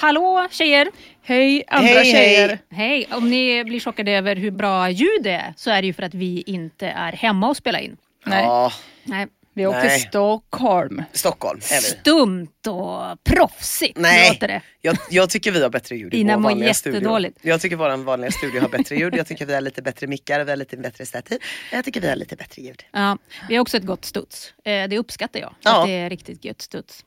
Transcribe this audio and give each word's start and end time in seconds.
Hallå 0.00 0.48
tjejer! 0.50 0.88
Hej 1.22 1.64
andra 1.68 1.88
Hej, 1.88 1.96
hej. 1.96 2.12
tjejer! 2.12 2.58
Hej! 2.70 3.08
Om 3.12 3.30
ni 3.30 3.64
blir 3.64 3.80
chockade 3.80 4.12
över 4.12 4.36
hur 4.36 4.50
bra 4.50 4.90
ljud 4.90 5.22
det 5.22 5.30
är 5.30 5.54
så 5.56 5.70
är 5.70 5.82
det 5.82 5.86
ju 5.86 5.92
för 5.92 6.02
att 6.02 6.14
vi 6.14 6.42
inte 6.46 6.86
är 6.88 7.12
hemma 7.12 7.48
och 7.48 7.56
spelar 7.56 7.78
in. 7.78 7.96
Nej, 8.26 8.44
Ja, 8.44 8.72
Nej. 9.04 9.26
vi 9.54 9.66
åkte 9.66 9.80
till 9.90 10.00
Stockholm. 10.00 11.02
Stockholm 11.12 11.58
är 11.72 11.76
vi. 11.76 11.80
Stumt 11.82 12.48
och 12.68 13.24
proffsigt 13.24 13.98
Nej, 13.98 14.28
låter 14.28 14.48
det. 14.48 14.62
jag, 14.80 14.96
jag 15.10 15.30
tycker 15.30 15.52
vi 15.52 15.62
har 15.62 15.70
bättre 15.70 15.96
ljud 15.96 16.14
i 16.14 16.24
vår 16.24 16.36
vanliga 16.36 16.74
studio. 16.74 17.30
Jag 17.42 17.60
tycker 17.60 17.76
vår 17.76 17.96
vanliga 17.96 18.30
studio 18.30 18.60
har 18.60 18.68
bättre 18.68 18.96
ljud. 18.96 19.14
Jag 19.16 19.26
tycker 19.26 19.46
vi 19.46 19.54
har 19.54 19.60
lite 19.60 19.82
bättre 19.82 20.06
mickar, 20.06 20.44
vi 20.44 20.50
har 20.50 20.56
lite 20.56 20.76
bättre 20.76 21.06
stativ. 21.06 21.38
Jag 21.72 21.84
tycker 21.84 22.00
vi 22.00 22.08
har 22.08 22.16
lite 22.16 22.36
bättre 22.36 22.62
ljud. 22.62 22.82
Ja, 22.92 23.18
vi 23.48 23.54
har 23.56 23.62
också 23.62 23.76
ett 23.76 23.84
gott 23.86 24.04
studs. 24.04 24.54
Eh, 24.64 24.88
Det 24.88 24.98
uppskattar 24.98 25.40
jag. 25.40 25.54
Ja. 25.60 25.80
Att 25.80 25.86
det 25.86 25.92
är 25.92 26.10
riktigt 26.10 26.44
gött 26.44 26.62
studs. 26.62 27.04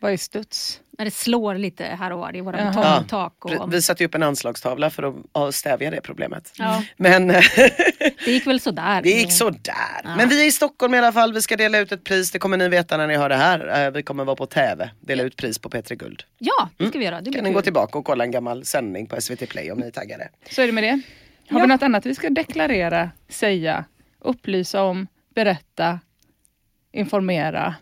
Vad 0.00 0.12
är 0.12 0.16
studs? 0.16 0.80
När 0.98 1.04
det 1.04 1.10
slår 1.10 1.54
lite 1.54 1.84
här 1.84 2.10
och 2.12 2.18
var 2.18 2.36
i 2.36 2.40
våra 2.40 2.64
betongtak. 2.64 3.44
Och... 3.44 3.74
Vi 3.74 3.82
satte 3.82 4.04
upp 4.04 4.14
en 4.14 4.22
anslagstavla 4.22 4.90
för 4.90 5.02
att 5.02 5.14
ja, 5.32 5.52
stävja 5.52 5.90
det 5.90 6.00
problemet. 6.00 6.52
Ja. 6.58 6.82
Men 6.96 7.30
eh, 7.30 7.42
Det 8.24 8.30
gick 8.30 8.46
väl 8.46 8.60
sådär. 8.60 9.02
det 9.02 9.10
gick 9.10 9.32
sådär. 9.32 10.16
Men 10.16 10.28
vi 10.28 10.42
är 10.42 10.46
i 10.46 10.52
Stockholm 10.52 10.94
i 10.94 10.98
alla 10.98 11.12
fall, 11.12 11.32
vi 11.32 11.42
ska 11.42 11.56
dela 11.56 11.78
ut 11.78 11.92
ett 11.92 12.04
pris. 12.04 12.30
Det 12.30 12.38
kommer 12.38 12.56
ni 12.56 12.68
veta 12.68 12.96
när 12.96 13.06
ni 13.06 13.16
hör 13.16 13.28
det 13.28 13.36
här. 13.36 13.86
Eh, 13.86 13.90
Vi 13.90 14.02
kommer 14.02 14.24
vara 14.24 14.36
på 14.36 14.46
TV, 14.46 14.90
dela 15.00 15.22
ut 15.22 15.36
pris 15.36 15.58
på 15.58 15.68
P3 15.68 15.94
Guld. 15.94 16.22
Ja, 16.38 16.68
det 16.76 16.88
ska 16.88 16.98
vi 16.98 17.04
göra. 17.04 17.20
Det 17.20 17.32
Kan 17.32 17.44
ni 17.44 17.52
gå 17.52 17.62
tillbaka 17.62 17.98
och 17.98 18.04
kolla 18.04 18.24
en 18.24 18.30
gammal 18.30 18.64
sändning 18.64 19.06
på 19.06 19.20
SVT 19.20 19.48
Play 19.48 19.72
om 19.72 19.78
ni 19.78 19.86
är 19.86 19.90
taggade. 19.90 20.28
Så 20.50 20.62
är 20.62 20.66
det 20.66 20.72
med 20.72 20.84
det. 20.84 21.00
Har 21.50 21.60
vi 21.60 21.66
något 21.66 21.82
annat 21.82 22.06
vi 22.06 22.14
ska 22.14 22.30
deklarera, 22.30 23.10
säga, 23.28 23.84
upplysa 24.20 24.82
om, 24.82 25.06
berätta, 25.34 26.00
informera? 26.92 27.74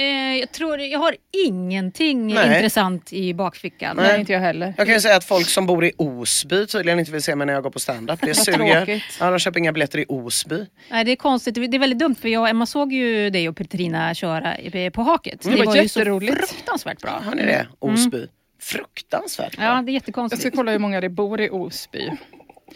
Eh, 0.00 0.36
jag 0.36 0.52
tror 0.52 0.80
jag 0.80 0.98
har 0.98 1.16
ingenting 1.46 2.26
Nej. 2.34 2.56
intressant 2.56 3.12
i 3.12 3.34
bakfickan. 3.34 3.96
Nej, 3.96 4.20
inte 4.20 4.32
jag 4.32 4.40
heller. 4.40 4.74
Jag 4.76 4.86
kan 4.86 4.94
ju 4.94 5.00
säga 5.00 5.16
att 5.16 5.24
folk 5.24 5.48
som 5.48 5.66
bor 5.66 5.84
i 5.84 5.92
Osby 5.96 6.66
tydligen 6.66 6.98
inte 6.98 7.12
vill 7.12 7.22
se 7.22 7.34
mig 7.36 7.46
när 7.46 7.54
jag 7.54 7.62
går 7.62 7.70
på 7.70 7.78
standup. 7.80 8.20
Det 8.22 8.34
suger. 8.44 9.04
Ja, 9.20 9.30
de 9.30 9.38
köper 9.38 9.58
inga 9.58 9.72
biljetter 9.72 9.98
i 9.98 10.04
Osby. 10.08 10.66
Nej, 10.90 11.04
det 11.04 11.12
är 11.12 11.16
konstigt. 11.16 11.54
Det 11.54 11.60
är 11.64 11.78
väldigt 11.78 11.98
dumt 11.98 12.14
för 12.14 12.28
jag 12.28 12.42
och 12.42 12.48
Emma 12.48 12.66
såg 12.66 12.92
ju 12.92 13.30
dig 13.30 13.48
och 13.48 13.56
Petrina 13.56 14.14
köra 14.14 14.56
på 14.92 15.02
Haket. 15.02 15.42
Det 15.42 15.64
var 15.64 15.76
ju 15.76 15.88
så 15.88 16.00
fruktansvärt 16.20 17.00
bra. 17.02 17.22
Hör 17.24 17.34
ni 17.34 17.42
det? 17.42 17.66
Osby. 17.78 18.26
Fruktansvärt 18.60 19.56
bra. 19.56 19.64
Ja, 19.64 19.70
det 19.70 19.76
är 19.76 19.82
Jag 19.82 19.90
jättekonstigt. 19.90 20.42
ska 20.42 20.50
kolla 20.50 20.72
hur 20.72 20.78
många 20.78 21.00
det 21.00 21.08
bor 21.08 21.40
i 21.40 21.50
Osby. 21.50 22.10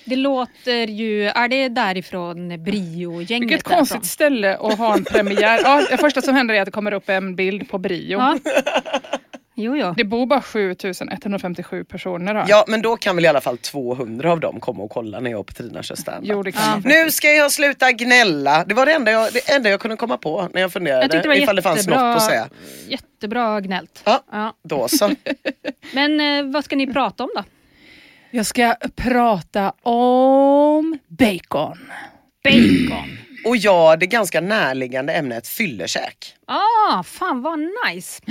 Det 0.04 0.16
låter 0.16 0.86
ju... 0.86 1.24
Är 1.24 1.48
det 1.48 1.68
därifrån 1.68 2.64
Brio-gänget? 2.64 3.30
Vilket 3.42 3.64
därifrån? 3.64 3.76
konstigt 3.78 4.04
ställe 4.06 4.56
att 4.56 4.78
ha 4.78 4.94
en 4.94 5.04
premiär. 5.04 5.60
Ja, 5.64 5.86
det 5.90 5.96
första 5.96 6.22
som 6.22 6.34
händer 6.34 6.54
är 6.54 6.60
att 6.60 6.66
det 6.66 6.72
kommer 6.72 6.92
upp 6.92 7.08
en 7.08 7.36
bild 7.36 7.68
på 7.70 7.78
Brio. 7.78 8.18
Ja. 8.18 8.38
Jo, 9.56 9.76
jo. 9.76 9.94
Det 9.96 10.04
bor 10.04 10.26
bara 10.26 10.42
7157 10.42 11.84
personer 11.84 12.34
här. 12.34 12.44
Ja 12.48 12.64
men 12.68 12.82
då 12.82 12.96
kan 12.96 13.16
väl 13.16 13.24
i 13.24 13.28
alla 13.28 13.40
fall 13.40 13.58
200 13.58 14.32
av 14.32 14.40
dem 14.40 14.60
komma 14.60 14.82
och 14.82 14.90
kolla 14.90 15.20
när 15.20 15.30
jag 15.30 15.40
och 15.40 15.46
Petrina 15.46 15.82
kör 15.82 15.94
standup. 15.94 16.30
Jo, 16.30 16.42
det 16.42 16.52
kan 16.52 16.62
Ja. 16.64 16.70
man 16.70 16.82
Nu 16.84 17.10
ska 17.10 17.32
jag 17.32 17.52
sluta 17.52 17.92
gnälla. 17.92 18.64
Det 18.64 18.74
var 18.74 18.86
det 18.86 18.92
enda 18.92 19.10
jag, 19.10 19.32
det 19.32 19.50
enda 19.54 19.70
jag 19.70 19.80
kunde 19.80 19.96
komma 19.96 20.16
på 20.16 20.48
när 20.52 20.60
jag 20.60 20.72
funderade. 20.72 21.02
Jag 21.02 21.10
tyckte 21.10 21.22
det 21.22 21.34
var 21.34 21.42
ifall 21.42 21.56
det 21.56 21.62
fanns 21.62 21.78
jättebra, 21.78 22.08
något 22.08 22.16
att 22.16 22.22
säga. 22.28 22.48
jättebra 22.88 23.60
gnällt. 23.60 24.02
Ja. 24.04 24.22
Ja. 24.32 24.54
Då 24.64 24.88
så. 24.88 25.10
Men 25.94 26.20
eh, 26.20 26.52
vad 26.52 26.64
ska 26.64 26.76
ni 26.76 26.92
prata 26.92 27.22
om 27.24 27.30
då? 27.36 27.42
Jag 28.36 28.46
ska 28.46 28.74
prata 28.96 29.72
om 29.82 30.98
bacon. 31.08 31.78
Bacon. 32.44 33.18
Och 33.44 33.56
ja, 33.56 33.96
det 33.96 34.06
ganska 34.06 34.40
närliggande 34.40 35.12
ämnet 35.12 35.48
fyllekäk. 35.48 36.34
Ah, 36.46 37.02
fan 37.02 37.42
vad 37.42 37.58
nice. 37.58 38.22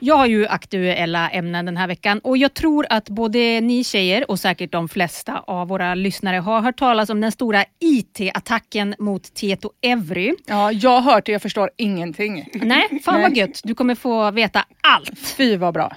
Jag 0.00 0.16
har 0.16 0.26
ju 0.26 0.46
aktuella 0.46 1.30
ämnen 1.30 1.64
den 1.66 1.76
här 1.76 1.86
veckan 1.86 2.18
och 2.18 2.36
jag 2.36 2.54
tror 2.54 2.86
att 2.90 3.08
både 3.08 3.60
ni 3.60 3.84
tjejer 3.84 4.30
och 4.30 4.40
säkert 4.40 4.72
de 4.72 4.88
flesta 4.88 5.38
av 5.46 5.68
våra 5.68 5.94
lyssnare 5.94 6.36
har 6.36 6.60
hört 6.60 6.78
talas 6.78 7.10
om 7.10 7.20
den 7.20 7.32
stora 7.32 7.64
IT-attacken 7.80 8.94
mot 8.98 9.34
Tieto 9.34 9.70
Evry. 9.82 10.34
Ja, 10.46 10.72
jag 10.72 11.00
har 11.00 11.12
hört 11.12 11.26
det, 11.26 11.32
jag 11.32 11.42
förstår 11.42 11.70
ingenting. 11.76 12.48
Nej, 12.54 13.00
fan 13.04 13.22
vad 13.22 13.36
gött. 13.36 13.60
Du 13.64 13.74
kommer 13.74 13.94
få 13.94 14.30
veta 14.30 14.64
allt. 14.80 15.18
Fy 15.18 15.56
vad 15.56 15.74
bra. 15.74 15.96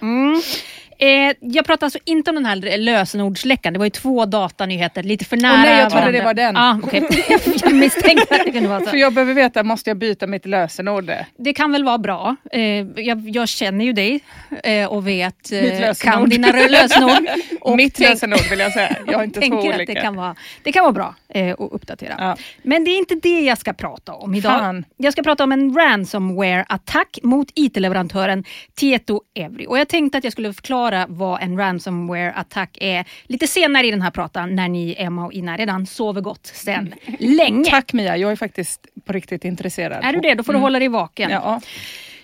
Eh, 0.99 1.33
jag 1.39 1.65
pratar 1.65 1.85
alltså 1.85 1.99
inte 2.05 2.31
om 2.31 2.35
den 2.35 2.45
här 2.45 2.77
lösenordsläckan. 2.77 3.73
Det 3.73 3.79
var 3.79 3.85
ju 3.85 3.89
två 3.89 4.25
datanyheter 4.25 5.03
lite 5.03 5.25
för 5.25 5.37
nära 5.37 5.57
nej, 5.57 5.79
jag 5.79 5.89
trodde 5.91 6.01
varandra. 6.01 6.19
det 6.19 6.25
var 6.25 6.33
den. 6.33 6.57
Ah, 6.57 6.79
okej. 6.83 7.07
jag 7.63 7.73
misstänkte 7.73 8.35
att 8.35 8.45
det 8.45 8.51
kunde 8.51 8.69
vara 8.69 8.79
så. 8.79 8.85
För 8.85 8.97
jag 8.97 9.13
behöver 9.13 9.33
veta, 9.33 9.63
måste 9.63 9.89
jag 9.89 9.97
byta 9.97 10.27
mitt 10.27 10.45
lösenord? 10.45 11.11
Det 11.37 11.53
kan 11.53 11.71
väl 11.71 11.83
vara 11.83 11.97
bra. 11.97 12.35
Eh, 12.51 12.61
jag, 12.95 13.29
jag 13.29 13.47
känner 13.47 13.85
ju 13.85 13.93
dig 13.93 14.19
eh, 14.63 14.85
och 14.85 15.07
vet, 15.07 15.51
eh, 15.51 15.93
kan 15.93 16.29
dina 16.29 16.51
lösenord. 16.51 17.27
Och 17.61 17.75
Mitt 17.75 17.99
lösenord 17.99 18.49
vill 18.49 18.59
jag 18.59 18.73
säga. 18.73 18.95
Jag 19.07 19.17
har 19.17 19.23
inte 19.23 19.39
två 19.39 19.41
tänker 19.41 19.69
att 19.69 19.75
olika. 19.75 19.93
det 19.93 20.01
kan 20.01 20.15
vara, 20.15 20.35
det 20.63 20.71
kan 20.71 20.83
vara 20.83 20.93
bra 20.93 21.15
eh, 21.29 21.53
att 21.53 21.71
uppdatera. 21.71 22.15
Ja. 22.17 22.37
Men 22.63 22.83
det 22.83 22.91
är 22.91 22.97
inte 22.97 23.15
det 23.15 23.41
jag 23.41 23.57
ska 23.57 23.73
prata 23.73 24.13
om 24.13 24.35
idag. 24.35 24.59
Fan. 24.59 24.85
Jag 24.97 25.13
ska 25.13 25.23
prata 25.23 25.43
om 25.43 25.51
en 25.51 25.73
ransomware-attack 25.77 27.19
mot 27.23 27.47
IT-leverantören 27.55 28.43
Tieto 28.75 29.21
Evry. 29.35 29.65
Och 29.65 29.79
jag 29.79 29.87
tänkte 29.87 30.17
att 30.17 30.23
jag 30.23 30.33
skulle 30.33 30.53
förklara 30.53 30.86
vad 31.07 31.41
en 31.41 31.57
ransomware-attack 31.57 32.77
är 32.81 33.05
lite 33.23 33.47
senare 33.47 33.87
i 33.87 33.91
den 33.91 34.01
här 34.01 34.11
pratan 34.11 34.55
när 34.55 34.69
ni, 34.69 34.95
Emma 34.97 35.25
och 35.25 35.33
Ina, 35.33 35.57
redan 35.57 35.85
sover 35.85 36.21
gott 36.21 36.45
sen 36.53 36.93
länge. 37.19 37.69
Tack 37.69 37.93
Mia, 37.93 38.17
jag 38.17 38.31
är 38.31 38.35
faktiskt 38.35 38.87
på 39.05 39.13
riktigt 39.13 39.45
intresserad. 39.45 40.03
Är 40.03 40.13
du 40.13 40.19
det? 40.19 40.33
Då 40.33 40.43
får 40.43 40.53
du 40.53 40.59
hålla 40.59 40.79
dig 40.79 40.87
vaken. 40.87 41.29
Ja. 41.29 41.61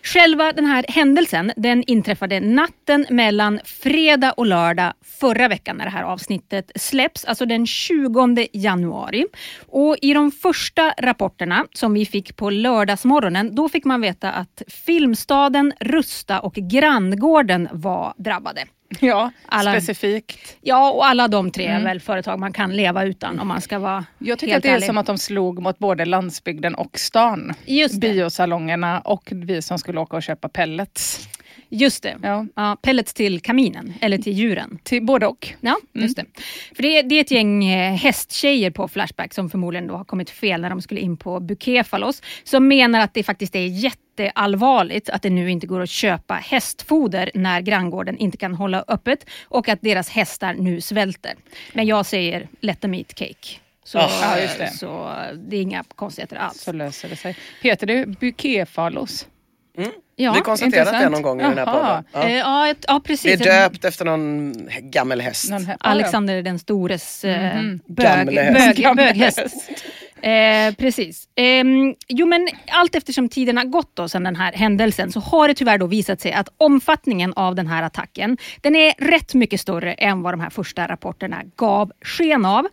Själva 0.05 0.53
den 0.53 0.65
här 0.65 0.85
händelsen 0.87 1.51
den 1.55 1.83
inträffade 1.87 2.39
natten 2.39 3.05
mellan 3.09 3.59
fredag 3.63 4.31
och 4.31 4.45
lördag 4.45 4.93
förra 5.19 5.47
veckan 5.47 5.77
när 5.77 5.85
det 5.85 5.91
här 5.91 6.03
avsnittet 6.03 6.71
släpps, 6.75 7.25
alltså 7.25 7.45
den 7.45 7.65
20 7.67 8.47
januari. 8.53 9.25
Och 9.67 9.97
I 10.01 10.13
de 10.13 10.31
första 10.31 10.93
rapporterna 10.97 11.65
som 11.73 11.93
vi 11.93 12.05
fick 12.05 12.35
på 12.35 12.49
lördagsmorgonen, 12.49 13.55
då 13.55 13.69
fick 13.69 13.85
man 13.85 14.01
veta 14.01 14.31
att 14.31 14.61
Filmstaden, 14.67 15.73
Rusta 15.79 16.39
och 16.39 16.53
Granngården 16.53 17.69
var 17.71 18.13
drabbade. 18.17 18.65
Ja, 18.99 19.31
Alla- 19.45 19.71
specifikt. 19.71 20.57
Ja, 20.61 20.91
och 20.91 21.05
alla 21.05 21.27
de 21.27 21.51
tre 21.51 21.65
är 21.65 21.83
väl 21.83 21.99
företag 21.99 22.39
man 22.39 22.53
kan 22.53 22.75
leva 22.75 23.03
utan 23.05 23.39
om 23.39 23.47
man 23.47 23.61
ska 23.61 23.79
vara 23.79 24.05
Jag 24.19 24.39
tycker 24.39 24.57
att 24.57 24.63
det 24.63 24.69
är 24.69 24.73
ärlig. 24.75 24.85
som 24.87 24.97
att 24.97 25.05
de 25.05 25.17
slog 25.17 25.61
mot 25.61 25.79
både 25.79 26.05
landsbygden 26.05 26.75
och 26.75 26.99
stan. 26.99 27.53
Just 27.65 28.01
det. 28.01 28.09
Biosalongerna 28.13 28.99
och 28.99 29.29
vi 29.31 29.61
som 29.61 29.79
skulle 29.79 29.99
åka 29.99 30.15
och 30.15 30.23
köpa 30.23 30.49
pellets. 30.49 31.27
Just 31.69 32.03
det. 32.03 32.17
Ja. 32.23 32.45
Ja, 32.55 32.77
pellets 32.81 33.13
till 33.13 33.39
kaminen, 33.41 33.93
eller 34.01 34.17
till 34.17 34.33
djuren. 34.33 34.79
Till 34.83 35.05
både 35.05 35.27
och. 35.27 35.53
Ja, 35.61 35.77
just 35.93 36.15
det. 36.15 36.25
För 36.75 36.83
det 36.83 36.97
är, 36.97 37.03
det 37.03 37.15
är 37.15 37.21
ett 37.21 37.31
gäng 37.31 37.65
eh, 37.65 37.95
hästtjejer 37.95 38.71
på 38.71 38.87
Flashback 38.87 39.33
som 39.33 39.49
förmodligen 39.49 39.87
då 39.87 39.95
har 39.95 40.03
kommit 40.03 40.29
fel 40.29 40.61
när 40.61 40.69
de 40.69 40.81
skulle 40.81 40.99
in 41.01 41.17
på 41.17 41.39
Bukefalos. 41.39 42.21
Som 42.43 42.67
menar 42.67 42.99
att 42.99 43.13
det 43.13 43.23
faktiskt 43.23 43.55
är 43.55 43.65
jätteallvarligt 43.67 45.09
att 45.09 45.21
det 45.21 45.29
nu 45.29 45.51
inte 45.51 45.67
går 45.67 45.81
att 45.81 45.89
köpa 45.89 46.33
hästfoder 46.33 47.31
när 47.33 47.61
granngården 47.61 48.17
inte 48.17 48.37
kan 48.37 48.53
hålla 48.53 48.83
öppet 48.87 49.25
och 49.43 49.69
att 49.69 49.81
deras 49.81 50.09
hästar 50.09 50.53
nu 50.53 50.81
svälter. 50.81 51.33
Men 51.73 51.85
jag 51.85 52.05
säger 52.05 52.47
let 52.59 52.81
them 52.81 52.93
eat 52.93 53.15
cake. 53.15 53.59
Så, 53.85 53.97
Ja, 53.97 54.39
just 54.39 54.57
det. 54.57 54.67
så 54.67 55.11
det 55.35 55.57
är 55.57 55.61
inga 55.61 55.83
konstigheter 55.95 56.35
alls. 56.35 56.61
Så 56.61 56.71
löser 56.71 57.09
det 57.09 57.15
sig. 57.15 57.35
Heter 57.61 57.87
det 57.87 58.05
bukéfalos? 58.05 59.27
Ja, 60.15 60.33
Vi 60.33 60.41
konstaterat 60.41 60.73
det 60.73 60.79
intressant. 60.91 61.11
någon 61.11 61.21
gång 61.21 61.39
i 61.41 61.43
den 61.43 61.57
här 61.57 61.65
Jaha. 61.65 62.03
podden. 62.11 62.27
eh, 62.29 62.35
Ja. 62.37 62.67
ja, 62.67 62.75
ja, 62.87 63.01
precis. 63.05 63.39
Det 63.39 63.49
är 63.49 63.63
döpt 63.69 63.85
efter 63.85 64.05
någon 64.05 64.53
gammal 64.81 65.21
häst. 65.21 65.49
Någon 65.51 65.65
här- 65.65 65.77
Alexander 65.79 66.41
den 66.41 66.59
stores 66.59 67.23
eh, 67.25 67.55
Mhm. 67.57 67.79
bög, 67.87 68.05
Gamle 68.05 68.41
häst. 68.41 68.65
bög, 68.67 68.75
Gamle 68.83 69.03
böghäst. 69.03 69.37
häst. 69.39 69.55
Eh, 70.21 70.75
precis. 70.75 71.27
Ehm, 71.35 71.95
jo, 72.07 72.25
men 72.25 72.47
allt 72.71 72.95
eftersom 72.95 73.29
tiden 73.29 73.57
har 73.57 73.63
gått 73.65 73.91
då, 73.95 74.09
sedan 74.09 74.23
den 74.23 74.35
här 74.35 74.53
händelsen 74.53 75.11
så 75.11 75.19
har 75.19 75.47
det 75.47 75.53
tyvärr 75.53 75.77
då 75.77 75.85
visat 75.87 76.21
sig 76.21 76.33
att 76.33 76.49
omfattningen 76.57 77.33
av 77.35 77.55
den 77.55 77.67
här 77.67 77.83
attacken 77.83 78.37
den 78.61 78.75
är 78.75 78.93
rätt 78.97 79.33
mycket 79.33 79.59
större 79.59 79.93
än 79.93 80.21
vad 80.21 80.33
de 80.33 80.39
här 80.39 80.49
första 80.49 80.87
rapporterna 80.87 81.41
gav 81.55 81.91
sken 82.01 82.45
av. 82.45 82.67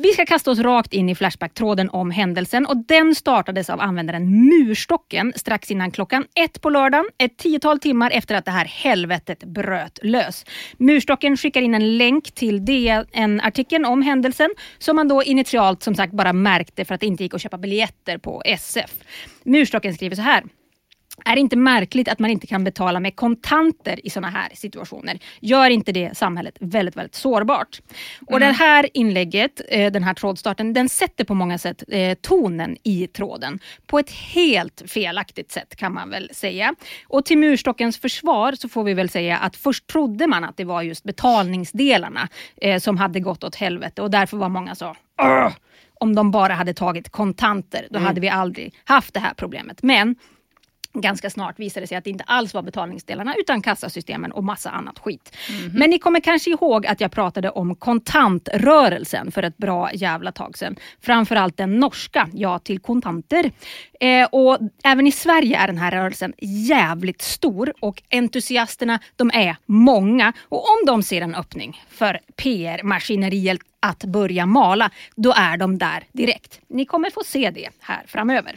Vi 0.00 0.12
ska 0.12 0.26
kasta 0.26 0.50
oss 0.50 0.58
rakt 0.58 0.92
in 0.92 1.08
i 1.08 1.14
Flashback-tråden 1.14 1.90
om 1.90 2.10
händelsen 2.10 2.66
och 2.66 2.76
den 2.76 3.14
startades 3.14 3.70
av 3.70 3.80
användaren 3.80 4.44
Murstocken 4.48 5.32
strax 5.36 5.70
innan 5.70 5.90
klockan 5.90 6.24
ett 6.34 6.60
på 6.60 6.70
lördagen, 6.70 7.04
ett 7.18 7.36
tiotal 7.36 7.78
timmar 7.78 8.10
efter 8.10 8.34
att 8.34 8.44
det 8.44 8.50
här 8.50 8.64
helvetet 8.64 9.44
bröt 9.44 9.98
lös. 10.02 10.44
Murstocken 10.76 11.36
skickar 11.36 11.62
in 11.62 11.74
en 11.74 11.98
länk 11.98 12.34
till 12.34 12.64
DN-artikeln 12.64 13.84
om 13.84 14.02
händelsen 14.02 14.50
som 14.78 14.96
man 14.96 15.08
då 15.08 15.22
initialt 15.22 15.82
som 15.82 15.94
sagt 15.94 16.12
bara 16.12 16.32
märkte 16.32 16.84
för 16.84 16.94
att 16.94 17.00
det 17.00 17.06
inte 17.06 17.22
gick 17.22 17.34
att 17.34 17.42
köpa 17.42 17.58
biljetter 17.58 18.18
på 18.18 18.42
SF. 18.44 18.90
Murstocken 19.44 19.94
skriver 19.94 20.16
så 20.16 20.22
här. 20.22 20.44
Är 21.24 21.34
det 21.34 21.40
inte 21.40 21.56
märkligt 21.56 22.08
att 22.08 22.18
man 22.18 22.30
inte 22.30 22.46
kan 22.46 22.64
betala 22.64 23.00
med 23.00 23.16
kontanter 23.16 24.06
i 24.06 24.10
sådana 24.10 24.30
här 24.30 24.48
situationer? 24.54 25.18
Gör 25.40 25.70
inte 25.70 25.92
det 25.92 26.16
samhället 26.16 26.56
väldigt, 26.60 26.96
väldigt 26.96 27.14
sårbart? 27.14 27.80
Och 28.26 28.40
det 28.40 28.46
här 28.46 28.88
inlägget, 28.94 29.60
eh, 29.68 29.92
den 29.92 30.02
här 30.02 30.14
trådstarten, 30.14 30.72
den 30.72 30.88
sätter 30.88 31.24
på 31.24 31.34
många 31.34 31.58
sätt 31.58 31.84
eh, 31.88 32.14
tonen 32.14 32.76
i 32.82 33.06
tråden. 33.06 33.58
På 33.86 33.98
ett 33.98 34.10
helt 34.10 34.82
felaktigt 34.86 35.52
sätt 35.52 35.76
kan 35.76 35.94
man 35.94 36.10
väl 36.10 36.30
säga. 36.32 36.74
Och 37.08 37.24
till 37.24 37.38
murstockens 37.38 37.98
försvar 37.98 38.52
så 38.52 38.68
får 38.68 38.84
vi 38.84 38.94
väl 38.94 39.08
säga 39.08 39.38
att 39.38 39.56
först 39.56 39.86
trodde 39.86 40.26
man 40.26 40.44
att 40.44 40.56
det 40.56 40.64
var 40.64 40.82
just 40.82 41.04
betalningsdelarna 41.04 42.28
eh, 42.56 42.80
som 42.80 42.96
hade 42.96 43.20
gått 43.20 43.44
åt 43.44 43.54
helvete 43.54 44.02
och 44.02 44.10
därför 44.10 44.36
var 44.36 44.48
många 44.48 44.74
så 44.74 44.96
"Åh!" 45.22 45.50
om 46.00 46.14
de 46.14 46.30
bara 46.30 46.54
hade 46.54 46.74
tagit 46.74 47.10
kontanter, 47.10 47.86
då 47.90 47.98
hade 47.98 48.20
vi 48.20 48.28
aldrig 48.28 48.74
haft 48.84 49.14
det 49.14 49.20
här 49.20 49.34
problemet. 49.36 49.82
Men 49.82 50.16
Ganska 51.00 51.30
snart 51.30 51.58
visade 51.58 51.86
sig 51.86 51.96
att 51.96 52.04
det 52.04 52.10
inte 52.10 52.24
alls 52.24 52.54
var 52.54 52.62
betalningsdelarna 52.62 53.34
utan 53.34 53.62
kassasystemen 53.62 54.32
och 54.32 54.44
massa 54.44 54.70
annat 54.70 54.98
skit. 54.98 55.36
Men 55.74 55.90
ni 55.90 55.98
kommer 55.98 56.20
kanske 56.20 56.50
ihåg 56.50 56.86
att 56.86 57.00
jag 57.00 57.12
pratade 57.12 57.50
om 57.50 57.74
kontantrörelsen 57.74 59.32
för 59.32 59.42
ett 59.42 59.56
bra 59.56 59.92
jävla 59.92 60.32
tag 60.32 60.58
sedan. 60.58 60.76
Framförallt 61.00 61.56
den 61.56 61.80
norska, 61.80 62.28
ja 62.32 62.58
till 62.58 62.78
kontanter. 62.78 63.50
Eh, 64.00 64.28
och 64.32 64.58
även 64.84 65.06
i 65.06 65.12
Sverige 65.12 65.58
är 65.58 65.66
den 65.66 65.78
här 65.78 65.90
rörelsen 65.90 66.34
jävligt 66.40 67.22
stor 67.22 67.72
och 67.80 68.02
entusiasterna 68.10 68.98
de 69.16 69.30
är 69.34 69.56
många. 69.66 70.32
Och 70.48 70.58
om 70.58 70.86
de 70.86 71.02
ser 71.02 71.22
en 71.22 71.34
öppning 71.34 71.82
för 71.90 72.18
PR-maskineriet 72.36 73.60
att 73.80 74.04
börja 74.04 74.46
mala, 74.46 74.90
då 75.16 75.32
är 75.36 75.56
de 75.56 75.78
där 75.78 76.04
direkt. 76.12 76.60
Ni 76.68 76.84
kommer 76.84 77.10
få 77.10 77.22
se 77.24 77.50
det 77.50 77.68
här 77.80 78.02
framöver. 78.06 78.56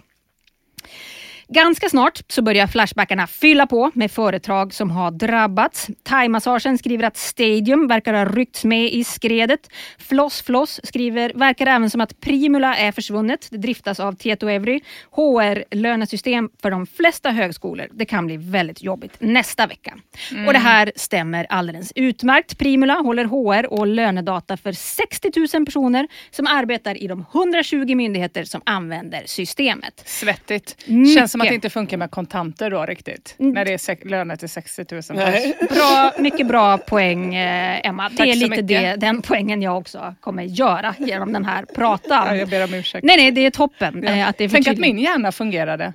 Ganska 1.53 1.89
snart 1.89 2.21
så 2.27 2.41
börjar 2.41 2.67
Flashbackarna 2.67 3.27
fylla 3.27 3.67
på 3.67 3.91
med 3.93 4.11
företag 4.11 4.73
som 4.73 4.91
har 4.91 5.11
drabbats. 5.11 5.87
Thaimassagen 6.03 6.77
skriver 6.77 7.03
att 7.03 7.17
Stadium 7.17 7.87
verkar 7.87 8.13
ha 8.13 8.25
ryckts 8.25 8.63
med 8.63 8.93
i 8.93 9.03
skredet. 9.03 9.69
Floss 9.97 10.41
Floss 10.41 10.79
skriver 10.83 11.31
verkar 11.35 11.67
även 11.67 11.89
som 11.89 12.01
att 12.01 12.19
Primula 12.19 12.75
är 12.75 12.91
försvunnet. 12.91 13.47
Det 13.51 13.57
driftas 13.57 13.99
av 13.99 14.13
Tieto 14.13 14.49
Evry. 14.49 14.79
HR-lönesystem 15.11 16.49
för 16.61 16.71
de 16.71 16.87
flesta 16.87 17.31
högskolor. 17.31 17.87
Det 17.93 18.05
kan 18.05 18.25
bli 18.25 18.37
väldigt 18.37 18.83
jobbigt 18.83 19.13
nästa 19.19 19.67
vecka. 19.67 19.93
Och 20.47 20.53
det 20.53 20.59
här 20.59 20.91
stämmer 20.95 21.47
alldeles 21.49 21.91
utmärkt. 21.95 22.57
Primula 22.57 22.93
håller 22.93 23.25
HR 23.25 23.73
och 23.73 23.87
lönedata 23.87 24.57
för 24.57 24.71
60 24.71 25.31
000 25.53 25.65
personer 25.65 26.07
som 26.31 26.47
arbetar 26.47 27.03
i 27.03 27.07
de 27.07 27.25
120 27.33 27.95
myndigheter 27.95 28.43
som 28.43 28.61
använder 28.65 29.23
systemet. 29.25 30.03
Svettigt. 30.05 30.75
Mycket. 30.87 31.15
Känns 31.15 31.31
som 31.31 31.40
att 31.41 31.49
det 31.49 31.55
inte 31.55 31.69
funkar 31.69 31.97
med 31.97 32.11
kontanter 32.11 32.69
då 32.71 32.85
riktigt. 32.85 33.35
När 33.37 33.65
det 33.65 33.73
är 33.89 34.07
löner 34.09 34.35
till 34.35 34.49
60 34.49 34.85
000 34.91 35.01
Nej. 35.09 35.57
Bra, 35.69 36.11
mycket 36.17 36.47
bra 36.47 36.77
poäng 36.77 37.35
eh, 37.35 37.87
Emma. 37.87 38.09
Det 38.09 38.17
Tack 38.17 38.27
är 38.27 38.33
så 38.33 38.47
lite 38.47 38.61
det, 38.61 38.95
den 38.95 39.21
poängen 39.21 39.61
jag 39.61 39.77
också 39.77 40.15
kommer 40.19 40.43
göra 40.43 40.95
genom 40.97 41.33
den 41.33 41.45
här 41.45 41.65
Ja, 41.67 41.73
pratan. 41.75 42.37
jag 42.37 42.49
ber 42.49 42.63
om 42.63 42.73
ursäkt. 42.73 43.03
Nej, 43.05 43.17
nej, 43.17 43.31
det 43.31 43.45
är 43.45 43.51
toppen. 43.51 44.03
eh, 44.03 44.29
Att 44.29 44.37
det 44.37 44.43
är 44.43 44.49
Tänk 44.49 44.67
att 44.67 44.77
min 44.77 44.99
hjärna 44.99 45.31
fungerade. 45.31 45.93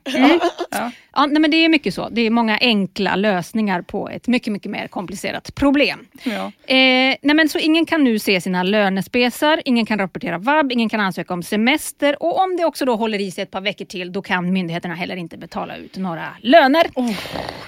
Ja. 0.70 0.90
Ja, 1.16 1.26
nej, 1.26 1.40
men 1.42 1.50
det 1.50 1.56
är 1.56 1.68
mycket 1.68 1.94
så. 1.94 2.08
Det 2.08 2.20
är 2.20 2.30
många 2.30 2.58
enkla 2.60 3.16
lösningar 3.16 3.82
på 3.82 4.08
ett 4.08 4.26
mycket, 4.28 4.52
mycket 4.52 4.70
mer 4.70 4.86
komplicerat 4.88 5.54
problem. 5.54 6.06
Ja. 6.24 6.52
Eh, 6.74 7.16
nej 7.22 7.34
men 7.34 7.48
så 7.48 7.58
ingen 7.58 7.86
kan 7.86 8.04
nu 8.04 8.18
se 8.18 8.40
sina 8.40 8.62
lönespesar, 8.62 9.60
ingen 9.64 9.86
kan 9.86 9.98
rapportera 9.98 10.38
vab, 10.38 10.72
ingen 10.72 10.88
kan 10.88 11.00
ansöka 11.00 11.34
om 11.34 11.42
semester 11.42 12.22
och 12.22 12.38
om 12.44 12.56
det 12.56 12.64
också 12.64 12.84
då 12.84 12.96
håller 12.96 13.20
i 13.20 13.30
sig 13.30 13.42
ett 13.42 13.50
par 13.50 13.60
veckor 13.60 13.84
till 13.84 14.12
då 14.12 14.22
kan 14.22 14.52
myndigheterna 14.52 14.94
heller 14.94 15.16
inte 15.16 15.36
betala 15.38 15.76
ut 15.76 15.96
några 15.96 16.26
löner. 16.40 16.86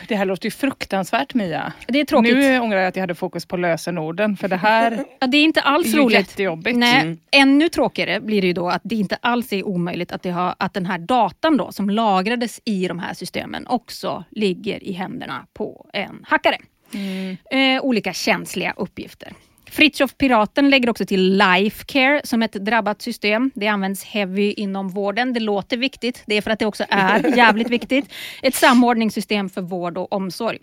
Det 0.09 0.17
här 0.17 0.25
låter 0.25 0.47
ju 0.47 0.51
fruktansvärt 0.51 1.35
Mia. 1.35 1.73
Det 1.89 2.01
är 2.01 2.05
tråkigt. 2.05 2.35
Nu 2.37 2.59
ångrar 2.61 2.79
jag 2.79 2.89
att 2.89 2.97
jag 2.97 3.03
hade 3.03 3.15
fokus 3.15 3.47
på 3.47 3.57
lösenorden 3.57 4.37
för 4.37 4.49
det 4.49 4.57
här 4.57 5.05
Ja, 5.21 5.27
det 5.27 5.37
är 5.39 5.45
inte 5.45 5.61
alls 5.61 5.95
är 5.95 5.99
roligt. 5.99 6.19
jättejobbigt. 6.19 6.77
Nej, 6.79 6.99
Mm. 6.99 7.19
Ännu 7.31 7.69
tråkigare 7.69 8.21
blir 8.21 8.41
det 8.41 8.47
ju 8.47 8.53
då 8.53 8.69
att 8.69 8.81
det 8.85 8.95
inte 8.95 9.19
alls 9.21 9.53
är 9.53 9.67
omöjligt 9.67 10.13
att, 10.13 10.23
det 10.23 10.31
har, 10.31 10.55
att 10.59 10.75
den 10.75 10.87
här 10.87 10.99
datan 10.99 11.57
då, 11.57 11.73
som 11.73 11.91
lagrades 11.91 12.61
i 12.65 12.89
de 12.89 12.99
här 12.99 13.15
systemen 13.15 13.38
också 13.67 14.25
ligger 14.31 14.85
i 14.85 14.93
händerna 14.93 15.47
på 15.53 15.91
en 15.93 16.25
hackare. 16.29 16.59
Mm. 16.95 17.37
Eh, 17.51 17.85
olika 17.85 18.13
känsliga 18.13 18.75
uppgifter. 18.77 19.33
Fritiof 19.71 20.17
Piraten 20.19 20.71
lägger 20.71 20.91
också 20.91 21.07
till 21.07 21.39
Lifecare 21.39 22.21
som 22.25 22.43
ett 22.43 22.53
drabbat 22.53 23.03
system. 23.03 23.51
Det 23.55 23.67
används 23.67 24.05
heavy 24.05 24.53
inom 24.53 24.89
vården. 24.89 25.33
Det 25.33 25.41
låter 25.41 25.77
viktigt. 25.77 26.23
Det 26.27 26.35
är 26.35 26.43
för 26.43 26.51
att 26.51 26.59
det 26.59 26.67
också 26.67 26.85
är 26.89 27.37
jävligt 27.37 27.71
viktigt. 27.71 28.13
Ett 28.43 28.55
samordningssystem 28.55 29.51
för 29.51 29.63
vård 29.63 29.99
och 29.99 30.13
omsorg. 30.13 30.59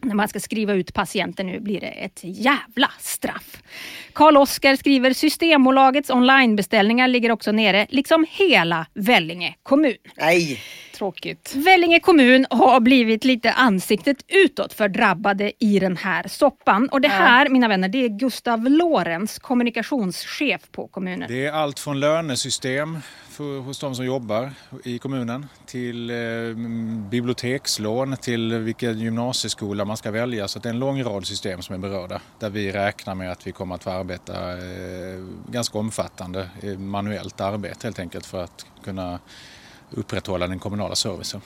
När 0.00 0.14
man 0.14 0.28
ska 0.28 0.40
skriva 0.40 0.72
ut 0.72 0.94
patienter 0.94 1.44
nu 1.44 1.60
blir 1.60 1.80
det 1.80 1.86
ett 1.86 2.20
jävla 2.22 2.90
straff. 2.98 3.62
Karl 4.12 4.36
Oskar 4.36 4.76
skriver 4.76 5.12
Systembolagets 5.12 6.10
onlinebeställningar 6.10 7.08
ligger 7.08 7.30
också 7.30 7.52
nere, 7.52 7.86
liksom 7.90 8.26
hela 8.30 8.86
Vellinge 8.94 9.54
kommun. 9.62 9.96
Nej. 10.16 10.60
Tråkigt. 10.94 11.54
Vellinge 11.54 12.00
kommun 12.00 12.46
har 12.50 12.80
blivit 12.80 13.24
lite 13.24 13.52
ansiktet 13.52 14.16
utåt 14.28 14.72
för 14.72 14.88
drabbade 14.88 15.52
i 15.58 15.78
den 15.78 15.96
här 15.96 16.28
soppan. 16.28 16.88
Och 16.88 17.00
det 17.00 17.08
här, 17.08 17.48
mina 17.48 17.68
vänner, 17.68 17.88
det 17.88 17.98
är 17.98 18.08
Gustav 18.08 18.64
Lorenz, 18.64 19.38
kommunikationschef 19.38 20.62
på 20.72 20.88
kommunen. 20.88 21.28
Det 21.28 21.46
är 21.46 21.52
allt 21.52 21.80
från 21.80 22.00
lönesystem 22.00 22.98
för, 23.30 23.60
hos 23.60 23.78
de 23.78 23.94
som 23.94 24.04
jobbar 24.04 24.50
i 24.84 24.98
kommunen 24.98 25.46
till 25.66 26.10
eh, 26.10 26.16
bibliotekslån 27.10 28.16
till 28.16 28.54
vilken 28.54 28.98
gymnasieskola 28.98 29.84
man 29.84 29.96
ska 29.96 30.10
välja. 30.10 30.48
Så 30.48 30.58
det 30.58 30.68
är 30.68 30.72
en 30.72 30.78
lång 30.78 31.02
rad 31.02 31.26
system 31.26 31.62
som 31.62 31.74
är 31.74 31.78
berörda 31.78 32.20
där 32.38 32.50
vi 32.50 32.72
räknar 32.72 33.14
med 33.14 33.32
att 33.32 33.46
vi 33.46 33.52
kommer 33.52 33.74
att 33.74 33.84
få 33.84 33.90
arbeta 33.90 34.52
eh, 34.52 35.24
ganska 35.48 35.78
omfattande 35.78 36.48
eh, 36.62 36.78
manuellt 36.78 37.40
arbete 37.40 37.86
helt 37.86 37.98
enkelt 37.98 38.26
för 38.26 38.44
att 38.44 38.66
kunna 38.84 39.18
upprätthålla 39.96 40.46
den 40.46 40.58
kommunala 40.58 40.94
servicen. 40.94 41.40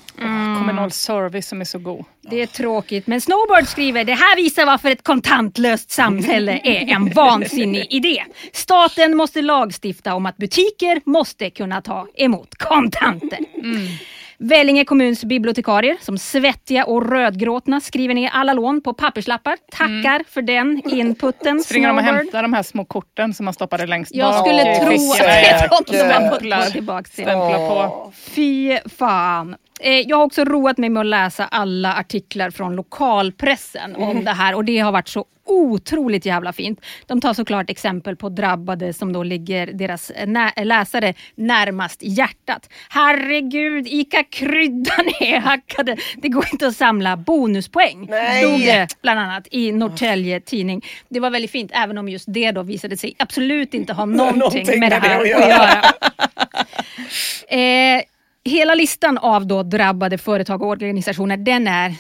Kommunal 0.59 0.91
service 0.91 1.49
som 1.49 1.61
är 1.61 1.65
så 1.65 1.79
god. 1.79 2.05
Det 2.31 2.43
är 2.43 2.47
tråkigt, 2.47 3.07
men 3.07 3.21
Snowbird 3.21 3.69
skriver 3.69 4.05
det 4.05 4.15
här 4.15 4.37
visar 4.37 4.67
varför 4.67 4.91
ett 4.91 5.05
kontantlöst 5.05 5.91
samhälle 5.91 6.61
är 6.65 6.95
en 6.95 7.11
vansinnig 7.11 7.87
idé. 7.91 8.25
Staten 8.53 9.17
måste 9.17 9.43
lagstifta 9.43 10.15
om 10.15 10.27
att 10.27 10.37
butiker 10.37 11.01
måste 11.05 11.51
kunna 11.51 11.83
ta 11.83 12.07
emot 12.15 12.55
kontanter. 12.59 13.39
Vellinge 14.41 14.85
kommuns 14.85 15.25
bibliotekarier 15.25 15.97
som 16.01 16.19
svettiga 16.19 16.85
och 16.85 17.11
rödgråtna 17.11 17.81
skriver 17.81 18.15
ner 18.15 18.31
alla 18.33 18.53
lån 18.53 18.81
på 18.81 18.95
papperslappar. 18.95 19.57
Tackar 19.73 20.25
för 20.29 20.43
den 20.43 20.83
inputen. 20.91 21.61
Springer 21.61 21.89
de 21.89 21.97
och 21.99 22.05
hämtar 22.05 22.43
de 22.43 22.53
här 22.53 22.63
små 22.63 22.85
korten 22.85 23.35
som 23.35 23.45
man 23.45 23.55
stoppade 23.55 23.87
längst 23.87 24.15
Jag 24.15 24.33
bak 24.33 24.47
skulle 24.47 24.77
i 24.77 24.79
tro 24.79 25.13
att 25.13 25.19
det 25.19 25.25
är 25.25 25.69
de 25.69 25.99
som 25.99 26.55
gå 26.65 26.71
tillbaka 26.71 27.03
till. 27.03 27.25
Stämpla 27.25 27.57
på. 27.69 28.13
Fy 28.17 28.79
fan. 28.99 29.57
Eh, 29.81 30.01
Jag 30.01 30.17
har 30.17 30.25
också 30.25 30.45
roat 30.45 30.79
mig 30.79 30.91
med 30.91 31.01
att 31.01 31.07
läsa 31.07 31.45
alla 31.45 31.95
artiklar 31.95 32.51
från 32.51 32.77
lokalpressen 32.77 33.97
om 33.97 34.25
det 34.25 34.31
här 34.33 34.55
och 34.55 34.65
det 34.65 34.79
har 34.79 34.93
varit 34.93 35.09
så 35.09 35.25
otroligt 35.51 36.27
jävla 36.27 36.53
fint. 36.53 36.81
De 37.07 37.21
tar 37.21 37.35
såklart 37.35 37.71
exempel 37.71 38.17
på 38.17 38.29
drabbade 38.29 38.93
som 38.93 39.13
då 39.13 39.23
ligger 39.23 39.67
deras 39.67 40.13
nä- 40.27 40.53
läsare 40.65 41.15
närmast 41.35 41.99
hjärtat. 42.03 42.69
Herregud, 42.89 43.87
Ica 43.87 44.25
kryddan 44.25 45.07
är 45.21 45.39
hackade. 45.41 45.97
Det 46.17 46.29
går 46.29 46.47
inte 46.53 46.67
att 46.67 46.77
samla 46.77 47.17
bonuspoäng. 47.17 48.07
Nej. 48.11 48.43
Stod 48.45 48.61
det 48.61 48.87
bland 49.03 49.21
annat 49.21 49.49
i 49.51 49.73
Norrtälje 49.73 50.41
Tidning. 50.41 50.85
Det 51.09 51.21
var 51.21 51.31
väldigt 51.31 51.51
fint 51.51 51.71
även 51.75 51.99
om 51.99 52.09
just 52.09 52.25
det 52.29 52.51
då 52.51 52.63
visade 52.63 52.97
sig 52.97 53.15
absolut 53.19 53.75
inte 53.75 53.93
ha 53.93 54.05
någonting, 54.05 54.39
Någonting 54.39 54.81
med 54.81 54.93
det 54.93 55.01
med 55.01 55.03
det 55.03 55.09
här 55.09 55.17
att 55.17 55.23
att 55.23 55.29
göra. 55.29 55.49
göra. 55.49 55.83
Eh, 57.59 58.03
hela 58.49 58.75
listan 58.75 59.19
av 59.19 59.47
då 59.47 59.63
drabbade 59.63 60.19
företag 60.19 60.63
och 60.63 60.69
organisationer, 60.69 61.37
den 61.37 61.67
är 61.67 61.95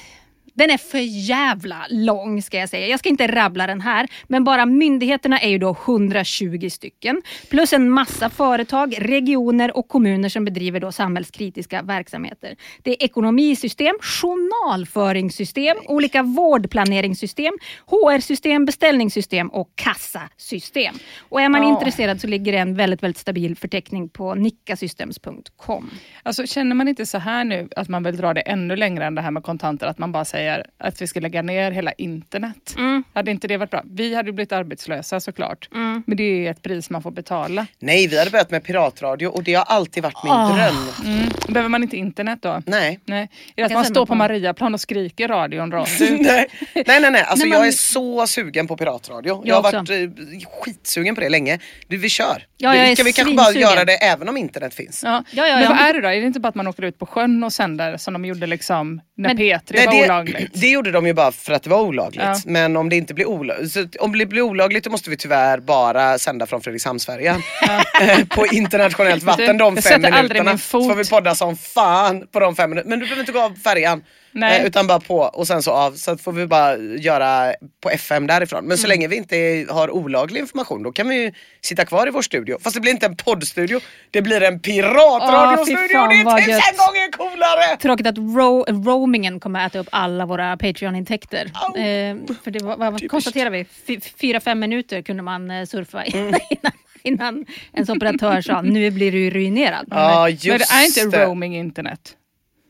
den 0.58 0.70
är 0.70 0.78
för 0.78 0.98
jävla 1.28 1.86
lång 1.90 2.42
ska 2.42 2.58
jag 2.58 2.68
säga. 2.68 2.86
Jag 2.86 2.98
ska 2.98 3.08
inte 3.08 3.26
rabbla 3.26 3.66
den 3.66 3.80
här, 3.80 4.08
men 4.26 4.44
bara 4.44 4.66
myndigheterna 4.66 5.38
är 5.40 5.48
ju 5.48 5.58
då 5.58 5.76
120 5.86 6.68
stycken. 6.70 7.22
Plus 7.50 7.72
en 7.72 7.90
massa 7.90 8.30
företag, 8.30 8.94
regioner 8.98 9.76
och 9.76 9.88
kommuner 9.88 10.28
som 10.28 10.44
bedriver 10.44 10.80
då 10.80 10.92
samhällskritiska 10.92 11.82
verksamheter. 11.82 12.56
Det 12.82 12.90
är 12.90 13.04
ekonomisystem, 13.04 13.94
journalföringssystem, 14.00 15.76
olika 15.86 16.22
vårdplaneringssystem, 16.22 17.52
HR-system, 17.86 18.64
beställningssystem 18.64 19.48
och 19.48 19.68
kassasystem. 19.74 20.94
Och 21.28 21.40
är 21.40 21.48
man 21.48 21.62
Ja. 21.62 21.68
intresserad 21.68 22.20
så 22.20 22.26
ligger 22.26 22.52
det 22.52 22.58
en 22.58 22.74
väldigt, 22.76 23.02
väldigt 23.02 23.18
stabil 23.18 23.56
förteckning 23.56 24.08
på 24.08 24.34
nickasystems.com. 24.34 25.90
Alltså, 26.22 26.46
känner 26.46 26.74
man 26.74 26.88
inte 26.88 27.06
så 27.06 27.18
här 27.18 27.44
nu 27.44 27.68
att 27.76 27.88
man 27.88 28.02
vill 28.02 28.16
dra 28.16 28.34
det 28.34 28.40
ännu 28.40 28.76
längre 28.76 29.04
än 29.06 29.14
det 29.14 29.22
här 29.22 29.30
med 29.30 29.42
kontanter? 29.42 29.86
Att 29.86 29.98
man 29.98 30.12
bara 30.12 30.24
säger 30.24 30.47
att 30.78 31.02
vi 31.02 31.06
ska 31.06 31.20
lägga 31.20 31.42
ner 31.42 31.70
hela 31.70 31.92
internet. 31.92 32.74
Mm. 32.78 33.04
Hade 33.14 33.30
inte 33.30 33.48
det 33.48 33.56
varit 33.56 33.70
bra? 33.70 33.82
Vi 33.90 34.14
hade 34.14 34.32
blivit 34.32 34.52
arbetslösa 34.52 35.20
såklart. 35.20 35.68
Mm. 35.74 36.02
Men 36.06 36.16
det 36.16 36.46
är 36.46 36.50
ett 36.50 36.62
pris 36.62 36.90
man 36.90 37.02
får 37.02 37.10
betala. 37.10 37.66
Nej, 37.78 38.06
vi 38.06 38.18
hade 38.18 38.30
börjat 38.30 38.50
med 38.50 38.64
piratradio 38.64 39.26
och 39.26 39.42
det 39.42 39.54
har 39.54 39.64
alltid 39.64 40.02
varit 40.02 40.24
min 40.24 40.32
Ah. 40.32 40.56
dröm. 40.56 40.88
Mm. 41.04 41.28
Behöver 41.48 41.68
man 41.68 41.82
inte 41.82 41.96
internet 41.96 42.38
då? 42.42 42.62
Nej. 42.66 43.00
Nej. 43.04 43.22
Är 43.22 43.28
det 43.56 43.62
att 43.64 43.72
man 43.72 43.84
står 43.84 44.06
på 44.06 44.14
Mariaplan 44.14 44.74
och 44.74 44.80
skriker 44.80 45.28
radion 45.28 45.72
rakt 45.72 46.00
ut? 46.00 46.20
nej, 46.20 46.46
nej, 46.74 46.84
nej, 47.00 47.10
nej. 47.10 47.22
Alltså 47.22 47.46
man- 47.46 47.58
jag 47.58 47.66
är 47.66 47.72
så 47.72 48.26
sugen 48.26 48.66
på 48.66 48.76
piratradio. 48.76 49.28
Jag, 49.30 49.46
Jag 49.46 49.54
har 49.54 49.62
varit 49.62 49.90
eh, 49.90 50.48
skitsugen 50.62 51.14
på 51.14 51.20
det 51.20 51.28
länge. 51.28 51.58
Du, 51.88 51.96
vi 51.96 52.08
kör. 52.08 52.46
Ja, 52.56 52.76
jag 52.76 52.84
vi, 52.84 52.90
är 52.92 52.96
kan 52.96 53.04
vi 53.04 53.12
kanske 53.12 53.34
bara 53.34 53.52
göra 53.52 53.84
det 53.84 53.92
även 53.92 54.28
om 54.28 54.36
internet 54.36 54.74
finns? 54.74 55.02
Ja. 55.04 55.24
Ja, 55.30 55.46
ja, 55.46 55.54
Men 55.54 55.62
ja. 55.64 55.70
vad 55.70 55.78
är 55.78 55.92
det 55.94 56.00
då? 56.00 56.08
Är 56.08 56.20
det 56.20 56.26
inte 56.26 56.40
bara 56.40 56.48
att 56.48 56.54
man 56.54 56.66
åker 56.66 56.82
ut 56.82 56.98
på 56.98 57.06
sjön 57.06 57.44
och 57.44 57.52
sänder 57.52 57.96
som 57.96 58.12
de 58.12 58.24
gjorde 58.24 58.46
liksom 58.46 59.00
när 59.16 59.28
Men- 59.28 59.38
P3 59.38 59.60
Nej, 59.70 60.08
var 60.08 60.24
det, 60.24 60.32
olagligt? 60.38 60.60
det 60.60 60.68
gjorde 60.70 60.90
de 60.90 61.06
ju 61.06 61.12
bara 61.12 61.32
för 61.32 61.52
att 61.52 61.62
det 61.62 61.70
var 61.70 61.80
olagligt. 61.80 62.24
Ja. 62.24 62.40
Men 62.44 62.76
om 62.76 62.88
det 62.88 62.96
inte 62.96 63.14
blir 63.14 63.26
olagligt, 63.26 63.96
om 63.96 64.18
det 64.18 64.26
blir 64.26 64.42
olagligt 64.42 64.84
då 64.84 64.90
måste 64.90 65.10
vi 65.10 65.16
tyvärr 65.16 65.58
bara 65.60 66.18
sända 66.18 66.46
från 66.46 66.60
Fredrikshamnsfärjan. 66.60 67.42
Eh, 68.00 68.24
på 68.24 68.46
internationellt 68.46 69.22
vatten 69.22 69.58
de 69.58 69.76
fem 69.76 70.02
minuterna. 70.02 70.58
Så 70.58 70.88
får 70.88 70.94
vi 70.94 71.04
podda 71.04 71.34
som 71.34 71.56
fan 71.56 72.26
på 72.26 72.40
de 72.40 72.56
fem 72.56 72.70
minuterna. 72.70 72.90
Men 72.90 72.98
du 72.98 73.04
behöver 73.04 73.20
inte 73.20 73.32
gå 73.32 73.40
av 73.40 73.54
färjan. 73.54 74.02
Nej. 74.38 74.60
Eh, 74.60 74.66
utan 74.66 74.86
bara 74.86 75.00
på 75.00 75.16
och 75.18 75.46
sen 75.46 75.62
så 75.62 75.70
av. 75.72 75.92
Så 75.92 76.16
får 76.16 76.32
vi 76.32 76.46
bara 76.46 76.76
göra 76.76 77.54
på 77.82 77.90
FM 77.90 78.26
därifrån. 78.26 78.64
Men 78.64 78.78
så 78.78 78.86
Mm. 78.86 78.88
länge 78.88 79.08
vi 79.08 79.16
inte 79.16 79.66
har 79.72 79.90
olaglig 79.90 80.40
information 80.40 80.82
då 80.82 80.92
kan 80.92 81.08
vi 81.08 81.22
ju 81.22 81.32
sitta 81.62 81.84
kvar 81.84 82.06
i 82.06 82.10
vår 82.10 82.22
studio. 82.22 82.58
Fast 82.62 82.74
det 82.74 82.80
blir 82.80 82.92
inte 82.92 83.06
en 83.06 83.16
poddstudio. 83.16 83.80
Det 84.10 84.22
blir 84.22 84.42
en 84.42 84.60
piratradiostudio. 84.60 85.88
fan, 85.88 86.08
det 86.08 86.14
är 86.14 86.24
tusen 86.36 86.50
gött. 86.50 86.76
gånger 86.76 87.12
coolare! 87.12 87.76
Tråkigt 87.76 88.06
att 88.06 88.18
ro 88.18 88.64
roamingen 88.68 89.40
kommer 89.40 89.60
att 89.66 89.72
äta 89.72 89.78
upp 89.78 89.88
alla 89.92 90.26
våra 90.26 90.56
Patreon-intäkter. 90.56 91.50
Au. 91.54 91.76
Eh, 91.82 92.16
för 92.44 92.50
det 92.50 92.62
var, 92.64 92.76
vad 92.76 93.10
konstaterar 93.10 93.50
vi? 93.50 93.64
Fy- 93.86 94.00
Fyra, 94.20 94.40
fem 94.40 94.58
minuter 94.60 95.02
kunde 95.02 95.22
man 95.22 95.50
eh, 95.50 95.64
surfa 95.64 96.02
Mm. 96.04 96.26
innan, 96.50 96.72
innan 97.02 97.46
ens 97.72 97.88
operatör 97.88 98.40
sa 98.40 98.62
nu 98.62 98.90
blir 98.90 99.12
du 99.12 99.30
ruinerad. 99.30 99.86
Just 100.30 100.44
Men 100.46 100.58
det 100.58 100.64
är 101.00 101.04
inte 101.04 101.24
roaming 101.26 101.56
internet? 101.56 102.00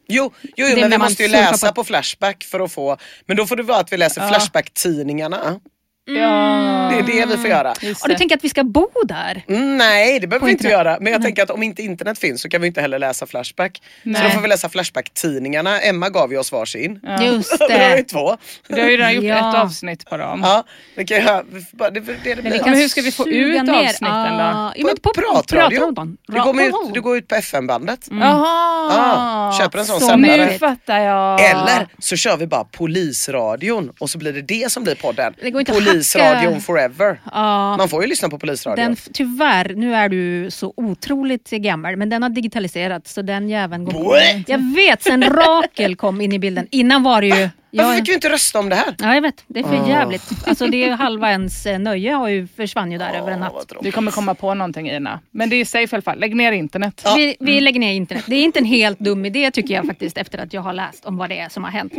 Jo, 0.09 0.33
jo, 0.57 0.67
jo 0.69 0.77
men 0.81 0.91
vi 0.91 0.99
måste 0.99 1.23
ju 1.23 1.29
läsa 1.29 1.69
på- 1.69 1.75
på... 1.75 1.85
Flashback 1.85 2.45
för 2.45 2.61
att 2.61 2.73
få, 2.73 2.97
men 3.27 3.37
då 3.37 3.47
får 3.47 3.57
det 3.57 3.62
vara 3.62 3.79
att 3.79 3.93
vi 3.93 3.97
läser 3.97 4.21
Ja. 4.23 4.29
Flashback-tidningarna. 4.29 5.61
Ja, 6.09 6.88
Det 6.93 6.99
är 6.99 7.03
det 7.03 7.27
vi 7.27 7.37
får 7.37 7.50
göra. 7.50 7.75
just 7.83 8.03
Och 8.03 8.09
du 8.09 8.15
det. 8.15 8.19
tänker 8.19 8.37
att 8.37 8.45
vi 8.45 8.49
ska 8.49 8.65
bo 8.65 8.88
där? 9.05 9.45
Mm, 9.49 9.77
nej 9.77 10.21
det 10.21 10.27
behöver 10.27 10.41
På 10.41 10.47
vi 10.47 10.53
inte 10.53 10.65
internet. 10.65 10.87
göra. 10.87 10.99
Men 11.00 11.12
jag 11.12 11.23
tänker 11.23 11.43
att 11.43 11.50
om 11.50 11.62
inte 11.62 11.83
internet 11.83 12.19
finns 12.19 12.43
så 12.43 12.49
kan 12.49 12.61
vi 12.61 12.67
inte 12.67 12.81
heller 12.81 12.99
läsa 12.99 13.27
Flashback. 13.27 13.77
Så 14.03 14.09
Nej. 14.09 14.23
då 14.25 14.31
får 14.31 14.41
vi 14.41 14.49
läsa 14.49 14.69
Flashback-tidningarna. 14.69 15.81
Emma 15.81 16.09
gav 16.09 16.33
ju 16.33 16.38
oss 16.38 16.53
varsin. 16.53 17.00
Ja. 17.03 17.23
Just 17.23 17.59
Då 17.59 17.65
har 17.65 17.91
vi 17.91 17.97
det. 17.97 18.03
två. 18.05 18.37
Du 18.69 18.81
har 18.83 18.88
ju 18.88 18.97
redan 18.97 19.15
gjort 19.15 19.25
Ja. 19.25 19.50
ett 19.50 19.55
avsnitt 19.65 20.05
på 20.11 20.17
dem. 20.17 20.41
Ja, 20.45 20.65
det 20.97 21.05
kan 21.05 21.17
jag, 21.19 21.45
det, 21.73 21.91
det, 21.91 22.00
det, 22.25 22.35
det 22.35 22.43
Men 22.43 22.59
kan- 22.59 22.75
hur 22.75 22.88
ska 22.88 23.00
vi 23.03 23.12
få 23.12 23.29
ut 23.29 23.62
ner- 23.62 23.73
avsnitten 23.88 24.37
då? 24.38 24.43
Ah, 24.45 24.73
ja, 24.77 24.83
På 24.83 24.87
men 24.87 24.97
på 24.97 25.12
pratradio. 25.15 25.79
pratradion. 25.81 26.17
Du 26.29 26.41
går, 26.43 26.62
ut, 26.62 26.95
du 26.95 27.00
går 27.00 27.17
ut 27.19 27.29
på 27.29 27.35
FM-bandet. 27.35 28.09
Jaha! 28.11 28.93
Ja, 28.97 29.59
köper 29.59 29.79
en 29.79 29.85
sån 29.87 30.00
Så 30.00 30.07
sändare. 30.07 30.47
Nu 30.47 30.59
fattar 30.59 30.99
jag. 30.99 31.41
Eller 31.50 31.88
så 31.99 32.17
kör 32.17 32.37
vi 32.37 32.47
bara 32.47 32.65
polisradion 32.65 33.93
och 34.00 34.11
så 34.11 34.19
blir 34.19 34.33
det 34.33 34.43
det 34.43 34.73
som 34.73 34.83
blir 34.85 34.95
podden. 34.95 35.35
Det 35.43 35.50
går 35.50 35.61
inte 35.61 35.73
att 35.73 35.83
Polisradion 35.99 36.61
forever. 36.61 37.21
Ja. 37.33 37.76
Man 37.76 37.88
får 37.88 38.02
ju 38.02 38.09
lyssna 38.09 38.28
på 38.28 38.38
polisradion. 38.38 38.85
Den, 38.87 38.97
tyvärr, 39.12 39.75
nu 39.75 39.95
är 39.95 40.09
du 40.09 40.50
så 40.50 40.73
otroligt 40.76 41.50
gammal, 41.50 41.97
men 41.97 42.09
den 42.09 42.23
har 42.23 42.31
digitaliserats 42.31 43.12
så 43.12 43.23
den 43.23 43.49
jäveln 43.49 43.85
går! 43.85 44.19
Jag 44.47 44.75
vet, 44.75 45.02
sen 45.02 45.25
Rakel 45.25 45.97
kom 45.97 46.21
in 46.21 46.33
i 46.33 46.38
bilden. 46.38 46.67
Innan 46.71 47.02
var 47.02 47.21
det 47.21 47.26
ju... 47.26 47.49
Varför 47.78 47.92
Ja, 47.92 47.99
fick 47.99 48.08
vi 48.08 48.14
inte 48.14 48.28
rösta 48.30 48.58
om 48.58 48.68
det 48.68 48.76
här? 48.76 48.94
ja, 48.99 49.14
jag 49.14 49.23
vet. 49.23 49.44
Det 49.47 49.61
är 49.61 49.64
för 49.64 49.85
Ah. 49.85 49.88
jävligt. 49.88 50.23
Alltså, 50.47 50.66
det 50.66 50.85
är 50.85 50.90
halva 50.92 51.30
ens 51.30 51.66
eh, 51.66 51.78
nöje 51.78 52.12
har 52.12 52.28
ju 52.28 52.47
försvann 52.56 52.92
ju 52.92 52.99
där 52.99 53.12
över 53.14 53.32
en 53.32 53.42
Åh, 53.42 53.52
natt. 53.54 53.73
Vi 53.82 53.90
kommer 53.90 54.11
komma 54.11 54.35
på 54.35 54.54
någonting 54.54 54.90
Ina. 54.90 55.20
Men 55.30 55.50
det 55.50 55.56
är 55.56 55.64
safe 55.64 55.82
i 55.82 55.97
alla 55.97 56.02
fall. 56.02 56.18
Lägg 56.18 56.37
ner 56.37 56.52
internet. 56.52 57.04
Vi, 57.16 57.37
vi 57.40 57.61
lägger 57.61 57.80
ner 57.80 57.92
internet. 57.92 58.25
Det 58.26 58.37
är 58.37 58.44
inte 58.44 58.58
en 58.58 58.64
helt 58.64 58.99
dum 58.99 59.25
idé 59.25 59.50
tycker 59.50 59.75
jag 59.75 59.87
faktiskt 59.87 60.18
efter 60.18 60.38
att 60.38 60.52
jag 60.52 60.62
har 60.62 60.73
läst 60.73 61.04
om 61.04 61.16
vad 61.16 61.28
det 61.30 61.38
är 61.38 61.49
som 61.49 61.64
har 61.64 61.70
hänt. 61.70 61.92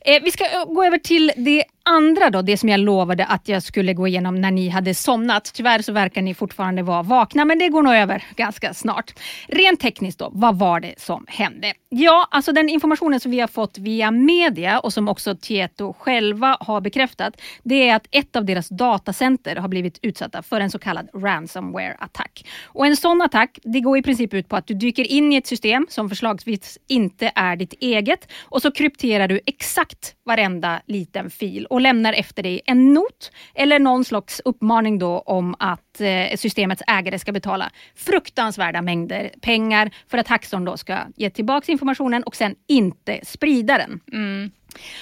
Eh, 0.00 0.22
vi 0.22 0.30
ska 0.30 0.44
eh, 0.44 0.64
gå 0.66 0.84
över 0.84 0.98
till 0.98 1.32
det 1.36 1.64
andra 1.86 2.30
då, 2.30 2.42
det 2.42 2.56
som 2.56 2.68
jag 2.68 2.80
lovade 2.80 3.24
att 3.26 3.48
jag 3.48 3.62
skulle 3.62 3.94
gå 3.94 4.08
igenom 4.08 4.40
när 4.40 4.50
ni 4.50 4.68
hade 4.68 4.94
somnat. 4.94 5.50
Tyvärr 5.54 5.82
så 5.82 5.92
verkar 5.92 6.22
ni 6.22 6.34
fortfarande 6.34 6.82
vara 6.82 7.02
vakna 7.02 7.44
men 7.44 7.58
det 7.58 7.68
går 7.68 7.82
nog 7.82 7.94
över 7.94 8.24
ganska 8.36 8.74
snart. 8.74 9.12
Rent 9.48 9.80
tekniskt 9.80 10.18
då, 10.18 10.30
vad 10.34 10.58
var 10.58 10.80
det 10.80 10.94
som 10.96 11.24
hände? 11.28 11.72
Ja, 11.88 12.28
alltså 12.30 12.52
den 12.52 12.68
informationen 12.68 13.20
som 13.20 13.30
vi 13.30 13.40
har 13.40 13.48
fått 13.48 13.78
via 13.78 14.10
media 14.10 14.78
och 14.78 14.92
som 14.92 15.08
också 15.14 15.34
Tieto 15.34 15.92
själva 15.92 16.56
har 16.60 16.80
bekräftat, 16.80 17.40
det 17.62 17.88
är 17.88 17.96
att 17.96 18.06
ett 18.10 18.36
av 18.36 18.44
deras 18.44 18.68
datacenter 18.68 19.56
har 19.56 19.68
blivit 19.68 19.98
utsatta 20.02 20.42
för 20.42 20.60
en 20.60 20.70
så 20.70 20.78
kallad 20.78 21.08
ransomware-attack. 21.14 22.46
Och 22.64 22.86
en 22.86 22.96
sån 22.96 23.22
attack, 23.22 23.58
det 23.62 23.80
går 23.80 23.98
i 23.98 24.02
princip 24.02 24.34
ut 24.34 24.48
på 24.48 24.56
att 24.56 24.66
du 24.66 24.74
dyker 24.74 25.04
in 25.04 25.32
i 25.32 25.36
ett 25.36 25.46
system 25.46 25.86
som 25.90 26.08
förslagsvis 26.08 26.78
inte 26.88 27.32
är 27.34 27.56
ditt 27.56 27.72
eget 27.80 28.32
och 28.42 28.62
så 28.62 28.70
krypterar 28.70 29.28
du 29.28 29.40
exakt 29.46 30.14
varenda 30.24 30.80
liten 30.86 31.30
fil 31.30 31.66
och 31.66 31.80
lämnar 31.80 32.12
efter 32.12 32.42
dig 32.42 32.60
en 32.66 32.94
not 32.94 33.30
eller 33.54 33.78
någon 33.78 34.04
slags 34.04 34.40
uppmaning 34.44 34.98
då 34.98 35.18
om 35.18 35.54
att 35.58 36.00
eh, 36.00 36.36
systemets 36.36 36.82
ägare 36.86 37.18
ska 37.18 37.32
betala 37.32 37.70
fruktansvärda 37.94 38.82
mängder 38.82 39.30
pengar 39.40 39.90
för 40.08 40.18
att 40.18 40.28
Hackson 40.28 40.64
då 40.64 40.76
ska 40.76 40.98
ge 41.16 41.30
tillbaka 41.30 41.72
informationen 41.72 42.22
och 42.22 42.36
sen 42.36 42.54
inte 42.66 43.20
sprida 43.22 43.78
den. 43.78 44.00
Mm. 44.12 44.50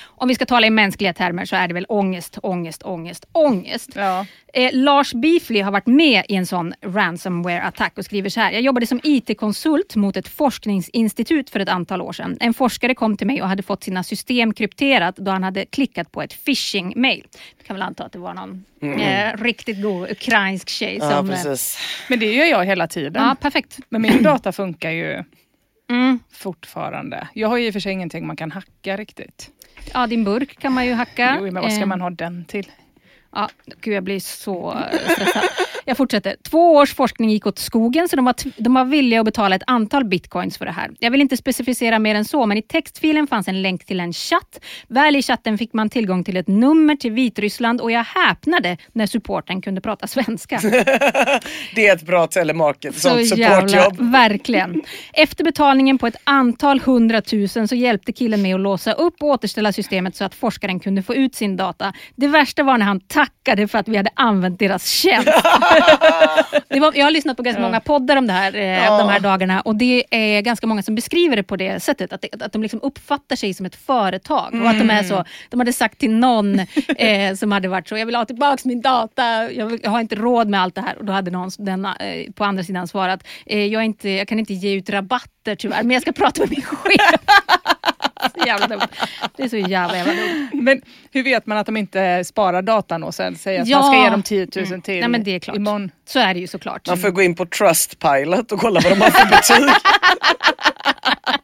Om 0.05 0.29
vi 0.29 0.35
ska 0.35 0.47
tala 0.47 0.67
i 0.67 0.71
mänskliga 0.71 1.13
termer 1.15 1.45
så 1.45 1.57
är 1.57 1.69
det 1.69 1.75
väl 1.75 1.87
ångest, 1.89 2.39
ångest, 2.43 2.83
ångest, 2.83 3.25
ångest. 3.33 3.91
Ja. 3.95 4.27
Eh, 4.55 4.71
Lars 4.73 5.13
Beefley 5.15 5.63
har 5.63 5.73
varit 5.73 5.87
med 5.87 6.25
i 6.29 6.35
en 6.35 6.47
sån 6.47 6.75
ransomware-attack 6.83 7.99
och 7.99 8.05
skriver 8.05 8.31
så 8.31 8.41
här. 8.41 8.53
Jag 8.53 8.63
jobbade 8.63 8.87
som 8.87 9.01
IT-konsult 9.03 9.97
mot 9.97 10.17
ett 10.17 10.29
forskningsinstitut 10.29 11.51
för 11.51 11.61
ett 11.61 11.69
antal 11.69 12.01
år 12.03 12.13
sedan. 12.13 12.37
En 12.41 12.55
forskare 12.55 12.95
kom 12.95 13.17
till 13.17 13.27
mig 13.27 13.43
och 13.43 13.49
hade 13.49 13.63
fått 13.63 13.85
sina 13.85 14.03
system 14.05 14.55
krypterat 14.55 15.17
då 15.17 15.31
han 15.31 15.43
hade 15.43 15.65
klickat 15.67 16.13
på 16.13 16.23
ett 16.23 16.45
phishing-mail. 16.45 17.27
Du 17.59 17.65
kan 17.65 17.77
väl 17.77 17.83
anta 17.83 18.05
att 18.05 18.13
det 18.13 18.19
var 18.19 18.35
någon 18.35 18.65
eh, 19.01 19.37
riktigt 19.43 19.83
god 19.83 20.11
ukrainsk 20.11 20.69
tjej 20.69 20.97
Ja 21.01 21.11
som... 21.11 21.31
eh, 21.31 21.37
precis. 21.37 21.79
Men 22.09 22.19
det 22.19 22.33
gör 22.33 22.47
jag 22.47 22.65
hela 22.65 22.87
tiden. 22.87 23.23
ja, 23.23 23.37
perfekt. 23.41 23.79
Men 23.89 24.03
min 24.03 24.23
data 24.23 24.53
funkar 24.53 24.91
ju 24.91 25.25
Mm. 25.91 26.19
fortfarande. 26.33 27.29
Jag 27.35 27.49
har 27.49 27.57
ju 27.57 27.67
i 27.67 27.71
och 27.71 27.73
för 27.73 27.81
sig 27.81 27.93
ingenting 27.93 28.27
man 28.27 28.37
kan 28.37 28.51
hacka 28.51 28.97
riktigt. 28.97 29.51
Ja, 29.95 30.07
din 30.07 30.25
burk 30.25 30.59
kan 30.59 30.73
man 30.73 30.87
ju 30.87 30.93
hacka. 30.95 31.37
Jo, 31.39 31.45
men 31.45 31.63
vad 31.63 31.73
ska 31.73 31.81
Eh, 31.83 31.87
man 31.87 32.01
ha 32.01 32.11
den 32.11 32.45
till? 32.45 32.71
Ja, 33.35 33.49
gud 33.81 33.95
jag 33.95 34.05
blir 34.05 34.21
så 34.21 34.77
stressad. 35.13 35.43
Jag 35.85 35.97
fortsätter. 35.97 36.37
Två 36.51 36.75
års 36.75 36.95
forskning 36.95 37.31
gick 37.31 37.47
åt 37.47 37.59
skogen 37.59 38.09
så 38.09 38.17
de 38.17 38.25
var, 38.25 38.35
de 38.57 38.75
var 38.75 38.85
villiga 38.85 39.21
att 39.21 39.25
betala 39.25 39.57
ett 39.57 39.63
antal 39.67 40.05
bitcoins 40.05 40.59
för 40.59 40.65
det 40.67 40.73
här. 40.73 40.91
Jag 40.99 41.11
vill 41.11 41.21
inte 41.21 41.37
specificera 41.37 41.99
mer 41.99 42.15
än 42.15 42.25
så, 42.25 42.47
men 42.47 42.59
i 42.59 42.63
textfilen 42.63 43.27
fanns 43.27 43.49
en 43.49 43.63
länk 43.63 43.85
till 43.85 44.01
en 44.01 44.13
chatt. 44.13 44.61
Väl 44.89 45.17
i 45.17 45.23
chatten 45.23 45.59
fick 45.59 45.73
man 45.73 45.91
tillgång 45.91 46.25
till 46.25 46.37
ett 46.37 46.49
nummer 46.49 46.97
till 46.97 47.13
Vitryssland 47.13 47.81
och 47.81 47.91
jag 47.93 48.05
häpnade 48.05 48.77
när 48.93 49.07
supporten 49.07 49.63
kunde 49.63 49.81
prata 49.81 50.07
svenska. 50.07 50.61
Det 51.75 51.87
är 51.89 51.95
ett 51.97 52.03
bra 52.07 52.27
telemarket, 52.27 52.99
Så 52.99 53.09
supportjobb. 53.25 54.13
verkligen. 54.13 54.83
Efter 55.13 55.45
betalningen 55.45 55.99
på 55.99 56.07
ett 56.07 56.17
antal 56.25 56.81
hundratusen 56.81 57.69
så 57.69 57.75
hjälpte 57.75 58.13
killen 58.13 58.43
med 58.43 58.55
att 58.55 58.61
låsa 58.61 58.93
upp 58.93 59.15
och 59.23 59.29
återställa 59.29 59.73
systemet 59.73 60.17
så 60.17 60.25
att 60.25 60.35
forskaren 60.35 60.81
kunde 60.81 61.03
få 61.03 61.15
ut 61.15 61.35
sin 61.35 61.57
data. 61.57 61.93
Det 62.17 62.27
värsta 62.27 62.63
var 62.63 62.79
när 62.79 62.87
han 62.87 63.01
tackade 63.23 63.69
för 63.69 63.79
att 63.79 63.89
vi 63.89 63.97
hade 63.97 64.11
använt 64.15 64.59
deras 64.59 64.89
tjänst. 64.89 65.29
var, 66.69 66.93
jag 66.95 67.07
har 67.07 67.11
lyssnat 67.11 67.37
på 67.37 67.43
ganska 67.43 67.63
många 67.63 67.81
poddar 67.81 68.17
om 68.17 68.27
det 68.27 68.33
här 68.33 68.55
eh, 68.55 68.99
de 68.99 69.09
här 69.09 69.21
dagarna 69.21 69.61
och 69.61 69.77
det 69.77 70.05
är 70.11 70.41
ganska 70.41 70.67
många 70.67 70.83
som 70.83 70.95
beskriver 70.95 71.37
det 71.37 71.43
på 71.43 71.57
det 71.57 71.83
sättet. 71.83 72.13
Att, 72.13 72.43
att 72.43 72.53
de 72.53 72.63
liksom 72.63 72.81
uppfattar 72.83 73.37
sig 73.37 73.55
som 73.55 73.67
ett 73.67 73.77
företag 73.77 74.55
och 74.63 74.69
att 74.71 74.79
de 74.79 74.91
är 74.91 75.03
så, 75.03 75.25
de 75.51 75.61
hade 75.61 75.73
sagt 75.73 75.99
till 75.99 76.11
någon 76.11 76.59
eh, 76.97 77.35
som 77.35 77.53
hade 77.53 77.69
varit 77.69 77.89
så, 77.89 77.97
jag 77.97 78.07
vill 78.07 78.15
ha 78.15 78.25
tillbaka 78.25 78.63
min 78.65 78.81
data, 78.81 79.53
jag, 79.53 79.67
vill, 79.67 79.81
jag 79.83 79.91
har 79.91 80.01
inte 80.01 80.15
råd 80.15 80.49
med 80.49 80.61
allt 80.63 80.75
det 80.75 80.81
här. 80.81 80.99
Och 80.99 81.05
då 81.05 81.13
hade 81.13 81.31
någon 81.31 81.51
denna, 81.59 81.97
eh, 81.97 82.33
på 82.33 82.45
andra 82.45 82.65
sidan 82.65 82.89
svarat, 82.89 83.25
eh, 83.47 83.67
jag, 83.67 83.85
inte, 83.85 84.11
jag 84.11 84.29
kan 84.29 84.39
inte 84.39 84.55
ge 84.55 84.75
ut 84.75 84.91
rabatter 84.91 85.55
tyvärr, 85.55 85.83
men 85.83 85.91
jag 85.91 86.03
ska 86.03 86.13
prata 86.13 86.41
med 86.41 86.51
min 86.51 86.63
chef. 86.63 87.21
Jävla 88.47 88.67
dumt. 88.67 88.81
Det 89.37 89.43
är 89.43 89.49
så 89.49 89.57
jävla 89.57 89.97
jävla 89.97 90.13
dumt. 90.13 90.51
Men 90.53 90.83
hur 91.13 91.23
vet 91.23 91.47
man 91.47 91.59
att 91.59 91.67
de 91.67 91.77
inte 91.77 92.25
sparar 92.25 92.63
datan 92.63 93.03
och 93.03 93.15
sen 93.15 93.37
säger 93.37 93.63
att 93.63 93.69
Ja. 93.69 93.81
man 93.81 93.93
ska 93.93 94.05
ge 94.05 94.11
dem 94.11 94.23
10 94.23 94.49
000 94.57 94.67
Mm. 94.67 94.83
till 94.83 95.01
Nej, 95.01 95.09
men 95.09 95.25
det 95.25 95.31
är 95.35 95.39
klart. 95.39 95.57
imorgon? 95.57 95.91
Så 96.09 96.19
är 96.19 96.35
det 96.35 96.41
ju 96.41 96.47
såklart. 96.47 96.89
Man 96.89 96.99
får 96.99 97.11
gå 97.11 97.23
in 97.23 97.35
på 97.35 97.47
Trustpilot 97.47 98.53
och 98.53 98.61
kolla 98.61 98.81
vad 98.81 98.93
de 98.93 99.01
har 99.01 99.11
för 99.11 99.27
betyg. 99.27 99.71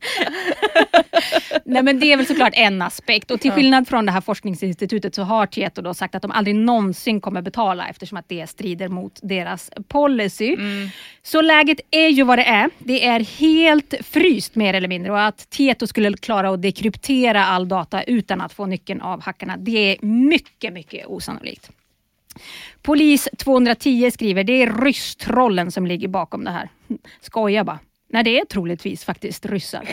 Nej 1.64 1.82
men 1.82 2.00
det 2.00 2.12
är 2.12 2.16
väl 2.16 2.26
såklart 2.26 2.52
en 2.56 2.82
aspekt 2.82 3.30
och 3.30 3.40
till 3.40 3.50
skillnad 3.52 3.88
från 3.88 4.06
det 4.06 4.12
här 4.12 4.20
forskningsinstitutet 4.20 5.14
så 5.14 5.22
har 5.22 5.46
Tieto 5.46 5.82
då 5.82 5.94
sagt 5.94 6.14
att 6.14 6.22
de 6.22 6.30
aldrig 6.30 6.56
någonsin 6.56 7.20
kommer 7.20 7.42
betala 7.42 7.88
eftersom 7.88 8.18
att 8.18 8.28
det 8.28 8.46
strider 8.46 8.88
mot 8.88 9.18
deras 9.22 9.70
policy. 9.88 10.56
Så 11.22 11.40
läget 11.40 11.80
är 11.90 12.08
ju 12.08 12.22
vad 12.22 12.38
det 12.38 12.44
är. 12.44 12.70
Det 12.78 13.06
är 13.06 13.20
helt 13.20 13.94
fryst 14.02 14.54
mer 14.54 14.74
eller 14.74 14.88
mindre 14.88 15.12
och 15.12 15.22
att 15.22 15.50
Tieto 15.50 15.86
skulle 15.86 16.16
klara 16.16 16.50
att 16.50 16.62
dekryptera 16.62 17.44
all 17.44 17.68
data 17.68 18.02
utan 18.02 18.40
att 18.40 18.52
få 18.52 18.66
nyckeln 18.66 19.00
av 19.00 19.22
hackarna 19.22 19.56
det 19.56 19.92
är 19.92 20.06
mycket, 20.06 20.72
mycket 20.72 21.06
osannolikt. 21.06 21.70
Polis 22.82 23.28
210 23.36 24.10
skriver 24.10 24.44
det 24.44 24.62
är 24.62 24.84
rysstrollen 24.84 25.72
som 25.72 25.86
ligger 25.86 26.08
bakom 26.08 26.44
det 26.44 26.50
här. 26.50 26.68
Skoja 27.20 27.64
bara. 27.64 27.78
Nej, 28.10 28.24
det 28.24 28.40
är 28.40 28.44
troligtvis 28.44 29.04
faktiskt 29.04 29.46
ryssar. 29.46 29.88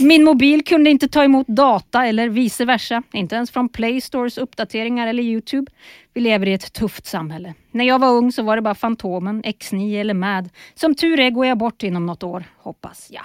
Min 0.00 0.24
mobil 0.24 0.64
kunde 0.64 0.90
inte 0.90 1.08
ta 1.08 1.24
emot 1.24 1.46
data 1.46 2.06
eller 2.06 2.28
vice 2.28 2.64
versa. 2.64 3.02
Inte 3.12 3.34
ens 3.36 3.50
från 3.50 3.68
Play 3.68 4.00
Stores 4.00 4.38
uppdateringar 4.38 5.06
eller 5.06 5.22
Youtube. 5.22 5.72
Vi 6.14 6.20
lever 6.20 6.48
i 6.48 6.52
ett 6.52 6.72
tufft 6.72 7.06
samhälle. 7.06 7.54
När 7.70 7.84
jag 7.84 7.98
var 7.98 8.08
ung 8.08 8.32
så 8.32 8.42
var 8.42 8.56
det 8.56 8.62
bara 8.62 8.74
Fantomen, 8.74 9.42
X9 9.42 10.00
eller 10.00 10.14
MAD. 10.14 10.50
Som 10.74 10.94
tur 10.94 11.20
är 11.20 11.30
går 11.30 11.46
jag 11.46 11.58
bort 11.58 11.82
inom 11.82 12.06
något 12.06 12.22
år, 12.22 12.44
hoppas 12.56 13.08
jag. 13.10 13.24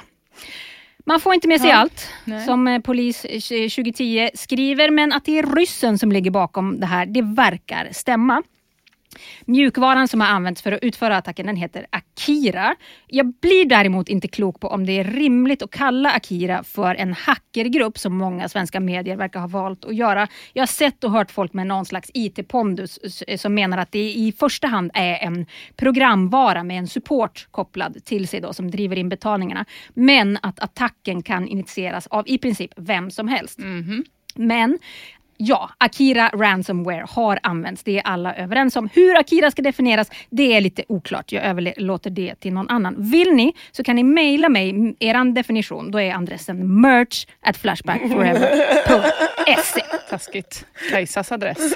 Man 1.06 1.20
får 1.20 1.34
inte 1.34 1.48
med 1.48 1.62
sig 1.62 1.72
allt, 1.72 2.10
Nej. 2.26 2.46
som 2.46 2.68
eh, 2.68 2.80
Polis 2.80 3.26
eh, 3.26 3.40
2010 3.40 4.30
skriver, 4.34 4.90
men 4.90 5.14
att 5.14 5.26
det 5.26 5.40
är 5.40 5.56
ryssen 5.56 5.98
som 5.98 6.12
ligger 6.12 6.32
bakom 6.32 6.80
det 6.80 6.86
här, 6.86 7.06
det 7.06 7.22
verkar 7.22 7.90
stämma. 7.92 8.44
Mjukvaran 9.46 10.08
som 10.08 10.22
har 10.22 10.28
använts 10.28 10.62
för 10.62 10.72
att 10.72 10.84
utföra 10.84 11.18
attacken 11.18 11.46
den 11.46 11.56
heter 11.56 11.86
Akira. 11.90 12.76
Jag 13.08 13.34
blir 13.42 13.66
däremot 13.66 14.10
inte 14.10 14.28
klok 14.28 14.60
på 14.60 14.68
om 14.68 14.86
det 14.86 15.00
är 15.00 15.04
rimligt 15.04 15.62
att 15.62 15.72
kalla 15.72 16.12
Akira 16.12 16.64
för 16.64 16.96
en 16.96 17.14
hackergrupp 17.14 17.98
som 17.98 18.18
många 18.18 18.50
svenska 18.50 18.80
medier 18.80 19.16
verkar 19.16 19.40
ha 19.40 19.48
valt 19.48 19.86
att 19.86 19.96
göra. 19.96 20.28
Jag 20.54 20.62
har 20.62 20.68
sett 20.68 21.04
och 21.04 21.12
hört 21.12 21.32
folk 21.32 21.54
med 21.54 21.68
någon 21.68 21.86
slags 21.86 22.12
IT-pondus 22.14 23.00
s- 23.04 23.42
som 23.42 23.54
menar 23.54 23.78
att 23.78 23.92
det 23.92 24.00
i 24.14 24.34
första 24.40 24.68
hand 24.68 24.92
är 24.94 25.18
en 25.24 25.46
programvara 25.76 26.64
med 26.64 26.78
en 26.78 26.88
support 26.88 27.48
kopplad 27.52 28.06
till 28.06 28.28
sig 28.28 28.42
då, 28.42 28.54
som 28.54 28.72
driver 28.72 28.96
in 28.98 29.10
betalningarna. 29.10 29.66
Men 29.94 30.38
att 30.42 30.60
attacken 30.60 31.24
kan 31.24 31.48
initieras 31.48 32.08
av 32.08 32.24
i 32.28 32.38
princip 32.38 32.72
vem 32.78 33.12
som 33.12 33.28
helst. 33.28 33.60
Men 34.36 34.80
Ja, 35.38 35.70
Akira 35.78 36.30
Ransomware 36.34 37.06
har 37.10 37.40
använts. 37.44 37.84
Det 37.84 37.98
är 37.98 38.02
alla 38.08 38.36
överens 38.36 38.76
om. 38.76 38.90
Hur 38.94 39.18
Akira 39.18 39.52
ska 39.52 39.62
definieras, 39.62 40.12
det 40.30 40.54
är 40.56 40.62
lite 40.62 40.84
oklart. 40.88 41.32
Jag 41.32 41.44
överlåter 41.44 42.10
det 42.10 42.36
till 42.36 42.54
någon 42.54 42.70
annan. 42.70 42.96
Vill 42.98 43.32
ni 43.32 43.54
så 43.72 43.84
kan 43.84 43.96
ni 43.96 44.04
mejla 44.04 44.50
mig 44.50 44.96
eran 45.00 45.34
definition. 45.34 45.92
Då 45.92 46.02
är 46.02 46.16
adressen 46.16 46.82
merch 46.82 47.26
at 47.42 47.58
flashbackforever.se. 47.58 49.82
Taskigt. 50.10 50.66
Kajsas 50.92 51.32
adress. 51.32 51.74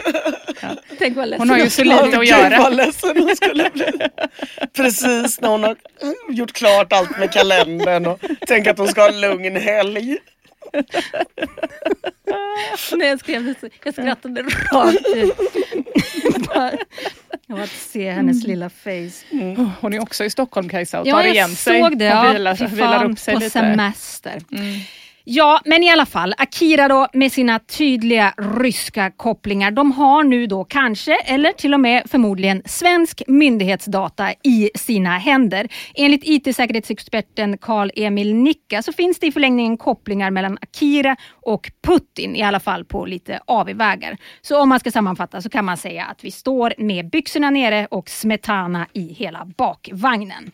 Tänk 1.00 1.18
vad 1.18 1.34
Hon 1.38 1.50
har 1.50 1.58
ju 1.58 1.70
så 1.70 1.82
Ja, 1.86 2.06
lite 2.06 2.18
att 2.20 2.28
göra. 2.28 2.58
vad 2.60 2.76
ledsen 2.76 3.18
hon 3.24 3.36
skulle 3.36 3.70
bli. 3.70 3.86
Precis 4.76 5.42
när 5.42 5.50
hon 5.50 5.64
har 5.64 5.76
gjort 6.30 6.54
klart 6.54 6.94
allt 6.94 7.20
med 7.20 7.32
kalendern 7.32 8.06
och 8.06 8.22
tänker 8.48 8.72
att 8.72 8.78
hon 8.78 8.88
ska 8.88 9.02
ha 9.02 9.10
en 9.10 9.22
lugn 9.22 9.56
helg. 9.56 10.18
När 12.92 13.06
jag 13.06 13.20
skrev 13.20 13.56
jag 13.84 13.94
skrattade 13.94 14.42
rakt 14.42 15.08
ut. 15.16 15.34
Av 17.50 17.60
att 17.62 17.70
se 17.70 18.12
hennes 18.12 18.44
lilla 18.44 18.70
face. 18.70 19.26
Hon 19.82 19.94
är 19.94 20.00
också 20.02 20.24
i 20.24 20.30
Stockholm 20.30 20.70
Kajsa 20.70 21.02
och 21.02 21.08
Ja, 21.08 21.14
tar 21.16 21.22
jag 21.24 21.34
igen 21.34 21.56
sig. 21.56 21.82
såg 21.82 21.98
det. 21.98 22.08
och 22.20 22.26
Ja, 22.26 22.32
vilar, 22.34 22.68
vilar 22.68 23.12
upp 23.12 23.20
sig 23.20 23.34
på 23.34 23.40
lite. 23.40 23.50
semester. 23.52 24.42
Ja, 25.30 25.62
men 25.66 25.84
i 25.84 25.92
alla 25.92 26.06
fall. 26.06 26.34
Akira 26.38 26.88
då 26.88 27.08
med 27.14 27.32
sina 27.32 27.60
tydliga 27.60 28.34
ryska 28.38 29.12
kopplingar. 29.12 29.72
De 29.72 29.92
har 29.92 30.24
nu 30.24 30.48
då 30.48 30.64
kanske, 30.64 31.16
eller 31.16 31.52
till 31.52 31.74
och 31.74 31.80
med 31.80 32.04
förmodligen, 32.06 32.62
svensk 32.66 33.24
myndighetsdata 33.28 34.32
i 34.44 34.70
sina 34.76 35.18
händer. 35.18 35.68
Enligt 35.96 36.22
IT-säkerhetsexperten 36.24 37.58
Karl-Emil 37.58 38.36
Nicka 38.36 38.82
så 38.82 38.94
finns 38.94 39.20
det 39.20 39.28
i 39.28 39.32
förlängningen 39.32 39.78
kopplingar 39.78 40.32
mellan 40.32 40.58
Akira 40.62 41.16
och 41.42 41.72
Putin, 41.88 42.36
i 42.36 42.44
alla 42.44 42.60
fall 42.60 42.86
på 42.86 43.06
lite 43.06 43.40
avvägar. 43.46 44.18
Så 44.42 44.62
om 44.62 44.70
man 44.70 44.80
ska 44.80 44.92
sammanfatta 44.92 45.42
så 45.42 45.50
kan 45.50 45.66
man 45.66 45.78
säga 45.78 46.06
att 46.06 46.24
vi 46.24 46.32
står 46.32 46.74
med 46.78 47.10
byxorna 47.10 47.50
nere 47.50 47.88
och 47.92 48.10
smetana 48.10 48.88
i 48.94 49.14
hela 49.14 49.46
bakvagnen. 49.58 50.52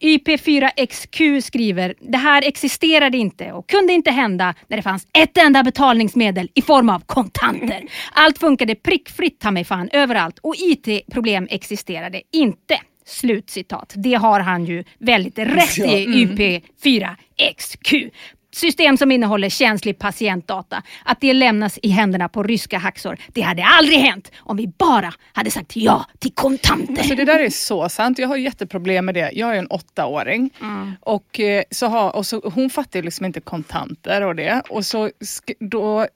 YP4XQ 0.00 1.40
skriver, 1.40 1.94
det 2.00 2.18
här 2.18 2.42
existerade 2.42 3.18
inte 3.18 3.52
och 3.52 3.68
kunde 3.68 3.92
inte 3.92 4.10
hända 4.10 4.54
när 4.68 4.76
det 4.76 4.82
fanns 4.82 5.06
ett 5.12 5.38
enda 5.38 5.62
betalningsmedel 5.62 6.48
i 6.54 6.62
form 6.62 6.90
av 6.90 7.00
kontanter. 7.06 7.82
Allt 8.12 8.38
funkade 8.38 8.74
prickfritt 8.74 9.40
ta 9.40 9.50
mig 9.50 9.64
fan 9.64 9.88
överallt 9.92 10.38
och 10.38 10.54
IT-problem 10.58 11.48
existerade 11.50 12.22
inte. 12.32 12.80
Slutcitat. 13.06 13.92
Det 13.96 14.14
har 14.14 14.40
han 14.40 14.64
ju 14.64 14.84
väldigt 14.98 15.38
rätt 15.38 15.78
i, 15.78 16.06
YP4XQ. 16.06 18.10
System 18.52 18.96
som 18.96 19.12
innehåller 19.12 19.48
känslig 19.48 19.98
patientdata. 19.98 20.82
Att 21.04 21.20
det 21.20 21.32
lämnas 21.32 21.78
i 21.82 21.88
händerna 21.88 22.28
på 22.28 22.42
ryska 22.42 22.78
hacksor. 22.78 23.18
Det 23.28 23.40
hade 23.40 23.64
aldrig 23.64 23.98
hänt 23.98 24.32
om 24.38 24.56
vi 24.56 24.66
bara 24.66 25.14
hade 25.32 25.50
sagt 25.50 25.76
ja 25.76 26.06
till 26.18 26.32
kontanter. 26.32 26.98
Alltså 26.98 27.14
det 27.14 27.24
där 27.24 27.38
är 27.38 27.50
så 27.50 27.88
sant. 27.88 28.18
Jag 28.18 28.28
har 28.28 28.36
jätteproblem 28.36 29.06
med 29.06 29.14
det. 29.14 29.30
Jag 29.32 29.54
är 29.54 29.58
en 29.58 29.66
åttaåring. 29.66 30.50
Och, 31.00 31.40
eh, 31.40 31.62
så 31.70 31.86
har, 31.86 32.16
och 32.16 32.26
så, 32.26 32.50
hon 32.54 32.70
fattar 32.70 33.02
liksom 33.02 33.26
inte 33.26 33.40
kontanter 33.40 34.22
och 34.22 34.36
det. 34.36 34.62
Och 34.70 34.86
så 34.86 35.10
då, 35.60 36.06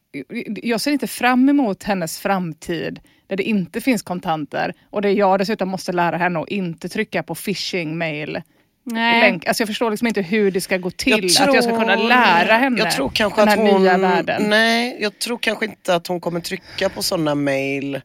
jag 0.62 0.80
ser 0.80 0.92
inte 0.92 1.06
fram 1.06 1.48
emot 1.48 1.82
hennes 1.82 2.18
framtid 2.18 3.00
där 3.26 3.36
det 3.36 3.42
inte 3.42 3.80
finns 3.80 4.02
kontanter. 4.02 4.74
Och 4.90 5.02
där 5.02 5.10
jag 5.10 5.38
dessutom 5.38 5.68
måste 5.68 5.92
lära 5.92 6.16
henne 6.16 6.40
att 6.40 6.48
inte 6.48 6.88
trycka 6.88 7.22
på 7.22 7.34
phishing 7.34 7.98
mail. 7.98 8.42
Länk. 8.84 9.46
Alltså 9.46 9.60
jag 9.60 9.68
förstår 9.68 9.90
liksom 9.90 10.06
inte 10.08 10.22
hur 10.22 10.50
det 10.50 10.60
ska 10.60 10.76
gå 10.78 10.90
till. 10.90 11.24
att 11.40 11.54
jag 11.54 11.64
ska 11.64 11.78
kunna 11.78 11.96
lära 11.96 12.56
henne 12.56 12.78
jag 12.78 12.90
tror 12.90 13.10
kanske 13.14 13.40
den 13.40 13.48
att 13.48 13.58
här 13.58 13.72
hon, 13.72 13.82
nya 13.82 13.98
världen. 13.98 14.42
Nej, 14.50 14.96
jag 15.00 15.18
tror 15.18 15.38
kanske 15.38 15.64
inte 15.64 15.94
att 15.94 16.06
hon 16.06 16.20
kommer 16.20 16.40
trycka 16.40 16.88
på 16.88 17.02
sådana 17.02 17.34
mail. 17.34 18.00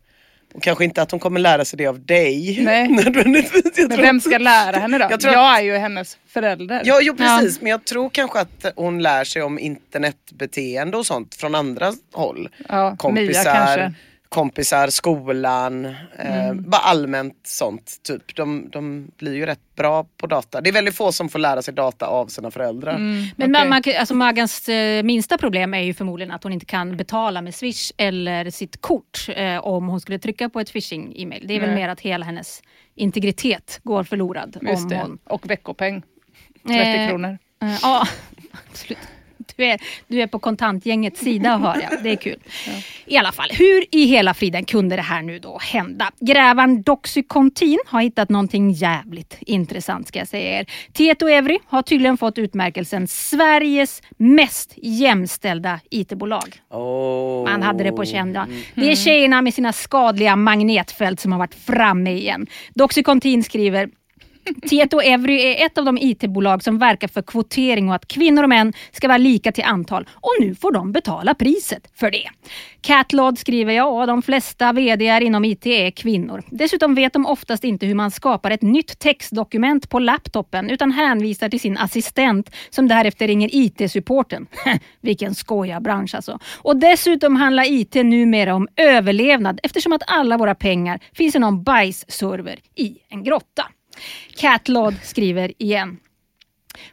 Och 0.53 0.63
kanske 0.63 0.83
inte 0.83 1.01
att 1.01 1.11
hon 1.11 1.19
kommer 1.19 1.39
lära 1.39 1.65
sig 1.65 1.77
det 1.77 1.87
av 1.87 2.05
dig. 2.05 2.59
Nej. 2.61 2.81
Jag 3.05 3.15
Men 3.27 3.43
tror 3.89 4.01
vem 4.01 4.19
ska 4.21 4.37
lära 4.37 4.77
henne 4.77 4.97
då? 4.97 5.03
Jag 5.03 5.11
Jag, 5.11 5.19
tror 5.19 5.31
att- 5.33 5.59
är 5.59 5.63
ju 5.63 5.77
hennes 5.77 6.17
förälder. 6.27 6.81
Ja, 6.85 6.99
jo 7.01 7.15
precis. 7.15 7.61
Men 7.61 7.71
jag 7.71 7.85
tror 7.85 8.09
kanske 8.09 8.39
att 8.39 8.65
hon 8.75 9.01
lär 9.01 9.23
sig 9.23 9.41
om 9.41 9.59
internetbeteende 9.59 10.97
och 10.97 11.05
sånt 11.05 11.35
från 11.35 11.55
andra 11.55 11.93
håll. 12.13 12.49
Ja, 12.69 12.95
Kompisar, 12.97 13.43
Mia 13.43 13.53
kanske. 13.53 13.93
Kompisar, 14.29 14.87
skolan, 14.87 15.85
eh, 15.85 16.53
bara 16.53 16.81
allmänt 16.81 17.39
sånt. 17.43 17.95
Typ. 18.03 18.35
De, 18.35 18.69
de 18.71 19.11
blir 19.17 19.35
ju 19.35 19.45
rätt 19.45 19.75
bra 19.75 20.05
på 20.17 20.27
data. 20.27 20.61
Det 20.61 20.69
är 20.69 20.73
väldigt 20.73 20.95
få 20.95 21.11
som 21.11 21.29
får 21.29 21.39
lära 21.39 21.61
sig 21.61 21.73
data 21.73 22.05
av 22.07 22.27
sina 22.27 22.51
föräldrar. 22.51 22.97
Men 23.37 23.55
Okej. 23.55 23.69
man, 23.69 23.81
alltså 23.99 24.13
Magans 24.15 24.69
eh, 24.69 25.03
minsta 25.03 25.37
problem 25.37 25.73
är 25.73 25.81
ju 25.81 25.93
förmodligen 25.93 26.31
att 26.31 26.43
hon 26.43 26.53
inte 26.53 26.65
kan 26.65 26.97
betala 26.97 27.41
med 27.41 27.55
Swish 27.55 27.91
eller 27.97 28.49
sitt 28.49 28.81
kort 28.81 29.25
eh, 29.35 29.57
om 29.57 29.87
hon 29.87 30.01
skulle 30.01 30.19
trycka 30.19 30.49
på 30.49 30.59
ett 30.59 30.73
phishing-e-mail. 30.73 31.45
Det 31.47 31.55
är 31.55 31.59
väl 31.59 31.75
mer 31.75 31.89
att 31.89 31.99
hela 32.01 32.25
hennes 32.25 32.61
integritet 32.95 33.79
går 33.83 34.03
förlorad. 34.03 34.57
Just 34.61 34.83
om 34.83 34.89
det. 34.89 34.97
hon, 35.01 35.17
Och 35.23 35.49
veckopeng. 35.49 36.03
30 36.67 36.79
Eh, 36.79 37.09
kronor. 37.09 37.37
Eh, 37.61 37.75
Ja, 37.81 38.07
absolut. 38.71 38.97
Du 39.55 39.65
är, 39.65 39.79
du 40.07 40.21
är 40.21 40.27
på 40.27 40.39
kontantgängets 40.39 41.19
sida 41.19 41.57
hör 41.57 41.81
jag. 41.91 42.03
Det 42.03 42.09
är 42.09 42.15
kul. 42.15 42.39
I 43.05 43.17
alla 43.17 43.31
fall, 43.31 43.49
hur 43.51 43.95
i 43.95 44.05
hela 44.05 44.33
friden 44.33 44.65
kunde 44.65 44.95
det 44.95 45.01
här 45.01 45.21
nu 45.21 45.39
då 45.39 45.59
hända? 45.61 46.11
Grävaren 46.19 46.81
Doxycontin 46.81 47.79
har 47.85 48.01
hittat 48.01 48.29
någonting 48.29 48.71
jävligt 48.71 49.37
intressant 49.39 50.07
ska 50.07 50.19
jag 50.19 50.27
säga 50.27 50.59
er. 50.59 50.65
Tieto 50.93 51.27
Evry 51.27 51.59
har 51.67 51.81
tydligen 51.81 52.17
fått 52.17 52.37
utmärkelsen 52.37 53.07
Sveriges 53.07 54.01
mest 54.17 54.73
jämställda 54.77 55.79
IT-bolag. 55.89 56.61
Oh. 56.69 57.49
Man 57.49 57.63
hade 57.63 57.83
det 57.83 57.91
på 57.91 58.05
känn. 58.05 58.33
ja. 58.33 58.47
Det 58.75 58.91
är 58.91 58.95
tjejerna 58.95 59.41
med 59.41 59.53
sina 59.53 59.73
skadliga 59.73 60.35
magnetfält 60.35 61.19
som 61.19 61.31
har 61.31 61.39
varit 61.39 61.55
framme 61.55 62.11
igen. 62.11 62.47
Doxycontin 62.73 63.43
skriver 63.43 63.89
Tieto 64.69 65.01
Evry 65.01 65.41
är 65.41 65.65
ett 65.65 65.77
av 65.77 65.85
de 65.85 65.97
IT-bolag 65.97 66.63
som 66.63 66.77
verkar 66.77 67.07
för 67.07 67.21
kvotering 67.21 67.89
och 67.89 67.95
att 67.95 68.07
kvinnor 68.07 68.43
och 68.43 68.49
män 68.49 68.73
ska 68.91 69.07
vara 69.07 69.17
lika 69.17 69.51
till 69.51 69.63
antal 69.63 70.09
och 70.13 70.31
nu 70.39 70.55
får 70.55 70.71
de 70.71 70.91
betala 70.91 71.33
priset 71.33 71.91
för 71.95 72.11
det. 72.11 72.29
Catlod 72.81 73.39
skriver 73.39 73.73
ja, 73.73 74.05
de 74.05 74.21
flesta 74.21 74.73
VD 74.73 75.19
inom 75.21 75.45
IT 75.45 75.65
är 75.65 75.91
kvinnor. 75.91 76.43
Dessutom 76.49 76.95
vet 76.95 77.13
de 77.13 77.25
oftast 77.25 77.63
inte 77.63 77.85
hur 77.85 77.95
man 77.95 78.11
skapar 78.11 78.51
ett 78.51 78.61
nytt 78.61 78.99
textdokument 78.99 79.89
på 79.89 79.99
laptopen 79.99 80.69
utan 80.69 80.91
hänvisar 80.91 81.49
till 81.49 81.59
sin 81.59 81.77
assistent 81.77 82.55
som 82.69 82.87
därefter 82.87 83.27
ringer 83.27 83.49
IT-supporten. 83.53 84.47
Vilken 85.01 85.35
skojarbransch 85.35 86.15
alltså. 86.15 86.39
Och 86.57 86.77
dessutom 86.77 87.35
handlar 87.35 87.71
IT 87.71 87.93
numera 87.95 88.55
om 88.55 88.67
överlevnad 88.75 89.59
eftersom 89.63 89.93
att 89.93 90.03
alla 90.07 90.37
våra 90.37 90.55
pengar 90.55 90.99
finns 91.13 91.35
i 91.35 91.39
någon 91.39 91.63
bajsserver 91.63 92.59
i 92.75 92.97
en 93.09 93.23
grotta. 93.23 93.63
Catlod 94.35 94.95
skriver 95.03 95.51
igen. 95.57 95.99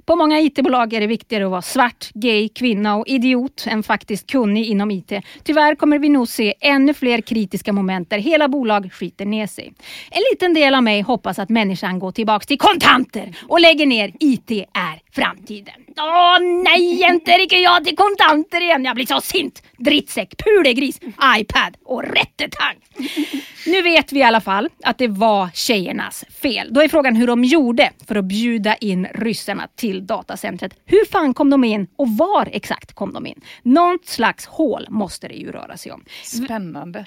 På 0.04 0.16
många 0.16 0.40
IT-bolag 0.40 0.92
är 0.92 1.00
det 1.00 1.06
viktigare 1.06 1.44
att 1.44 1.50
vara 1.50 1.62
svart, 1.62 2.10
gay, 2.14 2.48
kvinna 2.48 2.96
och 2.96 3.08
idiot 3.08 3.64
än 3.68 3.82
faktiskt 3.82 4.30
kunnig 4.30 4.66
inom 4.66 4.90
IT. 4.90 5.12
Tyvärr 5.42 5.74
kommer 5.74 5.98
vi 5.98 6.08
nog 6.08 6.28
se 6.28 6.54
ännu 6.60 6.94
fler 6.94 7.20
kritiska 7.20 7.72
moment 7.72 8.10
där 8.10 8.18
hela 8.18 8.48
bolag 8.48 8.92
skiter 8.92 9.26
ner 9.26 9.46
sig. 9.46 9.72
En 10.10 10.22
liten 10.32 10.54
del 10.54 10.74
av 10.74 10.82
mig 10.82 11.00
hoppas 11.00 11.38
att 11.38 11.48
människan 11.48 11.98
går 11.98 12.12
tillbaka 12.12 12.44
till 12.44 12.58
kontanter 12.58 13.36
och 13.48 13.60
lägger 13.60 13.86
ner 13.86 14.12
IT 14.20 14.50
är 14.50 15.00
framtiden. 15.12 15.74
Åh 15.98 16.38
nej, 16.64 17.02
inte 17.02 17.30
rycker 17.30 17.56
jag 17.56 17.84
till 17.84 17.96
kontanter 17.96 18.60
igen. 18.60 18.84
Jag 18.84 18.94
blir 18.94 19.06
så 19.06 19.20
sint. 19.20 19.62
Drittsäck, 19.78 20.34
pulegris, 20.44 21.00
iPad 21.38 21.76
och 21.84 22.02
rättetang. 22.02 22.76
Nu 23.66 23.82
vet 23.82 24.12
vi 24.12 24.18
i 24.18 24.22
alla 24.22 24.40
fall 24.40 24.68
att 24.82 24.98
det 24.98 25.08
var 25.08 25.48
tjejernas 25.54 26.24
fel. 26.42 26.68
Då 26.70 26.80
är 26.82 26.88
frågan 26.88 27.16
hur 27.16 27.26
de 27.26 27.44
gjorde 27.44 27.90
för 28.08 28.16
att 28.16 28.24
bjuda 28.24 28.76
in 28.76 29.06
ryssarna 29.14 29.68
till 29.76 30.06
datacentret. 30.06 30.76
Hur 30.84 31.04
fan 31.04 31.34
kom 31.34 31.50
de 31.50 31.64
in 31.64 31.86
och 31.96 32.08
var 32.08 32.48
exakt 32.52 32.92
kom 32.92 33.12
de 33.12 33.26
in? 33.26 33.40
Något 33.62 34.06
slags 34.06 34.46
hål 34.46 34.86
måste 34.90 35.28
det 35.28 35.34
ju 35.34 35.52
röra 35.52 35.76
sig 35.76 35.92
om. 35.92 36.04
Spännande. 36.22 37.06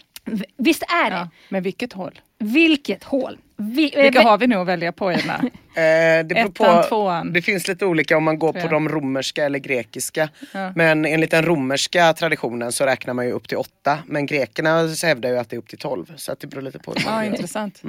Visst 0.57 0.83
är 0.83 1.09
det? 1.09 1.15
Ja. 1.15 1.29
Men 1.49 1.63
vilket 1.63 1.93
håll? 1.93 2.19
Vilket 2.39 3.03
hål? 3.03 3.37
Vi, 3.59 3.97
eh, 3.97 4.01
Vilka 4.03 4.21
har 4.21 4.37
vi 4.37 4.47
nu 4.47 4.55
att 4.55 4.67
välja 4.67 4.91
på 4.91 5.11
Edna? 5.11 5.41
Eh, 5.77 5.83
det 6.25 6.35
beror 6.35 6.49
Ettan, 6.49 6.81
på, 6.83 6.87
tvåan. 6.89 7.33
Det 7.33 7.41
finns 7.41 7.67
lite 7.67 7.85
olika 7.85 8.17
om 8.17 8.23
man 8.23 8.39
går 8.39 8.53
på 8.53 8.67
de 8.67 8.89
romerska 8.89 9.45
eller 9.45 9.59
grekiska. 9.59 10.29
Ja. 10.53 10.71
Men 10.75 11.05
enligt 11.05 11.31
den 11.31 11.45
romerska 11.45 12.13
traditionen 12.13 12.71
så 12.71 12.85
räknar 12.85 13.13
man 13.13 13.25
ju 13.25 13.31
upp 13.31 13.47
till 13.47 13.57
åtta. 13.57 13.99
Men 14.05 14.25
grekerna 14.25 14.87
hävdar 15.03 15.29
ju 15.29 15.37
att 15.37 15.49
det 15.49 15.55
är 15.55 15.57
upp 15.57 15.67
till 15.69 15.77
tolv. 15.77 16.13
Så 16.15 16.31
att 16.31 16.39
det 16.39 16.47
beror 16.47 16.61
lite 16.61 16.79
på 16.79 16.93
hur 16.93 17.05
man 17.05 17.25
Ja, 17.25 17.31
intressant. 17.31 17.81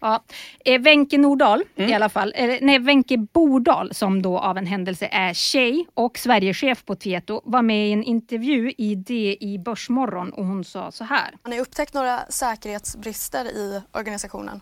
Ja. 0.00 0.22
Eh, 0.64 0.80
Wenche 0.80 1.18
Nordahl 1.18 1.62
Mm. 1.76 1.90
i 1.90 1.94
alla 1.94 2.08
fall, 2.08 2.32
eller, 2.36 2.58
nej 2.60 2.78
Wenche 2.78 3.16
Bordal 3.32 3.94
som 3.94 4.22
då 4.22 4.38
av 4.38 4.58
en 4.58 4.66
händelse 4.66 5.08
är 5.12 5.34
tjej 5.34 5.86
och 5.94 6.18
Sverigechef 6.18 6.84
på 6.84 6.94
Tieto 6.94 7.40
var 7.44 7.62
med 7.62 7.88
i 7.88 7.92
en 7.92 8.04
intervju 8.04 8.72
i 8.78 8.94
DI 8.94 9.58
Börsmorgon 9.64 10.32
och 10.32 10.44
hon 10.46 10.64
sa 10.64 10.92
så 10.92 11.04
här. 11.04 11.30
Har 11.42 11.50
ni 11.50 11.60
upptäckt 11.60 11.94
några 11.94 12.20
säkerhetsbrister 12.28 13.44
i 13.44 13.79
organisationen? 13.92 14.60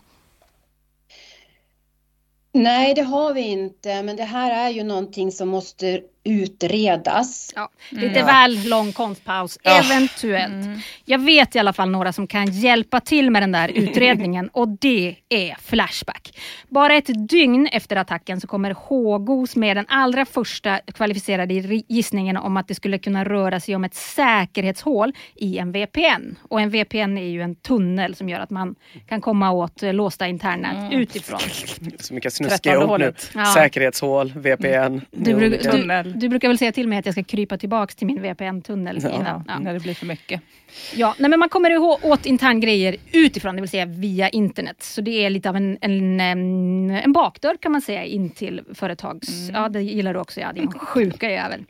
Nej, 2.51 2.93
det 2.93 3.01
har 3.01 3.33
vi 3.33 3.41
inte, 3.41 4.03
men 4.03 4.15
det 4.15 4.23
här 4.23 4.67
är 4.67 4.69
ju 4.69 4.83
någonting 4.83 5.31
som 5.31 5.49
måste 5.49 6.01
utredas. 6.23 7.53
Ja, 7.55 7.69
lite 7.89 8.23
väl 8.23 8.69
lång 8.69 8.91
konstpaus, 8.93 9.59
Ja. 9.63 9.79
eventuellt. 9.83 10.83
Jag 11.05 11.19
vet 11.19 11.55
i 11.55 11.59
alla 11.59 11.73
fall 11.73 11.89
några 11.89 12.13
som 12.13 12.27
kan 12.27 12.51
hjälpa 12.51 12.99
till 12.99 13.31
med 13.31 13.41
den 13.43 13.51
där 13.51 13.69
utredningen 13.69 14.49
och 14.53 14.67
det 14.67 15.15
är 15.29 15.55
Flashback. 15.61 16.39
Bara 16.67 16.93
ett 16.95 17.29
dygn 17.29 17.67
efter 17.71 17.95
attacken 17.95 18.41
så 18.41 18.47
kommer 18.47 18.71
HGOS 18.71 19.55
med 19.55 19.77
den 19.77 19.85
allra 19.87 20.25
första 20.25 20.79
kvalificerade 20.93 21.53
gissningen 21.87 22.37
om 22.37 22.57
att 22.57 22.67
det 22.67 22.75
skulle 22.75 22.97
kunna 22.97 23.25
röra 23.25 23.59
sig 23.59 23.75
om 23.75 23.83
ett 23.83 23.95
säkerhetshål 23.95 25.13
i 25.35 25.57
en 25.57 25.71
VPN. 25.71 26.35
Och 26.41 26.61
en 26.61 26.69
VPN 26.69 27.17
är 27.17 27.27
ju 27.29 27.41
en 27.41 27.55
tunnel 27.55 28.15
som 28.15 28.29
gör 28.29 28.39
att 28.39 28.49
man 28.49 28.75
kan 29.07 29.21
komma 29.21 29.51
åt 29.51 29.83
eh, 29.83 29.93
låsta 29.93 30.27
internnät 30.27 30.93
utifrån. 30.93 31.39
Så 31.99 32.13
mycket 32.13 32.33
snuskiga 32.33 32.85
ord 32.85 32.99
nu. 32.99 33.13
Ja. 33.35 33.45
Säkerhetshål, 33.45 34.33
VPN. 34.35 35.01
Du, 35.11 35.35
olika. 35.35 35.71
Tunnel. 35.71 36.08
Du, 36.15 36.29
brukar 36.29 36.47
väl 36.47 36.57
säga 36.57 36.71
till 36.71 36.87
mig 36.87 36.99
att 36.99 37.05
jag 37.05 37.15
ska 37.15 37.23
krypa 37.23 37.57
tillbaks 37.57 37.95
till 37.95 38.07
min 38.07 38.21
VPN-tunnel 38.21 38.99
Ja, 39.03 39.09
innan. 39.09 39.43
Ja. 39.47 39.59
När 39.59 39.73
det 39.73 39.79
blir 39.79 39.93
för 39.93 40.05
mycket. 40.05 40.41
Ja, 40.95 41.15
nej, 41.17 41.29
men 41.29 41.39
man 41.39 41.49
kommer 41.49 41.69
ihåg 41.69 41.99
åt 42.01 42.25
interngrejer 42.25 42.95
utifrån, 43.11 43.55
det 43.55 43.61
vill 43.61 43.69
säga 43.69 43.85
via 43.85 44.29
internet. 44.29 44.83
Så 44.83 45.01
det 45.01 45.25
är 45.25 45.29
lite 45.29 45.49
av 45.49 45.55
en, 45.55 45.77
en, 45.81 46.19
en, 46.19 46.91
en 46.91 47.13
bakdörr 47.13 47.57
kan 47.57 47.71
man 47.71 47.81
säga 47.81 48.03
in 48.03 48.29
till 48.29 48.61
företags... 48.73 49.49
Ja, 49.53 49.69
det 49.69 49.81
gillar 49.81 50.13
du 50.13 50.19
också, 50.19 50.39
ja, 50.39 50.53
din 50.53 50.71
sjuka 50.79 51.29
jävel. 51.29 51.65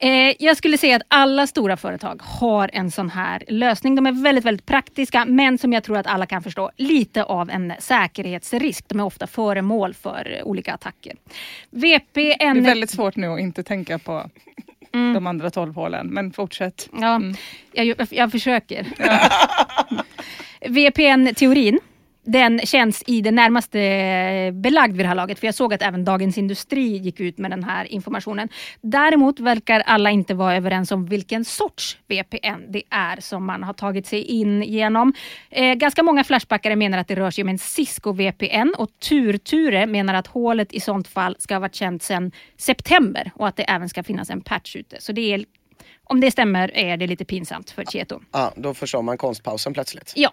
Eh, 0.00 0.34
jag 0.38 0.56
skulle 0.56 0.78
säga 0.78 0.96
att 0.96 1.02
alla 1.08 1.46
stora 1.46 1.76
företag 1.76 2.20
har 2.22 2.70
en 2.72 2.90
sån 2.90 3.10
här 3.10 3.44
lösning. 3.48 3.94
De 3.94 4.06
är 4.06 4.22
väldigt, 4.22 4.44
väldigt 4.44 4.66
praktiska, 4.66 5.24
men 5.24 5.58
som 5.58 5.72
jag 5.72 5.84
tror 5.84 5.96
att 5.96 6.06
alla 6.06 6.26
kan 6.26 6.42
förstå, 6.42 6.70
lite 6.76 7.24
av 7.24 7.50
en 7.50 7.72
säkerhetsrisk. 7.78 8.88
De 8.88 9.00
är 9.00 9.04
ofta 9.04 9.26
föremål 9.26 9.94
för 9.94 10.40
olika 10.44 10.74
attacker. 10.74 11.16
Det 11.70 11.90
VPN... 11.90 12.40
är 12.40 12.60
väldigt 12.60 12.90
svårt 12.90 13.16
nu 13.16 13.26
att 13.26 13.40
inte 13.40 13.62
tänka 13.62 13.98
på 13.98 14.30
de 14.92 15.26
andra 15.26 15.50
tolv 15.50 15.74
hålen. 15.74 16.06
Men 16.06 16.32
fortsätt. 16.32 16.88
Ja, 17.00 17.20
jag, 17.72 17.86
jag, 17.86 17.96
jag 18.10 18.30
försöker. 18.30 18.86
VPN-teorin, 20.68 21.78
den 22.32 22.60
känns 22.64 23.02
i 23.06 23.20
det 23.20 23.30
närmaste 23.30 23.80
eh, 23.80 24.52
belagd 24.52 24.96
vid 24.96 25.04
det 25.04 25.08
här 25.08 25.14
laget. 25.14 25.38
För 25.38 25.46
jag 25.46 25.54
såg 25.54 25.74
att 25.74 25.82
även 25.82 26.04
Dagens 26.04 26.38
Industri 26.38 26.96
gick 26.96 27.20
ut 27.20 27.38
med 27.38 27.50
den 27.50 27.64
här 27.64 27.84
informationen. 27.84 28.48
Däremot 28.80 29.40
verkar 29.40 29.80
alla 29.80 30.10
inte 30.10 30.34
vara 30.34 30.56
överens 30.56 30.92
om 30.92 31.06
vilken 31.06 31.44
sorts 31.44 31.98
VPN 32.08 32.64
det 32.68 32.82
är 32.90 33.20
som 33.20 33.46
man 33.46 33.62
har 33.62 33.72
tagit 33.72 34.06
sig 34.06 34.22
in 34.22 34.62
genom. 34.62 35.12
Eh, 35.50 35.74
ganska 35.74 36.02
många 36.02 36.24
Flashbackare 36.24 36.76
menar 36.76 36.98
att 36.98 37.08
det 37.08 37.14
rör 37.14 37.30
sig 37.30 37.42
om 37.42 37.48
en 37.48 37.58
Cisco 37.58 38.12
VPN 38.12 38.74
och 38.78 38.88
Turture 39.08 39.86
menar 39.86 40.14
att 40.14 40.26
hålet 40.26 40.72
i 40.72 40.80
sånt 40.80 41.08
fall 41.08 41.36
ska 41.38 41.54
ha 41.54 41.60
varit 41.60 41.74
känt 41.74 42.02
sedan 42.02 42.32
september 42.56 43.30
och 43.34 43.48
att 43.48 43.56
det 43.56 43.62
även 43.62 43.88
ska 43.88 44.02
finnas 44.02 44.30
en 44.30 44.40
patch 44.40 44.76
ute. 44.76 44.96
Så 45.00 45.12
det 45.12 45.34
är 45.34 45.44
om 46.10 46.20
det 46.20 46.30
stämmer 46.30 46.76
är 46.76 46.96
det 46.96 47.06
lite 47.06 47.24
pinsamt 47.24 47.70
för 47.70 47.84
Tieto. 47.84 48.20
Ja, 48.32 48.52
då 48.56 48.74
förstår 48.74 49.02
man 49.02 49.18
konstpausen 49.18 49.74
plötsligt. 49.74 50.12
Ja. 50.16 50.30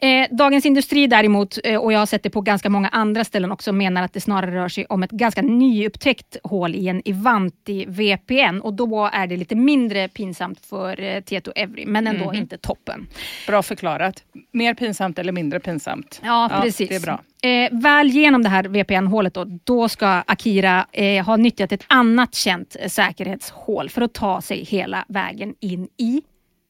Eh, 0.00 0.26
Dagens 0.30 0.66
Industri 0.66 1.06
däremot, 1.06 1.58
eh, 1.64 1.76
och 1.76 1.92
jag 1.92 1.98
har 1.98 2.06
sett 2.06 2.22
det 2.22 2.30
på 2.30 2.40
ganska 2.40 2.70
många 2.70 2.88
andra 2.88 3.24
ställen 3.24 3.52
också, 3.52 3.72
menar 3.72 4.02
att 4.02 4.12
det 4.12 4.20
snarare 4.20 4.54
rör 4.54 4.68
sig 4.68 4.86
om 4.86 5.02
ett 5.02 5.10
ganska 5.10 5.42
nyupptäckt 5.42 6.36
hål 6.44 6.74
i 6.74 6.88
en 6.88 7.08
Ivanti 7.08 7.86
VPN 7.88 8.60
och 8.60 8.74
då 8.74 9.10
är 9.12 9.26
det 9.26 9.36
lite 9.36 9.54
mindre 9.54 10.08
pinsamt 10.08 10.66
för 10.66 11.00
eh, 11.00 11.20
Tieto 11.20 11.52
Evry, 11.56 11.86
men 11.86 12.06
ändå 12.06 12.34
inte 12.34 12.58
toppen. 12.58 13.06
Bra 13.46 13.62
förklarat. 13.62 14.22
Mer 14.52 14.74
pinsamt 14.74 15.18
eller 15.18 15.32
mindre 15.32 15.60
pinsamt? 15.60 16.20
Ja, 16.24 16.60
precis. 16.62 16.88
Det 16.88 16.94
är 16.94 17.00
bra. 17.00 17.20
Eh, 17.42 17.68
väl 17.72 18.08
genom 18.08 18.42
det 18.42 18.48
här 18.48 18.64
VPN-hålet 18.64 19.34
då, 19.34 19.44
då 19.64 19.88
ska 19.88 20.06
Akira 20.06 20.86
eh, 20.92 21.24
ha 21.24 21.36
nyttjat 21.36 21.72
ett 21.72 21.84
annat 21.86 22.34
känt 22.34 22.76
säkerhetshål 22.86 23.88
för 23.88 24.02
att 24.02 24.12
ta 24.12 24.40
sig 24.40 24.64
hela 24.64 24.99
vägen 25.08 25.54
in 25.60 25.88
i 25.98 26.22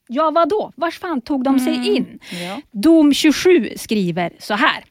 Ja, 0.09 0.31
vadå? 0.31 0.73
Vars 0.77 0.99
fan 0.99 1.21
tog 1.21 1.45
de 1.45 1.59
sig 1.59 1.97
in? 1.97 2.19
Ja. 2.33 2.61
Dom 2.73 3.15
27 3.15 3.71
skriver 3.77 4.33
så 4.39 4.55
här. 4.55 4.85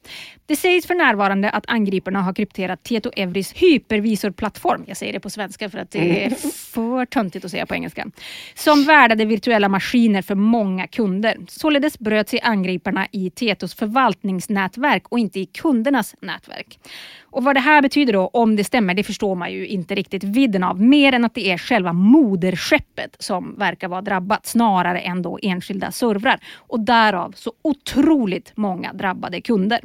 Det 0.49 0.55
sägs 0.55 0.88
för 0.88 0.95
närvarande 0.95 1.49
att 1.49 1.63
angriparna 1.67 2.21
har 2.21 2.33
krypterat 2.33 2.83
Tieto 2.83 3.12
Evris 3.15 3.53
hypervisorplattform. 3.53 4.83
Jag 4.88 4.97
säger 4.97 5.13
det 5.13 5.19
på 5.19 5.29
svenska 5.29 5.69
för 5.69 5.77
att 5.77 5.91
det 5.91 6.25
är 6.25 6.29
för 6.71 7.05
töntigt 7.05 7.45
att 7.45 7.51
säga 7.51 7.65
på 7.65 7.75
engelska. 7.75 8.07
Som 8.55 8.83
värdade 8.83 9.25
virtuella 9.25 9.69
maskiner 9.69 10.21
för 10.21 10.35
många 10.35 10.88
kunder. 10.88 11.38
Således 11.47 11.99
bröt 11.99 12.29
sig 12.29 12.41
angriparna 12.43 13.07
i 13.12 13.29
Tietos 13.29 13.75
förvaltningsnätverk 13.75 15.03
och 15.09 15.19
inte 15.19 15.39
i 15.39 15.45
kundernas 15.45 16.15
nätverk. 16.21 16.79
Och 17.21 17.43
vad 17.43 17.55
det 17.55 17.59
här 17.59 17.81
betyder 17.81 18.13
då, 18.13 18.27
om 18.27 18.55
det 18.55 18.63
stämmer, 18.63 18.93
det 18.93 19.03
förstår 19.03 19.35
man 19.35 19.51
ju 19.51 19.67
inte 19.67 19.95
riktigt 19.95 20.23
vidden 20.23 20.63
av. 20.63 20.81
Mer 20.81 21.13
än 21.13 21.25
att 21.25 21.33
det 21.33 21.51
är 21.51 21.57
själva 21.57 21.93
moderskeppet 21.93 23.15
som 23.19 23.55
verkar 23.57 23.88
vara 23.88 24.01
drabbat 24.01 24.45
snarare 24.45 24.99
än 24.99 25.21
då 25.21 25.39
enskilda 25.41 25.91
servrar. 25.91 26.39
Och 26.55 26.79
därav 26.79 27.31
så 27.35 27.53
otroligt 27.62 28.51
många 28.55 28.93
drabbade 28.93 29.41
kunder. 29.41 29.79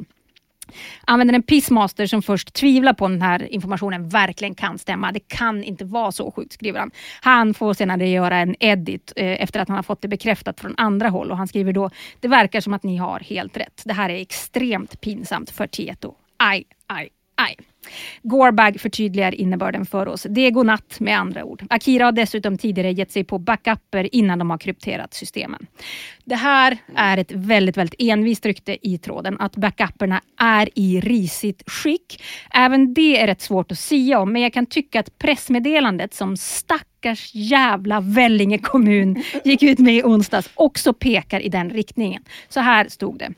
Användaren 1.05 1.43
Pissmaster 1.43 2.05
som 2.05 2.21
först 2.21 2.53
tvivlar 2.53 2.93
på 2.93 3.05
om 3.05 3.11
den 3.11 3.21
här 3.21 3.53
informationen 3.53 4.09
verkligen 4.09 4.55
kan 4.55 4.77
stämma. 4.77 5.11
Det 5.11 5.27
kan 5.27 5.63
inte 5.63 5.85
vara 5.85 6.11
så 6.11 6.31
sjukt, 6.31 6.53
skriver 6.53 6.79
han. 6.79 6.91
Han 7.21 7.53
får 7.53 7.73
senare 7.73 8.09
göra 8.09 8.37
en 8.37 8.55
edit 8.59 9.13
eh, 9.15 9.43
efter 9.43 9.59
att 9.59 9.67
han 9.67 9.75
har 9.75 9.83
fått 9.83 10.01
det 10.01 10.07
bekräftat 10.07 10.59
från 10.59 10.75
andra 10.77 11.09
håll 11.09 11.31
och 11.31 11.37
han 11.37 11.47
skriver 11.47 11.73
då 11.73 11.89
Det 12.19 12.27
verkar 12.27 12.61
som 12.61 12.73
att 12.73 12.83
ni 12.83 12.97
har 12.97 13.19
helt 13.19 13.57
rätt. 13.57 13.81
Det 13.85 13.93
här 13.93 14.09
är 14.09 14.21
extremt 14.21 15.01
pinsamt 15.01 15.49
för 15.49 15.67
Tieto. 15.67 16.13
Aj, 16.37 16.63
aj, 16.87 17.09
Nej, 17.37 17.57
Gorbag 18.23 18.81
förtydligar 18.81 19.35
innebörden 19.35 19.85
för 19.85 20.07
oss. 20.07 20.27
Det 20.29 20.41
är 20.41 20.51
godnatt 20.51 20.99
med 20.99 21.19
andra 21.19 21.43
ord. 21.43 21.63
Akira 21.69 22.05
har 22.05 22.11
dessutom 22.11 22.57
tidigare 22.57 22.91
gett 22.91 23.11
sig 23.11 23.23
på 23.23 23.39
backuper 23.39 24.15
innan 24.15 24.39
de 24.39 24.49
har 24.49 24.57
krypterat 24.57 25.13
systemen. 25.13 25.67
Det 26.23 26.35
här 26.35 26.77
är 26.95 27.17
ett 27.17 27.31
väldigt, 27.31 27.77
väldigt 27.77 27.95
envist 27.99 28.45
rykte 28.45 28.87
i 28.87 28.97
tråden 28.97 29.37
att 29.39 29.55
backuperna 29.55 30.21
är 30.39 30.69
i 30.75 30.99
risigt 30.99 31.63
skick. 31.69 32.23
Även 32.53 32.93
det 32.93 33.21
är 33.21 33.27
rätt 33.27 33.41
svårt 33.41 33.71
att 33.71 33.79
säga 33.79 34.19
om, 34.19 34.33
men 34.33 34.41
jag 34.41 34.53
kan 34.53 34.65
tycka 34.65 34.99
att 34.99 35.17
pressmeddelandet 35.17 36.13
som 36.13 36.37
stackars 36.37 37.31
jävla 37.33 38.01
Vellinge 38.01 38.57
kommun 38.57 39.23
gick 39.43 39.63
ut 39.63 39.79
med 39.79 39.95
i 39.95 40.03
onsdags 40.03 40.49
också 40.55 40.93
pekar 40.93 41.39
i 41.39 41.49
den 41.49 41.69
riktningen. 41.69 42.23
Så 42.49 42.59
här 42.59 42.87
stod 42.89 43.19
det. 43.19 43.33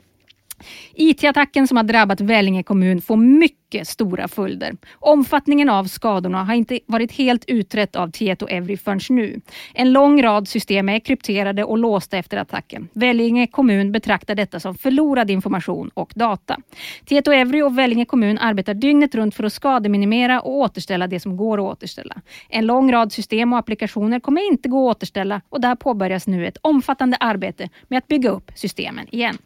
IT-attacken 0.94 1.68
som 1.68 1.76
har 1.76 1.84
drabbat 1.84 2.20
Vellinge 2.20 2.62
kommun 2.62 3.00
får 3.00 3.16
mycket 3.16 3.88
stora 3.88 4.28
följder. 4.28 4.76
Omfattningen 4.92 5.70
av 5.70 5.84
skadorna 5.84 6.44
har 6.44 6.54
inte 6.54 6.80
varit 6.86 7.12
helt 7.12 7.44
utrett 7.46 7.96
av 7.96 8.10
Tieto 8.10 8.48
Evry 8.48 8.76
förrän 8.76 9.00
nu. 9.08 9.40
En 9.74 9.92
lång 9.92 10.22
rad 10.22 10.48
system 10.48 10.88
är 10.88 10.98
krypterade 10.98 11.64
och 11.64 11.78
låsta 11.78 12.18
efter 12.18 12.36
attacken. 12.36 12.88
Vellinge 12.92 13.46
kommun 13.46 13.92
betraktar 13.92 14.34
detta 14.34 14.60
som 14.60 14.74
förlorad 14.74 15.30
information 15.30 15.90
och 15.94 16.12
data. 16.14 16.56
Tieto 17.04 17.32
Evry 17.32 17.62
och 17.62 17.78
Vellinge 17.78 18.04
kommun 18.04 18.38
arbetar 18.38 18.74
dygnet 18.74 19.14
runt 19.14 19.34
för 19.34 19.44
att 19.44 19.52
skademinimera 19.52 20.40
och 20.40 20.56
återställa 20.56 21.06
det 21.06 21.20
som 21.20 21.36
går 21.36 21.58
att 21.58 21.76
återställa. 21.76 22.14
En 22.48 22.66
lång 22.66 22.92
rad 22.92 23.12
system 23.12 23.52
och 23.52 23.58
applikationer 23.58 24.20
kommer 24.20 24.50
inte 24.52 24.68
gå 24.68 24.90
att 24.90 24.96
återställa 24.96 25.40
och 25.48 25.60
där 25.60 25.74
påbörjas 25.74 26.26
nu 26.26 26.46
ett 26.46 26.58
omfattande 26.60 27.16
arbete 27.16 27.68
med 27.88 27.98
att 27.98 28.08
bygga 28.08 28.30
upp 28.30 28.52
systemen 28.54 29.06
igen. 29.10 29.38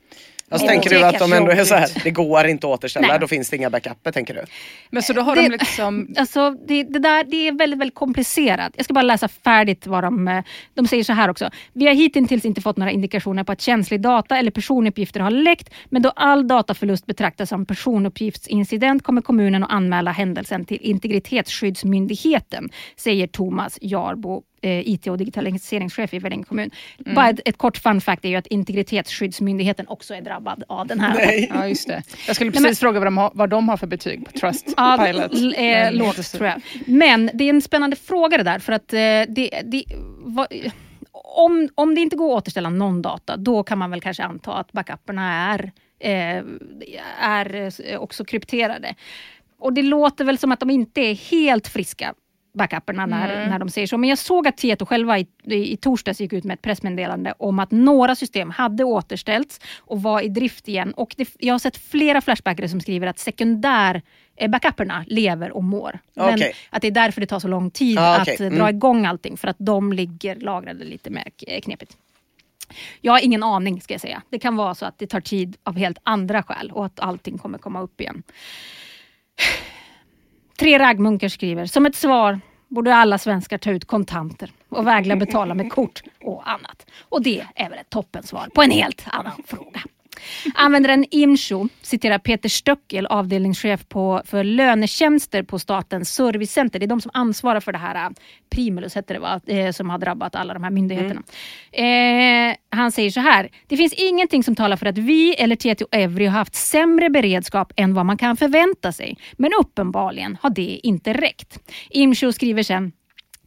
Alltså, 0.53 0.69
tänker 0.69 0.91
det 0.91 0.97
du 0.99 1.05
att 1.05 1.19
de 1.19 1.33
ändå 1.33 1.51
är 1.51 1.65
så 1.65 1.75
här, 1.75 1.89
det 2.05 2.11
går 2.11 2.47
inte 2.47 2.67
att 2.67 2.73
återställa, 2.73 3.09
Nej. 3.09 3.19
då 3.21 3.27
finns 3.29 3.51
det 3.51 3.57
inga 3.57 3.71
backuper 3.71 4.13
tänker 4.13 4.35
du? 4.35 4.41
Men 4.91 5.03
så 5.03 5.13
då 5.13 5.21
har 5.23 5.37
Det- 5.37 5.43
de 5.43 5.49
liksom... 5.49 6.09
Alltså, 6.17 6.51
det, 6.51 6.83
det 6.83 6.99
där 6.99 7.25
det 7.25 7.49
är 7.49 7.53
väldigt, 7.53 7.81
väldigt 7.81 7.95
komplicerat. 7.95 8.73
Jag 8.77 8.85
ska 8.85 8.95
bara 8.95 9.03
läsa 9.03 9.29
färdigt 9.29 9.87
vad 9.87 10.05
de... 10.05 10.29
eh, 10.29 10.45
De 10.75 10.87
säger 10.87 11.05
så 11.05 11.13
här 11.13 11.29
också. 11.29 11.51
Vi 11.73 11.87
har 11.87 11.95
hittills 11.95 12.45
inte 12.45 12.61
fått 12.61 12.77
några 12.77 12.91
indikationer 12.93 13.45
på 13.45 13.53
att 13.53 13.61
känslig 13.61 14.01
data 14.01 14.37
eller 14.37 14.51
personuppgifter 14.51 15.21
har 15.21 15.31
läckt, 15.31 15.71
men 15.91 16.03
då 16.03 16.11
all 16.17 16.49
dataförlust 16.49 17.07
betraktas 17.07 17.49
som 17.49 17.67
personuppgiftsincident 17.67 19.03
kommer 19.03 19.23
kommunen 19.23 19.65
att 19.65 19.73
anmäla 19.73 20.11
händelsen 20.11 20.65
till 20.65 20.79
Integritetsskyddsmyndigheten, 20.81 22.69
säger 22.97 23.27
Thomas 23.27 23.79
Jarbo, 23.83 24.43
IT 24.63 25.07
och 25.07 25.19
digitaliseringschef 25.19 26.15
i 26.15 26.19
Vellinge 26.19 26.45
kommun. 26.45 26.71
Bara 26.99 27.29
ett, 27.31 27.41
ett 27.45 27.59
kort 27.59 27.77
fun 27.77 28.01
fact 28.01 28.25
är 28.25 28.29
ju 28.29 28.37
att 28.37 28.47
Integritetsskyddsmyndigheten 28.47 29.89
också 29.89 30.15
är 30.15 30.21
drabbad 30.21 30.65
av 30.69 30.87
den 30.87 31.01
här 31.01 31.15
Nej. 31.15 31.51
Ja, 31.55 31.67
just 31.69 31.89
det. 31.89 32.03
Jag 32.27 32.37
skulle 32.37 32.51
Nej, 32.51 32.53
precis 32.53 32.67
men- 32.67 32.77
fråga 32.77 33.01
vad 33.01 33.07
de, 33.07 33.17
har, 33.19 33.31
vad 33.35 33.51
de 33.51 33.69
har 33.69 33.77
för 33.77 33.87
betyg 33.87 34.25
på 34.25 34.33
Trustpilot. 34.33 34.75
Ja, 34.77 35.07
l- 35.33 35.55
eh, 35.59 35.63
Men 35.65 35.95
lågt 35.95 36.33
tror 36.33 36.47
jag. 36.49 36.61
Men 36.87 37.31
det 37.35 37.45
är 37.45 37.51
en 37.51 37.63
spännande 37.63 37.97
fråga 37.97 38.39
det 38.39 38.45
där. 38.45 38.59
För 38.59 38.73
att 38.73 38.93
eh, 38.93 38.99
det, 39.35 39.63
det, 39.65 39.85
vad, 40.19 40.47
om, 41.13 41.69
om 41.75 41.95
det 41.95 42.01
inte 42.01 42.17
går 42.17 42.33
att 42.37 42.39
återställa 42.43 42.71
någon 42.71 43.03
data, 43.03 43.37
då 43.37 43.63
kan 43.63 43.79
man 43.79 43.91
väl 43.91 44.01
kanske 44.01 44.23
anta 44.25 44.53
att 44.53 44.73
backuperna 44.73 45.33
är, 45.53 45.73
eh, 45.99 46.43
är 47.21 47.73
eh, 47.93 47.99
också 48.01 48.25
krypterade. 48.25 48.95
Och 49.59 49.73
det 49.73 49.83
låter 49.83 50.25
väl 50.25 50.39
som 50.39 50.53
att 50.53 50.61
de 50.61 50.71
inte 50.71 51.01
är 51.01 51.15
helt 51.15 51.69
friska 51.69 52.15
backuperna 52.55 53.07
när, 53.07 53.49
när 53.49 53.59
de 53.59 53.69
säger 53.69 53.87
så. 53.87 53.99
Men 53.99 54.09
jag 54.09 54.19
såg 54.19 54.49
att 54.49 54.57
Tieto 54.57 54.87
själva 54.87 55.19
i, 55.19 55.27
i, 55.45 55.73
i 55.73 55.77
torsdags 55.77 56.21
gick 56.21 56.33
ut 56.33 56.45
med 56.45 56.55
ett 56.55 56.63
pressmeddelande 56.63 57.35
om 57.39 57.59
att 57.59 57.71
några 57.71 58.15
system 58.15 58.51
hade 58.51 58.85
återställts 58.85 59.61
och 59.81 60.03
var 60.03 60.21
i 60.21 60.29
drift 60.29 60.69
igen. 60.69 60.93
Och 60.93 61.15
det, 61.17 61.29
jag 61.39 61.55
har 61.55 61.59
sett 61.59 61.77
flera 61.77 62.21
flashbackare 62.21 62.69
som 62.69 62.81
skriver 62.81 63.07
att 63.07 63.19
sekundär 63.19 64.03
eh, 64.37 64.51
backuperna 64.51 65.05
lever 65.09 65.53
och 65.53 65.65
mår. 65.65 65.99
Men 66.15 66.35
Okej. 66.35 66.55
att 66.71 66.83
det 66.83 66.89
är 66.89 66.93
därför 66.93 67.21
det 67.21 67.27
tar 67.27 67.39
så 67.41 67.49
lång 67.49 67.71
tid 67.71 67.99
Ah, 67.99 68.21
okej. 68.21 68.35
att 68.35 68.41
eh, 68.41 68.47
Mm. 68.47 68.59
dra 68.59 68.71
igång 68.71 69.07
allting. 69.07 69.37
För 69.37 69.49
att 69.49 69.57
de 69.59 69.93
ligger 69.93 70.37
lagrade 70.37 70.85
lite 70.85 71.11
mer 71.11 71.25
k- 71.25 71.61
knepigt. 71.63 71.97
Jag 73.01 73.13
har 73.13 73.21
ingen 73.25 73.43
aning 73.43 73.81
ska 73.81 73.95
jag 73.95 74.01
säga. 74.01 74.23
Det 74.31 74.39
kan 74.39 74.57
vara 74.57 74.75
så 74.75 74.87
att 74.87 74.99
det 74.99 75.07
tar 75.07 75.21
tid 75.21 75.57
av 75.63 75.77
helt 75.77 75.99
andra 76.03 76.43
skäl 76.43 76.71
och 76.71 76.87
att 76.87 77.01
allting 77.01 77.39
kommer 77.39 77.59
komma 77.59 77.81
upp 77.81 78.01
igen. 78.01 78.23
Tre 80.57 80.79
raggmunkar 80.79 81.29
skriver, 81.29 81.67
som 81.67 81.87
ett 81.87 81.97
svar 81.97 82.41
borde 82.69 82.95
alla 82.95 83.19
svenskar 83.19 83.59
ta 83.59 83.71
ut 83.71 83.85
kontanter 83.85 84.53
och 84.69 84.87
vägra 84.87 85.17
betala 85.17 85.55
med 85.55 85.73
kort 85.73 86.03
och 86.25 86.51
annat. 86.51 86.87
Och 87.09 87.23
det 87.23 87.47
är 87.55 87.71
väl 87.71 87.79
ett 87.79 87.91
toppensvar 87.91 88.49
på 88.55 88.63
en 88.63 88.71
helt 88.71 89.05
annan 89.07 89.43
fråga. 89.47 89.81
Användaren 90.55 91.05
Imsho 91.11 91.69
citerar 91.83 92.19
Peter 92.19 92.49
Stöckel, 92.49 93.07
avdelningschef 93.07 93.89
på, 93.89 94.23
för 94.25 94.45
lönetjänster 94.45 95.43
på 95.43 95.59
Statens 95.59 96.15
servicecenter. 96.15 96.79
Det 96.79 96.87
är 96.87 96.89
de 96.89 97.01
som 97.01 97.11
ansvarar 97.15 97.61
för 97.61 97.73
det 97.73 97.79
här 97.79 97.95
äh, 97.95 98.11
Primulus, 98.51 98.97
heter 98.97 99.15
det 99.15 99.21
va? 99.21 99.41
Eh, 99.47 99.73
som 99.73 99.91
har 99.91 99.99
drabbat 99.99 100.35
alla 100.35 100.55
de 100.55 100.63
här 100.63 100.71
myndigheterna. 100.71 101.23
Eh, 101.73 102.57
han 102.71 102.93
säger 102.93 103.11
så 103.11 103.21
här. 103.21 103.49
Det 103.67 103.77
finns 103.77 103.93
ingenting 103.93 104.45
som 104.45 104.57
talar 104.57 104.77
för 104.77 104.87
att 104.87 104.99
vi 104.99 105.35
eller 105.35 105.57
TTO 105.57 105.87
Evry 105.91 106.27
har 106.27 106.39
haft 106.39 106.55
sämre 106.55 107.11
beredskap 107.11 107.73
än 107.77 107.95
vad 107.95 108.07
man 108.07 108.19
kan 108.19 108.37
förvänta 108.37 108.93
sig. 108.93 109.17
Men 109.33 109.51
uppenbarligen 109.61 110.39
har 110.43 110.51
det 110.51 110.81
inte 110.83 111.13
räckt. 111.13 111.59
Imsho 111.91 112.33
skriver 112.33 112.63
sen 112.63 112.93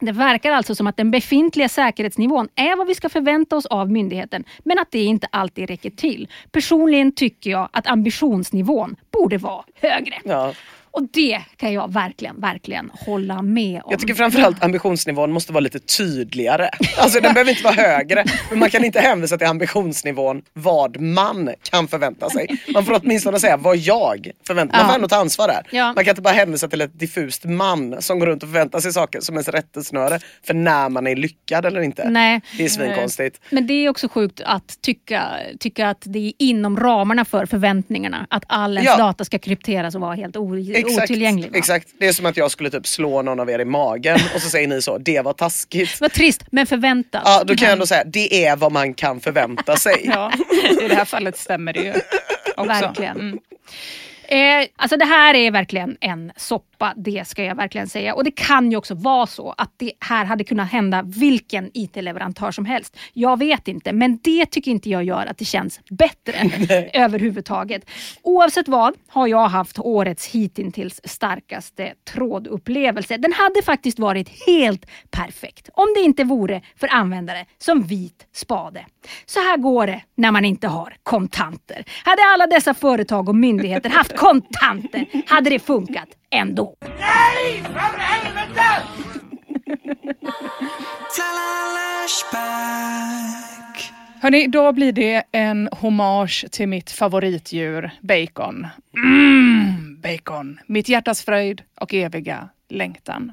det 0.00 0.12
verkar 0.12 0.52
alltså 0.52 0.74
som 0.74 0.86
att 0.86 0.96
den 0.96 1.10
befintliga 1.10 1.68
säkerhetsnivån 1.68 2.48
är 2.54 2.76
vad 2.76 2.86
vi 2.86 2.94
ska 2.94 3.08
förvänta 3.08 3.56
oss 3.56 3.66
av 3.66 3.90
myndigheten, 3.90 4.44
men 4.64 4.78
att 4.78 4.90
det 4.90 5.02
inte 5.02 5.26
alltid 5.30 5.68
räcker 5.68 5.90
till. 5.90 6.28
Personligen 6.50 7.12
tycker 7.12 7.50
jag 7.50 7.68
att 7.72 7.86
ambitionsnivån 7.86 8.96
borde 9.10 9.38
vara 9.38 9.64
högre. 9.80 10.14
Ja. 10.24 10.52
Och 10.96 11.02
det 11.12 11.40
kan 11.56 11.72
jag 11.72 11.92
verkligen, 11.92 12.40
verkligen 12.40 12.90
hålla 13.06 13.42
med 13.42 13.80
om. 13.84 13.90
Jag 13.90 14.00
tycker 14.00 14.14
framförallt 14.14 14.64
ambitionsnivån 14.64 15.32
måste 15.32 15.52
vara 15.52 15.60
lite 15.60 15.78
tydligare. 15.78 16.68
Alltså 16.98 17.20
den 17.20 17.34
behöver 17.34 17.50
inte 17.50 17.64
vara 17.64 17.74
högre, 17.74 18.24
men 18.50 18.58
man 18.58 18.70
kan 18.70 18.84
inte 18.84 19.00
hänvisa 19.00 19.38
till 19.38 19.46
ambitionsnivån 19.46 20.42
vad 20.52 21.00
man 21.00 21.50
kan 21.70 21.88
förvänta 21.88 22.30
sig. 22.30 22.46
Man 22.74 22.84
får 22.84 23.00
åtminstone 23.02 23.40
säga 23.40 23.56
vad 23.56 23.76
jag 23.76 24.30
förväntar 24.46 24.76
mig. 24.76 24.82
Man 24.82 24.88
får 24.90 24.94
ändå 24.94 25.08
ta 25.08 25.16
ansvar 25.16 25.48
där. 25.48 25.66
Ja. 25.70 25.92
Man 25.92 26.04
kan 26.04 26.10
inte 26.12 26.22
bara 26.22 26.34
hänvisa 26.34 26.68
till 26.68 26.80
ett 26.80 26.98
diffust 26.98 27.44
man 27.44 28.02
som 28.02 28.18
går 28.18 28.26
runt 28.26 28.42
och 28.42 28.48
förväntar 28.48 28.80
sig 28.80 28.92
saker 28.92 29.20
som 29.20 29.34
ens 29.34 29.48
rättesnöre 29.48 30.18
för 30.46 30.54
när 30.54 30.88
man 30.88 31.06
är 31.06 31.16
lyckad 31.16 31.66
eller 31.66 31.80
inte. 31.80 32.08
Nej. 32.10 32.40
Det 32.56 32.64
är 32.64 32.68
svinkonstigt. 32.68 33.40
Men 33.50 33.66
det 33.66 33.72
är 33.74 33.88
också 33.88 34.08
sjukt 34.08 34.40
att 34.44 34.78
tycka, 34.82 35.22
tycka 35.60 35.88
att 35.88 36.02
det 36.04 36.18
är 36.28 36.32
inom 36.38 36.76
ramarna 36.80 37.24
för 37.24 37.46
förväntningarna 37.46 38.26
att 38.30 38.44
all 38.46 38.78
ens 38.78 38.86
Ja. 38.86 38.96
data 38.96 39.24
ska 39.24 39.38
krypteras 39.38 39.94
och 39.94 40.00
vara 40.00 40.14
helt 40.14 40.36
o- 40.86 41.02
otillgänglig. 41.02 41.50
va? 41.52 41.58
exakt. 41.58 41.88
Det 41.98 42.06
är 42.08 42.12
som 42.12 42.26
att 42.26 42.36
jag 42.36 42.50
skulle 42.50 42.70
typ 42.70 42.86
slå 42.86 43.22
någon 43.22 43.40
av 43.40 43.50
er 43.50 43.58
i 43.58 43.64
magen 43.64 44.18
och 44.34 44.42
så 44.42 44.48
säger 44.50 44.68
ni 44.68 44.82
så, 44.82 44.98
det 44.98 45.20
var 45.20 45.32
taskigt. 45.32 46.00
Vad 46.00 46.12
trist, 46.12 46.42
men 46.50 46.66
förväntat. 46.66 47.22
Ja, 47.24 47.44
då 47.44 47.54
kan 47.56 47.64
jag 47.66 47.72
ändå 47.72 47.86
säga, 47.86 48.04
det 48.04 48.44
är 48.46 48.56
vad 48.56 48.72
man 48.72 48.94
kan 48.94 49.20
förvänta 49.20 49.76
sig. 49.76 50.02
Ja, 50.14 50.32
i 50.82 50.88
det 50.88 50.94
här 50.94 51.04
fallet 51.04 51.38
stämmer 51.38 51.72
det 51.72 51.80
ju. 51.80 51.92
Också. 52.56 52.64
Verkligen. 52.68 53.16
Mm. 53.20 53.38
Eh, 54.28 54.66
alltså 54.76 54.96
det 54.96 55.04
här 55.04 55.34
är 55.34 55.50
verkligen 55.50 55.96
en 56.00 56.32
soppa, 56.36 56.94
det 56.96 57.28
ska 57.28 57.44
jag 57.44 57.54
verkligen 57.54 57.88
säga. 57.88 58.14
Och 58.14 58.24
det 58.24 58.30
kan 58.30 58.70
ju 58.70 58.76
också 58.76 58.94
vara 58.94 59.26
så 59.26 59.54
att 59.58 59.70
det 59.76 59.92
här 60.00 60.24
hade 60.24 60.44
kunnat 60.44 60.72
hända 60.72 61.02
vilken 61.02 61.70
IT-leverantör 61.74 62.50
som 62.50 62.64
helst. 62.64 62.96
Jag 63.12 63.38
vet 63.38 63.68
inte, 63.68 63.92
men 63.92 64.18
det 64.22 64.46
tycker 64.46 64.70
inte 64.70 64.90
jag 64.90 65.04
gör 65.04 65.26
att 65.26 65.38
det 65.38 65.44
känns 65.44 65.80
bättre 65.90 66.50
överhuvudtaget. 66.92 67.90
Oavsett 68.22 68.68
vad 68.68 68.94
har 69.08 69.26
jag 69.26 69.48
haft 69.48 69.78
årets 69.78 70.26
hittills 70.26 71.00
starkaste 71.04 71.92
trådupplevelse. 72.12 73.16
Den 73.16 73.32
hade 73.32 73.62
faktiskt 73.62 73.98
varit 73.98 74.28
helt 74.46 74.86
perfekt 75.10 75.68
om 75.72 75.86
det 75.96 76.00
inte 76.00 76.24
vore 76.24 76.62
för 76.76 76.88
användare 76.92 77.46
som 77.58 77.82
vit 77.82 78.26
spade. 78.32 78.86
Så 79.26 79.40
här 79.40 79.56
går 79.56 79.86
det 79.86 80.02
när 80.14 80.30
man 80.30 80.44
inte 80.44 80.68
har 80.68 80.96
kontanter. 81.02 81.84
Hade 82.04 82.22
alla 82.34 82.46
dessa 82.46 82.74
företag 82.74 83.28
och 83.28 83.34
myndigheter 83.34 83.90
haft 83.90 84.15
kontanter 84.16 85.06
hade 85.26 85.50
det 85.50 85.58
funkat 85.58 86.08
ändå. 86.30 86.74
Hörni, 94.20 94.42
idag 94.42 94.74
blir 94.74 94.92
det 94.92 95.22
en 95.32 95.68
hommage 95.72 96.46
till 96.50 96.68
mitt 96.68 96.90
favoritdjur, 96.90 97.90
bacon. 98.00 98.66
Mm, 98.96 100.00
bacon, 100.00 100.58
mitt 100.66 100.88
hjärtas 100.88 101.24
fröjd 101.24 101.62
och 101.80 101.94
eviga 101.94 102.48
längtan. 102.68 103.32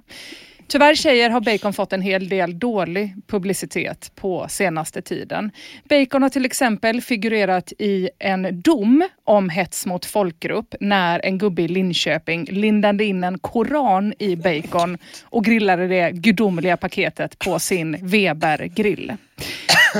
Tyvärr 0.67 0.95
tjejer 0.95 1.29
har 1.29 1.41
bacon 1.41 1.73
fått 1.73 1.93
en 1.93 2.01
hel 2.01 2.29
del 2.29 2.59
dålig 2.59 3.15
publicitet 3.27 4.11
på 4.15 4.45
senaste 4.49 5.01
tiden. 5.01 5.51
Bacon 5.89 6.23
har 6.23 6.29
till 6.29 6.45
exempel 6.45 7.01
figurerat 7.01 7.73
i 7.79 8.09
en 8.19 8.61
dom 8.61 9.03
om 9.23 9.49
hets 9.49 9.85
mot 9.85 10.05
folkgrupp 10.05 10.75
när 10.79 11.25
en 11.25 11.37
gubbe 11.37 11.61
i 11.61 11.67
Linköping 11.67 12.45
lindade 12.45 13.03
in 13.05 13.23
en 13.23 13.39
koran 13.39 14.13
i 14.19 14.35
bacon 14.35 14.97
och 15.23 15.45
grillade 15.45 15.87
det 15.87 16.11
gudomliga 16.11 16.77
paketet 16.77 17.39
på 17.39 17.59
sin 17.59 17.97
Weber-grill. 18.01 19.13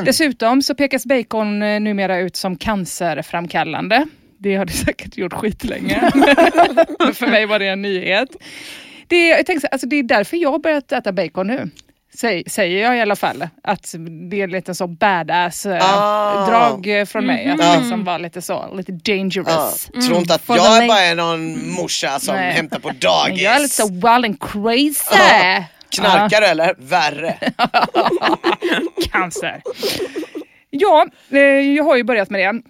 Dessutom 0.06 0.62
så 0.62 0.76
pekas 0.76 1.06
bacon 1.06 1.64
eh, 1.64 1.80
numera 1.80 2.18
ut 2.20 2.36
som 2.36 2.58
cancerframkallande. 2.58 4.06
Det 4.38 4.56
har 4.56 4.66
det 4.66 4.74
säkert 4.74 5.18
gjort 5.18 5.34
skitlänge. 5.34 6.00
För 7.14 7.28
mig 7.28 7.46
var 7.46 7.60
det 7.60 7.68
en 7.68 7.82
nyhet. 7.82 8.30
Det, 9.08 9.28
jag 9.28 9.46
tänkte, 9.46 9.68
alltså 9.68 9.88
det 9.88 9.96
är 9.96 10.04
därför 10.04 10.38
jag 10.38 10.52
har 10.52 10.60
börjat 10.60 10.92
äta 10.92 11.12
bacon 11.12 11.48
nu. 11.48 11.70
Säg, 12.20 12.44
säger 12.50 12.82
jag 12.84 12.98
i 12.98 13.02
alla 13.02 13.16
fall. 13.16 13.48
Att 13.64 13.96
det 14.30 14.42
är 14.42 14.48
lite 14.48 14.76
så 14.76 14.88
badass 14.88 15.66
eh, 15.66 15.98
Ah. 16.00 16.80
eh, 16.88 17.06
från 17.06 17.26
mig. 17.26 17.48
Att 17.50 17.60
Mm. 17.62 17.80
liksom 17.82 18.04
vara 18.04 18.18
lite 18.18 18.42
så, 18.42 18.76
lite 18.76 18.92
dangerous. 18.92 19.90
Ja, 19.94 20.02
Tro 20.02 20.18
inte 20.18 20.34
att 20.36 20.48
the 20.48 20.54
jag 20.54 20.88
bara 20.88 21.00
är 21.00 21.16
någon 21.16 21.72
morsa 21.72 22.20
som 22.20 22.36
Nej. 22.36 22.52
hämtar 22.54 22.80
på 22.80 22.90
dagis. 22.90 23.42
Jag 23.42 23.56
är 23.56 23.60
lite 23.60 23.76
så 23.76 23.88
wild 23.88 24.06
and 24.26 24.40
crazy. 24.42 25.16
Ja. 25.18 25.64
Knarkar 25.90 26.42
du 26.42 26.48
eller? 26.48 26.76
Värre. 26.78 27.38
Cancer. 29.12 29.62
Ja, 30.70 31.06
eh, 31.32 31.40
jag 31.40 31.84
har 31.84 31.96
ju 31.96 32.04
börjat 32.04 32.30
med 32.30 32.42
det. 32.56 32.62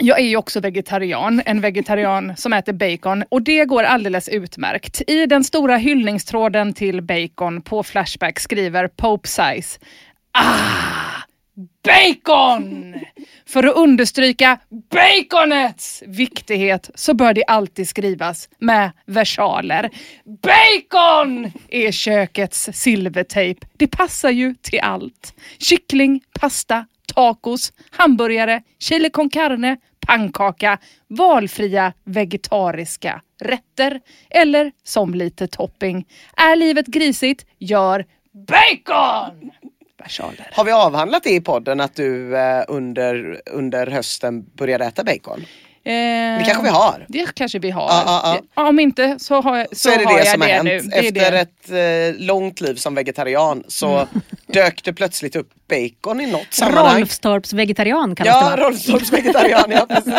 Jag 0.00 0.20
är 0.20 0.24
ju 0.24 0.36
också 0.36 0.60
vegetarian, 0.60 1.42
en 1.46 1.60
vegetarian 1.60 2.36
som 2.36 2.52
äter 2.52 2.72
bacon 2.72 3.24
och 3.28 3.42
det 3.42 3.64
går 3.64 3.82
alldeles 3.82 4.28
utmärkt. 4.28 5.02
I 5.06 5.26
den 5.26 5.44
stora 5.44 5.76
hyllningstråden 5.76 6.72
till 6.72 7.02
bacon 7.02 7.62
på 7.62 7.82
Flashback 7.82 8.40
skriver 8.40 8.88
Pope 8.88 9.28
Size 9.28 9.78
Ah! 10.32 11.22
Bacon! 11.84 12.94
För 13.46 13.64
att 13.64 13.76
understryka 13.76 14.58
baconets 14.90 16.02
viktighet 16.06 16.90
så 16.94 17.14
bör 17.14 17.34
det 17.34 17.44
alltid 17.44 17.88
skrivas 17.88 18.48
med 18.58 18.90
versaler. 19.06 19.90
Bacon 20.24 21.52
är 21.68 21.92
kökets 21.92 22.70
silvertejp. 22.72 23.66
Det 23.76 23.86
passar 23.86 24.30
ju 24.30 24.54
till 24.54 24.80
allt. 24.80 25.34
Kyckling, 25.58 26.20
pasta, 26.40 26.86
tacos, 27.14 27.72
hamburgare, 27.90 28.62
chili 28.78 29.10
con 29.10 29.30
carne, 29.30 29.76
pannkaka, 30.06 30.78
valfria 31.08 31.92
vegetariska 32.04 33.22
rätter 33.40 34.00
eller 34.30 34.72
som 34.84 35.14
lite 35.14 35.46
topping. 35.46 36.06
Är 36.36 36.56
livet 36.56 36.86
grisigt? 36.86 37.46
Gör 37.58 38.06
bacon! 38.32 39.50
Versaler. 39.98 40.50
Har 40.52 40.64
vi 40.64 40.72
avhandlat 40.72 41.22
det 41.22 41.30
i 41.30 41.40
podden 41.40 41.80
att 41.80 41.94
du 41.94 42.36
eh, 42.36 42.64
under, 42.68 43.40
under 43.50 43.86
hösten 43.86 44.42
började 44.42 44.84
äta 44.84 45.04
bacon? 45.04 45.44
Det 45.84 46.42
kanske 46.46 46.62
vi 46.62 46.68
har. 46.68 47.04
Det 47.08 47.34
kanske 47.34 47.58
vi 47.58 47.70
har. 47.70 47.88
Ja, 47.88 48.02
ja, 48.24 48.38
ja. 48.56 48.68
Om 48.68 48.78
inte 48.80 49.16
så 49.18 49.40
har, 49.40 49.56
jag- 49.56 49.66
så 49.70 49.76
Så 49.76 49.90
är 49.90 49.98
det 49.98 50.04
har 50.04 50.12
det 50.12 50.18
jag 50.18 50.28
som 50.32 50.40
har 50.40 50.48
det 50.48 50.54
hänt. 50.54 50.64
nu. 50.64 50.80
Det 50.80 50.96
är 50.96 51.02
Efter 51.02 51.30
det. 51.30 51.46
Mm. 51.70 52.12
ett 52.12 52.16
eh, 52.20 52.26
långt 52.26 52.60
liv 52.60 52.74
som 52.74 52.94
vegetarian 52.94 53.64
så 53.68 54.06
dök 54.46 54.84
det 54.84 54.92
plötsligt 54.92 55.36
upp 55.36 55.48
bacon 55.68 56.20
i 56.20 56.26
något 56.26 56.46
sammanhang. 56.54 56.98
Rolfstorps 57.00 57.52
vegetarian 57.52 58.14
kallas 58.16 58.34
Ja, 58.34 58.50
det 58.50 58.62
va? 58.62 58.68
Rolfstorps 58.68 59.12
vegetarian, 59.12 59.70
ja 59.70 59.86
precis. 59.88 60.14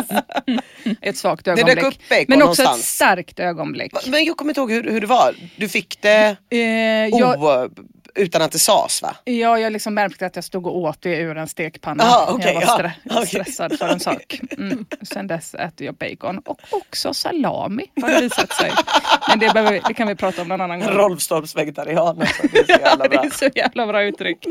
Ett 1.01 1.17
svagt 1.17 1.45
dök 1.45 1.59
ögonblick. 1.59 1.83
upp 1.85 2.09
bacon 2.09 2.25
Men 2.27 2.41
också 2.41 2.61
ett 2.61 2.65
någonstans. 2.67 2.95
starkt 2.95 3.39
ögonblick. 3.39 3.93
Men 4.07 4.25
jag 4.25 4.37
kommer 4.37 4.51
inte 4.51 4.59
ihåg 4.61 4.71
hur, 4.71 4.91
hur 4.91 5.01
det 5.01 5.07
var. 5.07 5.35
Du 5.57 5.69
fick 5.69 6.01
det 6.01 6.35
Eh, 6.49 6.59
jag, 7.07 7.43
o, 7.43 7.69
utan 8.15 8.41
att 8.41 8.51
det 8.51 8.59
sades 8.59 9.01
va? 9.01 9.15
Ja, 9.23 9.59
jag 9.59 9.73
liksom 9.73 9.93
märkte 9.93 10.25
att 10.25 10.35
jag 10.35 10.45
stod 10.45 10.67
och 10.67 10.77
åt 10.77 11.01
det 11.01 11.15
ur 11.17 11.37
en 11.37 11.47
stekpanna. 11.47 12.03
Ah, 12.03 12.27
okej, 12.31 12.53
jag 12.53 12.53
var 12.53 12.61
ja, 12.61 12.77
stre- 12.77 12.91
okej. 13.21 13.27
stressad 13.27 13.77
för 13.79 13.87
en 13.87 13.99
sak. 13.99 14.39
Mm. 14.57 14.85
Sen 15.01 15.27
dess 15.27 15.53
äter 15.55 15.85
jag 15.85 15.95
bacon 15.95 16.37
och 16.39 16.59
också 16.71 17.13
salami 17.13 17.83
har 18.01 18.09
det 18.09 18.21
visat 18.21 18.53
sig. 18.53 18.71
Men 19.29 19.39
det, 19.39 19.71
vi- 19.71 19.81
det 19.87 19.93
kan 19.93 20.07
vi 20.07 20.15
prata 20.15 20.41
om 20.41 20.47
någon 20.47 20.61
annan 20.61 20.79
gång. 20.79 20.89
Rolfstorps 20.89 21.55
vegetarian. 21.55 22.21
Alltså. 22.21 22.43
Det 22.51 22.59
är 22.59 22.63
så 22.77 22.81
jävla 22.81 23.09
bra. 23.09 23.25
så 23.31 23.49
jävla 23.55 23.87
bra 23.87 24.03
uttryck. 24.03 24.45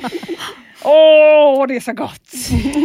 Åh, 0.85 1.67
det 1.67 1.77
är 1.77 1.81
så 1.81 1.93
gott! 1.93 2.23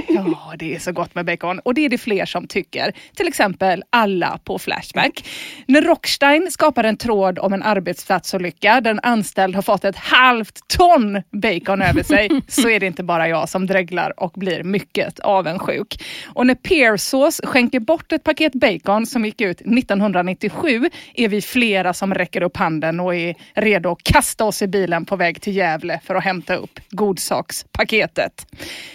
Ja, 0.08 0.54
det 0.60 0.76
är 0.76 0.80
så 0.80 0.92
gott 0.92 1.16
med 1.16 1.26
bacon. 1.26 1.60
Och 1.60 1.74
det 1.74 1.86
är 1.86 1.90
det 1.90 1.98
fler 1.98 2.26
som 2.26 2.48
tycker. 2.48 2.94
Till 3.16 3.28
exempel 3.28 3.84
alla 3.90 4.40
på 4.44 4.60
Flashback. 4.60 5.26
När 5.68 5.82
Rockstein 5.82 6.52
skapar 6.52 6.84
en 6.84 6.98
tråd 6.98 7.40
om 7.40 7.54
en 7.54 7.64
arbetsplatsolycka 7.64 8.82
där 8.82 8.92
en 8.92 9.00
anställd 9.04 9.56
har 9.56 9.62
fått 9.62 9.86
ett 9.86 9.96
halvt 9.96 10.63
ton 10.68 11.22
bacon 11.32 11.82
över 11.82 12.04
sig 12.04 12.30
så 12.48 12.70
är 12.70 12.80
det 12.80 12.86
inte 12.86 13.04
bara 13.04 13.28
jag 13.28 13.50
som 13.50 13.68
dreglar 13.68 14.20
och 14.20 14.32
blir 14.32 14.64
mycket 14.64 15.20
avundsjuk. 15.20 16.04
Och 16.26 16.48
när 16.48 16.56
Pearsås 16.56 17.42
skänker 17.44 17.80
bort 17.80 18.12
ett 18.12 18.24
paket 18.24 18.54
bacon 18.54 19.06
som 19.06 19.26
gick 19.26 19.42
ut 19.42 19.62
1997 19.62 20.90
är 21.14 21.28
vi 21.28 21.42
flera 21.42 21.94
som 21.94 22.14
räcker 22.14 22.44
upp 22.44 22.58
handen 22.58 23.00
och 23.00 23.16
är 23.16 23.36
redo 23.54 23.92
att 23.92 24.04
kasta 24.04 24.46
oss 24.46 24.62
i 24.62 24.68
bilen 24.68 25.06
på 25.06 25.16
väg 25.16 25.42
till 25.42 25.56
Gävle 25.56 26.00
för 26.04 26.16
att 26.16 26.24
hämta 26.24 26.56
upp 26.56 26.80
godsakspaketet. 26.90 28.48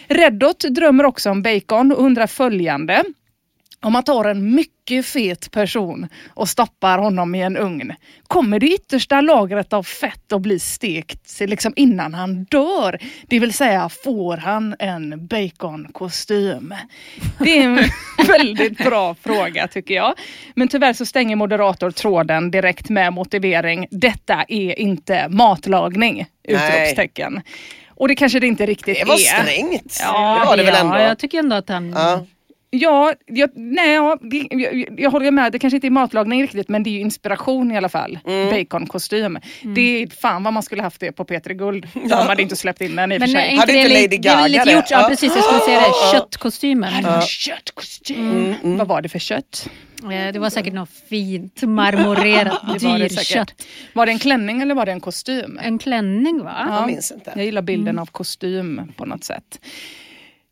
Reddot 0.08 0.60
drömmer 0.60 1.04
också 1.04 1.30
om 1.30 1.42
bacon 1.42 1.92
och 1.92 2.04
undrar 2.04 2.26
följande. 2.26 3.04
Om 3.80 3.92
man 3.92 4.02
tar 4.02 4.24
en 4.24 4.54
mycket 4.54 5.06
fet 5.06 5.50
person 5.50 6.08
och 6.34 6.48
stoppar 6.48 6.98
honom 6.98 7.34
i 7.34 7.42
en 7.42 7.56
ugn, 7.56 7.94
kommer 8.26 8.58
det 8.60 8.66
yttersta 8.66 9.20
lagret 9.20 9.72
av 9.72 9.82
fett 9.82 10.32
att 10.32 10.40
bli 10.40 10.58
stekt 10.58 11.40
liksom 11.40 11.72
innan 11.76 12.14
han 12.14 12.44
dör? 12.44 12.98
Det 13.26 13.38
vill 13.38 13.52
säga, 13.52 13.88
får 14.04 14.36
han 14.36 14.76
en 14.78 15.26
baconkostym? 15.26 16.74
Det 17.38 17.58
är 17.58 17.62
en 17.64 17.78
väldigt 18.26 18.78
bra 18.78 19.14
fråga 19.14 19.68
tycker 19.68 19.94
jag. 19.94 20.14
Men 20.54 20.68
tyvärr 20.68 20.92
så 20.92 21.06
stänger 21.06 21.36
moderator 21.36 21.90
tråden 21.90 22.50
direkt 22.50 22.88
med 22.88 23.12
motivering. 23.12 23.86
Detta 23.90 24.44
är 24.48 24.78
inte 24.78 25.28
matlagning! 25.28 26.26
Utropstecken. 26.44 27.40
Och 27.88 28.08
det 28.08 28.14
kanske 28.14 28.40
det 28.40 28.46
inte 28.46 28.66
riktigt 28.66 28.98
Det 28.98 29.04
var 29.04 29.14
är. 29.14 29.42
strängt. 29.42 29.98
Ja, 30.02 30.38
det 30.40 30.46
var 30.46 30.56
det 30.56 30.62
väl 30.62 30.74
ändå. 30.74 30.94
Ja, 30.94 31.02
jag 31.02 31.18
tycker 31.18 31.38
ändå 31.38 31.56
att 31.56 31.68
han... 31.68 31.90
Ja. 31.90 32.26
Ja, 32.70 33.12
jag, 33.26 33.50
nej, 33.54 33.94
ja, 33.94 34.18
det, 34.22 34.46
jag, 34.50 35.00
jag 35.00 35.10
håller 35.10 35.30
med. 35.30 35.52
Det 35.52 35.58
kanske 35.58 35.76
inte 35.76 35.86
är 35.86 35.90
matlagning 35.90 36.42
riktigt 36.42 36.68
men 36.68 36.82
det 36.82 36.90
är 36.90 36.92
ju 36.92 37.00
inspiration 37.00 37.72
i 37.72 37.76
alla 37.76 37.88
fall. 37.88 38.18
Mm. 38.26 38.50
Baconkostym. 38.50 39.38
Det 39.74 40.02
är 40.02 40.06
fan 40.20 40.42
vad 40.42 40.52
man 40.52 40.62
skulle 40.62 40.82
haft 40.82 41.00
det 41.00 41.12
på 41.12 41.24
P3 41.24 41.52
Guld. 41.54 41.88
De 41.94 42.10
hade 42.12 42.42
inte 42.42 42.56
släppt 42.56 42.80
in 42.80 42.96
den 42.96 43.12
i 43.12 43.16
och 43.16 43.20
för 43.20 43.26
Men 43.26 43.30
sig. 43.36 43.48
inte 43.50 43.60
Hade 43.60 43.72
inte 43.72 43.88
Lady 43.88 44.06
det 44.06 44.16
är 44.28 44.36
väl 44.36 44.42
Gaga 44.42 44.46
lite 44.46 44.64
det? 44.64 44.72
gjort, 44.72 44.90
ja, 44.90 45.00
Ja. 45.02 45.08
precis, 45.08 45.32
jag 45.34 45.44
skulle 45.44 45.60
säga 45.60 45.80
det. 45.80 46.18
Köttkostymen. 46.18 46.92
Ja. 47.02 47.20
Köttkostym. 47.22 48.54
Vad 48.62 48.88
var 48.88 49.02
det 49.02 49.08
för 49.08 49.18
kött? 49.18 49.68
Eh, 50.02 50.32
Det 50.32 50.38
var 50.38 50.50
säkert 50.50 50.74
något 50.74 50.90
fint 51.08 51.62
marmorerat 51.62 52.60
Det 52.80 52.86
var 52.86 52.98
det 52.98 53.08
dyrkött. 53.08 53.62
Var 53.92 54.06
det 54.06 54.12
en 54.12 54.18
klänning 54.18 54.62
eller 54.62 54.74
var 54.74 54.86
det 54.86 54.92
en 54.92 55.00
kostym? 55.00 55.58
En 55.62 55.78
klänning 55.78 56.42
va? 56.44 56.66
Ja. 56.68 56.74
Jag 56.80 56.86
minns 56.86 57.12
inte. 57.12 57.32
Jag 57.36 57.44
gillar 57.44 57.62
bilden 57.62 57.98
av 57.98 58.06
kostym 58.06 58.92
på 58.96 59.04
något 59.06 59.24
sätt. 59.24 59.60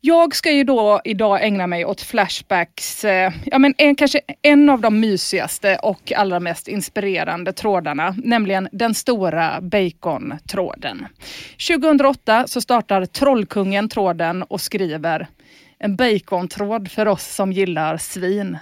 Jag 0.01 0.35
ska 0.35 0.51
ju 0.51 0.63
då 0.63 1.01
idag 1.03 1.45
ägna 1.45 1.67
mig 1.67 1.85
åt 1.85 2.01
Flashbacks, 2.01 3.05
eh, 3.05 3.33
ja 3.45 3.59
men 3.59 3.73
en, 3.77 3.95
kanske 3.95 4.21
en 4.41 4.69
av 4.69 4.81
de 4.81 4.99
mysigaste 4.99 5.75
och 5.75 6.11
allra 6.11 6.39
mest 6.39 6.67
inspirerande 6.67 7.53
trådarna, 7.53 8.15
nämligen 8.23 8.69
den 8.71 8.93
stora 8.93 9.61
bacon-tråden. 9.61 11.05
2008 11.67 12.47
så 12.47 12.61
startar 12.61 13.05
Trollkungen 13.05 13.89
tråden 13.89 14.43
och 14.43 14.61
skriver 14.61 15.27
en 15.79 15.95
bacontråd 15.95 16.91
för 16.91 17.07
oss 17.07 17.35
som 17.35 17.51
gillar 17.51 17.97
svin. 17.97 18.57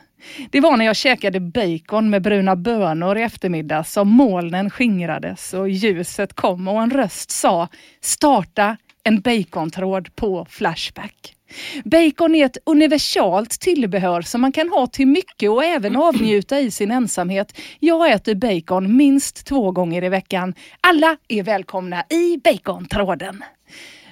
Det 0.49 0.59
var 0.59 0.77
när 0.77 0.85
jag 0.85 0.95
käkade 0.95 1.39
bacon 1.39 2.09
med 2.09 2.21
bruna 2.21 2.55
bönor 2.55 3.17
i 3.17 3.21
eftermiddag 3.21 3.83
som 3.83 4.07
molnen 4.09 4.69
skingrades 4.69 5.53
och 5.53 5.69
ljuset 5.69 6.33
kom 6.33 6.67
och 6.67 6.81
en 6.81 6.91
röst 6.91 7.31
sa 7.31 7.67
starta 8.01 8.77
en 9.05 9.21
bacontråd 9.21 10.15
på 10.15 10.45
Flashback. 10.49 11.35
Bacon 11.83 12.35
är 12.35 12.45
ett 12.45 12.57
universalt 12.65 13.49
tillbehör 13.49 14.21
som 14.21 14.41
man 14.41 14.51
kan 14.51 14.69
ha 14.69 14.87
till 14.87 15.07
mycket 15.07 15.49
och 15.49 15.63
även 15.63 15.95
avnjuta 15.95 16.59
i 16.59 16.71
sin 16.71 16.91
ensamhet. 16.91 17.57
Jag 17.79 18.11
äter 18.11 18.35
bacon 18.35 18.97
minst 18.97 19.45
två 19.45 19.71
gånger 19.71 20.03
i 20.03 20.09
veckan. 20.09 20.53
Alla 20.81 21.17
är 21.27 21.43
välkomna 21.43 22.03
i 22.09 22.37
bacontråden. 22.37 23.43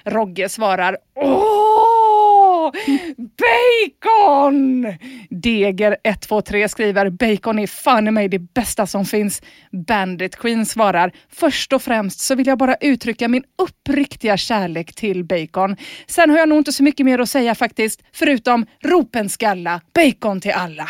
Rogge 0.04 0.48
svarar 0.48 0.96
Åh! 1.14 2.03
Bacon! 3.16 4.86
Deger123 5.30 6.68
skriver 6.68 7.10
bacon 7.10 7.58
är 7.58 7.66
fan 7.66 8.08
i 8.08 8.10
mig 8.10 8.28
det 8.28 8.38
bästa 8.38 8.86
som 8.86 9.04
finns. 9.04 9.42
Bandit 9.86 10.36
Queen 10.36 10.66
svarar 10.66 11.12
först 11.32 11.72
och 11.72 11.82
främst 11.82 12.20
så 12.20 12.34
vill 12.34 12.46
jag 12.46 12.58
bara 12.58 12.74
uttrycka 12.74 13.28
min 13.28 13.44
uppriktiga 13.58 14.36
kärlek 14.36 14.94
till 14.94 15.24
bacon. 15.24 15.76
Sen 16.06 16.30
har 16.30 16.38
jag 16.38 16.48
nog 16.48 16.58
inte 16.58 16.72
så 16.72 16.82
mycket 16.82 17.06
mer 17.06 17.18
att 17.18 17.30
säga 17.30 17.54
faktiskt, 17.54 18.02
förutom 18.12 18.66
ropen 18.82 19.28
skalla, 19.28 19.80
bacon 19.94 20.40
till 20.40 20.52
alla. 20.52 20.88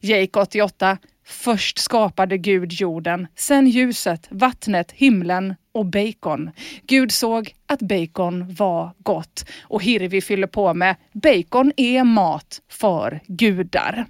Jake88 0.00 0.96
Först 1.32 1.78
skapade 1.78 2.38
Gud 2.38 2.72
jorden, 2.72 3.26
sen 3.36 3.66
ljuset, 3.66 4.26
vattnet, 4.30 4.92
himlen 4.92 5.54
och 5.74 5.86
bacon. 5.86 6.50
Gud 6.86 7.12
såg 7.12 7.54
att 7.66 7.80
bacon 7.80 8.54
var 8.54 8.92
gott. 8.98 9.44
Och 9.62 9.82
Hirvi 9.82 10.20
fyller 10.20 10.46
på 10.46 10.74
med 10.74 10.96
bacon 11.12 11.72
är 11.76 12.04
mat 12.04 12.60
för 12.70 13.20
gudar. 13.26 14.06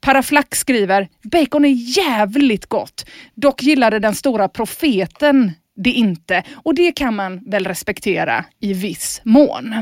Paraflax 0.00 0.58
skriver 0.58 1.08
bacon 1.22 1.64
är 1.64 1.96
jävligt 1.98 2.66
gott. 2.66 3.06
Dock 3.34 3.62
gillade 3.62 3.98
den 3.98 4.14
stora 4.14 4.48
profeten 4.48 5.52
det 5.76 5.90
inte 5.90 6.42
och 6.52 6.74
det 6.74 6.92
kan 6.92 7.16
man 7.16 7.50
väl 7.50 7.66
respektera 7.66 8.44
i 8.60 8.72
viss 8.72 9.20
mån. 9.24 9.74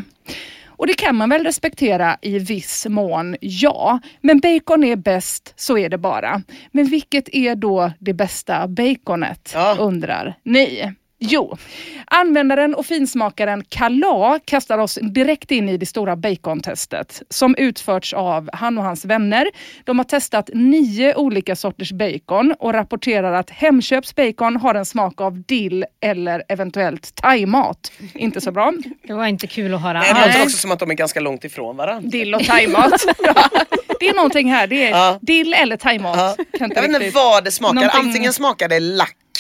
Och 0.81 0.87
det 0.87 0.95
kan 0.95 1.17
man 1.17 1.29
väl 1.29 1.45
respektera 1.45 2.17
i 2.23 2.39
viss 2.39 2.87
mån, 2.89 3.37
ja. 3.41 4.01
Men 4.21 4.41
bacon 4.41 4.85
är 4.85 4.97
bäst, 4.97 5.53
så 5.57 5.79
är 5.79 5.89
det 5.89 5.99
bara. 5.99 6.43
Men 6.73 6.85
vilket 6.87 7.29
är 7.35 7.55
då 7.55 7.93
det 7.99 8.13
bästa 8.15 8.69
baconet, 8.69 9.51
Ja. 9.55 9.77
undrar 9.79 10.35
ni? 10.43 10.93
Jo, 11.23 11.57
användaren 12.07 12.75
och 12.75 12.87
finsmakaren 12.87 13.65
Kala 13.69 14.41
kastar 14.45 14.79
oss 14.79 14.99
direkt 15.03 15.51
in 15.51 15.69
i 15.69 15.77
det 15.77 15.87
stora 15.87 16.17
bacontestet 16.17 17.23
som 17.29 17.55
utförts 17.59 18.13
av 18.13 18.51
han 18.53 18.79
och 18.79 18.85
hans 18.85 19.05
vänner. 19.05 19.47
De 19.85 19.99
har 19.99 20.05
testat 20.05 20.51
nio 20.55 21.15
olika 21.15 21.57
sorters 21.57 21.93
bacon 21.93 22.55
och 22.59 22.73
rapporterar 22.73 23.33
att 23.33 23.51
Hemköps 23.51 24.15
bacon 24.15 24.57
har 24.57 24.75
en 24.75 24.85
smak 24.85 25.21
av 25.21 25.43
dill 25.43 25.85
eller 26.01 26.43
eventuellt 26.49 27.15
thaimat. 27.15 27.93
Inte 28.15 28.41
så 28.41 28.53
bra. 28.53 28.73
Det 29.07 29.13
var 29.13 29.27
inte 29.27 29.47
kul 29.47 29.75
att 29.75 29.83
höra. 29.83 30.01
Nej, 30.01 30.15
det 30.15 30.27
låter 30.27 30.43
också 30.43 30.57
som 30.57 30.73
att 30.73 30.79
de 30.79 30.91
är 30.91 30.95
ganska 30.95 31.21
långt 31.21 31.45
ifrån 31.45 31.77
varandra. 31.77 32.11
Dill 32.11 32.35
och 32.35 32.45
thaimat. 32.45 32.93
Ja, 33.23 33.51
det 34.01 34.09
är 34.09 34.15
någonting 34.15 34.51
här. 34.53 34.67
Det 34.67 34.85
är 34.87 34.91
Ja. 34.91 35.19
dill 35.23 35.55
eller 35.55 35.77
thaimat. 35.77 36.17
Ja. 36.17 36.45
Jag 36.61 36.69
vet 36.69 36.89
inte 37.03 37.11
vad 37.15 37.45
det 37.45 37.51
smakar. 37.51 37.75
Någonting- 37.75 38.01
Antingen 38.01 38.33
smakar 38.33 38.69
det 38.69 38.81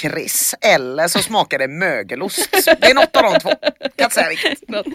lakrits 0.05 0.55
eller 0.61 1.09
så 1.09 1.18
smakar 1.18 1.59
det 1.59 1.68
mögelost. 1.68 2.48
Det 2.80 2.90
är 2.90 2.94
något 2.94 3.16
av 3.16 3.22
de 3.22 3.40
två. 3.40 3.48
Kan 3.96 4.05
inte 4.05 4.14
säga 4.14 4.28
vilket. 4.28 4.61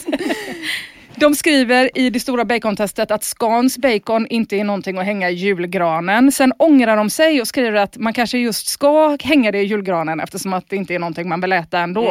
De 1.17 1.35
skriver 1.35 1.97
i 1.97 2.09
det 2.09 2.19
stora 2.19 2.45
bacontestet 2.45 3.11
att 3.11 3.23
Scans 3.23 3.77
bacon 3.77 4.27
inte 4.27 4.55
är 4.55 4.63
någonting 4.63 4.97
att 4.97 5.05
hänga 5.05 5.29
i 5.29 5.33
julgranen. 5.33 6.31
Sen 6.31 6.53
ångrar 6.59 6.97
de 6.97 7.09
sig 7.09 7.41
och 7.41 7.47
skriver 7.47 7.77
att 7.77 7.97
man 7.97 8.13
kanske 8.13 8.37
just 8.37 8.67
ska 8.67 9.17
hänga 9.23 9.51
det 9.51 9.59
i 9.59 9.63
julgranen 9.65 10.19
eftersom 10.19 10.53
att 10.53 10.69
det 10.69 10.75
inte 10.75 10.95
är 10.95 10.99
någonting 10.99 11.29
man 11.29 11.41
vill 11.41 11.51
äta 11.51 11.79
ändå. 11.79 12.09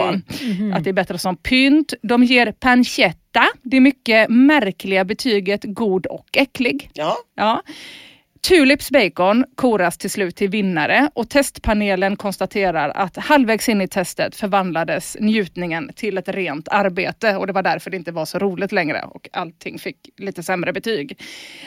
Att 0.74 0.84
det 0.84 0.90
är 0.90 0.92
bättre 0.92 1.18
som 1.18 1.36
pynt. 1.36 1.94
De 2.02 2.24
ger 2.24 2.52
pancetta, 2.52 3.44
det 3.62 3.80
mycket 3.80 4.28
märkliga 4.28 5.04
betyget 5.04 5.60
god 5.64 6.06
och 6.06 6.26
äcklig. 6.32 6.90
Ja. 6.92 7.16
Ja. 7.36 7.62
Tulips 8.48 8.90
bacon 8.90 9.44
koras 9.54 9.98
till 9.98 10.10
slut 10.10 10.36
till 10.36 10.48
vinnare 10.48 11.10
och 11.14 11.30
testpanelen 11.30 12.16
konstaterar 12.16 12.88
att 12.88 13.16
halvvägs 13.16 13.68
in 13.68 13.80
i 13.80 13.88
testet 13.88 14.36
förvandlades 14.36 15.16
njutningen 15.20 15.90
till 15.94 16.18
ett 16.18 16.28
rent 16.28 16.68
arbete 16.68 17.36
och 17.36 17.46
det 17.46 17.52
var 17.52 17.62
därför 17.62 17.90
det 17.90 17.96
inte 17.96 18.12
var 18.12 18.24
så 18.24 18.38
roligt 18.38 18.72
längre 18.72 19.02
och 19.02 19.28
allting 19.32 19.78
fick 19.78 19.96
lite 20.16 20.42
sämre 20.42 20.72
betyg. 20.72 21.20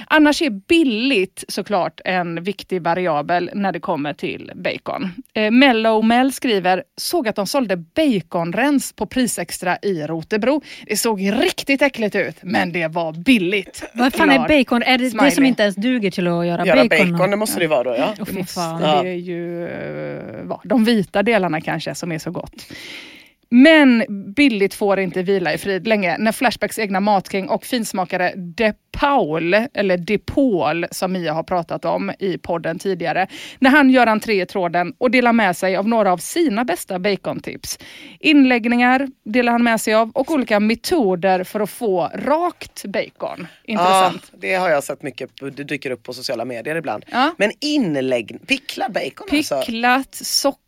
Annars 0.08 0.42
är 0.42 0.50
billigt 0.50 1.44
såklart 1.48 2.02
en 2.06 2.44
viktig 2.44 2.82
variabel 2.82 3.50
när 3.54 3.72
det 3.72 3.80
kommer 3.80 4.14
till 4.14 4.52
bacon. 4.56 5.10
Eh, 5.34 5.52
Mellow 5.52 6.06
Mel 6.06 6.34
skriver, 6.34 6.84
såg 6.98 7.28
att 7.28 7.36
de 7.36 7.48
sålde 7.48 7.78
baconrens 7.78 8.94
på 8.94 9.06
Prisextra 9.06 9.78
i 9.82 10.02
Rotebro. 10.08 10.62
Det 10.88 10.98
såg 10.98 11.22
riktigt 11.22 11.82
äckligt 11.82 12.16
ut 12.16 12.36
men 12.42 12.72
det 12.72 12.88
var 12.88 13.14
billigt. 13.14 13.84
Vad 13.94 14.14
fan 14.14 14.30
är 14.30 14.40
bacon? 14.40 14.84
Är 14.84 14.98
det 14.98 15.10
det 15.10 15.32
som 15.32 15.46
inte 15.46 15.64
ens 15.64 15.76
duger 15.76 16.12
till 16.12 16.28
att 16.28 16.48
göra, 16.48 16.67
Göra 16.68 16.86
bacon? 16.86 17.12
bacon, 17.12 17.32
det 17.32 17.38
måste 17.38 17.60
det 17.60 17.68
vara 17.68 17.84
då 17.84 17.96
ja. 17.98 18.14
Åh, 18.20 18.26
fy 18.26 18.44
fan. 18.44 18.82
Ja. 18.82 19.02
Det 19.02 19.10
är 19.10 19.14
ju 19.14 19.68
eh, 19.68 20.44
va, 20.44 20.62
de 20.64 20.86
vita 20.86 21.24
delarna 21.24 21.62
kanske 21.62 21.96
som 21.96 22.12
är 22.12 22.20
så 22.20 22.32
gott. 22.32 22.66
Men 23.50 24.06
billigt 24.36 24.74
får 24.74 25.00
inte 25.00 25.24
vila 25.24 25.54
i 25.54 25.58
frid 25.58 25.88
länge 25.88 26.18
när 26.18 26.32
Flashbacks 26.32 26.80
egna 26.80 27.00
matking 27.00 27.50
och 27.50 27.66
finsmakare 27.66 28.34
De 28.36 28.74
Paul, 28.92 29.54
eller 29.54 29.98
De 29.98 30.18
Paul 30.18 30.86
som 30.92 31.12
Mia 31.12 31.34
har 31.34 31.44
pratat 31.44 31.86
om 31.86 32.12
i 32.20 32.38
podden 32.38 32.80
tidigare, 32.80 33.28
när 33.60 33.70
han 33.70 33.90
gör 33.90 34.08
entré 34.08 34.42
i 34.42 34.46
tråden 34.46 34.94
och 34.98 35.12
delar 35.12 35.34
med 35.34 35.58
sig 35.58 35.76
av 35.76 35.88
några 35.88 36.12
av 36.12 36.18
sina 36.18 36.66
bästa 36.66 37.00
bacontips. 37.00 37.80
Inläggningar 38.20 39.08
delar 39.26 39.52
han 39.52 39.64
med 39.64 39.82
sig 39.82 39.94
av 39.94 40.12
och 40.14 40.32
olika 40.32 40.60
metoder 40.60 41.44
för 41.44 41.60
att 41.60 41.70
få 41.70 42.12
rakt 42.16 42.86
bacon. 42.86 43.48
Ja, 43.66 43.72
Intressant. 43.74 44.32
det 44.38 44.54
har 44.56 44.70
jag 44.70 44.84
sett 44.84 45.04
mycket, 45.04 45.30
det 45.56 45.64
dyker 45.64 45.92
upp 45.92 46.04
på 46.04 46.14
sociala 46.14 46.46
medier 46.46 46.76
ibland. 46.76 47.06
Ja. 47.12 47.36
Men 47.38 47.52
inlägg, 47.62 48.48
picklad 48.48 48.92
bacon 48.94 49.28
alltså. 49.32 49.60
Picklat, 49.60 50.16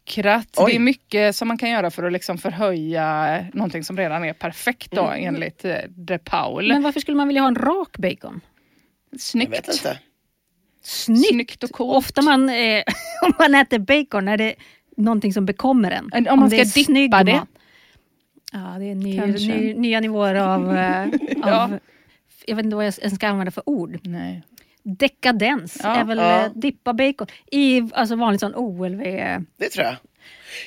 sockrat. 0.09 0.47
Oj. 0.57 0.71
Det 0.71 0.75
är 0.75 0.79
mycket 0.79 1.35
som 1.35 1.47
man 1.47 1.57
kan 1.57 1.69
göra 1.69 1.91
för 1.91 2.03
att 2.03 2.13
liksom 2.13 2.37
förhöja 2.37 3.45
någonting 3.53 3.83
som 3.83 3.97
redan 3.97 4.23
är 4.23 4.33
perfekt 4.33 4.91
då, 4.91 5.07
Mm. 5.07 5.35
enligt 5.35 5.65
eh, 5.65 5.75
De 5.89 6.19
Paul. 6.19 6.67
Men 6.67 6.81
varför 6.83 6.99
skulle 6.99 7.17
man 7.17 7.27
vilja 7.27 7.41
ha 7.41 7.47
en 7.47 7.55
rak 7.55 7.97
bacon? 7.97 8.41
Jag 9.11 9.19
Snyggt. 9.21 9.51
vet 9.51 9.67
inte. 9.67 9.99
Snyggt! 10.83 11.27
Snyggt 11.29 11.63
och 11.63 11.69
coolt. 11.71 11.97
Ofta 11.97 12.21
man, 12.21 12.49
eh, 12.49 12.83
om 13.25 13.33
man 13.39 13.55
äter 13.55 13.79
bacon 13.79 14.27
är 14.27 14.37
det 14.37 14.55
någonting 14.97 15.33
som 15.33 15.45
bekommer 15.45 15.91
en. 15.91 16.09
En- 16.13 16.27
om 16.27 16.39
man 16.39 16.49
det 16.49 16.65
ska 16.65 16.93
dippa 16.93 17.23
det. 17.23 17.33
mat. 17.33 17.47
Ja, 18.51 18.75
det 18.79 18.85
är 18.91 18.95
ny, 18.95 19.19
ny, 19.21 19.73
nya 19.73 19.99
nivåer 19.99 20.35
av, 20.35 20.77
eh, 20.77 21.07
Ja. 21.45 21.63
av... 21.63 21.79
Jag 22.47 22.55
vet 22.55 22.65
inte 22.65 22.75
vad 22.75 22.85
jag 22.85 22.93
ens 22.99 23.15
ska 23.15 23.27
använda 23.27 23.51
för 23.51 23.69
ord. 23.69 23.99
Nej. 24.03 24.43
Dekadens 24.83 25.77
Ja. 25.83 25.95
är 25.95 26.03
väl 26.03 26.17
Ja. 26.17 26.45
eh, 26.45 26.51
dippa 26.55 26.93
bacon 26.93 27.27
i 27.51 27.81
alltså 27.93 28.15
vanligt 28.15 28.39
sån 28.41 28.55
OLV. 28.55 29.01
Det 29.59 29.69
tror 29.69 29.85
jag. 29.85 29.95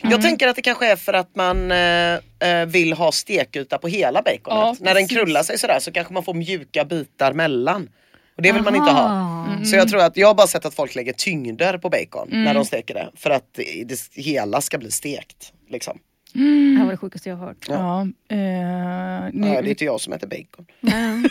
Jag 0.02 0.22
tänker 0.22 0.48
att 0.48 0.56
det 0.56 0.62
kanske 0.62 0.92
är 0.92 0.96
för 0.96 1.12
att 1.12 1.36
man 1.36 1.70
eh, 1.72 2.12
eh, 2.48 2.66
vill 2.66 2.92
ha 2.92 3.12
stekyta 3.12 3.78
på 3.78 3.88
hela 3.88 4.22
baconet. 4.22 4.42
Ja, 4.46 4.76
När 4.80 4.94
den 4.94 5.08
krullar 5.08 5.42
sig 5.42 5.58
sådär 5.58 5.78
så 5.80 5.92
kanske 5.92 6.12
man 6.14 6.22
får 6.22 6.34
mjuka 6.34 6.84
bitar 6.84 7.32
mellan. 7.32 7.88
Och 8.36 8.42
det 8.42 8.52
vill 8.52 8.62
man 8.62 8.74
inte 8.76 8.90
Aha. 8.90 9.46
ha. 9.58 9.64
Så 9.64 9.76
jag 9.76 9.88
tror 9.88 10.00
att 10.02 10.16
jag 10.16 10.26
har 10.26 10.34
bara 10.34 10.46
sett 10.46 10.64
att 10.64 10.74
folk 10.74 10.94
lägger 10.94 11.12
tyngder 11.12 11.78
på 11.78 11.88
bacon 11.90 12.28
Mm. 12.28 12.44
när 12.44 12.54
de 12.54 12.64
steker 12.64 12.94
det. 12.94 13.10
För 13.16 13.30
att 13.30 13.44
det, 13.54 13.84
det 13.84 14.22
hela 14.22 14.60
ska 14.60 14.78
bli 14.78 14.90
stekt. 14.90 15.52
Liksom. 15.70 15.98
Det 16.33 16.76
här 16.78 16.85
var 16.85 16.91
det 16.91 16.97
sjukaste 16.97 17.28
jag 17.28 17.37
har 17.37 17.47
hört. 17.47 17.66
Ja. 17.68 18.07
eh, 18.30 18.39
Ja, 18.39 19.28
nu, 19.33 19.41
det 19.49 19.57
är 19.57 19.68
inte 19.68 19.85
jag 19.85 20.01
som 20.01 20.12
äter 20.12 20.26
bacon. 20.28 20.66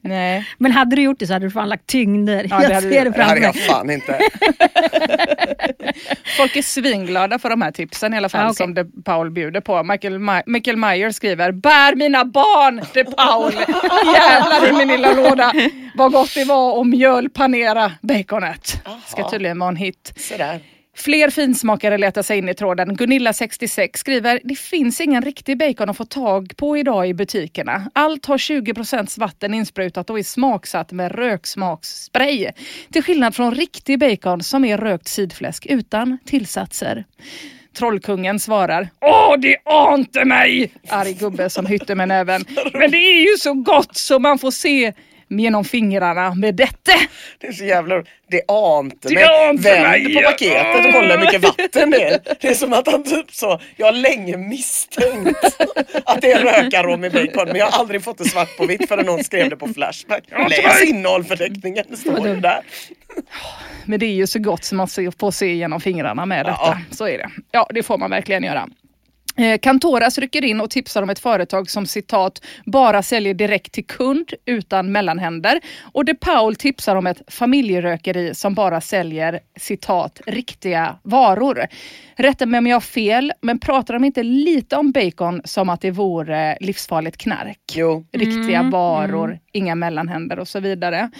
nej. 0.00 0.46
Men 0.58 0.72
hade 0.72 0.96
du 0.96 1.02
gjort 1.02 1.18
det 1.18 1.26
så 1.26 1.32
hade 1.32 1.46
du 1.46 1.50
fan 1.50 1.68
lagt 1.68 1.86
tyngder. 1.86 2.46
Ja, 2.50 2.56
det 2.58 2.62
jag 2.64 2.70
hade 2.74 2.80
ser 2.80 2.88
du- 2.90 2.94
det 2.94 3.04
Det 3.04 3.12
framför 3.12 3.22
hade 3.28 3.40
mig. 3.40 3.52
jag 3.54 3.56
fan 3.56 3.90
inte. 3.90 4.18
Folk 6.36 6.56
är 6.56 6.62
svinglada 6.62 7.38
för 7.38 7.50
de 7.50 7.62
här 7.62 7.70
tipsen 7.72 8.14
i 8.14 8.16
alla 8.16 8.28
fall 8.28 8.40
Ja, 8.40 8.46
okej. 8.46 8.56
som 8.56 8.74
De 8.74 9.02
Paul 9.04 9.30
bjuder 9.30 9.60
på. 9.60 9.82
Michael, 9.82 10.18
Ma- 10.18 10.42
Michael 10.46 10.76
Meyer 10.76 11.10
skriver 11.10 11.52
Bär 11.52 11.94
mina 11.94 12.24
barn 12.24 12.80
De 12.94 13.04
Paul! 13.04 13.52
Jävlar 14.14 14.68
i 14.70 14.72
min 14.72 14.88
lilla 14.88 15.12
låda. 15.12 15.52
Vad 15.94 16.12
gott 16.12 16.34
det 16.34 16.44
var 16.44 16.80
att 16.80 16.86
mjölpanera 16.86 17.92
baconet. 18.02 18.82
Ska 19.06 19.20
Aha. 19.22 19.30
tydligen 19.30 19.58
vara 19.58 19.68
en 19.70 19.76
hit. 19.76 20.12
Sådär. 20.16 20.60
Fler 20.98 21.30
finsmakare 21.30 21.98
letar 21.98 22.22
sig 22.22 22.38
in 22.38 22.48
i 22.48 22.54
tråden. 22.54 22.96
Gunilla66 22.96 23.90
skriver, 23.94 24.40
det 24.44 24.54
finns 24.58 25.00
ingen 25.00 25.22
riktig 25.22 25.58
bacon 25.58 25.90
att 25.90 25.96
få 25.96 26.04
tag 26.04 26.52
på 26.56 26.76
idag 26.76 27.08
i 27.08 27.14
butikerna. 27.14 27.90
Allt 27.92 28.26
har 28.26 28.38
20% 28.38 29.20
vatten 29.20 29.54
insprutat 29.54 30.10
och 30.10 30.18
är 30.18 30.22
smaksatt 30.22 30.92
med 30.92 31.12
röksmaksspray. 31.12 32.50
Till 32.92 33.02
skillnad 33.02 33.34
från 33.34 33.54
riktig 33.54 33.98
bacon 33.98 34.42
som 34.42 34.64
är 34.64 34.78
rökt 34.78 35.08
sidfläsk 35.08 35.66
utan 35.66 36.18
tillsatser. 36.24 37.04
Trollkungen 37.76 38.40
svarar 38.40 38.88
Åh, 39.00 39.38
det 39.38 39.56
ante 39.64 40.24
mig! 40.24 40.72
Arg 40.88 41.12
gubbe 41.12 41.50
som 41.50 41.66
hytter 41.66 41.94
med 41.94 42.08
näven. 42.08 42.44
Men 42.72 42.90
det 42.90 42.96
är 42.96 43.30
ju 43.30 43.36
så 43.38 43.54
gott 43.54 43.96
så 43.96 44.18
man 44.18 44.38
får 44.38 44.50
se 44.50 44.92
genom 45.28 45.64
fingrarna 45.64 46.34
med 46.34 46.54
detta. 46.54 46.92
Det 47.38 47.46
är 47.46 47.52
så 47.52 47.64
jävla 47.64 48.02
Det 48.30 48.42
ante 48.48 49.14
mig. 49.14 49.24
Vänd 49.24 50.14
på 50.14 50.20
paketet 50.22 50.86
och 50.86 50.92
kolla 50.92 51.14
hur 51.16 51.20
mycket 51.20 51.42
vatten 51.42 51.90
det 51.90 52.02
är. 52.02 52.20
Det 52.40 52.48
är 52.48 52.54
som 52.54 52.72
att 52.72 52.86
han 52.86 53.04
typ 53.04 53.34
så, 53.34 53.60
jag 53.76 53.86
har 53.86 53.92
länge 53.92 54.36
misstänkt 54.36 55.44
att 56.04 56.20
det 56.20 56.32
är 56.32 56.38
rökarom 56.44 57.04
i 57.04 57.10
bacon 57.10 57.46
men 57.46 57.56
jag 57.56 57.66
har 57.66 57.80
aldrig 57.80 58.04
fått 58.04 58.18
det 58.18 58.24
svart 58.24 58.56
på 58.56 58.66
vitt 58.66 58.88
förrän 58.88 59.06
någon 59.06 59.24
skrev 59.24 59.50
det 59.50 59.56
på 59.56 59.68
Flashback. 59.68 60.24
Läs 60.48 60.82
innehållsförteckningen, 60.82 61.84
det 61.88 61.96
står 61.96 62.20
det 62.20 62.34
där. 62.34 62.60
Men 63.84 64.00
det 64.00 64.06
är 64.06 64.14
ju 64.14 64.26
så 64.26 64.38
gott 64.38 64.64
som 64.64 64.76
man 64.76 64.88
får 65.18 65.30
se 65.30 65.54
genom 65.54 65.80
fingrarna 65.80 66.26
med 66.26 66.46
detta. 66.46 66.58
Ja. 66.60 66.78
Så 66.90 67.08
är 67.08 67.18
det. 67.18 67.30
Ja, 67.50 67.70
det 67.74 67.82
får 67.82 67.98
man 67.98 68.10
verkligen 68.10 68.44
göra. 68.44 68.68
Eh, 69.38 69.58
Cantoras 69.58 70.18
rycker 70.18 70.44
in 70.44 70.60
och 70.60 70.70
tipsar 70.70 71.02
om 71.02 71.10
ett 71.10 71.18
företag 71.18 71.70
som 71.70 71.86
citat 71.86 72.42
bara 72.64 73.02
säljer 73.02 73.34
direkt 73.34 73.72
till 73.72 73.86
kund 73.86 74.32
utan 74.44 74.92
mellanhänder. 74.92 75.60
Och 75.92 76.04
De 76.04 76.14
Paul 76.14 76.56
tipsar 76.56 76.96
om 76.96 77.06
ett 77.06 77.22
familjerökeri 77.28 78.34
som 78.34 78.54
bara 78.54 78.80
säljer 78.80 79.40
citat 79.56 80.20
riktiga 80.26 80.98
varor. 81.02 81.66
Rätta 82.16 82.46
mig 82.46 82.58
om 82.58 82.66
jag 82.66 82.76
har 82.76 82.80
fel, 82.80 83.32
men 83.40 83.58
pratar 83.58 83.94
de 83.94 84.04
inte 84.04 84.22
lite 84.22 84.76
om 84.76 84.92
bacon 84.92 85.40
som 85.44 85.68
att 85.68 85.80
det 85.80 85.90
vore 85.90 86.56
livsfarligt 86.60 87.16
knark? 87.16 87.58
Jo. 87.74 88.06
Riktiga 88.12 88.62
varor, 88.62 89.38
inga 89.52 89.74
mellanhänder 89.74 90.38
och 90.38 90.48
så 90.48 90.60
vidare. 90.60 91.10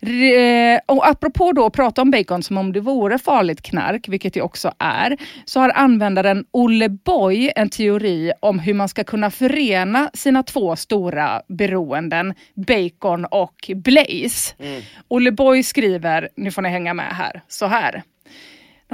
Re- 0.00 0.80
Och 0.86 1.08
apropå 1.08 1.52
då 1.52 1.66
att 1.66 1.72
prata 1.72 2.02
om 2.02 2.10
bacon 2.10 2.42
som 2.42 2.58
om 2.58 2.72
det 2.72 2.80
vore 2.80 3.18
farligt 3.18 3.62
knark, 3.62 4.08
vilket 4.08 4.34
det 4.34 4.42
också 4.42 4.72
är, 4.78 5.16
så 5.44 5.60
har 5.60 5.70
användaren 5.74 6.44
Olle 6.50 6.88
Boy 6.88 7.52
en 7.56 7.70
teori 7.70 8.32
om 8.40 8.58
hur 8.58 8.74
man 8.74 8.88
ska 8.88 9.04
kunna 9.04 9.30
förena 9.30 10.10
sina 10.14 10.42
två 10.42 10.76
stora 10.76 11.42
beroenden, 11.48 12.34
bacon 12.54 13.24
och 13.24 13.70
Blaze. 13.74 14.54
Olle 15.08 15.32
Boy 15.32 15.62
skriver, 15.62 16.28
nu 16.36 16.50
får 16.50 16.62
ni 16.62 16.68
hänga 16.68 16.94
med 16.94 17.16
här, 17.16 17.42
så 17.48 17.66
här. 17.66 18.02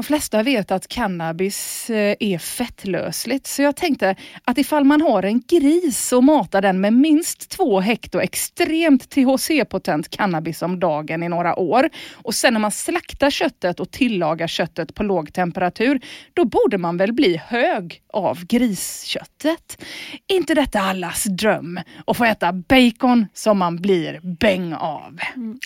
De 0.00 0.04
flesta 0.04 0.42
vet 0.42 0.70
att 0.70 0.88
cannabis 0.88 1.90
eh, 1.90 2.16
är 2.20 2.38
fettlösligt 2.38 3.46
så 3.46 3.62
jag 3.62 3.76
tänkte 3.76 4.16
att 4.44 4.58
ifall 4.58 4.84
man 4.84 5.00
har 5.00 5.22
en 5.22 5.42
gris 5.48 6.12
och 6.12 6.24
matar 6.24 6.62
den 6.62 6.80
med 6.80 6.92
minst 6.92 7.50
två 7.50 7.80
hekto 7.80 8.20
extremt 8.20 9.14
THC-potent 9.14 10.10
cannabis 10.10 10.62
om 10.62 10.80
dagen 10.80 11.22
i 11.22 11.28
några 11.28 11.58
år 11.58 11.90
och 12.12 12.34
sen 12.34 12.52
när 12.52 12.60
man 12.60 12.70
slaktar 12.70 13.30
köttet 13.30 13.80
och 13.80 13.90
tillagar 13.90 14.46
köttet 14.46 14.94
på 14.94 15.02
låg 15.02 15.32
temperatur 15.32 16.00
då 16.34 16.44
borde 16.44 16.78
man 16.78 16.96
väl 16.96 17.12
bli 17.12 17.36
hög 17.36 18.02
av 18.12 18.46
grisköttet. 18.46 19.84
inte 20.26 20.54
detta 20.54 20.80
allas 20.80 21.24
dröm 21.24 21.80
att 22.06 22.16
få 22.16 22.24
äta 22.24 22.52
bacon 22.52 23.26
som 23.34 23.58
man 23.58 23.76
blir 23.76 24.20
bäng 24.22 24.74
av. 24.74 25.18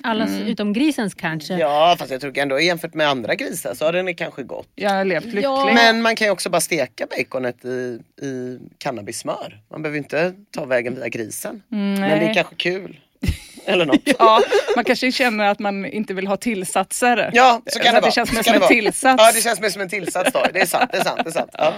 Allas 0.03 0.31
utom 0.31 0.73
grisens 0.73 1.15
kanske. 1.15 1.55
Ja 1.55 1.97
fast 1.99 2.11
jag 2.11 2.21
tror 2.21 2.39
ändå 2.39 2.61
jämfört 2.61 2.95
med 2.95 3.09
andra 3.09 3.35
grisar 3.35 3.75
så 3.75 3.85
har 3.85 3.93
den 3.93 4.09
kanske 4.25 4.43
gått. 4.43 4.69
Jag 4.75 4.91
har 4.91 5.05
levt 5.05 5.25
lycklig. 5.25 5.43
Ja. 5.45 5.71
Men 5.75 6.03
man 6.03 6.17
kan 6.17 6.27
ju 6.27 6.31
också 6.31 6.51
bara 6.51 6.61
steka 6.61 7.07
baconet 7.07 7.65
i, 7.65 8.01
i 8.27 8.59
cannabissmör. 8.79 9.61
Man 9.71 9.83
behöver 9.83 9.99
inte 9.99 10.35
ta 10.51 10.65
vägen 10.65 10.95
via 10.95 11.09
grisen. 11.09 11.63
Men 11.69 12.01
det 12.01 12.07
är 12.27 12.35
kanske 12.35 12.55
kul. 12.55 13.01
Eller 13.67 13.87
något. 13.87 14.01
Ja, 14.19 14.41
man 14.77 14.85
kanske 14.85 15.13
känner 15.13 15.45
att 15.45 15.59
man 15.59 15.87
inte 15.87 16.15
vill 16.15 16.27
ha 16.27 16.37
tillsatser. 16.37 17.31
Ja, 17.33 17.63
så 17.67 17.79
kan 17.79 17.93
det 17.93 17.99
att 17.99 18.03
vara. 18.03 18.11
det 18.11 18.15
känns 18.15 18.29
Så 18.29 18.35
mer 18.35 18.43
som 18.43 18.53
det 18.53 18.57
en 18.57 18.61
vara. 18.61 18.69
tillsats. 18.69 19.23
Ja, 19.23 19.33
det 19.35 19.41
känns 19.43 19.61
mer 19.61 19.69
som 19.69 19.83
en 19.83 19.89
tillsats 19.89 20.33
då. 20.33 20.47
Det 20.53 20.61
är 20.61 20.67
sant, 20.67 20.91
det 20.93 20.99
är 20.99 21.05
sant. 21.05 21.21
Det 21.25 21.31
är 21.31 21.33
sant. 21.33 21.51
Ja. 21.59 21.73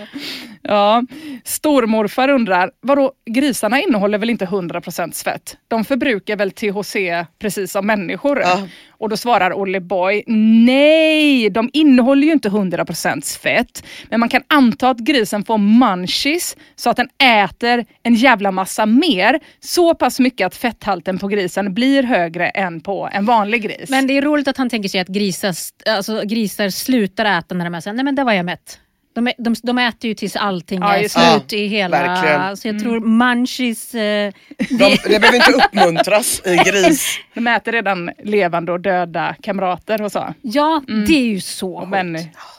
Ja. 0.62 1.02
Stormorfar 1.44 2.28
undrar, 2.28 2.70
vadå, 2.80 3.12
grisarna 3.30 3.80
innehåller 3.80 4.18
väl 4.18 4.30
inte 4.30 4.44
100% 4.44 5.24
fett? 5.24 5.56
De 5.68 5.84
förbrukar 5.84 6.36
väl 6.36 6.50
THC 6.50 6.96
precis 7.38 7.72
som 7.72 7.86
människor? 7.86 8.40
Ja. 8.40 8.68
Och 8.98 9.08
då 9.08 9.16
svarar 9.16 9.52
Olle 9.52 9.80
Boy, 9.80 10.22
nej, 10.66 11.50
de 11.50 11.70
innehåller 11.72 12.26
ju 12.26 12.32
inte 12.32 12.48
100% 12.48 13.38
fett. 13.38 13.86
Men 14.10 14.20
man 14.20 14.28
kan 14.28 14.42
anta 14.48 14.90
att 14.90 14.98
grisen 14.98 15.44
får 15.44 15.58
munchies 15.58 16.56
så 16.76 16.90
att 16.90 16.96
den 16.96 17.08
äter 17.44 17.84
en 18.02 18.14
jävla 18.14 18.50
massa 18.50 18.86
mer. 18.86 19.40
Så 19.60 19.94
pass 19.94 20.20
mycket 20.20 20.46
att 20.46 20.54
fetthalten 20.54 21.18
på 21.18 21.28
grisen 21.28 21.74
blir 21.74 22.02
högre 22.02 22.48
än 22.48 22.80
på 22.80 23.08
en 23.12 23.24
vanlig 23.24 23.62
gris. 23.62 23.90
Men 23.90 24.06
det 24.06 24.18
är 24.18 24.22
roligt 24.22 24.48
att 24.48 24.56
han 24.56 24.70
tänker 24.70 24.88
sig 24.88 25.00
att 25.00 25.08
grisar, 25.08 25.54
alltså, 25.86 26.22
grisar 26.24 26.70
slutar 26.70 27.24
äta 27.24 27.54
när 27.54 27.64
de 27.64 27.74
är 27.74 27.80
såhär, 27.80 27.94
nej 27.94 28.04
men 28.04 28.14
där 28.14 28.24
var 28.24 28.32
jag 28.32 28.46
mätt. 28.46 28.80
De, 29.16 29.32
de, 29.38 29.54
de 29.62 29.78
äter 29.78 30.08
ju 30.08 30.14
tills 30.14 30.36
allting 30.36 30.80
Ja, 30.80 30.96
är 30.96 31.08
slut 31.08 31.48
det. 31.48 31.56
i 31.56 31.66
hela... 31.66 32.02
verkligen. 32.02 32.56
Så 32.56 32.68
jag 32.68 32.78
tror 32.80 33.00
munchies... 33.00 33.94
Eh, 33.94 34.32
De, 34.58 34.96
det 35.04 35.20
behöver 35.20 35.34
inte 35.36 35.52
uppmuntras 35.52 36.42
i 36.44 36.56
gris. 36.70 37.18
De 37.34 37.46
äter 37.46 37.72
redan 37.72 38.10
levande 38.24 38.72
och 38.72 38.80
döda 38.80 39.34
kamrater 39.42 40.02
och 40.02 40.12
så. 40.12 40.34
ja, 40.42 40.82
det 41.06 41.14
är 41.14 41.26
ju 41.26 41.40
så 41.40 41.74
Och 41.76 41.88
men, 41.88 42.18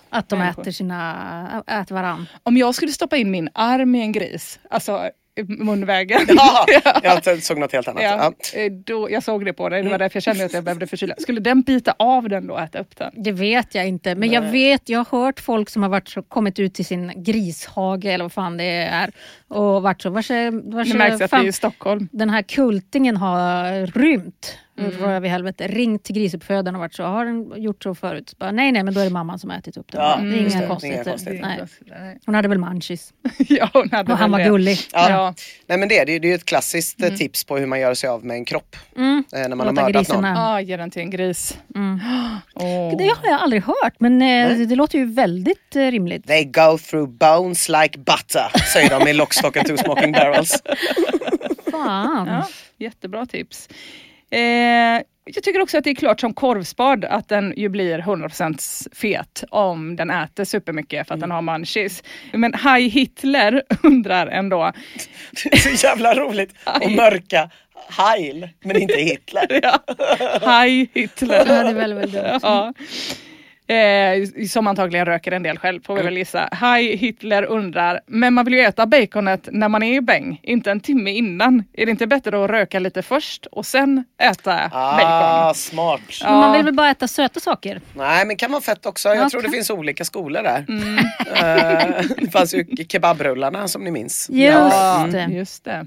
att 0.10 0.30
de 0.30 0.39
människor. 0.39 0.62
äter 0.62 0.72
sina... 0.72 1.64
Äter 1.68 1.95
varann. 1.95 2.26
om 2.43 2.58
jag 2.58 2.76
skulle 2.76 2.91
stoppa 2.91 3.18
in 3.18 3.32
min 3.32 3.49
arm 3.53 3.95
i 3.95 4.01
en 4.01 4.12
gris, 4.12 4.60
alltså 4.70 5.10
munvägen. 5.47 6.21
Ja, 6.27 6.65
jag 7.25 7.43
såg 7.43 7.57
något 7.57 7.71
helt 7.73 7.88
annat. 7.88 8.03
Ja, 8.03 8.33
Ja. 8.53 8.59
eh, 8.59 8.71
då, 8.71 9.11
jag 9.11 9.23
såg 9.23 9.45
det 9.45 9.53
på 9.53 9.69
dig, 9.69 9.83
det 9.83 9.89
var 9.89 9.97
därför 9.97 10.15
jag 10.17 10.23
kände 10.23 10.45
att 10.45 10.53
jag 10.53 10.63
behövde 10.63 10.88
förkyla. 10.88 11.15
Skulle 11.17 11.39
den 11.39 11.61
bita 11.61 11.93
av 11.99 12.29
den 12.29 12.47
då 12.47 12.53
och 12.53 12.59
äta 12.61 12.79
upp 12.79 12.95
den? 12.97 13.11
Det 13.15 13.31
vet 13.31 13.75
jag 13.75 13.88
inte, 13.88 14.15
men 14.15 14.31
jag 14.31 14.41
vet, 14.41 14.89
jag 14.89 15.05
har 15.11 15.19
hört 15.25 15.39
folk 15.39 15.69
som 15.69 15.83
har 15.83 15.89
varit 15.89 16.09
så, 16.09 16.21
kommit 16.23 16.59
ut 16.59 16.73
till 16.73 16.85
sin 16.85 17.11
grishage 17.23 18.05
eller 18.05 18.23
vad 18.25 18.31
fan 18.33 18.57
det 18.57 18.63
är 18.63 19.11
och 19.47 19.81
varit 19.81 20.01
så, 20.01 20.09
vars, 20.09 20.29
vars, 20.63 20.88
Nu 20.88 20.97
märks 20.97 20.97
det 20.97 21.05
att 21.13 21.19
vi 21.21 21.23
är 21.23 21.27
fan, 21.27 21.47
i 21.47 21.51
Stockholm. 21.51 22.07
den 22.11 22.29
här 22.29 22.41
kultingen 22.41 23.17
har 23.17 23.85
rymt. 23.99 24.57
Mm. 24.78 25.03
Mm. 25.03 25.21
vid 25.21 25.32
helvete. 25.32 25.67
Ringt 25.67 26.03
till 26.03 26.15
grisuppfödaren 26.15 26.75
och 26.75 26.80
varit 26.82 26.93
så, 26.93 27.03
har 27.03 27.25
den 27.25 27.61
gjort 27.61 27.84
så 27.84 27.95
förut? 27.95 28.34
Bara, 28.38 28.51
nej 28.51 28.71
nej 28.71 28.84
men 28.84 28.93
då 28.93 28.99
är 28.99 29.03
det 29.03 29.09
mamman 29.09 29.39
som 29.39 29.49
har 29.49 29.57
ätit 29.57 29.78
upp 29.78 29.91
den. 29.91 30.01
Ja, 30.01 30.17
det 30.21 30.28
är 30.28 30.39
inga 30.39 30.49
det. 30.49 30.55
Inga 30.57 30.67
konstigheter. 30.67 31.17
Nej. 31.86 32.19
Hon 32.25 32.36
hade 32.36 32.47
väl 32.47 32.57
munchies 32.57 33.13
ja, 33.38 33.69
hon 33.73 33.89
hade 33.91 34.11
och 34.11 34.17
han 34.17 34.32
var 34.32 34.39
det. 34.39 34.45
gullig. 34.45 34.80
Ja. 34.93 35.09
Ja. 35.09 35.34
Nej 35.67 35.78
men 35.78 35.89
det, 35.89 35.99
är 35.99 36.05
det 36.05 36.11
är 36.13 36.19
ju 36.25 36.34
ett 36.34 36.45
klassiskt 36.45 37.03
eh, 37.03 37.09
tips 37.13 37.43
på 37.43 37.57
hur 37.57 37.65
man 37.65 37.80
gör 37.80 37.93
sig 37.93 38.09
av 38.09 38.25
med 38.25 38.38
en 38.38 38.45
kropp. 38.45 38.75
Mm. 38.97 39.23
Eh, 39.34 39.39
när 39.39 39.49
man 39.49 39.59
har 39.59 39.65
Låta 39.73 39.82
mördat 39.82 40.07
någon. 40.09 40.25
Ah, 40.25 40.61
ge 40.61 40.78
den 40.78 40.91
till 40.91 41.01
en 41.01 41.09
gris. 41.09 41.57
Mm. 41.75 41.99
Åh. 42.53 42.97
Det 42.97 43.07
har 43.07 43.30
jag 43.30 43.41
aldrig 43.41 43.63
hört 43.63 43.99
men 43.99 44.21
eh, 44.21 44.67
det 44.67 44.75
låter 44.75 44.97
ju 44.97 45.05
väldigt 45.05 45.75
rimligt. 45.75 46.28
They 46.28 46.43
go 46.43 46.78
through 46.89 47.09
bones 47.09 47.69
like 47.69 47.97
butter, 47.99 48.59
säger 48.73 48.99
de 48.99 49.07
i 49.07 49.13
Lockstock 49.13 49.57
and 49.57 49.67
two 49.67 49.78
smoking 49.78 50.11
barrels. 50.11 50.61
Fan. 51.71 52.28
Ja, 52.28 52.47
jättebra 52.78 53.25
tips. 53.25 53.69
Eh, 54.32 55.01
jag 55.34 55.43
tycker 55.43 55.61
också 55.61 55.78
att 55.78 55.84
det 55.84 55.89
är 55.89 55.95
klart 55.95 56.19
som 56.19 56.34
korvspad 56.34 57.05
att 57.05 57.30
den 57.30 57.53
ju 57.57 57.69
blir 57.69 57.99
100% 57.99 58.88
fet 58.95 59.43
om 59.49 59.95
den 59.95 60.09
äter 60.09 60.43
supermycket 60.43 61.07
för 61.07 61.13
att 61.13 61.19
den 61.19 61.32
har 61.32 61.41
munchies. 61.41 62.03
Men 62.34 62.53
High 62.53 62.89
Hitler 62.89 63.61
undrar 63.84 64.28
ändå. 64.28 64.71
Det 65.43 65.53
är 65.53 65.75
så 65.75 65.86
jävla 65.88 66.15
roligt 66.15 66.53
att 66.63 66.91
mörka 66.91 67.49
Heil, 67.89 68.49
men 68.63 68.82
inte 68.82 68.93
Hitler. 68.93 69.47
Ja, 69.63 69.80
High 70.63 70.89
Hitler. 70.93 71.36
Ja, 71.38 71.43
det 71.45 71.53
är 71.53 71.73
väldigt, 71.73 71.97
väldigt 71.97 72.23
dumt. 72.23 72.39
Ja. 72.43 72.73
Eh, 73.70 74.45
som 74.49 74.68
antagligen 74.68 75.05
röker 75.05 75.32
en 75.32 75.43
del 75.43 75.57
själv 75.59 75.82
får 75.86 75.93
vi 75.93 75.99
Mm. 76.01 76.11
väl 76.13 76.18
gissa. 76.18 76.49
Hi 76.61 76.95
Hitler 76.95 77.43
undrar, 77.43 77.99
men 78.07 78.34
man 78.34 78.45
vill 78.45 78.53
ju 78.53 78.59
äta 78.61 78.86
baconet 78.86 79.49
när 79.51 79.70
man 79.70 79.84
är 79.84 79.93
i 79.97 80.01
bäng, 80.01 80.39
inte 80.43 80.72
en 80.72 80.80
timme 80.80 81.11
innan. 81.11 81.63
Är 81.74 81.86
det 81.86 81.91
inte 81.91 82.07
bättre 82.07 82.43
att 82.43 82.49
röka 82.49 82.80
lite 82.80 83.01
först 83.01 83.45
och 83.45 83.65
sen 83.65 84.03
äta 84.22 84.70
Ah, 84.74 84.97
bacon? 84.97 85.55
smart. 85.55 86.01
Men 86.24 86.34
man 86.34 86.53
vill 86.53 86.63
väl 86.65 86.74
bara 86.74 86.89
äta 86.89 87.07
söta 87.07 87.39
saker? 87.39 87.82
Nej 87.95 88.26
men 88.26 88.36
kan 88.38 88.51
vara 88.51 88.61
fett 88.61 88.86
också. 88.86 89.09
Jag 89.09 89.18
Ja, 89.18 89.30
tror 89.30 89.41
det 89.41 89.49
finns 89.49 89.70
olika 89.70 90.05
skolor 90.05 90.43
där. 90.43 90.65
Mm. 90.70 90.97
Eh, 90.97 92.05
det 92.18 92.32
fanns 92.32 92.53
ju 92.55 92.65
kebabrullarna 92.89 93.68
som 93.68 93.84
ni 93.84 93.91
minns. 93.91 94.30
Just 94.32 94.51
Ja, 94.53 95.07
det. 95.11 95.24
just 95.32 95.63
det. 95.65 95.86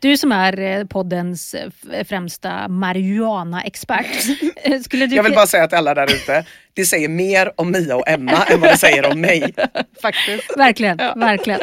Du 0.00 0.16
som 0.16 0.32
är 0.32 0.60
eh, 0.60 0.84
poddens 0.84 1.54
eh, 1.54 2.04
främsta 2.04 2.68
marijuana-expert. 2.68 4.06
Skulle 4.84 5.06
du 5.06 5.16
Jag 5.16 5.22
vill 5.22 5.34
bara 5.34 5.46
säga 5.46 5.66
till 5.68 5.78
alla 5.78 5.94
där 5.94 6.14
ute, 6.14 6.44
det 6.74 6.84
säger 6.84 7.08
mer 7.08 7.52
om 7.56 7.70
Mia 7.70 7.96
och 7.96 8.08
Emma 8.08 8.44
än 8.44 8.60
vad 8.60 8.70
det 8.70 8.76
säger 8.76 9.12
om 9.12 9.20
mig. 9.20 9.54
Faktiskt. 10.02 10.56
Verkligen, 10.56 10.96
verkligen. 10.96 11.60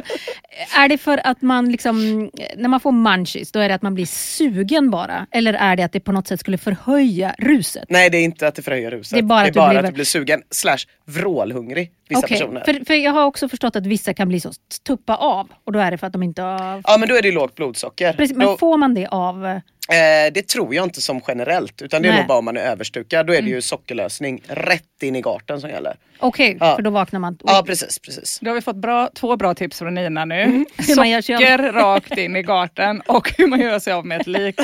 Är 0.77 0.87
det 0.89 0.97
för 0.97 1.27
att 1.27 1.41
man 1.41 1.71
liksom, 1.71 2.29
när 2.57 2.69
man 2.69 2.79
får 2.79 2.91
munchies, 2.91 3.51
då 3.51 3.59
är 3.59 3.69
det 3.69 3.75
att 3.75 3.81
man 3.81 3.93
blir 3.95 4.05
sugen 4.05 4.91
bara? 4.91 5.27
Eller 5.31 5.53
är 5.53 5.75
det 5.75 5.83
att 5.83 5.91
det 5.91 5.99
på 5.99 6.11
något 6.11 6.27
sätt 6.27 6.39
skulle 6.39 6.57
förhöja 6.57 7.35
ruset? 7.37 7.83
Nej 7.89 8.09
det 8.09 8.17
är 8.17 8.23
inte 8.23 8.47
att 8.47 8.55
det 8.55 8.61
förhöjer 8.61 8.91
ruset. 8.91 9.13
Det 9.13 9.19
är 9.19 9.23
bara 9.23 9.41
att 9.47 9.53
du 9.53 9.59
att 9.59 9.69
blir- 9.69 9.81
du 9.81 9.91
blir 9.91 10.05
sugen 10.05 10.41
slash 10.49 10.77
vrålhungrig 11.05 11.91
vissa 12.09 12.19
Okej, 12.25 12.39
personer. 12.39 12.61
för, 12.65 12.85
för 12.85 12.93
jag 12.93 13.11
har 13.11 13.23
också 13.25 13.49
förstått 13.49 13.75
att 13.75 13.85
vissa 13.85 14.13
kan 14.13 14.27
bli 14.27 14.39
så 14.39 14.51
tuppa 14.87 15.15
av 15.15 15.49
och 15.63 15.71
då 15.71 15.79
är 15.79 15.91
det 15.91 15.97
för 15.97 16.07
att 16.07 16.13
de 16.13 16.23
inte 16.23 16.41
har... 16.41 16.81
Ja 16.87 16.97
men 16.97 17.09
då 17.09 17.15
är 17.15 17.21
det 17.21 17.31
lågt 17.31 17.55
blodsocker. 17.55 18.13
Precis, 18.13 18.37
men 18.37 18.47
då, 18.47 18.57
får 18.57 18.77
man 18.77 18.93
det 18.93 19.07
av... 19.07 19.59
eh, 19.91 20.33
det 20.33 20.47
tror 20.47 20.75
jag 20.75 20.83
inte 20.83 21.01
som 21.01 21.21
generellt 21.27 21.81
utan 21.81 22.01
det 22.01 22.07
är 22.07 22.11
Nej. 22.11 22.19
nog 22.21 22.27
bara 22.27 22.37
om 22.37 22.45
man 22.45 22.57
är 22.57 22.61
överstukad. 22.61 23.27
Då 23.27 23.33
är 23.33 23.37
det 23.37 23.41
Mm. 23.41 23.51
ju 23.53 23.61
sockerlösning 23.61 24.41
rätt 24.47 24.83
in 25.03 25.15
i 25.15 25.21
garten 25.21 25.61
som 25.61 25.69
gäller. 25.69 25.95
Okej, 26.19 26.57
Ja. 26.59 26.75
för 26.75 26.81
då 26.83 26.89
vaknar 26.89 27.19
man... 27.19 27.37
Ja 27.43 27.63
precis, 27.67 27.99
precis. 27.99 28.39
Då 28.41 28.49
har 28.49 28.55
vi 28.55 28.61
fått 28.61 28.75
bra, 28.75 29.09
två 29.15 29.37
bra 29.37 29.53
tips 29.53 29.79
från 29.79 29.93
Nina 29.95 30.25
nu. 30.25 30.41
Mm. 30.41 30.65
Hur 30.77 30.95
man 30.95 31.09
gör 31.09 31.21
sig 31.21 31.35
av- 31.35 31.39
Socker 31.39 31.57
rakt 31.73 32.17
in 32.17 32.35
i 32.35 32.43
garten 32.43 33.01
och 33.01 33.33
hur 33.37 33.47
man 33.47 33.59
gör 33.59 33.79
sig 33.79 33.93
av 33.93 34.05
med 34.05 34.21
ett 34.21 34.27
lik. 34.27 34.55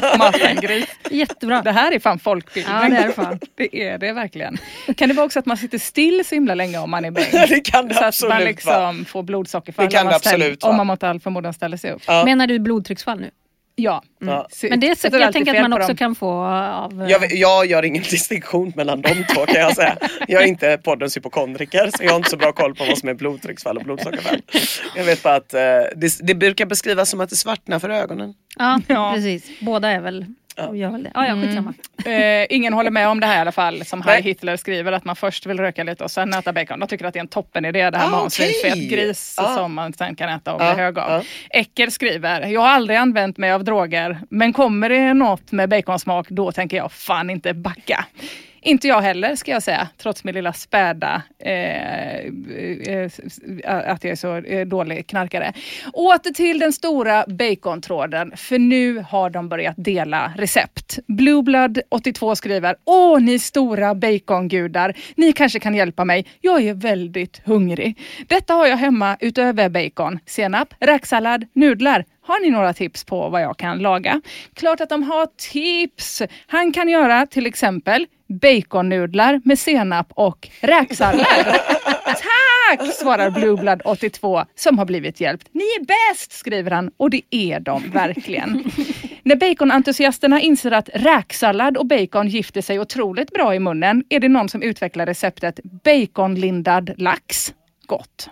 Jättebra. 1.11 1.61
Det 1.61 1.71
här 1.71 1.91
är 1.91 1.99
fan 1.99 2.19
folkbildning. 2.19 2.75
Ja, 2.75 2.89
det 2.89 2.97
är 2.97 3.07
det 3.07 3.13
fan. 3.13 3.39
Det 3.55 3.83
är 3.83 3.97
det 3.97 4.13
verkligen. 4.13 4.57
Kan 4.97 5.09
det 5.09 5.15
vara 5.15 5.25
också 5.25 5.39
att 5.39 5.45
man 5.45 5.57
sitter 5.57 5.77
still 5.77 6.23
så 6.25 6.35
himla 6.35 6.55
länge 6.55 6.77
om 6.77 6.89
man 6.89 7.05
är 7.05 7.11
bäng? 7.11 7.25
det 7.31 7.59
kan 7.59 7.87
det 7.87 7.93
så 7.93 7.99
att 7.99 8.05
absolut 8.07 8.29
man 8.29 8.37
vara. 8.39 8.47
liksom 8.91 9.05
får 9.05 9.23
blodsockerfall 9.23 9.85
Det 9.85 9.91
kan 9.91 10.01
om, 10.01 10.05
man 10.05 10.13
det 10.13 10.19
ställer- 10.19 10.35
absolut 10.45 10.63
om 10.63 10.77
man 10.77 10.87
mot 10.87 11.03
all 11.03 11.19
förmodan 11.19 11.53
ställer 11.53 11.77
sig 11.77 11.91
upp. 11.91 12.01
Ja. 12.07 12.25
Menar 12.25 12.47
du 12.47 12.59
blodtrycksfall 12.59 13.19
nu? 13.19 13.29
Ja. 13.79 14.03
Ja. 14.19 14.47
Så- 14.51 14.67
Men 14.69 14.79
det 14.79 14.89
är 14.89 14.95
säkert 14.95 15.19
jag 15.19 15.33
tänker 15.33 15.55
att 15.55 15.61
man 15.61 15.73
också 15.73 15.87
dem. 15.87 15.97
kan 15.97 16.15
få 16.15 16.31
av... 16.31 17.01
eh, 17.03 17.09
Jag, 17.11 17.31
jag 17.33 17.65
gör 17.65 17.85
ingen 17.85 18.03
distinktion 18.09 18.73
mellan 18.75 19.01
de 19.01 19.09
två 19.33 19.45
kan 19.45 19.61
jag 19.61 19.75
säga. 19.75 19.97
Jag 20.27 20.43
är 20.43 20.47
inte 20.47 20.77
poddens 20.83 21.17
hypokondriker 21.17 21.89
så 21.97 22.03
jag 22.03 22.09
har 22.11 22.17
inte 22.17 22.29
så 22.29 22.37
bra 22.37 22.51
koll 22.51 22.75
på 22.75 22.85
vad 22.85 22.97
som 22.97 23.09
är 23.09 23.13
blodtrycksfall 23.13 23.77
och 23.77 23.83
blodsockerfall. 23.83 24.41
Jag 24.95 25.03
vet 25.03 25.23
bara 25.23 25.35
att 25.35 25.53
eh, 25.53 25.59
det, 25.95 26.17
det 26.21 26.35
brukar 26.35 26.65
beskrivas 26.65 27.09
som 27.09 27.21
att 27.21 27.29
det 27.29 27.35
svartnar 27.35 27.79
för 27.79 27.89
ögonen. 27.89 28.33
Ja, 28.57 28.79
Ja. 28.87 29.11
precis. 29.15 29.59
Båda 29.61 29.89
är 29.91 29.99
väl... 30.01 30.25
Gör 30.73 30.89
väl 30.91 31.03
det. 31.03 31.11
Ja, 31.13 31.27
ja, 31.27 31.35
skitsamma. 31.41 31.73
Eh, 32.05 32.45
ingen 32.49 32.73
håller 32.73 32.91
med 32.91 33.07
om 33.07 33.19
det 33.19 33.25
här 33.27 33.37
i 33.37 33.41
alla 33.41 33.51
fall, 33.51 33.85
som. 33.85 34.01
Heil 34.01 34.23
Hitler 34.23 34.55
skriver, 34.57 34.91
att 34.91 35.05
man 35.05 35.15
först 35.15 35.45
vill 35.45 35.59
röka 35.59 35.83
lite 35.83 36.03
och 36.03 36.11
sen 36.11 36.33
äta 36.33 36.53
bacon. 36.53 36.79
De 36.79 36.87
tycker 36.87 37.05
att 37.05 37.13
det 37.13 37.19
är 37.19 37.21
en 37.21 37.27
toppenidé 37.27 37.89
det 37.89 37.97
här 37.97 38.05
Ah, 38.05 38.09
med 38.09 38.17
att 38.19 38.37
ha 38.37 38.45
en 38.45 38.51
okej. 38.51 38.71
fet 38.73 38.89
gris 38.89 39.35
Ah. 39.39 39.55
som 39.55 39.73
man 39.73 39.93
sen 39.93 40.15
kan 40.15 40.29
äta 40.29 40.53
och 40.53 40.61
Ah, 40.61 40.73
bli 40.73 40.83
hög 40.83 40.99
av. 40.99 41.11
ah. 41.11 41.21
Ecker 41.49 41.89
skriver, 41.89 42.41
jag 42.47 42.61
har 42.61 42.69
aldrig 42.69 42.97
använt 42.97 43.37
mig 43.37 43.51
av 43.51 43.63
droger, 43.63 44.19
men 44.29 44.53
kommer 44.53 44.89
det 44.89 45.13
något 45.13 45.51
med 45.51 45.69
baconsmak, 45.69 46.29
då 46.29 46.51
tänker 46.51 46.77
jag 46.77 46.91
fan 46.91 47.29
inte 47.29 47.53
backa. 47.53 48.05
Inte 48.61 48.87
jag 48.87 49.01
heller 49.01 49.35
ska 49.35 49.51
jag 49.51 49.63
säga, 49.63 49.87
trots 49.97 50.23
min 50.23 50.35
lilla 50.35 50.53
späda 50.53 51.21
eh, 51.39 52.17
eh, 52.17 53.11
att 53.63 54.03
jag 54.03 54.11
är 54.11 54.15
så 54.15 54.35
eh, 54.35 54.67
dålig 54.67 55.07
knarkare. 55.07 55.53
Åter 55.93 56.31
till 56.31 56.59
den 56.59 56.73
stora 56.73 57.25
bacontråden, 57.27 58.33
för 58.35 58.59
nu 58.59 59.05
har 59.09 59.29
de 59.29 59.49
börjat 59.49 59.75
dela 59.77 60.33
recept. 60.37 60.99
Blueblood82 61.07 62.35
skriver, 62.35 62.75
Åh 62.85 63.19
ni 63.19 63.39
stora 63.39 63.95
bacongudar, 63.95 64.93
ni 65.15 65.33
kanske 65.33 65.59
kan 65.59 65.75
hjälpa 65.75 66.05
mig. 66.05 66.25
Jag 66.41 66.63
är 66.63 66.73
väldigt 66.73 67.41
hungrig. 67.45 67.99
Detta 68.27 68.53
har 68.53 68.67
jag 68.67 68.77
hemma 68.77 69.17
utöver 69.19 69.69
bacon, 69.69 70.19
senap, 70.25 70.73
räksallad, 70.79 71.45
nudlar. 71.53 72.05
Har 72.21 72.39
ni 72.41 72.49
några 72.49 72.73
tips 72.73 73.03
på 73.03 73.29
vad 73.29 73.41
jag 73.41 73.57
kan 73.57 73.79
laga? 73.79 74.21
Klart 74.53 74.81
att 74.81 74.89
de 74.89 75.03
har 75.03 75.27
tips! 75.51 76.21
Han 76.47 76.71
kan 76.71 76.89
göra 76.89 77.25
till 77.25 77.45
exempel 77.45 78.07
baconnudlar 78.27 79.41
med 79.43 79.59
senap 79.59 80.07
och 80.09 80.49
räksallad. 80.61 81.25
Tack! 82.05 82.93
svarar 82.93 83.29
Blueblood82 83.29 84.45
som 84.55 84.77
har 84.77 84.85
blivit 84.85 85.21
hjälpt. 85.21 85.47
Ni 85.51 85.63
är 85.63 85.85
bäst, 85.85 86.31
skriver 86.31 86.71
han 86.71 86.91
och 86.97 87.09
det 87.09 87.21
är 87.29 87.59
de 87.59 87.89
verkligen. 87.89 88.63
När 89.23 89.35
baconentusiasterna 89.35 90.41
inser 90.41 90.71
att 90.71 90.89
räksallad 90.93 91.77
och 91.77 91.85
bacon 91.85 92.27
gifter 92.27 92.61
sig 92.61 92.79
otroligt 92.79 93.31
bra 93.31 93.55
i 93.55 93.59
munnen 93.59 94.03
är 94.09 94.19
det 94.19 94.29
någon 94.29 94.49
som 94.49 94.61
utvecklar 94.61 95.05
receptet 95.05 95.59
baconlindad 95.63 96.93
lax. 96.97 97.53
Gott. 97.85 98.29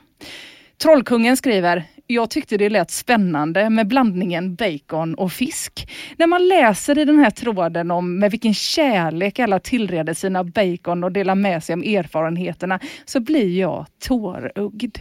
Trollkungen 0.81 1.37
skriver 1.37 1.83
jag 2.07 2.29
tyckte 2.29 2.57
det 2.57 2.69
lät 2.69 2.91
spännande 2.91 3.69
med 3.69 3.87
blandningen 3.87 4.55
bacon 4.55 5.15
och 5.15 5.31
fisk. 5.31 5.89
När 6.17 6.27
man 6.27 6.47
läser 6.47 6.99
i 6.99 7.05
den 7.05 7.19
här 7.19 7.29
tråden 7.29 7.91
om 7.91 8.19
med 8.19 8.31
vilken 8.31 8.53
kärlek 8.53 9.39
alla 9.39 9.59
tillreder 9.59 10.13
sina 10.13 10.43
bacon 10.43 11.03
och 11.03 11.11
delar 11.11 11.35
med 11.35 11.63
sig 11.63 11.73
om 11.73 11.83
erfarenheterna 11.83 12.79
så 13.05 13.19
blir 13.19 13.59
jag 13.59 13.85
tårögd. 13.99 14.97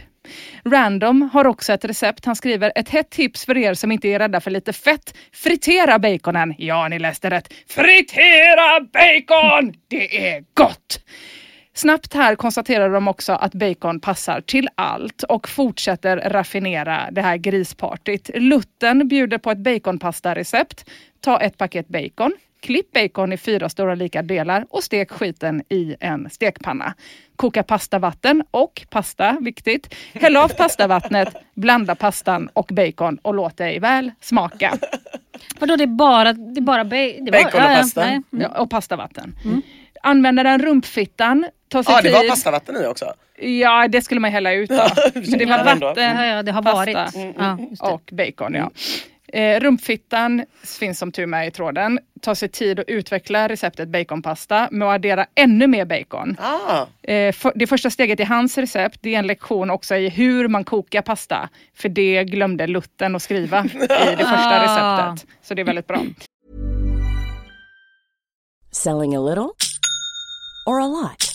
Random 0.65 1.29
har 1.33 1.47
också 1.47 1.73
ett 1.73 1.85
recept. 1.85 2.25
Han 2.25 2.35
skriver 2.35 2.71
ett 2.75 2.89
hett 2.89 3.09
tips 3.09 3.45
för 3.45 3.57
er 3.57 3.73
som 3.73 3.91
inte 3.91 4.07
är 4.07 4.19
rädda 4.19 4.41
för 4.41 4.51
lite 4.51 4.73
fett. 4.73 5.17
Fritera 5.33 5.99
baconen. 5.99 6.55
Ja, 6.57 6.87
ni 6.87 6.99
läste 6.99 7.29
rätt. 7.29 7.53
Fritera 7.69 8.79
bacon! 8.79 9.73
Det 9.87 10.27
är 10.29 10.43
gott! 10.53 10.99
Snabbt 11.77 12.13
här 12.13 12.35
konstaterar 12.35 12.89
de 12.89 13.07
också 13.07 13.33
att 13.33 13.53
bacon 13.53 13.99
passar 13.99 14.41
till 14.41 14.69
allt 14.75 15.23
och 15.23 15.49
fortsätter 15.49 16.17
raffinera 16.17 17.07
det 17.11 17.21
här 17.21 17.37
grispartyt. 17.37 18.29
Lutten 18.35 19.07
bjuder 19.07 19.37
på 19.37 19.51
ett 19.51 19.57
baconpasta-recept. 19.57 20.85
Ta 21.21 21.41
ett 21.41 21.57
paket 21.57 21.87
bacon, 21.87 22.31
klipp 22.59 22.91
bacon 22.91 23.33
i 23.33 23.37
fyra 23.37 23.69
stora 23.69 23.95
lika 23.95 24.21
delar 24.21 24.65
och 24.69 24.83
stek 24.83 25.11
skiten 25.11 25.63
i 25.69 25.95
en 25.99 26.29
stekpanna. 26.29 26.93
Koka 27.35 27.63
pastavatten 27.63 28.43
och 28.51 28.85
pasta, 28.89 29.37
viktigt. 29.41 29.95
Häll 30.13 30.37
av 30.37 30.47
pastavattnet, 30.47 31.35
blanda 31.53 31.95
pastan 31.95 32.49
och 32.53 32.69
bacon 32.71 33.17
och 33.21 33.33
låt 33.33 33.57
dig 33.57 33.79
väl 33.79 34.11
smaka. 34.21 34.77
Vadå, 35.59 35.75
det 35.75 35.83
är 35.83 35.87
bara... 35.87 36.33
Det 36.33 36.59
är 36.59 36.61
bara 36.61 36.83
ba 36.83 36.95
det 36.95 37.31
var, 37.31 37.43
Bacon 37.43 37.61
och 37.61 37.67
pasta. 37.67 38.01
nej. 38.05 38.21
Ja, 38.29 38.61
och 38.61 38.69
pastavatten. 38.69 39.35
Använda 40.03 40.43
den 40.43 40.61
rumpfittan. 40.61 41.45
Ta 41.69 41.83
sig 41.83 41.93
Ja, 41.95 42.01
det 42.01 42.11
var 42.11 42.19
tid. 42.21 42.29
pastavatten 42.29 42.75
i 42.83 42.87
också. 42.87 43.13
Ja, 43.39 43.87
det 43.87 44.01
skulle 44.01 44.19
man 44.19 44.31
hälla 44.31 44.53
ut 44.53 44.69
då. 44.69 44.75
Men 45.13 45.37
det 45.39 45.45
var 45.45 45.63
vatten, 45.63 46.03
Ja, 46.17 46.25
ja, 46.25 46.43
det 46.43 46.51
har 46.51 46.61
pasta 46.61 46.75
varit. 46.75 46.97
Ja, 47.37 47.57
just 47.69 47.81
det. 47.83 47.87
och 47.89 48.09
bacon. 48.11 48.53
Ja. 48.53 48.71
Eh, 49.33 49.59
rumpfittan 49.59 50.45
finns 50.79 50.99
som 50.99 51.11
tur 51.11 51.25
med 51.25 51.47
i 51.47 51.51
tråden. 51.51 51.99
Ta 52.21 52.35
sig 52.35 52.49
tid 52.49 52.79
att 52.79 52.87
utveckla 52.89 53.49
receptet 53.49 53.89
baconpasta 53.89 54.67
med 54.71 54.87
att 54.87 54.95
addera 54.95 55.25
ännu 55.35 55.67
mer 55.67 55.85
bacon. 55.85 56.37
Ah, 56.39 56.85
Eh, 57.11 57.31
för, 57.31 57.51
det 57.55 57.67
första 57.67 57.89
steget 57.89 58.19
i 58.19 58.23
hans 58.23 58.57
recept 58.57 58.99
det 59.01 59.15
är 59.15 59.19
en 59.19 59.27
lektion 59.27 59.69
också 59.69 59.95
i 59.95 60.09
hur 60.09 60.47
man 60.47 60.63
kokar 60.63 61.01
pasta. 61.01 61.49
För 61.77 61.89
det 61.89 62.23
glömde 62.23 62.67
Lutten 62.67 63.15
att 63.15 63.21
skriva 63.21 63.65
i 63.65 63.69
det 64.17 64.17
första 64.17 64.59
Ah. 64.59 64.63
receptet. 65.13 65.29
Så 65.43 65.53
det 65.53 65.61
är 65.61 65.65
väldigt 65.65 65.87
bra. 65.87 66.01
Selling 68.71 69.15
a 69.15 69.19
little 69.19 69.49
or 70.65 70.81
a 70.81 70.87
lot? 70.87 71.34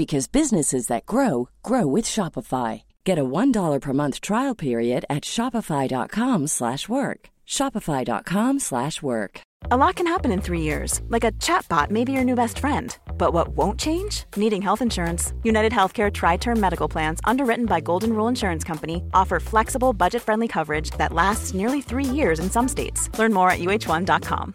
because 0.00 0.34
businesses 0.40 0.86
that 0.86 1.04
grow 1.12 1.50
grow 1.62 1.86
with 1.96 2.06
Shopify. 2.14 2.70
Get 3.04 3.18
a 3.18 3.30
$1 3.40 3.80
per 3.80 3.92
month 3.92 4.16
trial 4.28 4.54
period 4.66 5.02
at 5.16 5.24
shopify.com/work. 5.34 6.48
slash 6.48 6.88
work. 6.88 7.20
shopify.com/work. 7.46 8.60
slash 8.68 9.02
work. 9.02 9.32
A 9.70 9.76
lot 9.76 9.96
can 9.96 10.06
happen 10.06 10.32
in 10.32 10.40
three 10.40 10.62
years, 10.62 11.00
like 11.08 11.24
a 11.24 11.32
chatbot 11.32 11.90
may 11.90 12.04
be 12.04 12.12
your 12.12 12.24
new 12.24 12.34
best 12.34 12.58
friend. 12.58 12.96
But 13.18 13.34
what 13.34 13.48
won't 13.48 13.78
change? 13.78 14.24
Needing 14.36 14.62
health 14.62 14.82
insurance. 14.82 15.34
United 15.44 15.72
Healthcare 15.72 16.10
Tri 16.12 16.36
Term 16.38 16.58
Medical 16.60 16.88
Plans, 16.88 17.20
underwritten 17.24 17.66
by 17.66 17.80
Golden 17.80 18.12
Rule 18.12 18.28
Insurance 18.28 18.64
Company, 18.64 19.02
offer 19.12 19.38
flexible, 19.38 19.92
budget 19.92 20.22
friendly 20.22 20.48
coverage 20.48 20.90
that 20.92 21.12
lasts 21.12 21.54
nearly 21.54 21.82
three 21.82 22.04
years 22.18 22.40
in 22.40 22.50
some 22.50 22.68
states. 22.68 23.10
Learn 23.18 23.32
more 23.32 23.50
at 23.50 23.60
uh1.com. 23.60 24.54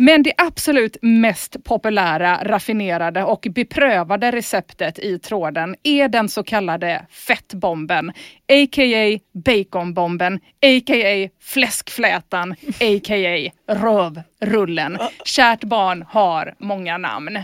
Men 0.00 0.22
det 0.22 0.32
absolut 0.36 0.96
mest 1.02 1.64
populära, 1.64 2.40
raffinerade 2.44 3.24
och 3.24 3.46
beprövade 3.50 4.30
receptet 4.30 4.98
i 4.98 5.18
tråden 5.18 5.76
är 5.82 6.08
den 6.08 6.28
så 6.28 6.42
kallade 6.42 7.06
fettbomben. 7.10 8.10
A.k.a. 8.48 9.18
baconbomben, 9.32 10.34
a.k.a. 10.62 11.28
fläskflätan, 11.40 12.52
a.k.a. 12.80 13.50
rövrullen. 13.74 14.98
Kärt 15.24 15.64
barn 15.64 16.04
har 16.08 16.54
många 16.58 16.98
namn. 16.98 17.38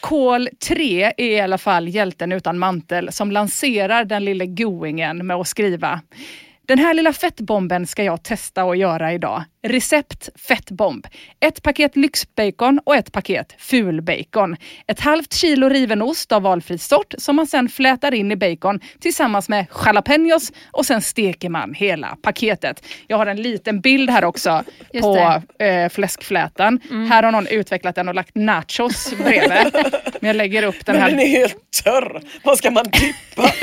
Kol 0.00 0.48
3 0.68 1.12
är 1.16 1.20
i 1.20 1.40
alla 1.40 1.58
fall 1.58 1.88
hjälten 1.88 2.32
utan 2.32 2.58
mantel 2.58 3.12
som 3.12 3.32
lanserar 3.32 4.04
den 4.04 4.24
lille 4.24 4.46
goingen 4.46 5.26
med 5.26 5.36
att 5.36 5.48
skriva 5.48 6.00
den 6.68 6.78
här 6.78 6.94
lilla 6.94 7.12
fettbomben 7.12 7.86
ska 7.86 8.04
jag 8.04 8.22
testa 8.22 8.62
att 8.62 8.78
göra 8.78 9.12
idag. 9.12 9.44
Recept 9.62 10.28
fettbomb. 10.48 11.06
Ett 11.40 11.62
paket 11.62 11.96
lyxbacon 11.96 12.80
och 12.84 12.96
ett 12.96 13.12
paket 13.12 13.54
fulbacon. 13.58 14.56
Ett 14.86 15.00
halvt 15.00 15.32
kilo 15.34 15.68
riven 15.68 16.02
ost 16.02 16.32
av 16.32 16.42
valfri 16.42 16.78
sort 16.78 17.14
som 17.18 17.36
man 17.36 17.46
sen 17.46 17.68
flätar 17.68 18.14
in 18.14 18.32
i 18.32 18.36
bacon 18.36 18.80
tillsammans 19.00 19.48
med 19.48 19.66
jalapenos 19.84 20.52
och 20.70 20.86
sen 20.86 21.02
steker 21.02 21.48
man 21.48 21.74
hela 21.74 22.16
paketet. 22.22 22.84
Jag 23.06 23.16
har 23.16 23.26
en 23.26 23.42
liten 23.42 23.80
bild 23.80 24.10
här 24.10 24.24
också 24.24 24.64
Just 24.92 25.02
på 25.02 25.42
eh, 25.64 25.88
fläskflätan. 25.88 26.80
Mm. 26.90 27.10
Här 27.10 27.22
har 27.22 27.32
någon 27.32 27.46
utvecklat 27.46 27.94
den 27.94 28.08
och 28.08 28.14
lagt 28.14 28.34
nachos 28.34 29.14
bredvid. 29.16 29.72
Men 30.20 30.26
jag 30.28 30.36
lägger 30.36 30.62
upp 30.62 30.86
den 30.86 30.94
Men 30.94 31.02
här. 31.02 31.10
den 31.10 31.20
är 31.20 31.26
helt 31.26 31.56
törr. 31.84 32.22
Vad 32.42 32.58
ska 32.58 32.70
man 32.70 32.84
dippa? 32.84 33.52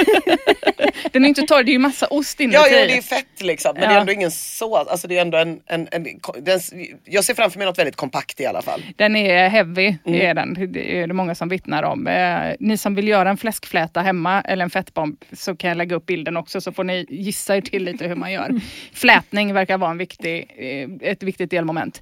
Den 1.12 1.26
är 1.26 1.30
inte 1.30 1.42
torr, 1.42 1.64
det 1.64 1.72
är 1.72 1.74
ju 1.74 1.80
massa 1.80 2.08
ost 2.08 2.40
inuti. 2.40 2.58
Ja, 2.58 2.68
ja, 2.68 2.86
det 2.86 2.98
är 2.98 3.02
fett 3.02 3.42
liksom. 3.42 3.72
Men 3.74 3.82
det 3.82 3.88
är 3.88 3.94
Ja. 3.94 4.00
ändå 4.00 4.12
ingen 4.12 4.32
sås. 4.32 4.88
Alltså 4.88 5.08
det 5.08 5.18
är 5.18 5.22
ändå 5.22 5.38
en, 5.38 5.60
en, 5.66 5.85
en, 5.92 6.04
den, 6.42 6.60
jag 7.06 7.24
ser 7.24 7.34
framför 7.34 7.60
mig 7.60 7.66
något 7.68 7.80
väldigt 7.80 7.96
kompakt 7.96 8.40
i 8.42 8.46
alla 8.46 8.62
fall. 8.62 8.82
Den 8.96 9.16
är 9.16 9.50
heavy, 9.50 9.96
Mm. 10.06 10.22
är 10.22 10.34
den. 10.34 10.72
det 10.74 11.00
är 11.00 11.08
det 11.08 11.14
många 11.14 11.36
som 11.36 11.50
vittnar 11.50 11.84
om. 11.84 12.08
Eh, 12.08 12.54
ni 12.60 12.78
som 12.78 12.96
vill 12.96 13.08
göra 13.08 13.30
en 13.30 13.38
fläskfläta 13.38 14.02
hemma 14.02 14.42
eller 14.42 14.64
en 14.64 14.70
fettbomb 14.70 15.24
så 15.34 15.56
kan 15.56 15.68
jag 15.68 15.78
lägga 15.78 15.96
upp 15.96 16.06
bilden 16.06 16.38
också 16.38 16.62
så 16.62 16.72
får 16.72 16.84
ni 16.84 17.06
gissa 17.10 17.58
er 17.58 17.62
till 17.62 17.84
lite 17.84 18.08
hur 18.08 18.16
man 18.16 18.32
gör. 18.32 18.50
Flätning 18.94 19.54
verkar 19.54 19.78
vara 19.78 19.92
en 19.92 19.98
viktig, 19.98 20.46
eh, 20.58 21.10
ett 21.10 21.24
viktigt 21.24 21.50
delmoment. 21.52 22.02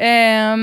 Eh, 0.00 0.56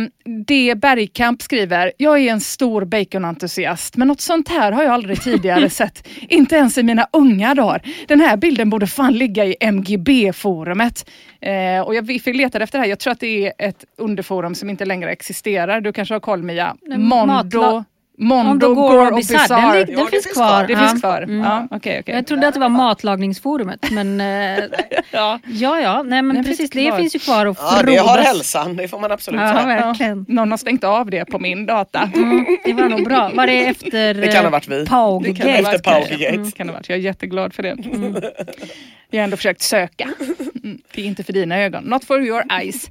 D. 0.47 0.75
Bergkamp 0.75 1.41
skriver, 1.41 1.91
jag 1.97 2.19
är 2.19 2.31
en 2.31 2.41
stor 2.41 2.85
baconentusiast 2.85 3.97
men 3.97 4.07
något 4.07 4.21
sånt 4.21 4.49
här 4.49 4.71
har 4.71 4.83
jag 4.83 4.93
aldrig 4.93 5.21
tidigare 5.23 5.69
sett. 5.69 6.07
Inte 6.29 6.55
ens 6.55 6.77
i 6.77 6.83
mina 6.83 7.07
unga 7.13 7.53
dagar. 7.55 7.81
Den 8.07 8.19
här 8.19 8.37
bilden 8.37 8.69
borde 8.69 8.87
fan 8.87 9.13
ligga 9.13 9.45
i 9.45 9.55
MGB-forumet. 9.59 11.09
Eh, 11.41 11.79
och 11.85 11.95
jag 11.95 12.07
fick 12.07 12.25
leta 12.35 12.63
efter 12.63 12.77
det 12.79 12.83
här. 12.83 12.89
Jag 12.89 12.99
tror 12.99 13.11
att 13.13 13.19
det 13.19 13.45
är 13.47 13.53
ett 13.69 13.85
underforum 13.97 14.55
som 14.55 14.69
inte 14.69 14.85
längre 14.85 15.11
existerar. 15.11 15.81
Du 15.81 15.93
kanske 15.93 16.13
har 16.15 16.19
koll 16.19 16.43
Mia? 16.43 16.75
Nej, 16.81 16.97
Mondo, 16.97 17.33
matla- 17.33 17.83
Mondo, 18.17 18.49
Mondo, 18.49 18.73
Gore 18.75 19.07
och 19.09 19.15
Bizarre. 19.15 19.41
Bizarre. 19.41 19.77
Den, 19.77 19.87
lig- 19.87 19.95
den 19.97 20.07
finns 20.07 20.25
kvar. 20.25 20.63
Det 20.67 20.73
Ja. 20.73 20.79
finns 20.87 21.01
kvar? 21.01 21.21
Mm. 21.21 21.39
Ja, 21.39 21.67
okej, 21.71 21.99
okej. 21.99 22.15
Jag 22.15 22.27
trodde 22.27 22.47
att 22.47 22.53
det 22.53 22.59
var 22.59 22.69
matlagningsforumet 22.69 23.91
men 23.91 24.21
eh, 24.21 24.63
Ja. 25.11 25.39
ja 25.45 25.79
ja, 25.81 26.03
nej 26.03 26.21
men 26.21 26.35
Den 26.35 26.43
precis 26.45 26.57
finns 26.71 26.91
det 26.93 26.97
finns 27.01 27.15
ju 27.15 27.19
kvar 27.19 27.45
och 27.45 27.57
Ja, 27.59 27.81
det 27.85 27.95
har 27.95 28.07
frodas. 28.07 28.25
hälsan. 28.27 28.75
Det 28.75 28.87
får 28.87 28.99
man 28.99 29.11
absolut 29.11 29.41
Ja, 29.41 29.53
säga. 29.63 29.65
verkligen. 29.85 30.25
Någon 30.27 30.51
har 30.51 30.57
stängt 30.57 30.83
av 30.83 31.09
det 31.09 31.25
på 31.25 31.39
min 31.39 31.65
data. 31.65 32.09
Mm, 32.15 32.45
det 32.65 32.73
var 32.73 32.89
nog 32.89 33.03
bra. 33.03 33.31
Var 33.33 33.47
det 33.47 33.65
efter 33.65 34.13
Det 34.13 34.27
kan 34.27 34.43
ha 34.43 34.51
varit 34.51 34.67
vi. 34.67 34.79
Det 34.79 34.85
kan 34.85 34.97
ha 34.97 35.19
Paugate? 35.19 35.49
Efter 35.49 35.79
kanske. 35.83 36.27
Mm, 36.29 36.51
kan 36.51 36.69
ha 36.69 36.73
varit. 36.75 36.89
Jag 36.89 36.97
är 36.97 37.01
jätteglad 37.01 37.53
för 37.53 37.63
det. 37.63 37.75
Jag 39.09 39.19
har 39.19 39.23
ändå 39.23 39.37
försökt 39.37 39.61
söka. 39.61 40.13
Mm, 40.65 40.79
det 40.93 41.01
är 41.01 41.05
inte 41.05 41.23
för 41.23 41.33
dina 41.33 41.59
ögon. 41.59 41.83
Not 41.83 42.05
for 42.05 42.21
your 42.21 42.43
eyes. 42.51 42.89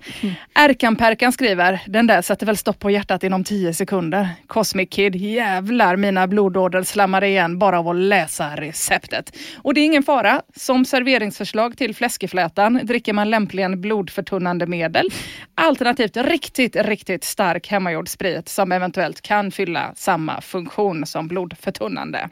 Erkan-Perkan 0.54 1.32
skriver, 1.32 1.80
den 1.86 2.06
där 2.06 2.22
sätter 2.22 2.46
väl 2.46 2.56
stopp 2.56 2.78
på 2.78 2.90
hjärtat 2.90 3.24
inom 3.24 3.44
tio 3.44 3.74
sekunder. 3.74 4.28
Cosmic 4.46 4.88
Kid, 4.90 5.16
jävlar 5.16 5.96
mina 5.96 6.26
blodådror 6.26 6.82
slammar 6.82 7.24
igen 7.24 7.58
bara 7.58 7.78
av 7.78 7.88
att 7.88 7.96
läsa 7.96 8.56
receptet. 8.56 9.36
Och 9.56 9.74
det 9.74 9.80
är 9.80 9.84
ingen 9.84 10.02
fara. 10.02 10.42
Som 10.56 10.84
serveringsförslag 10.84 11.76
till 11.76 11.94
fläskeflätan 11.94 12.80
dricker 12.82 13.12
man 13.12 13.30
lämpligen 13.30 13.80
blodförtunnande 13.80 14.66
medel. 14.66 15.08
Alternativt 15.54 16.16
riktigt, 16.16 16.76
riktigt 16.76 17.24
stark 17.24 17.68
hemmagjord 17.68 18.08
sprit 18.08 18.48
som 18.48 18.72
eventuellt 18.72 19.20
kan 19.20 19.50
fylla 19.50 19.92
samma 19.96 20.40
funktion 20.40 21.06
som 21.06 21.28
blodförtunnande. 21.28 22.28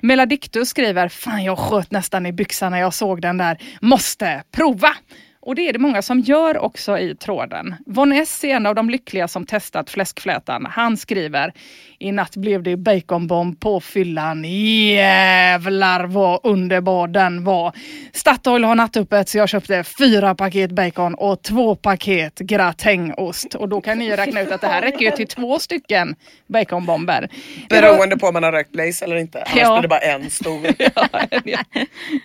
Meladictus 0.00 0.68
skriver, 0.68 1.08
fan 1.08 1.44
jag 1.44 1.58
sköt 1.58 1.90
nästan 1.90 2.26
i 2.26 2.32
byxan 2.32 2.72
när 2.72 2.80
jag 2.80 2.94
såg 2.94 3.09
den 3.16 3.36
där. 3.36 3.58
Måste 3.80 4.42
prova! 4.52 4.94
Och 5.42 5.54
det 5.54 5.68
är 5.68 5.72
det 5.72 5.78
många 5.78 6.02
som 6.02 6.20
gör 6.20 6.58
också 6.58 6.98
i 6.98 7.14
tråden. 7.16 7.74
Von 7.86 8.12
S 8.12 8.44
är 8.44 8.48
en 8.48 8.66
av 8.66 8.74
de 8.74 8.90
lyckliga 8.90 9.28
som 9.28 9.46
testat 9.46 9.90
fläskflätan. 9.90 10.66
Han 10.70 10.96
skriver, 10.96 11.52
i 11.98 12.12
natt 12.12 12.36
blev 12.36 12.62
det 12.62 12.76
baconbomb 12.76 13.60
på 13.60 13.80
fyllan. 13.80 14.44
Jävlar 14.44 16.04
vad 16.04 16.40
underbar 16.42 17.08
den 17.08 17.44
var. 17.44 17.72
Statoil 18.12 18.64
har 18.64 18.74
nattöppet 18.74 19.28
så 19.28 19.38
jag 19.38 19.48
köpte 19.48 19.84
fyra 19.98 20.34
paket 20.34 20.70
bacon 20.70 21.14
och 21.14 21.42
två 21.42 21.74
paket 21.76 22.38
gratängost. 22.38 23.54
Och 23.54 23.68
då 23.68 23.80
kan 23.80 23.98
ni 23.98 24.16
räkna 24.16 24.40
ut 24.40 24.50
att 24.52 24.60
det 24.60 24.66
här 24.66 24.82
räcker 24.82 25.04
ju 25.04 25.10
till 25.10 25.26
två 25.28 25.58
stycken 25.58 26.14
baconbomber. 26.46 27.28
Beroende 27.68 28.16
på 28.18 28.26
om 28.26 28.32
man 28.34 28.42
har 28.42 28.52
rökt 28.52 28.72
Blaze 28.72 29.04
eller 29.04 29.16
inte. 29.16 29.38
Annars 29.42 29.56
Ja. 29.60 29.72
blir 29.74 29.82
det 29.82 29.88
bara 29.88 30.00
en 30.00 30.30
stor. 30.30 30.60
Ja, 30.94 31.08
en, 31.30 31.42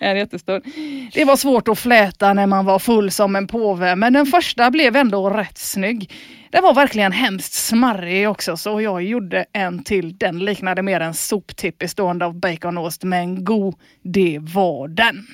en 0.00 0.16
jättestor. 0.16 0.60
Det 1.14 1.24
var 1.24 1.36
svårt 1.36 1.68
att 1.68 1.78
fläta 1.78 2.32
när 2.32 2.46
man 2.46 2.64
var 2.64 2.78
full 2.78 3.05
som 3.10 3.36
en 3.36 3.46
påve, 3.46 3.96
men 3.96 4.12
den 4.12 4.26
första 4.26 4.70
blev 4.70 4.96
ändå 4.96 5.30
rätt 5.30 5.58
snygg. 5.58 6.12
Den 6.50 6.62
var 6.62 6.74
verkligen 6.74 7.12
hemskt 7.12 7.52
smarrig 7.52 8.28
också, 8.28 8.56
så 8.56 8.80
jag 8.80 9.02
gjorde 9.02 9.44
en 9.52 9.84
till. 9.84 10.18
Den 10.18 10.38
liknade 10.38 10.82
mer 10.82 11.00
en 11.00 11.14
soptipp 11.14 11.78
bestående 11.78 12.24
av 12.24 12.40
baconost, 12.40 13.04
men 13.04 13.44
god, 13.44 13.74
det 14.02 14.38
var 14.40 14.88
den. 14.88 15.26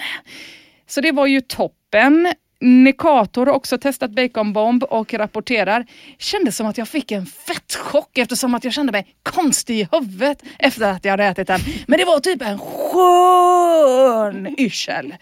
Så 0.86 1.00
det 1.00 1.12
var 1.12 1.26
ju 1.26 1.40
toppen. 1.40 2.32
Nekator 2.62 3.46
har 3.46 3.52
också 3.52 3.78
testat 3.78 4.10
baconbomb 4.10 4.82
och 4.82 5.14
rapporterar. 5.14 5.86
Kändes 6.18 6.56
som 6.56 6.66
att 6.66 6.78
jag 6.78 6.88
fick 6.88 7.12
en 7.12 7.26
fettchock 7.26 8.18
eftersom 8.18 8.54
att 8.54 8.64
jag 8.64 8.72
kände 8.72 8.92
mig 8.92 9.06
konstig 9.22 9.80
i 9.80 9.88
huvudet 9.92 10.42
efter 10.58 10.90
att 10.90 11.04
jag 11.04 11.10
hade 11.12 11.24
ätit 11.24 11.46
den. 11.46 11.60
Men 11.86 11.98
det 11.98 12.04
var 12.04 12.20
typ 12.20 12.42
en 12.42 12.58
skön 12.58 14.54
yrsel. 14.58 15.14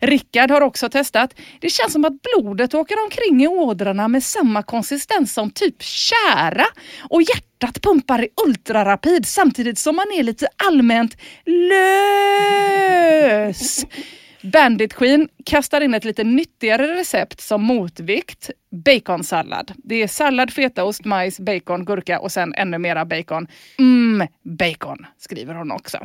Rickard 0.00 0.50
har 0.50 0.60
också 0.60 0.88
testat. 0.88 1.34
Det 1.60 1.70
känns 1.70 1.92
som 1.92 2.04
att 2.04 2.12
blodet 2.22 2.74
åker 2.74 3.02
omkring 3.04 3.42
i 3.42 3.48
ådrarna 3.48 4.08
med 4.08 4.22
samma 4.22 4.62
konsistens 4.62 5.34
som 5.34 5.50
typ 5.50 5.82
kära. 5.82 6.66
Och 7.10 7.22
hjärtat 7.22 7.82
pumpar 7.82 8.22
i 8.24 8.28
ultrarapid 8.46 9.26
samtidigt 9.26 9.78
som 9.78 9.96
man 9.96 10.06
är 10.18 10.22
lite 10.22 10.48
allmänt 10.56 11.16
lös. 13.46 13.84
Bandit 14.52 14.94
Queen 14.94 15.28
kastar 15.46 15.80
in 15.80 15.94
ett 15.94 16.04
lite 16.04 16.24
nyttigare 16.24 16.94
recept 16.94 17.40
som 17.40 17.62
motvikt. 17.62 18.50
Baconsallad. 18.70 19.72
Det 19.76 20.02
är 20.02 20.08
sallad, 20.08 20.52
fetaost, 20.52 21.04
majs, 21.04 21.40
bacon, 21.40 21.84
gurka 21.84 22.20
och 22.20 22.32
sen 22.32 22.54
ännu 22.54 22.78
mera 22.78 23.04
bacon. 23.04 23.46
Mm, 23.78 24.28
bacon, 24.42 25.06
skriver 25.18 25.54
hon 25.54 25.72
också. 25.72 25.98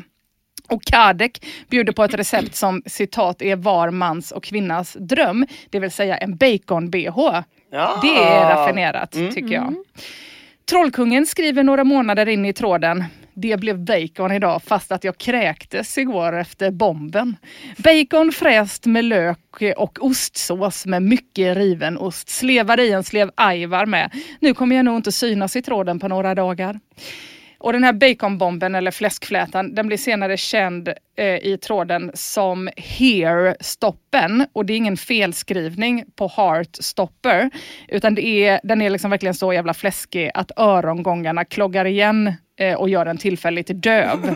Och 0.68 0.84
Kadek 0.84 1.46
bjuder 1.70 1.94
på 1.94 2.04
ett 2.04 2.14
recept 2.14 2.56
som 2.56 2.82
citat 2.86 3.42
är 3.42 3.56
var 3.56 3.92
mans 3.92 4.32
och 4.32 4.44
kvinnas 4.44 4.98
dröm. 5.00 5.46
Det 5.70 5.80
vill 5.80 5.92
säga 5.92 6.18
en 6.18 6.38
bacon-bh. 6.38 7.44
Ja. 7.72 8.00
Det 8.02 8.18
är 8.18 8.56
raffinerat 8.56 9.12
tycker 9.12 9.54
jag. 9.54 9.76
Trollkungen 10.70 11.26
skriver 11.26 11.64
några 11.64 11.84
månader 11.84 12.30
in 12.30 12.46
i 12.46 12.54
tråden. 12.54 13.04
Det 13.34 13.60
blev 13.60 13.80
bacon 13.80 14.32
idag 14.32 14.64
fast 14.64 14.92
att 14.92 15.04
jag 15.04 15.18
kräktes 15.18 15.98
igår 15.98 16.38
efter 16.38 16.72
bomben. 16.72 17.36
Bacon 17.78 18.32
fräst 18.32 18.86
med 18.86 19.06
lök 19.06 19.62
och 19.78 19.98
ostsås 20.02 20.86
med 20.86 21.04
mycket 21.04 21.58
riven 21.58 21.98
ost. 21.98 22.30
Slevar 22.30 22.80
i 22.80 22.92
en 22.92 23.04
slev 23.04 23.32
ajvar 23.36 23.86
med. 23.86 24.12
Nu 24.40 24.54
kommer 24.54 24.76
jag 24.76 24.86
nog 24.86 24.96
inte 24.96 25.12
synas 25.12 25.56
i 25.56 25.62
tråden 25.62 26.00
på 26.00 26.08
några 26.08 26.36
dagar. 26.36 26.80
Och 27.58 27.74
den 27.74 27.84
här 27.84 27.94
baconbomben 27.94 28.76
eller 28.76 28.92
fläskflätan 28.92 29.76
den 29.76 29.88
blir 29.88 29.98
senare 29.98 30.38
känd 30.38 30.90
i 31.24 31.58
tråden 31.58 32.12
som 32.14 32.70
Here-stoppen. 32.78 34.46
Och 34.54 34.66
det 34.66 34.74
är 34.74 34.78
ingen 34.78 34.98
felskrivning 34.98 36.04
på 36.16 36.28
Heart-stopper. 36.28 37.50
Utan 37.88 38.16
det 38.16 38.26
är, 38.26 38.60
den 38.64 38.82
är 38.82 38.90
liksom 38.90 39.12
verkligen 39.12 39.36
så 39.36 39.54
jävla 39.54 39.74
fläskig 39.74 40.32
att 40.34 40.52
örongångarna 40.58 41.46
kloggar 41.46 41.86
igen 41.86 42.34
eh, 42.60 42.76
och 42.76 42.90
gör 42.90 43.06
den 43.06 43.18
tillfälligt 43.18 43.84
döv. 43.84 44.36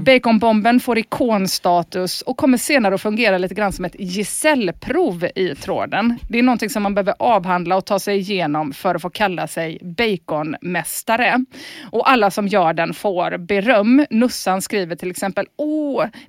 Baconbomben 0.04 0.80
får 0.80 0.98
ikonstatus 0.98 2.22
och 2.22 2.36
kommer 2.36 2.58
senare 2.58 2.94
att 2.94 3.02
fungera 3.02 3.38
lite 3.38 3.54
grann 3.54 3.72
som 3.72 3.84
ett 3.84 3.96
gesällprov 3.98 5.26
i 5.34 5.54
tråden. 5.54 6.18
Det 6.28 6.38
är 6.38 6.42
någonting 6.42 6.70
som 6.70 6.82
man 6.82 6.94
behöver 6.94 7.14
avhandla 7.18 7.76
och 7.76 7.86
ta 7.86 7.98
sig 7.98 8.18
igenom 8.18 8.72
för 8.72 8.94
att 8.94 9.02
få 9.02 9.10
kalla 9.10 9.46
sig 9.46 9.78
baconmästare. 9.82 11.44
Och 11.90 12.10
alla 12.10 12.30
som 12.30 12.48
gör 12.48 12.72
den 12.72 12.94
får 12.94 13.38
beröm. 13.38 14.06
Nussan 14.10 14.62
skriver 14.62 14.96
till 14.96 15.10
exempel 15.10 15.46
Åh, 15.56 15.81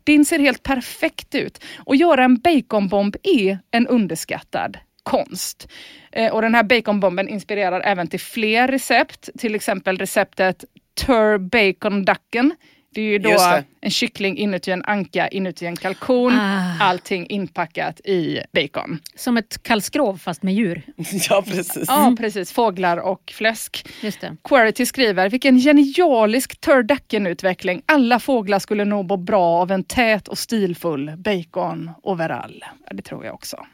din 0.03 0.25
ser 0.25 0.39
helt 0.39 0.63
perfekt 0.63 1.35
ut. 1.35 1.63
Och 1.77 1.95
göra 1.95 2.23
en 2.23 2.37
baconbomb 2.37 3.15
är 3.23 3.59
en 3.71 3.87
underskattad 3.87 4.77
konst. 5.03 5.67
Eh, 6.11 6.33
och 6.33 6.41
den 6.41 6.55
här 6.55 6.63
baconbomben 6.63 7.29
inspirerar 7.29 7.81
även 7.81 8.07
till 8.07 8.19
fler 8.19 8.67
recept. 8.67 9.29
Till 9.39 9.55
exempel 9.55 9.97
receptet 9.97 10.65
Tur 11.05 11.37
Bacon 11.37 12.05
Ducken. 12.05 12.55
Det 12.93 13.01
är 13.01 13.05
ju 13.05 13.19
då 13.19 13.61
en 13.81 13.91
kyckling 13.91 14.37
inuti 14.37 14.71
en 14.71 14.83
anka, 14.85 15.27
inuti 15.27 15.65
en 15.65 15.75
kalkon. 15.75 16.33
Ah. 16.33 16.79
Allting 16.79 17.27
inpackat 17.27 17.99
i 17.99 18.39
bacon. 18.51 18.99
Som 19.15 19.37
ett 19.37 19.63
kallskrov 19.63 20.17
fast 20.17 20.43
med 20.43 20.53
djur. 20.53 20.81
Ja 21.29 21.41
precis. 21.41 21.83
Ja 21.87 22.15
precis, 22.19 22.51
fåglar 22.51 22.97
och 22.97 23.33
fläsk. 23.35 23.87
Just 24.01 24.21
det. 24.21 24.37
Querity 24.43 24.85
skriver, 24.85 25.29
vilken 25.29 25.57
genialisk 25.57 26.61
turducken-utveckling. 26.61 27.81
Alla 27.85 28.19
fåglar 28.19 28.59
skulle 28.59 28.85
nog 28.85 29.05
må 29.07 29.17
bra 29.17 29.61
av 29.61 29.71
en 29.71 29.83
tät 29.83 30.27
och 30.27 30.37
stilfull 30.37 31.11
bacon 31.17 31.91
overall. 32.03 32.63
Ja, 32.87 32.93
det 32.93 33.01
tror 33.01 33.25
jag 33.25 33.33
också. 33.33 33.65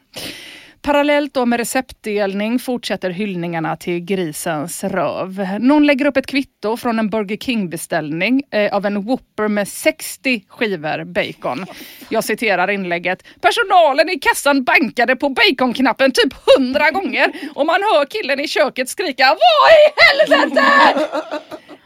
Parallellt 0.82 1.34
då 1.34 1.46
med 1.46 1.58
receptdelning 1.60 2.58
fortsätter 2.58 3.10
hyllningarna 3.10 3.76
till 3.76 4.00
grisens 4.00 4.84
röv. 4.84 5.46
Någon 5.60 5.86
lägger 5.86 6.06
upp 6.06 6.16
ett 6.16 6.26
kvitto 6.26 6.76
från 6.76 6.98
en 6.98 7.10
Burger 7.10 7.36
King-beställning 7.36 8.42
eh, 8.50 8.74
av 8.74 8.86
en 8.86 9.02
Whopper 9.02 9.48
med 9.48 9.68
60 9.68 10.44
skivor 10.48 11.04
bacon. 11.04 11.66
Jag 12.08 12.24
citerar 12.24 12.70
inlägget. 12.70 13.24
Personalen 13.40 14.10
i 14.10 14.18
kassan 14.18 14.64
bankade 14.64 15.16
på 15.16 15.28
baconknappen 15.28 16.12
typ 16.12 16.32
100 16.58 16.90
gånger 16.90 17.32
och 17.54 17.66
man 17.66 17.82
hör 17.82 18.04
killen 18.04 18.40
i 18.40 18.48
köket 18.48 18.88
skrika 18.88 19.24
Vad 19.26 19.70
i 19.72 19.86
helvete! 19.96 20.64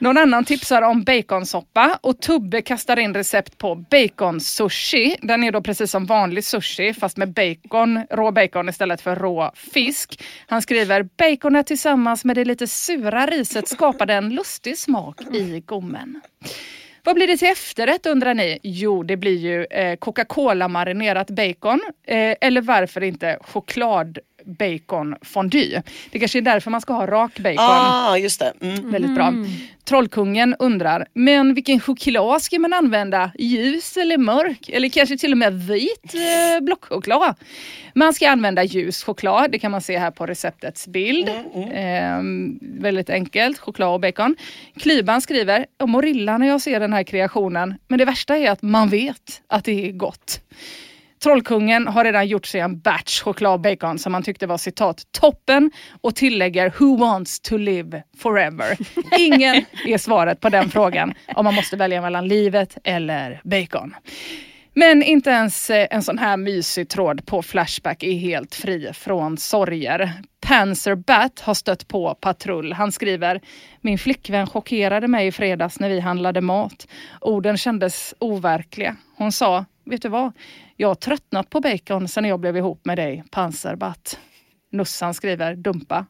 Någon 0.04 0.18
annan 0.18 0.44
tipsar 0.44 0.82
om 0.82 1.02
baconsoppa 1.02 1.98
och 2.02 2.20
Tubbe 2.20 2.62
kastar 2.62 2.98
in 2.98 3.14
recept 3.14 3.58
på 3.58 3.74
baconsushi. 3.74 5.16
Den 5.22 5.44
är 5.44 5.52
då 5.52 5.62
precis 5.62 5.90
som 5.90 6.06
vanlig 6.06 6.44
sushi 6.44 6.94
fast 6.94 7.16
med 7.16 7.32
bacon, 7.32 8.00
rå 8.10 8.30
bacon 8.30 8.68
istället 8.68 9.00
för 9.00 9.16
rå 9.16 9.52
fisk. 9.54 10.22
Han 10.46 10.62
skriver 10.62 11.02
baconet 11.02 11.66
tillsammans 11.66 12.24
med 12.24 12.36
det 12.36 12.44
lite 12.44 12.66
sura 12.66 13.26
riset 13.26 13.68
skapade 13.68 14.14
en 14.14 14.28
lustig 14.28 14.78
smak 14.78 15.20
i 15.32 15.62
gommen. 15.66 16.20
Vad 17.04 17.14
blir 17.14 17.26
det 17.26 17.36
till 17.36 17.48
efterrätt 17.48 18.06
undrar 18.06 18.34
ni? 18.34 18.58
Jo, 18.62 19.02
det 19.02 19.16
blir 19.16 19.38
ju 19.38 19.64
eh, 19.64 19.96
Coca-Cola 19.96 20.68
marinerat 20.68 21.30
bacon. 21.30 21.80
Eh, 22.06 22.36
eller 22.40 22.60
varför 22.60 23.02
inte 23.02 23.38
choklad 23.40 24.18
bacon 24.44 25.14
fondue. 25.22 25.82
Det 26.10 26.18
kanske 26.18 26.38
är 26.38 26.42
därför 26.42 26.70
man 26.70 26.80
ska 26.80 26.92
ha 26.92 27.06
rak 27.06 27.38
bacon. 27.38 27.58
Ah, 27.58 28.16
just 28.16 28.40
det. 28.40 28.52
Mm. 28.60 28.90
Väldigt 28.90 29.14
bra. 29.14 29.32
Trollkungen 29.84 30.56
undrar, 30.58 31.06
men 31.14 31.54
vilken 31.54 31.80
choklad 31.80 32.42
ska 32.42 32.58
man 32.58 32.72
använda? 32.72 33.30
Ljus 33.38 33.96
eller 33.96 34.18
mörk? 34.18 34.68
Eller 34.68 34.88
kanske 34.88 35.18
till 35.18 35.32
och 35.32 35.38
med 35.38 35.62
vit 35.62 36.14
eh, 36.14 36.64
blockchoklad? 36.64 37.34
Man 37.94 38.14
ska 38.14 38.30
använda 38.30 38.64
ljus 38.64 39.02
choklad, 39.02 39.50
det 39.50 39.58
kan 39.58 39.70
man 39.70 39.80
se 39.80 39.98
här 39.98 40.10
på 40.10 40.26
receptets 40.26 40.88
bild. 40.88 41.28
Eh, 41.28 42.20
väldigt 42.60 43.10
enkelt, 43.10 43.58
choklad 43.58 43.94
och 43.94 44.00
bacon. 44.00 44.36
Klyban 44.76 45.20
skriver, 45.20 45.66
jag 45.78 45.88
mår 45.88 46.04
illa 46.06 46.38
när 46.38 46.46
jag 46.46 46.60
ser 46.60 46.80
den 46.80 46.92
här 46.92 47.02
kreationen, 47.02 47.74
men 47.88 47.98
det 47.98 48.04
värsta 48.04 48.36
är 48.36 48.50
att 48.50 48.62
man 48.62 48.88
vet 48.88 49.42
att 49.46 49.64
det 49.64 49.88
är 49.88 49.92
gott. 49.92 50.40
Trollkungen 51.24 51.86
har 51.86 52.04
redan 52.04 52.26
gjort 52.26 52.46
sig 52.46 52.60
en 52.60 52.78
batch 52.78 53.22
chokladbacon 53.22 53.98
som 53.98 54.14
han 54.14 54.22
tyckte 54.22 54.46
var 54.46 54.58
citat 54.58 55.02
toppen 55.12 55.70
och 56.00 56.14
tillägger 56.16 56.72
Who 56.78 56.96
wants 56.96 57.40
to 57.40 57.56
live 57.56 58.02
forever? 58.18 58.78
Ingen 59.18 59.64
är 59.86 59.98
svaret 59.98 60.40
på 60.40 60.48
den 60.48 60.70
frågan 60.70 61.14
om 61.34 61.44
man 61.44 61.54
måste 61.54 61.76
välja 61.76 62.00
mellan 62.02 62.28
livet 62.28 62.78
eller 62.84 63.40
bacon. 63.44 63.94
Men 64.74 65.02
inte 65.02 65.30
ens 65.30 65.70
eh, 65.70 65.86
en 65.90 66.02
sån 66.02 66.18
här 66.18 66.36
mysig 66.36 66.88
tråd 66.88 67.26
på 67.26 67.42
Flashback 67.42 68.02
är 68.02 68.12
helt 68.12 68.54
fri 68.54 68.92
från 68.92 69.36
sorger. 69.36 70.12
Panzer 70.46 70.94
Bat 70.94 71.40
har 71.40 71.54
stött 71.54 71.88
på 71.88 72.14
patrull. 72.14 72.72
Han 72.72 72.92
skriver 72.92 73.40
Min 73.80 73.98
flickvän 73.98 74.46
chockerade 74.46 75.08
mig 75.08 75.26
i 75.26 75.32
fredags 75.32 75.80
när 75.80 75.88
vi 75.88 76.00
handlade 76.00 76.40
mat. 76.40 76.86
Orden 77.20 77.56
kändes 77.56 78.14
overkliga. 78.18 78.96
Hon 79.16 79.32
sa, 79.32 79.64
vet 79.84 80.02
du 80.02 80.08
vad? 80.08 80.32
Jag 80.76 80.88
har 80.88 80.94
tröttnat 80.94 81.50
på 81.50 81.60
bacon 81.60 82.08
sen 82.08 82.24
jag 82.24 82.40
blev 82.40 82.56
ihop 82.56 82.84
med 82.84 82.98
dig, 82.98 83.24
Panzerbatt. 83.30 84.18
Nussan 84.72 85.14
skriver 85.14 85.56
dumpa. 85.56 86.06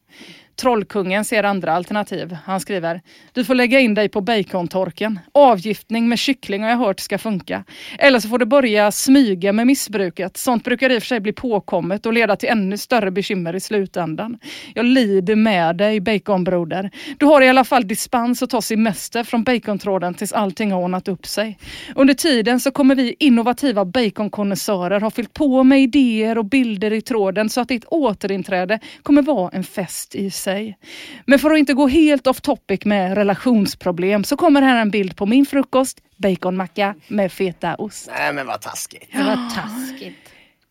Trollkungen 0.56 1.24
ser 1.24 1.44
andra 1.44 1.72
alternativ. 1.72 2.36
Han 2.44 2.60
skriver 2.60 3.00
Du 3.32 3.44
får 3.44 3.54
lägga 3.54 3.80
in 3.80 3.94
dig 3.94 4.08
på 4.08 4.20
bacontorken. 4.20 5.18
Avgiftning 5.32 6.08
med 6.08 6.18
kyckling 6.18 6.62
har 6.62 6.70
jag 6.70 6.76
hört 6.76 7.00
ska 7.00 7.18
funka. 7.18 7.64
Eller 7.98 8.20
så 8.20 8.28
får 8.28 8.38
du 8.38 8.46
börja 8.46 8.92
smyga 8.92 9.52
med 9.52 9.66
missbruket. 9.66 10.36
Sånt 10.36 10.64
brukar 10.64 10.90
i 10.90 10.98
och 10.98 11.02
för 11.02 11.06
sig 11.06 11.20
bli 11.20 11.32
påkommet 11.32 12.06
och 12.06 12.12
leda 12.12 12.36
till 12.36 12.48
ännu 12.48 12.78
större 12.78 13.10
bekymmer 13.10 13.56
i 13.56 13.60
slutändan. 13.60 14.38
Jag 14.74 14.84
lider 14.84 15.36
med 15.36 15.76
dig 15.76 16.00
baconbroder. 16.00 16.90
Du 17.18 17.26
har 17.26 17.42
i 17.42 17.48
alla 17.48 17.64
fall 17.64 17.88
dispens 17.88 18.42
att 18.42 18.50
ta 18.50 18.62
semester 18.62 19.24
från 19.24 19.44
bacontråden 19.44 20.14
tills 20.14 20.32
allting 20.32 20.72
har 20.72 20.80
ordnat 20.80 21.08
upp 21.08 21.26
sig. 21.26 21.58
Under 21.94 22.14
tiden 22.14 22.60
så 22.60 22.70
kommer 22.70 22.94
vi 22.94 23.16
innovativa 23.18 23.84
baconkonnässörer 23.84 25.00
ha 25.00 25.10
fyllt 25.10 25.32
på 25.32 25.62
med 25.62 25.80
idéer 25.82 26.38
och 26.38 26.44
bilder 26.44 26.92
i 26.92 27.00
tråden 27.00 27.50
så 27.50 27.60
att 27.60 27.68
ditt 27.68 27.84
återinträde 27.84 28.78
kommer 29.02 29.22
vara 29.22 29.50
en 29.50 29.64
fest 29.64 30.14
i 30.14 30.30
sig. 30.44 30.78
Men 31.26 31.38
för 31.38 31.50
att 31.50 31.58
inte 31.58 31.74
gå 31.74 31.88
helt 31.88 32.26
off 32.26 32.40
topic 32.40 32.84
med 32.84 33.14
relationsproblem 33.14 34.24
så 34.24 34.36
kommer 34.36 34.62
här 34.62 34.80
en 34.80 34.90
bild 34.90 35.16
på 35.16 35.26
min 35.26 35.46
frukost, 35.46 35.98
baconmacka 36.16 36.94
med 37.08 37.32
fetaost. 37.32 38.10
Nej 38.18 38.32
men 38.32 38.46
vad 38.46 38.60
taskigt. 38.60 39.08
Det 39.12 39.22
var 39.22 39.50
taskigt. 39.54 40.16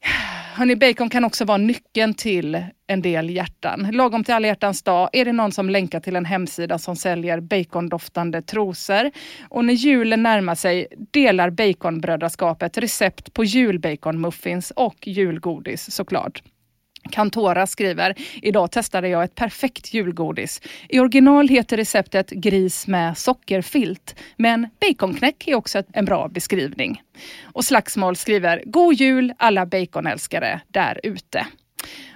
Hörrni, 0.55 0.75
bacon 0.75 1.09
kan 1.09 1.25
också 1.25 1.45
vara 1.45 1.57
nyckeln 1.57 2.13
till 2.13 2.65
en 2.87 3.01
del 3.01 3.29
hjärtan. 3.29 3.87
Lagom 3.91 4.23
till 4.23 4.33
alla 4.33 4.47
hjärtans 4.47 4.83
dag 4.83 5.09
är 5.13 5.25
det 5.25 5.31
någon 5.31 5.51
som 5.51 5.69
länkar 5.69 5.99
till 5.99 6.15
en 6.15 6.25
hemsida 6.25 6.77
som 6.79 6.95
säljer 6.95 7.39
bacondoftande 7.39 8.41
trosor. 8.41 9.11
Och 9.49 9.65
när 9.65 9.73
julen 9.73 10.23
närmar 10.23 10.55
sig 10.55 10.87
delar 11.11 11.49
Baconbrödraskapet 11.49 12.77
recept 12.77 13.33
på 13.33 13.43
julbaconmuffins 13.43 14.71
och 14.71 15.07
julgodis 15.07 15.91
såklart. 15.91 16.43
Kantora 17.11 17.67
skriver, 17.67 18.15
idag 18.41 18.71
testade 18.71 19.07
jag 19.07 19.23
ett 19.23 19.35
perfekt 19.35 19.93
julgodis. 19.93 20.61
I 20.89 20.99
original 20.99 21.47
heter 21.47 21.77
receptet 21.77 22.29
gris 22.29 22.87
med 22.87 23.17
sockerfilt, 23.17 24.15
men 24.37 24.67
baconknäck 24.81 25.47
är 25.47 25.55
också 25.55 25.83
en 25.93 26.05
bra 26.05 26.27
beskrivning. 26.27 27.01
Och 27.43 27.65
Slagsmål 27.65 28.15
skriver, 28.15 28.63
god 28.65 28.93
jul 28.93 29.33
alla 29.37 29.65
baconälskare 29.65 30.61
där 30.67 30.99
ute. 31.03 31.47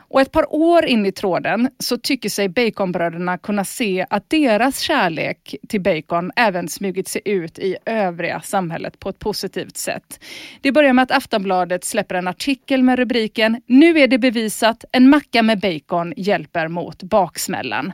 Och 0.10 0.22
ett 0.22 0.32
par 0.32 0.56
år 0.56 0.86
in 0.86 1.06
i 1.06 1.12
tråden 1.12 1.70
så 1.80 1.98
tycker 1.98 2.30
sig 2.30 2.50
baconbröderna 2.50 3.38
kunna 3.38 3.66
se 3.66 4.06
att 4.10 4.30
deras 4.30 4.80
kärlek 4.80 5.56
till 5.68 5.82
bacon 5.82 6.32
även 6.36 6.70
smugit 6.70 7.08
sig 7.08 7.22
ut 7.26 7.60
i 7.60 7.78
övriga 7.86 8.42
samhället 8.42 9.00
på 9.00 9.10
ett 9.10 9.20
positivt 9.20 9.78
sätt. 9.78 10.20
Det 10.62 10.72
börjar 10.72 10.94
med 10.94 11.04
att 11.04 11.12
Aftonbladet 11.12 11.84
släpper 11.84 12.16
en 12.16 12.28
artikel 12.28 12.84
med 12.84 13.00
rubriken 13.00 13.62
Nu 13.66 14.00
är 14.00 14.08
det 14.08 14.18
bevisat, 14.18 14.86
en 14.92 15.10
macka 15.10 15.44
med 15.44 15.60
bacon 15.60 16.14
hjälper 16.18 16.68
mot 16.68 17.04
baksmällan 17.04 17.92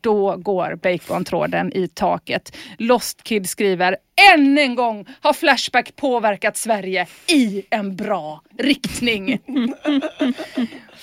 då 0.00 0.36
går 0.36 0.74
bacontråden 0.74 1.72
i 1.72 1.88
taket. 1.88 2.56
Lost 2.78 3.22
Kid 3.22 3.48
skriver 3.48 3.96
än 4.34 4.58
en 4.58 4.74
gång 4.74 5.06
har 5.20 5.32
Flashback 5.32 5.96
påverkat 5.96 6.56
Sverige 6.56 7.06
i 7.26 7.62
en 7.70 7.96
bra 7.96 8.42
riktning. 8.58 9.38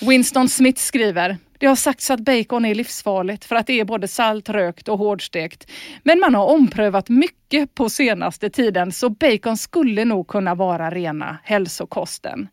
Winston 0.00 0.48
Smith 0.48 0.80
skriver 0.80 1.36
det 1.58 1.66
har 1.66 1.76
sagts 1.76 2.10
att 2.10 2.20
bacon 2.20 2.64
är 2.64 2.74
livsfarligt 2.74 3.44
för 3.44 3.56
att 3.56 3.66
det 3.66 3.80
är 3.80 3.84
både 3.84 4.08
salt, 4.08 4.48
rökt 4.48 4.88
och 4.88 4.98
hårdstekt. 4.98 5.70
Men 6.02 6.20
man 6.20 6.34
har 6.34 6.46
omprövat 6.46 7.08
mycket 7.08 7.74
på 7.74 7.90
senaste 7.90 8.50
tiden 8.50 8.92
så 8.92 9.08
bacon 9.08 9.56
skulle 9.56 10.04
nog 10.04 10.28
kunna 10.28 10.54
vara 10.54 10.90
rena 10.90 11.38
hälsokosten. 11.44 12.48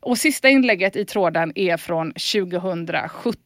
Och 0.00 0.18
sista 0.18 0.48
inlägget 0.48 0.96
i 0.96 1.04
tråden 1.04 1.52
är 1.54 1.76
från 1.76 2.12
2017. 2.12 3.43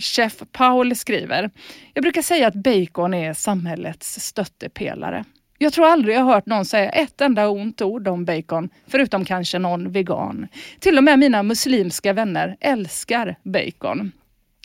Chef 0.00 0.42
Paul 0.52 0.96
skriver, 0.96 1.50
jag 1.94 2.02
brukar 2.02 2.22
säga 2.22 2.48
att 2.48 2.54
bacon 2.54 3.14
är 3.14 3.32
samhällets 3.32 4.20
stöttepelare. 4.20 5.24
Jag 5.58 5.72
tror 5.72 5.86
aldrig 5.86 6.16
jag 6.16 6.24
hört 6.24 6.46
någon 6.46 6.64
säga 6.64 6.90
ett 6.90 7.20
enda 7.20 7.48
ont 7.48 7.82
ord 7.82 8.08
om 8.08 8.24
bacon, 8.24 8.68
förutom 8.86 9.24
kanske 9.24 9.58
någon 9.58 9.92
vegan. 9.92 10.48
Till 10.80 10.98
och 10.98 11.04
med 11.04 11.18
mina 11.18 11.42
muslimska 11.42 12.12
vänner 12.12 12.56
älskar 12.60 13.36
bacon. 13.42 14.12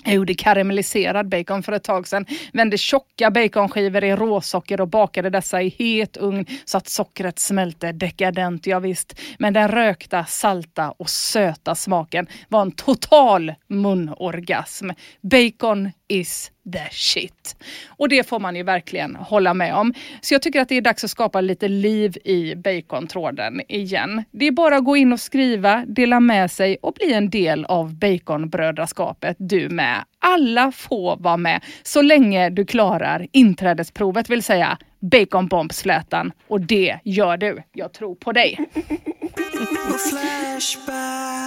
Jag 0.03 0.13
gjorde 0.13 0.33
karamelliserad 0.33 1.29
bacon 1.29 1.63
för 1.63 1.71
ett 1.71 1.83
tag 1.83 2.07
sedan. 2.07 2.25
Vände 2.53 2.77
tjocka 2.77 3.31
baconskivor 3.31 4.03
i 4.03 4.15
råsocker 4.15 4.81
och 4.81 4.87
bakade 4.87 5.29
dessa 5.29 5.61
i 5.61 5.75
het 5.77 6.17
ugn 6.17 6.45
så 6.65 6.77
att 6.77 6.87
sockret 6.87 7.39
smälte 7.39 7.91
dekadent, 7.91 8.67
ja 8.67 8.79
visst. 8.79 9.19
Men 9.39 9.53
den 9.53 9.67
rökta, 9.67 10.25
salta 10.25 10.91
och 10.91 11.09
söta 11.09 11.75
smaken 11.75 12.27
var 12.47 12.61
en 12.61 12.71
total 12.71 13.53
munorgasm. 13.67 14.89
Bacon 15.21 15.91
is 16.09 16.51
the 16.73 16.87
shit. 16.91 17.55
Och 17.87 18.09
det 18.09 18.27
får 18.27 18.39
man 18.39 18.55
ju 18.55 18.63
verkligen 18.63 19.15
hålla 19.15 19.53
med 19.53 19.75
om. 19.75 19.93
Så 20.21 20.33
jag 20.33 20.41
tycker 20.41 20.61
att 20.61 20.69
det 20.69 20.75
är 20.75 20.81
dags 20.81 21.03
att 21.03 21.11
skapa 21.11 21.41
lite 21.41 21.67
liv 21.67 22.17
i 22.25 22.55
bacontråden 22.55 23.61
igen. 23.67 24.23
Det 24.31 24.47
är 24.47 24.51
bara 24.51 24.77
att 24.77 24.85
gå 24.85 24.97
in 24.97 25.13
och 25.13 25.19
skriva, 25.19 25.85
dela 25.87 26.19
med 26.19 26.51
sig 26.51 26.77
och 26.81 26.93
bli 26.93 27.13
en 27.13 27.29
del 27.29 27.65
av 27.65 27.95
baconbrödraskapet 27.95 29.35
du 29.39 29.69
med. 29.69 30.03
Alla 30.19 30.71
får 30.71 31.17
vara 31.17 31.37
med 31.37 31.63
så 31.83 32.01
länge 32.01 32.49
du 32.49 32.65
klarar 32.65 33.27
inträdesprovet, 33.31 34.29
vill 34.29 34.43
säga 34.43 34.77
baconbombsflätan. 34.99 36.31
Och 36.47 36.61
det 36.61 36.99
gör 37.03 37.37
du. 37.37 37.63
Jag 37.73 37.93
tror 37.93 38.15
på 38.15 38.31
dig. 38.31 38.69
Flashback 40.09 41.39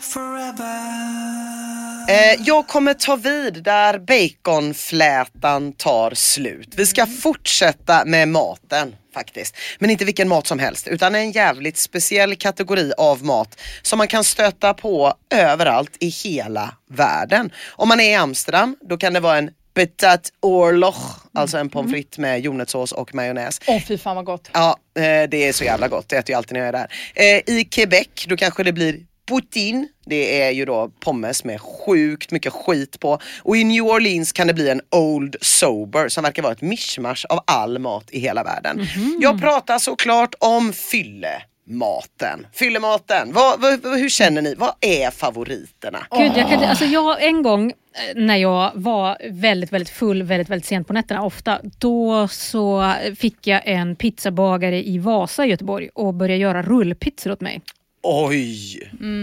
forever 0.00 1.73
Eh, 2.08 2.42
jag 2.46 2.66
kommer 2.66 2.94
ta 2.94 3.16
vid 3.16 3.62
där 3.62 3.98
baconflätan 3.98 5.72
tar 5.72 6.14
slut. 6.14 6.68
Vi 6.76 6.86
ska 6.86 7.06
fortsätta 7.06 8.04
med 8.04 8.28
maten 8.28 8.96
faktiskt. 9.14 9.56
Men 9.78 9.90
inte 9.90 10.04
vilken 10.04 10.28
mat 10.28 10.46
som 10.46 10.58
helst 10.58 10.88
utan 10.88 11.14
en 11.14 11.30
jävligt 11.30 11.76
speciell 11.76 12.36
kategori 12.36 12.92
av 12.98 13.24
mat 13.24 13.60
som 13.82 13.98
man 13.98 14.08
kan 14.08 14.24
stöta 14.24 14.74
på 14.74 15.14
överallt 15.30 15.96
i 16.00 16.08
hela 16.08 16.74
världen. 16.90 17.52
Om 17.70 17.88
man 17.88 18.00
är 18.00 18.10
i 18.10 18.14
Amsterdam 18.14 18.76
då 18.80 18.96
kan 18.96 19.12
det 19.12 19.20
vara 19.20 19.38
en 19.38 19.50
Betat 19.74 20.32
oorlog, 20.40 20.94
alltså 21.34 21.58
en 21.58 21.68
pommes 21.68 21.92
frites 21.92 22.18
med 22.18 22.40
jordnötssås 22.40 22.92
och 22.92 23.14
majonnäs. 23.14 23.60
Åh 23.66 23.82
fy 23.88 23.98
fan 23.98 24.16
vad 24.16 24.24
gott. 24.24 24.50
Ja, 24.52 24.76
eh, 24.96 25.02
det 25.02 25.36
är 25.36 25.52
så 25.52 25.64
jävla 25.64 25.88
gott. 25.88 26.08
Det 26.08 26.16
äter 26.16 26.30
jag 26.30 26.38
alltid 26.38 26.52
när 26.52 26.60
jag 26.60 26.68
är 26.68 26.72
där. 26.72 26.88
Eh, 27.14 27.56
I 27.56 27.64
Quebec, 27.64 28.08
då 28.26 28.36
kanske 28.36 28.62
det 28.62 28.72
blir 28.72 29.00
poutine. 29.26 29.88
Det 30.06 30.42
är 30.42 30.50
ju 30.50 30.64
då 30.64 30.90
pommes 31.00 31.44
med 31.44 31.60
sjukt 31.60 32.30
mycket 32.30 32.52
skit 32.52 33.00
på. 33.00 33.18
Och 33.42 33.56
i 33.56 33.64
New 33.64 33.82
Orleans 33.82 34.32
kan 34.32 34.46
det 34.46 34.54
bli 34.54 34.70
en 34.70 34.80
Old 34.90 35.36
Sober 35.40 36.08
som 36.08 36.24
verkar 36.24 36.42
vara 36.42 36.52
ett 36.52 36.62
mischmasch 36.62 37.26
av 37.28 37.40
all 37.46 37.78
mat 37.78 38.10
i 38.10 38.20
hela 38.20 38.44
världen. 38.44 38.86
Jag 39.20 39.40
pratar 39.40 39.78
såklart 39.78 40.34
om 40.38 40.72
fyllematen. 40.72 42.46
Fyllematen, 42.52 43.32
vad, 43.32 43.60
vad, 43.60 43.98
hur 43.98 44.08
känner 44.08 44.42
ni? 44.42 44.54
Vad 44.54 44.72
är 44.80 45.10
favoriterna? 45.10 46.06
Gud, 46.18 46.32
jag, 46.36 46.48
kan, 46.48 46.64
alltså 46.64 46.84
jag, 46.84 47.24
en 47.24 47.42
gång 47.42 47.70
eh, 47.70 47.74
när 48.16 48.36
jag 48.36 48.70
var 48.74 49.18
väldigt, 49.30 49.72
väldigt 49.72 49.90
full 49.90 50.22
väldigt, 50.22 50.48
väldigt 50.48 50.66
sent 50.66 50.86
på 50.86 50.92
nätterna, 50.92 51.22
ofta, 51.22 51.60
då 51.78 52.28
så 52.28 52.94
fick 53.18 53.46
jag 53.46 53.62
en 53.64 53.96
pizzabagare 53.96 54.88
i 54.88 54.98
Vasa 54.98 55.46
i 55.46 55.48
Göteborg 55.48 55.88
och 55.94 56.14
började 56.14 56.40
göra 56.40 56.62
rullpizzor 56.62 57.32
åt 57.32 57.40
mig. 57.40 57.60
Oj, 58.04 58.80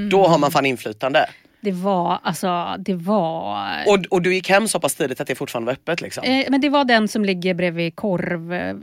då 0.10 0.28
har 0.28 0.38
man 0.38 0.52
fan 0.52 0.66
inflytande. 0.66 1.26
Det 1.64 1.72
var, 1.72 2.20
alltså, 2.24 2.76
det 2.80 2.94
var... 2.94 3.58
Och, 3.88 4.06
och 4.10 4.22
du 4.22 4.34
gick 4.34 4.50
hem 4.50 4.68
så 4.68 4.80
pass 4.80 4.96
tidigt 4.96 5.22
att 5.22 5.28
det 5.28 5.36
fortfarande 5.36 5.66
var 5.66 5.74
öppet 5.74 6.02
liksom? 6.02 6.24
Eh, 6.24 6.46
men 6.50 6.62
det 6.62 6.70
var 6.70 6.86
den 6.86 7.08
som 7.08 7.26
ligger 7.26 7.54
bredvid 7.54 7.96
korv. 7.96 8.54
eh, 8.54 8.76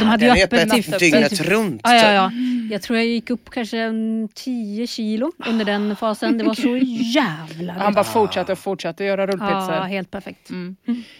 De 0.00 0.04
hade 0.04 0.24
ju 0.36 0.44
öppet 0.44 0.70
till- 0.70 0.92
dygnet 0.98 1.40
runt, 1.40 1.80
Ja, 1.84 1.94
ja, 1.94 2.12
ja. 2.12 2.30
Jag 2.70 2.82
tror 2.82 2.96
jag 2.98 3.06
gick 3.06 3.30
upp 3.30 3.50
kanske 3.50 3.78
en 3.78 4.28
10 4.34 4.86
kilo 4.86 5.32
under 5.46 5.64
den 5.64 5.96
fasen. 5.96 6.38
Det 6.38 6.44
var 6.44 6.54
så 6.54 6.76
jävla 7.14 7.72
Han 7.72 7.84
gott. 7.86 7.94
bara 7.94 8.04
fortsatte 8.04 8.52
och 8.52 8.58
fortsatte 8.58 9.04
göra 9.04 9.26
rullpizzor. 9.26 9.74
Ja, 9.74 9.82
helt 9.82 10.10
perfekt. 10.10 10.50
Mm. 10.50 10.76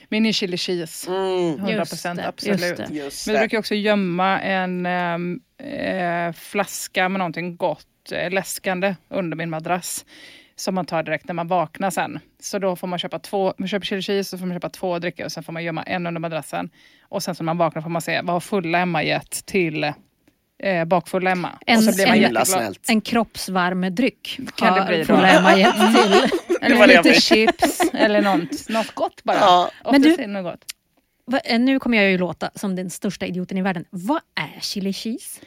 Min 0.09 0.27
är 0.27 0.33
chili 0.33 0.57
cheese. 0.57 1.11
100% 1.11 1.71
Just 1.71 2.03
det, 2.03 2.29
absolut. 2.29 2.61
just 2.61 2.77
det. 2.77 2.95
Just 2.95 3.27
Men 3.27 3.35
det. 3.35 3.41
brukar 3.41 3.59
också 3.59 3.75
gömma 3.75 4.41
en 4.41 4.87
eh, 4.87 6.33
flaska 6.33 7.09
med 7.09 7.19
någonting 7.19 7.57
gott, 7.57 7.87
eh, 8.13 8.31
läskande 8.31 8.95
under 9.09 9.37
min 9.37 9.51
madrass. 9.51 10.05
Som 10.59 10.75
man 10.75 10.87
tar 10.87 11.03
direkt 11.03 11.27
när 11.29 11.35
man 11.35 11.49
vaknar 11.49 11.91
sen. 11.91 12.21
Så 12.41 12.59
då 12.59 12.77
får 12.77 12.87
man 12.87 12.99
köpa 12.99 13.19
två, 13.19 13.55
man 13.59 13.69
köper 13.69 13.87
chili 13.87 14.03
cheese 14.03 14.31
så 14.31 14.39
får 14.39 14.47
man 14.47 14.57
köpa 14.57 14.69
två 14.69 14.99
dricka 14.99 15.25
och 15.25 15.33
sen 15.33 15.43
får 15.43 15.53
man 15.53 15.65
gömma 15.65 15.83
en 15.83 16.07
under 16.07 16.21
madrassen. 16.21 16.71
Och 17.03 17.23
sen 17.23 17.35
så 17.35 17.43
när 17.43 17.47
man 17.47 17.59
vaknar 17.59 17.83
får 17.83 17.91
man 17.91 18.03
se 18.03 18.21
vad 18.23 18.33
har 18.33 18.41
fulla 18.41 18.79
Emma 18.79 19.03
gett 19.03 19.47
till 19.47 19.85
eh, 20.63 20.85
bakfulla 20.87 21.31
Emma. 21.31 21.59
En, 21.67 21.77
och 21.79 21.85
så 21.85 21.95
blir 21.95 22.07
man 22.07 22.37
en, 22.37 22.47
snällt. 22.47 22.89
en 22.91 23.01
kroppsvarm 23.01 23.95
dryck. 23.95 24.39
Kan 24.57 24.79
det 24.79 24.85
bli 24.87 24.99
då? 24.99 25.05
Fulla 25.05 25.29
Emma 25.31 25.57
gett 25.59 25.75
till. 25.95 26.31
Eller 26.61 26.87
lite 26.87 27.21
chips 27.21 27.81
eller 27.93 28.23
något, 28.23 28.69
något 28.69 28.95
gott 28.95 29.25
bara. 29.25 29.37
Ja. 29.37 29.71
Men 29.93 30.03
du- 30.03 30.27
något 30.27 30.45
gott. 30.53 30.65
Va, 31.27 31.39
eh, 31.45 31.59
Nu 31.61 31.79
kommer 31.79 31.97
jag 31.99 32.11
ju 32.11 32.19
låta 32.19 32.51
som 32.55 32.77
den 32.77 32.91
största 32.91 33.27
idioten 33.27 33.59
i 33.59 33.63
världen. 33.63 33.85
Vad 33.91 34.21
är 34.35 34.61
chili 34.61 34.93
cheese? 34.93 35.41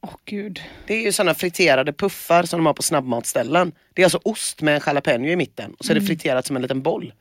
Åh 0.00 0.14
gud. 0.24 0.62
Det 0.86 0.94
är 0.94 1.02
ju 1.02 1.12
sådana 1.12 1.34
friterade 1.34 1.92
puffar 1.92 2.42
som 2.42 2.58
de 2.58 2.66
har 2.66 2.74
på 2.74 2.82
snabbmatställen. 2.82 3.72
Det 3.94 4.02
är 4.02 4.06
alltså 4.06 4.20
ost 4.24 4.62
med 4.62 4.74
en 4.74 4.80
jalapeno 4.86 5.26
i 5.26 5.36
mitten 5.36 5.74
och 5.78 5.84
så 5.84 5.92
är 5.92 5.94
det 5.94 6.06
friterat 6.06 6.46
som 6.46 6.56
en 6.56 6.62
liten 6.62 6.82
boll. 6.82 7.12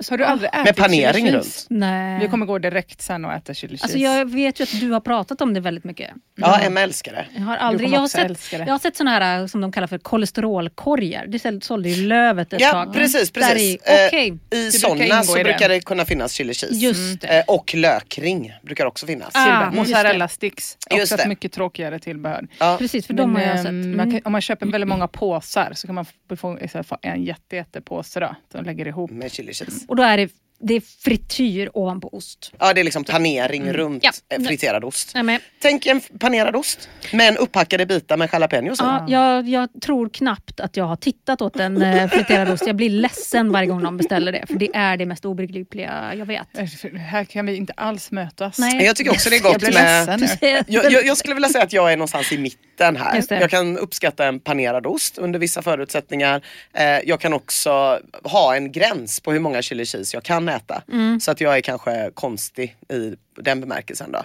Så 0.00 0.12
har 0.12 0.18
du 0.18 0.24
aldrig 0.24 0.48
ätit 0.52 0.64
Med 0.64 0.76
panering 0.76 1.24
chili 1.26 1.36
runt. 1.36 1.66
Nej. 1.70 2.20
Vi 2.20 2.28
kommer 2.28 2.46
gå 2.46 2.58
direkt 2.58 3.02
sen 3.02 3.24
och 3.24 3.32
äta 3.32 3.54
chili 3.54 3.72
cheese. 3.72 3.84
Alltså 3.84 3.98
jag 3.98 4.30
vet 4.30 4.60
ju 4.60 4.64
att 4.64 4.80
du 4.80 4.90
har 4.90 5.00
pratat 5.00 5.40
om 5.40 5.54
det 5.54 5.60
väldigt 5.60 5.84
mycket. 5.84 6.10
Ja, 6.36 6.60
Emma 6.60 6.80
älskar 6.80 7.12
det. 7.12 7.26
Jag 7.36 7.42
har 7.42 7.56
aldrig, 7.56 7.90
jag 7.90 8.00
har 8.00 8.08
sett, 8.08 8.52
jag 8.52 8.66
har 8.66 8.78
sett 8.78 8.96
såna 8.96 9.10
här 9.10 9.40
eh, 9.40 9.46
som 9.46 9.60
de 9.60 9.72
kallar 9.72 9.86
för 9.86 9.98
kolesterolkorgar. 9.98 11.26
Det 11.26 11.38
sål- 11.38 11.62
sålde 11.62 11.88
ju 11.88 12.06
Lövet 12.06 12.52
ett 12.52 12.60
Ja, 12.60 12.70
tag. 12.72 12.94
precis. 12.94 13.30
Där 13.30 13.40
precis. 13.40 13.60
i. 13.62 13.78
Eh, 13.84 14.06
Okej. 14.06 14.26
I 14.28 14.34
brukar 14.50 14.70
sådana 14.70 15.22
så 15.22 15.38
i 15.38 15.44
brukar 15.44 15.68
det 15.68 15.80
kunna 15.80 16.04
finnas 16.04 16.32
chili 16.32 16.54
cheese. 16.54 16.74
Just 16.74 17.20
det. 17.20 17.38
Eh, 17.38 17.44
och 17.46 17.74
lökring 17.74 18.52
brukar 18.62 18.86
också 18.86 19.06
finnas. 19.06 19.30
Ah, 19.34 19.70
Mozzarella 19.70 20.28
sticks. 20.28 20.76
Just 20.90 21.02
Också 21.02 21.16
det. 21.16 21.22
ett 21.22 21.28
mycket 21.28 21.52
tråkigare 21.52 21.98
tillbehör. 21.98 22.46
Ja. 22.58 22.76
Precis, 22.78 23.06
för 23.06 23.14
de 23.14 23.34
har 23.34 23.42
jag 23.42 23.48
Men, 23.54 23.58
sett. 23.58 23.66
ehm, 23.68 23.96
man 23.96 24.00
Mm. 24.00 24.10
kan, 24.10 24.20
om 24.26 24.32
man 24.32 24.40
köper 24.40 24.66
väldigt 24.66 24.88
många 24.88 25.08
påsar 25.08 25.72
så 25.74 25.86
kan 25.86 25.94
man 25.94 26.04
få- 26.04 26.36
få 26.84 26.98
en 27.02 27.24
jätte, 27.24 27.56
jättepåse 27.56 28.20
då, 28.20 28.34
som 28.52 28.64
lägger 28.64 28.86
ihop. 28.88 29.10
Med 29.10 29.32
chili 29.32 29.52
cheese. 29.54 29.85
Och 29.88 29.96
då 29.96 30.02
är 30.02 30.16
det, 30.16 30.30
det 30.58 30.74
är 30.74 30.80
frityr 31.04 31.70
ovanpå 31.74 32.08
ost. 32.12 32.52
Ja, 32.58 32.72
det 32.72 32.80
är 32.80 32.84
liksom 32.84 33.04
panering 33.04 33.72
runt 33.72 34.04
Ja. 34.04 34.12
eh, 34.36 34.42
friterad 34.42 34.84
ost. 34.84 35.14
Men, 35.14 35.40
Tänk 35.62 35.86
en 35.86 36.00
panerad 36.00 36.56
ost, 36.56 36.88
men 37.12 37.36
upphackade 37.36 37.86
bitar 37.86 38.16
med 38.16 38.28
jalapenos 38.32 38.78
ja, 38.80 39.04
jag, 39.08 39.48
jag 39.48 39.68
tror 39.82 40.08
knappt 40.08 40.60
att 40.60 40.76
jag 40.76 40.84
har 40.84 40.96
tittat 40.96 41.42
åt 41.42 41.56
en 41.56 41.82
eh, 41.82 42.08
friterad 42.08 42.50
ost. 42.50 42.66
Jag 42.66 42.76
blir 42.76 42.90
ledsen 42.90 43.52
varje 43.52 43.66
gång 43.68 43.82
någon 43.82 43.96
beställer 43.96 44.32
det. 44.32 44.44
För 44.46 44.54
det 44.54 44.70
är 44.74 44.96
det 44.96 45.06
mest 45.06 45.24
obegripliga 45.24 46.14
jag 46.14 46.26
vet. 46.26 46.48
För 46.80 46.96
Här 46.96 47.24
kan 47.24 47.46
vi 47.46 47.56
inte 47.56 47.72
alls 47.76 48.10
mötas. 48.10 48.58
Nej. 48.58 48.84
Jag 48.84 48.96
tycker 48.96 49.10
också 49.10 49.30
det 49.30 49.36
är 49.36 49.44
Jag 49.44 49.52
gott 49.52 49.60
blir 49.62 49.72
med... 49.72 50.64
Jag, 50.68 50.92
jag, 50.92 51.06
jag 51.06 51.16
skulle 51.16 51.34
vilja 51.34 51.48
säga 51.48 51.64
att 51.64 51.72
jag 51.72 51.92
är 51.92 51.96
någonstans 51.96 52.32
i 52.32 52.38
mitten 52.38 52.96
här. 52.96 53.24
Jag 53.28 53.50
kan 53.50 53.78
uppskatta 53.78 54.26
en 54.26 54.40
panerad 54.40 54.86
ost 54.86 55.18
under 55.18 55.38
vissa 55.38 55.62
förutsättningar. 55.62 56.42
Eh, 56.74 56.84
jag 56.84 57.20
kan 57.20 57.32
också 57.32 58.00
ha 58.24 58.56
en 58.56 58.72
gräns 58.72 59.20
på 59.20 59.32
hur 59.32 59.40
många 59.40 59.62
chili 59.62 59.84
cheese 59.84 60.16
jag 60.16 60.22
kan 60.22 60.45
äta. 60.48 60.82
Mm. 60.92 61.20
Så 61.20 61.30
att 61.30 61.40
jag 61.40 61.56
är 61.56 61.60
kanske 61.60 62.10
konstig 62.14 62.76
i 62.88 63.16
den 63.36 63.60
bemärkelsen 63.60 64.12
då. 64.12 64.22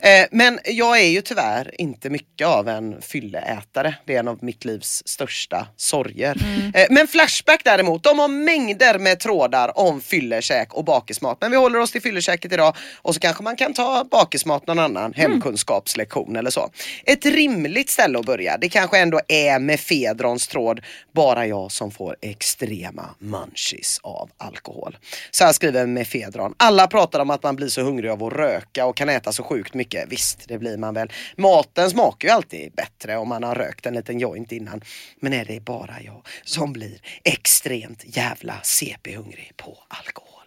Eh, 0.00 0.26
men 0.30 0.58
jag 0.64 1.00
är 1.00 1.08
ju 1.08 1.20
tyvärr 1.20 1.80
inte 1.80 2.10
mycket 2.10 2.46
av 2.46 2.68
en 2.68 3.02
fylleätare. 3.02 3.94
Det 4.04 4.14
är 4.14 4.18
en 4.20 4.28
av 4.28 4.38
mitt 4.44 4.64
livs 4.64 5.02
största 5.06 5.66
sorger. 5.76 6.36
Mm. 6.42 6.72
Eh, 6.74 6.86
men 6.90 7.08
Flashback 7.08 7.60
däremot, 7.64 8.02
de 8.02 8.18
har 8.18 8.28
mängder 8.28 8.98
med 8.98 9.20
trådar 9.20 9.78
om 9.78 10.00
fyllekäk 10.00 10.74
och 10.74 10.84
bakismat. 10.84 11.38
Men 11.40 11.50
vi 11.50 11.56
håller 11.56 11.78
oss 11.78 11.92
till 11.92 12.02
fyllekäket 12.02 12.52
idag 12.52 12.76
och 12.96 13.14
så 13.14 13.20
kanske 13.20 13.42
man 13.42 13.56
kan 13.56 13.74
ta 13.74 14.04
bakismat 14.10 14.66
någon 14.66 14.78
annan 14.78 15.12
hemkunskapslektion 15.12 16.36
eller 16.36 16.50
så. 16.50 16.70
Ett 17.04 17.26
rimligt 17.26 17.90
ställe 17.90 18.18
att 18.18 18.26
börja, 18.26 18.56
det 18.58 18.68
kanske 18.68 18.98
ändå 18.98 19.20
är 19.28 19.58
med 19.58 19.80
Fedrons 19.80 20.48
tråd, 20.48 20.80
bara 21.12 21.46
jag 21.46 21.72
som 21.72 21.90
får 21.90 22.16
extrema 22.20 23.14
munchies 23.18 24.00
av 24.02 24.30
alkohol. 24.36 24.98
Så 25.30 25.44
här 25.44 25.52
skriver 25.52 25.86
Mefedron. 25.86 26.54
Alla 26.56 26.86
pratar 26.86 27.20
om 27.20 27.30
att 27.30 27.42
man 27.42 27.56
blir 27.56 27.68
så 27.68 27.82
hungrig 27.82 28.10
av 28.10 28.24
att 28.24 28.32
röka 28.32 28.86
och 28.86 28.96
kan 28.96 29.08
äta 29.08 29.32
så 29.32 29.42
sjukt 29.48 29.74
mycket. 29.74 30.08
Visst, 30.08 30.48
det 30.48 30.58
blir 30.58 30.76
man 30.76 30.94
väl. 30.94 31.12
Maten 31.36 31.90
smakar 31.90 32.28
ju 32.28 32.34
alltid 32.34 32.72
bättre 32.72 33.16
om 33.16 33.28
man 33.28 33.42
har 33.42 33.54
rökt 33.54 33.86
en 33.86 33.94
liten 33.94 34.18
joint 34.18 34.52
innan. 34.52 34.80
Men 35.20 35.32
är 35.32 35.44
det 35.44 35.60
bara 35.60 35.94
jag 36.04 36.26
som 36.44 36.72
blir 36.72 37.00
extremt 37.24 38.16
jävla 38.16 38.54
CP-hungrig 38.62 39.52
på 39.56 39.78
alkohol? 39.88 40.38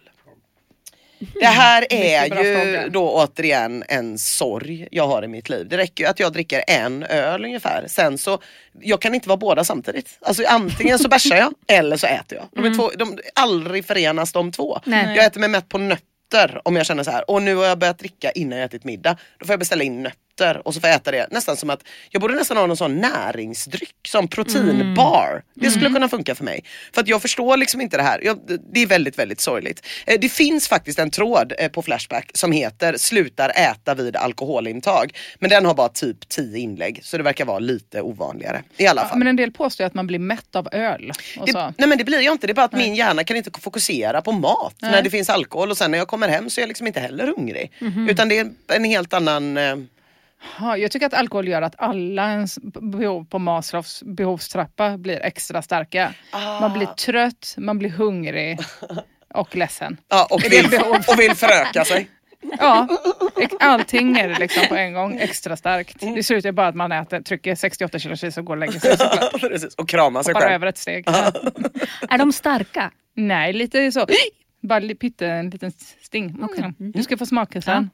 Det 1.40 1.46
här 1.46 1.86
är 1.90 2.24
ju 2.24 2.64
fråga. 2.64 2.88
då 2.88 3.10
återigen 3.10 3.84
en 3.88 4.18
sorg 4.18 4.88
jag 4.90 5.06
har 5.06 5.24
i 5.24 5.28
mitt 5.28 5.48
liv. 5.48 5.68
Det 5.68 5.76
räcker 5.76 6.04
ju 6.04 6.10
att 6.10 6.20
jag 6.20 6.32
dricker 6.32 6.64
en 6.68 7.02
öl 7.02 7.44
ungefär. 7.44 7.84
Sen 7.88 8.18
så, 8.18 8.38
jag 8.80 9.00
kan 9.00 9.14
inte 9.14 9.28
vara 9.28 9.36
båda 9.36 9.64
samtidigt. 9.64 10.18
Alltså 10.20 10.44
antingen 10.46 10.98
så 10.98 11.08
bärsar 11.08 11.36
jag 11.36 11.54
eller 11.78 11.96
så 11.96 12.06
äter 12.06 12.38
jag. 12.38 12.48
De 12.52 12.64
är 12.64 12.74
två, 12.76 12.90
de, 12.98 13.18
aldrig 13.34 13.84
förenas 13.84 14.32
de 14.32 14.52
två. 14.52 14.80
Nej. 14.84 15.16
Jag 15.16 15.24
äter 15.24 15.40
mig 15.40 15.48
mätt 15.48 15.68
på 15.68 15.78
nötter 15.78 16.11
om 16.64 16.76
jag 16.76 16.86
känner 16.86 17.02
så 17.02 17.10
här. 17.10 17.30
Och 17.30 17.42
nu 17.42 17.54
har 17.54 17.64
jag 17.64 17.78
börjat 17.78 17.98
dricka 17.98 18.30
innan 18.30 18.58
jag 18.58 18.66
ätit 18.66 18.84
middag. 18.84 19.16
Då 19.38 19.46
får 19.46 19.52
jag 19.52 19.58
beställa 19.58 19.84
in 19.84 20.02
nötter 20.02 20.18
och 20.64 20.74
så 20.74 20.80
får 20.80 20.88
jag 20.90 20.96
äta 20.96 21.10
det. 21.10 21.26
Nästan 21.30 21.56
som 21.56 21.70
att 21.70 21.80
jag 22.10 22.20
borde 22.22 22.34
nästan 22.34 22.56
ha 22.56 22.66
någon 22.66 22.76
sån 22.76 23.00
näringsdryck 23.00 23.94
som 24.08 24.28
proteinbar. 24.28 25.42
Det 25.54 25.70
skulle 25.70 25.90
kunna 25.90 26.08
funka 26.08 26.34
för 26.34 26.44
mig. 26.44 26.64
För 26.94 27.00
att 27.00 27.08
jag 27.08 27.22
förstår 27.22 27.56
liksom 27.56 27.80
inte 27.80 27.96
det 27.96 28.02
här. 28.02 28.20
Jag, 28.24 28.38
det 28.72 28.82
är 28.82 28.86
väldigt, 28.86 29.18
väldigt 29.18 29.40
sorgligt. 29.40 29.86
Eh, 30.06 30.20
Det 30.20 30.28
finns 30.28 30.68
faktiskt 30.68 30.98
en 30.98 31.10
tråd 31.10 31.52
eh, 31.58 31.68
på 31.68 31.82
Flashback 31.82 32.30
som 32.34 32.52
heter 32.52 32.96
Slutar 32.96 33.52
äta 33.56 33.94
vid 33.94 34.16
alkoholintag. 34.16 35.16
Men 35.38 35.50
den 35.50 35.64
har 35.66 35.74
bara 35.74 35.88
typ 35.88 36.28
10 36.28 36.58
inlägg 36.58 37.00
så 37.02 37.16
det 37.16 37.22
verkar 37.22 37.44
vara 37.44 37.58
lite 37.58 38.02
ovanligare. 38.02 38.62
I 38.76 38.86
alla 38.86 39.08
fall. 39.08 39.18
Men 39.18 39.28
en 39.28 39.36
del 39.36 39.52
påstår 39.52 39.84
att 39.84 39.94
man 39.94 40.06
blir 40.06 40.18
mätt 40.18 40.56
av 40.56 40.68
öl. 40.72 41.12
Det, 41.46 41.52
nej 41.78 41.88
men 41.88 41.98
det 41.98 42.04
blir 42.04 42.20
jag 42.20 42.34
inte, 42.34 42.46
det 42.46 42.52
är 42.52 42.54
bara 42.54 42.66
att 42.66 42.72
min 42.72 42.94
hjärna 42.94 43.24
kan 43.24 43.36
inte 43.36 43.50
fokusera 43.60 44.22
på 44.22 44.32
mat 44.32 44.74
när 44.80 45.02
det 45.02 45.10
finns 45.10 45.30
alkohol 45.30 45.70
och 45.70 45.76
sen 45.76 45.90
när 45.90 45.98
jag 45.98 46.08
kommer 46.08 46.28
hem 46.28 46.50
så 46.50 46.60
är 46.60 46.62
jag 46.62 46.68
liksom 46.68 46.86
inte 46.86 47.00
heller 47.00 47.26
hungrig. 47.36 47.72
Utan 48.10 48.28
det 48.28 48.38
är 48.38 48.50
en 48.68 48.84
helt 48.84 49.12
annan... 49.12 49.58
Ja, 50.60 50.76
jag 50.76 50.90
tycker 50.90 51.06
att 51.06 51.14
alkohol 51.14 51.48
gör 51.48 51.62
att 51.62 51.74
alla 51.78 52.30
ens 52.30 52.58
behov 52.62 53.24
på 53.24 53.38
Maslows 53.38 54.02
behovstrappa 54.06 54.98
blir 54.98 55.20
extra 55.20 55.62
starka. 55.62 56.14
Man 56.60 56.72
blir 56.72 56.86
trött, 56.86 57.54
man 57.58 57.78
blir 57.78 57.90
hungrig 57.90 58.58
och 59.34 59.56
ledsen. 59.56 59.96
ja, 60.08 60.26
och, 60.30 60.44
vill, 60.44 60.66
och 61.08 61.20
vill 61.20 61.34
föröka 61.34 61.84
sig. 61.84 62.08
Ja, 62.58 62.88
allting 63.60 64.16
är 64.16 64.28
det 64.28 64.38
liksom 64.38 64.68
på 64.68 64.74
en 64.74 64.92
gång. 64.92 65.18
Extra 65.18 65.56
starkt. 65.56 66.00
Det 66.00 66.22
slutar 66.22 66.52
bara 66.52 66.66
att 66.66 66.74
man 66.74 66.92
äter, 66.92 67.20
trycker 67.20 67.54
68 67.54 67.98
kilo 67.98 68.16
cheese 68.16 68.40
och 68.40 68.46
går 68.46 68.54
och 68.54 68.60
lägger 68.60 68.80
sig 68.80 68.96
såklart. 68.98 69.40
Precis. 69.40 69.74
Och 69.74 69.88
krama 69.88 70.22
sig 70.22 70.32
Hoppar 70.32 70.40
själv. 70.40 70.54
över 70.54 70.66
ett 70.66 70.78
steg. 70.78 71.08
Är 72.08 72.18
de 72.18 72.32
starka? 72.32 72.90
Nej, 73.14 73.52
lite 73.52 73.92
så. 73.92 74.06
Bara 74.62 74.94
pytte, 74.94 75.26
en 75.26 75.50
liten 75.50 75.72
sting. 76.02 76.36
Mm. 76.58 76.74
Du 76.78 77.02
ska 77.02 77.16
få 77.16 77.26
smaka 77.26 77.62
sen. 77.62 77.74
Men 77.74 77.90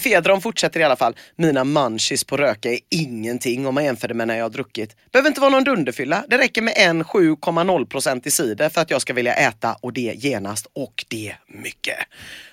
Fedron 0.00 0.40
fortsätter 0.40 0.80
i 0.80 0.84
alla 0.84 0.96
fall. 0.96 1.16
Mina 1.36 1.64
munchies 1.64 2.24
på 2.24 2.36
röka 2.36 2.72
är 2.72 2.78
ingenting 2.90 3.66
om 3.66 3.74
man 3.74 3.84
jämför 3.84 4.08
det 4.08 4.14
med 4.14 4.28
när 4.28 4.36
jag 4.36 4.44
har 4.44 4.50
druckit. 4.50 4.96
Behöver 5.12 5.28
inte 5.28 5.40
vara 5.40 5.50
någon 5.50 5.64
dunderfylla. 5.64 6.24
Det 6.28 6.38
räcker 6.38 6.62
med 6.62 6.74
en 6.76 7.04
7,0% 7.04 8.26
i 8.26 8.30
cider 8.30 8.68
för 8.68 8.80
att 8.80 8.90
jag 8.90 9.02
ska 9.02 9.12
vilja 9.12 9.34
äta 9.34 9.76
och 9.80 9.92
det 9.92 10.14
genast 10.16 10.66
och 10.72 11.04
det 11.08 11.34
mycket. 11.48 11.98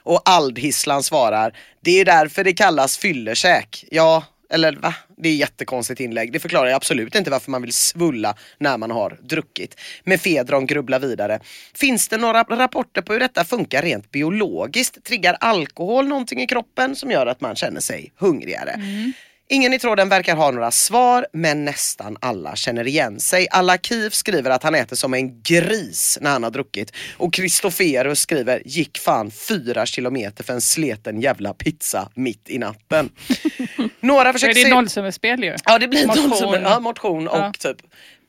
Och 0.04 0.22
Aldhisslan 0.26 1.04
svarar, 1.04 1.58
det 1.82 2.00
är 2.00 2.06
därför 2.06 2.44
det 2.44 2.54
kallas 2.54 2.98
fyllekäk. 2.98 3.86
Ja, 3.92 4.24
eller 4.50 4.74
va? 4.74 4.96
Det 5.18 5.30
är 5.30 5.34
ett 5.34 5.40
jättekonstigt 5.40 6.00
inlägg. 6.00 6.32
Det 6.34 6.40
förklarar 6.40 6.72
absolut 6.72 7.16
inte 7.16 7.32
varför 7.32 7.52
man 7.52 7.62
vill 7.62 7.74
svulla 7.74 8.36
när 8.58 8.78
man 8.78 8.92
har 8.92 9.18
druckit. 9.22 9.80
Med 10.04 10.22
Fedron 10.22 10.66
grubblar 10.66 11.00
vidare. 11.00 11.40
Finns 11.74 12.08
det 12.08 12.18
några 12.18 12.44
rapporter 12.44 13.02
på 13.02 13.14
hur 13.14 13.20
detta 13.20 13.46
funkar 13.46 13.82
rent 13.82 14.12
biologiskt? 14.12 15.04
Triggar 15.04 15.38
alkohol 15.40 16.08
någonting 16.08 16.42
i 16.42 16.48
kroppen 16.48 16.96
som 16.96 17.12
gör 17.12 17.26
att 17.26 17.42
man 17.42 17.56
känner 17.56 17.82
sig 17.82 18.14
hungrigare? 18.18 18.72
Mm. 18.72 19.14
Ingen 19.52 19.74
i 19.74 19.80
tråden 19.80 20.10
verkar 20.10 20.36
ha 20.36 20.52
några 20.52 20.72
svar, 20.72 21.28
men 21.34 21.66
nästan 21.66 22.18
alla 22.22 22.56
känner 22.56 22.88
igen 22.88 23.20
sig. 23.20 23.48
Alakiv 23.52 24.10
skriver 24.10 24.50
att 24.52 24.64
han 24.64 24.76
äter 24.76 24.96
som 24.96 25.14
en 25.14 25.42
gris 25.42 26.18
när 26.22 26.30
han 26.32 26.44
har 26.44 26.52
druckit. 26.52 26.92
Och 27.18 27.34
Kristoferus 27.34 28.20
skriver, 28.20 28.62
gick 28.66 28.98
fan 28.98 29.32
fyra 29.32 29.86
kilometer 29.86 30.44
för 30.44 30.54
en 30.54 30.62
sleten 30.62 31.22
jävla 31.22 31.54
pizza 31.54 32.10
mitt 32.16 32.50
i 32.50 32.58
natten. 32.58 33.10
Några 34.00 34.26
För 34.26 34.34
försöker 34.34 34.54
det 34.54 34.62
är 34.62 34.66
se... 34.66 34.70
nollsummespel 34.76 35.44
ju. 35.44 35.56
Ja 35.66 35.80
det 35.80 35.88
blir 35.88 36.08
Motion. 36.08 36.30
motion, 36.30 36.62
ja, 36.64 36.80
motion 36.80 37.28
och 37.28 37.38
Ja. 37.38 37.54
typ 37.60 37.78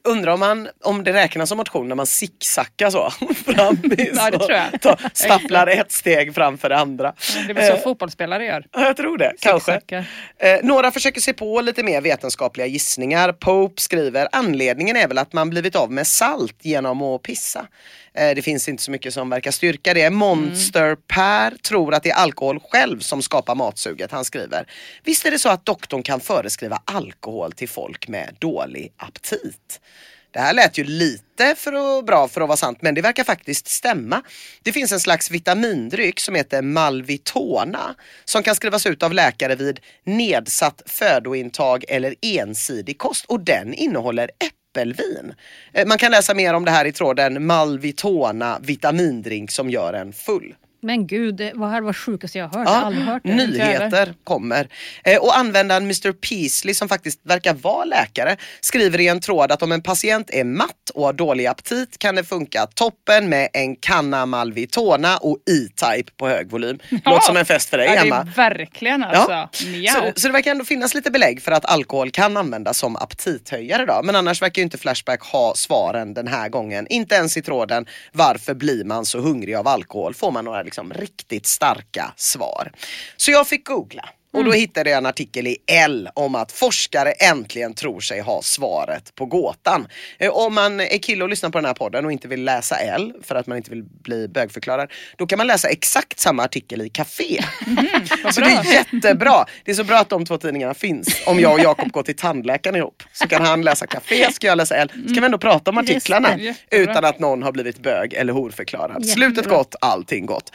Undrar 0.04 0.32
om, 0.32 0.40
man, 0.40 0.68
om 0.84 1.04
det 1.04 1.12
räknas 1.12 1.48
som 1.48 1.58
motion 1.58 1.88
när 1.88 1.94
man 1.94 2.06
zigzackar 2.06 2.90
så. 2.90 3.10
Fram 3.46 3.76
Ja, 4.14 4.30
det 4.30 4.38
tror 4.38 4.52
jag. 4.52 4.80
Ta, 4.80 4.96
stapplar 5.12 5.66
ett 5.66 5.92
steg 5.92 6.34
framför 6.34 6.68
det 6.68 6.76
andra. 6.76 7.12
Det 7.46 7.50
är 7.50 7.54
väl 7.54 7.66
så 7.66 7.72
Eh, 7.72 7.82
fotbollsspelare 7.82 8.44
gör. 8.44 8.66
Ja, 8.72 8.84
jag 8.84 8.96
tror 8.96 9.18
det. 9.18 9.32
Kanske. 9.40 9.80
Eh, 10.38 10.58
några 10.62 10.90
försöker 10.90 11.20
se 11.20 11.32
på 11.32 11.60
lite 11.60 11.82
mer 11.82 12.00
vetenskapliga 12.00 12.66
gissningar. 12.66 13.32
Pope 13.32 13.82
skriver 13.82 14.28
anledningen 14.32 14.96
är 14.96 15.08
väl 15.08 15.18
att 15.18 15.32
man 15.32 15.50
blivit 15.50 15.76
av 15.76 15.92
med 15.92 16.06
salt 16.06 16.56
genom 16.60 17.02
att 17.02 17.22
pissa. 17.22 17.66
Eh, 18.14 18.34
det 18.34 18.42
finns 18.42 18.68
inte 18.68 18.82
så 18.82 18.90
mycket 18.90 19.14
som 19.14 19.30
verkar 19.30 19.50
styrka 19.50 19.94
det. 19.94 20.10
Monster 20.10 20.96
Per 21.06 21.50
tror 21.50 21.94
att 21.94 22.02
det 22.02 22.10
är 22.10 22.14
alkohol 22.14 22.60
själv 22.60 23.00
som 23.00 23.22
skapar 23.22 23.54
matsuget. 23.54 24.10
Han 24.12 24.24
skriver 24.24 24.66
Visst 25.04 25.26
är 25.26 25.30
det 25.30 25.38
så 25.38 25.48
att 25.48 25.66
doktorn 25.66 26.02
kan 26.02 26.20
föreskriva 26.20 26.82
alkohol 26.84 27.52
till 27.52 27.68
folk 27.68 28.08
med 28.08 28.36
dålig 28.38 28.92
aptit? 28.96 29.80
Det 30.32 30.38
här 30.40 30.52
lät 30.52 30.78
ju 30.78 30.84
lite 30.84 31.54
för 31.56 31.98
att, 31.98 32.06
bra 32.06 32.28
för 32.28 32.40
att 32.40 32.48
vara 32.48 32.56
sant 32.56 32.78
men 32.82 32.94
det 32.94 33.02
verkar 33.02 33.24
faktiskt 33.24 33.68
stämma. 33.68 34.22
Det 34.62 34.72
finns 34.72 34.92
en 34.92 35.00
slags 35.00 35.30
vitamindryck 35.30 36.20
som 36.20 36.34
heter 36.34 36.62
Malvitona 36.62 37.94
som 38.24 38.42
kan 38.42 38.54
skrivas 38.54 38.86
ut 38.86 39.02
av 39.02 39.12
läkare 39.12 39.54
vid 39.54 39.80
nedsatt 40.04 40.82
födointag 40.86 41.84
eller 41.88 42.14
ensidig 42.22 42.98
kost 42.98 43.24
och 43.24 43.40
den 43.40 43.74
innehåller 43.74 44.30
äppelvin. 44.70 45.34
Eh, 45.72 45.86
man 45.86 45.98
kan 45.98 46.10
läsa 46.10 46.34
mer 46.34 46.54
om 46.54 46.64
det 46.64 46.70
här 46.70 46.84
i 46.84 46.92
tråden 46.92 47.46
Malvitona 47.46 48.58
vitamindrink 48.62 49.50
som 49.50 49.70
gör 49.70 49.92
en 49.92 50.12
full. 50.12 50.54
Men 50.82 51.06
gud, 51.06 51.34
det 51.34 51.52
var 51.54 51.70
här 51.70 51.80
var 51.80 51.92
sjukaste 51.92 52.38
jag 52.38 52.48
har 52.48 52.58
hört. 52.58 52.68
Jag 52.68 52.74
har 52.74 52.86
aldrig 52.86 53.04
hört 53.04 53.22
det. 53.24 53.34
nyheter 53.34 54.14
kommer. 54.24 54.68
Eh, 55.04 55.18
och 55.18 55.38
användaren 55.38 55.82
Mr 55.82 56.12
Peasley 56.12 56.74
som 56.74 56.88
faktiskt 56.88 57.20
verkar 57.22 57.54
vara 57.54 57.84
läkare 57.84 58.36
skriver 58.60 59.00
i 59.00 59.08
en 59.08 59.20
tråd 59.20 59.52
att 59.52 59.62
om 59.62 59.72
en 59.72 59.82
patient 59.82 60.30
är 60.30 60.44
matt 60.44 60.90
och 60.94 61.04
har 61.04 61.12
dålig 61.12 61.46
aptit 61.46 61.98
kan 61.98 62.14
det 62.14 62.24
funka 62.24 62.66
toppen 62.66 63.28
med 63.28 63.48
en 63.52 63.76
kanna 63.76 64.26
Malvitona 64.26 65.16
och 65.16 65.36
E-Type 65.50 66.12
på 66.16 66.28
hög 66.28 66.50
volym. 66.50 66.78
Låter 67.04 67.20
som 67.20 67.36
en 67.36 67.44
fest 67.44 67.70
för 67.70 67.78
dig 67.78 67.86
ja, 67.86 67.94
det 67.94 68.08
Emma. 68.08 68.16
är 68.16 68.24
verkligen 68.24 69.04
alltså. 69.04 69.66
Miau. 69.66 69.94
Så, 69.94 70.20
så 70.20 70.26
det 70.26 70.32
verkar 70.32 70.50
ändå 70.50 70.64
finnas 70.64 70.94
lite 70.94 71.10
belägg 71.10 71.42
för 71.42 71.52
att 71.52 71.64
alkohol 71.64 72.10
kan 72.10 72.36
användas 72.36 72.78
som 72.78 72.96
aptithöjare 72.96 73.86
då. 73.86 74.00
Men 74.04 74.16
annars 74.16 74.42
verkar 74.42 74.62
ju 74.62 74.64
inte 74.64 74.78
Flashback 74.78 75.22
ha 75.22 75.54
svaren 75.56 76.14
den 76.14 76.28
här 76.28 76.48
gången. 76.48 76.86
Inte 76.90 77.14
ens 77.14 77.36
i 77.36 77.42
tråden 77.42 77.86
varför 78.12 78.54
blir 78.54 78.84
man 78.84 79.06
så 79.06 79.18
hungrig 79.18 79.54
av 79.54 79.68
alkohol 79.68 80.14
får 80.14 80.30
man 80.30 80.44
några 80.44 80.62
liksom 80.70 80.92
riktigt 80.92 81.46
starka 81.46 82.12
svar. 82.16 82.72
Så 83.16 83.30
jag 83.30 83.48
fick 83.48 83.66
googla. 83.66 84.08
Och 84.32 84.44
då 84.44 84.52
hittade 84.52 84.90
jag 84.90 84.96
en 84.98 85.06
artikel 85.06 85.46
i 85.46 85.56
L 85.66 86.08
om 86.14 86.34
att 86.34 86.52
forskare 86.52 87.12
äntligen 87.12 87.74
tror 87.74 88.00
sig 88.00 88.20
ha 88.20 88.42
svaret 88.42 89.14
på 89.14 89.26
gåtan. 89.26 89.86
Eh, 90.18 90.30
Om 90.30 90.54
man 90.54 90.80
är 90.80 90.98
kille 90.98 91.24
och 91.24 91.30
lyssnar 91.30 91.50
på 91.50 91.58
den 91.58 91.64
här 91.64 91.74
podden 91.74 92.04
och 92.04 92.12
inte 92.12 92.28
vill 92.28 92.44
läsa 92.44 92.76
L 92.76 93.12
för 93.22 93.34
att 93.34 93.46
man 93.46 93.56
inte 93.56 93.70
vill 93.70 93.82
bli 93.84 94.28
bögförklarad, 94.28 94.90
då 95.16 95.26
kan 95.26 95.36
man 95.36 95.46
läsa 95.46 95.68
exakt 95.68 96.18
samma 96.20 96.44
artikel 96.44 96.82
i 96.82 96.88
Café. 96.88 97.42
så 98.32 98.40
det 98.40 98.46
är 98.50 98.72
jättebra. 98.72 99.44
Det 99.64 99.70
är 99.70 99.74
så 99.74 99.84
bra 99.84 99.98
att 99.98 100.08
de 100.08 100.26
två 100.26 100.38
tidningarna 100.38 100.74
finns. 100.74 101.22
Om 101.26 101.40
jag 101.40 101.52
och 101.52 101.60
Jakob 101.60 101.92
går 101.92 102.02
till 102.02 102.16
tandläkaren 102.16 102.76
ihop 102.76 103.02
så 103.12 103.28
kan 103.28 103.44
han 103.44 103.62
läsa 103.62 103.86
Café, 103.86 104.32
ska 104.32 104.46
jag 104.46 104.56
läsa 104.58 104.76
L. 104.76 104.92
Så 105.08 105.14
kan 105.14 105.22
vi 105.22 105.24
ändå 105.26 105.38
prata 105.38 105.70
om 105.70 105.76
Just 105.76 105.90
artiklarna 105.90 106.38
utan 106.70 107.04
att 107.04 107.18
någon 107.18 107.42
har 107.42 107.52
blivit 107.52 107.78
bög 107.78 108.14
eller 108.14 108.32
horförklarad. 108.32 109.04
Jättebra. 109.04 109.14
Slutet 109.14 109.46
gott, 109.48 109.74
allting 109.80 110.26
gott. 110.26 110.52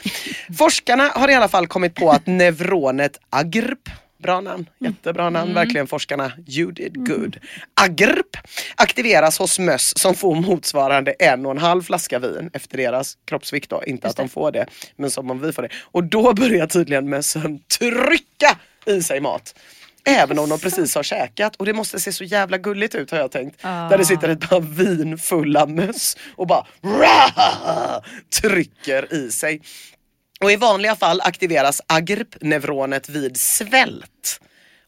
Forskarna 0.58 1.04
har 1.16 1.30
i 1.30 1.34
alla 1.34 1.48
fall 1.48 1.68
kommit 1.68 1.96
på 1.96 2.10
att 2.12 2.28
neuronet 2.28 3.20
agrp 3.66 3.90
Bra 4.18 4.42
namn, 4.42 4.70
jättebra 4.80 5.30
namn, 5.30 5.54
verkligen 5.54 5.88
forskarna. 5.88 6.32
You 6.48 6.72
did 6.72 7.08
good. 7.08 7.38
Agrp 7.82 8.38
aktiveras 8.76 9.40
hos 9.40 9.60
möss 9.60 9.98
som 9.98 10.16
får 10.16 10.36
motsvarande 10.36 11.12
en 11.12 11.46
och 11.46 11.52
en 11.52 11.58
halv 11.58 11.82
flaska 11.84 12.20
vin 12.20 12.50
efter 12.54 12.78
deras 12.78 13.18
kroppsvikt 13.26 13.70
då. 13.70 13.84
Inte 13.86 14.08
att 14.08 14.16
de 14.16 14.30
får 14.30 14.52
det, 14.52 14.66
men 14.96 15.12
som 15.12 15.32
om 15.32 15.42
vi 15.42 15.54
får 15.54 15.62
det. 15.62 15.70
Och 15.84 16.04
då 16.04 16.34
börjar 16.34 16.68
tydligen 16.68 17.10
mössen 17.10 17.60
trycka 17.80 18.58
i 18.86 19.02
sig 19.02 19.20
mat. 19.22 19.56
Även 20.08 20.40
om 20.40 20.50
de 20.50 20.60
precis 20.60 20.96
har 20.96 21.04
käkat 21.04 21.56
och 21.56 21.66
det 21.66 21.74
måste 21.74 22.00
se 22.00 22.12
så 22.12 22.24
jävla 22.24 22.58
gulligt 22.58 22.96
ut 22.96 23.12
har 23.12 23.18
jag 23.18 23.32
tänkt. 23.32 23.62
Där 23.62 23.98
det 23.98 24.06
sitter 24.06 24.30
ett 24.30 24.50
par 24.50 24.62
vinfulla 24.62 25.66
möss 25.66 26.18
och 26.36 26.48
bara 26.48 26.66
"Rah!" 26.84 28.02
trycker 28.42 29.14
i 29.14 29.32
sig. 29.32 29.62
Och 30.42 30.52
i 30.52 30.56
vanliga 30.56 30.96
fall 30.96 31.22
aktiveras 31.22 31.82
agrp-neuronet 31.88 33.10
vid 33.10 33.38
svält. 33.38 34.40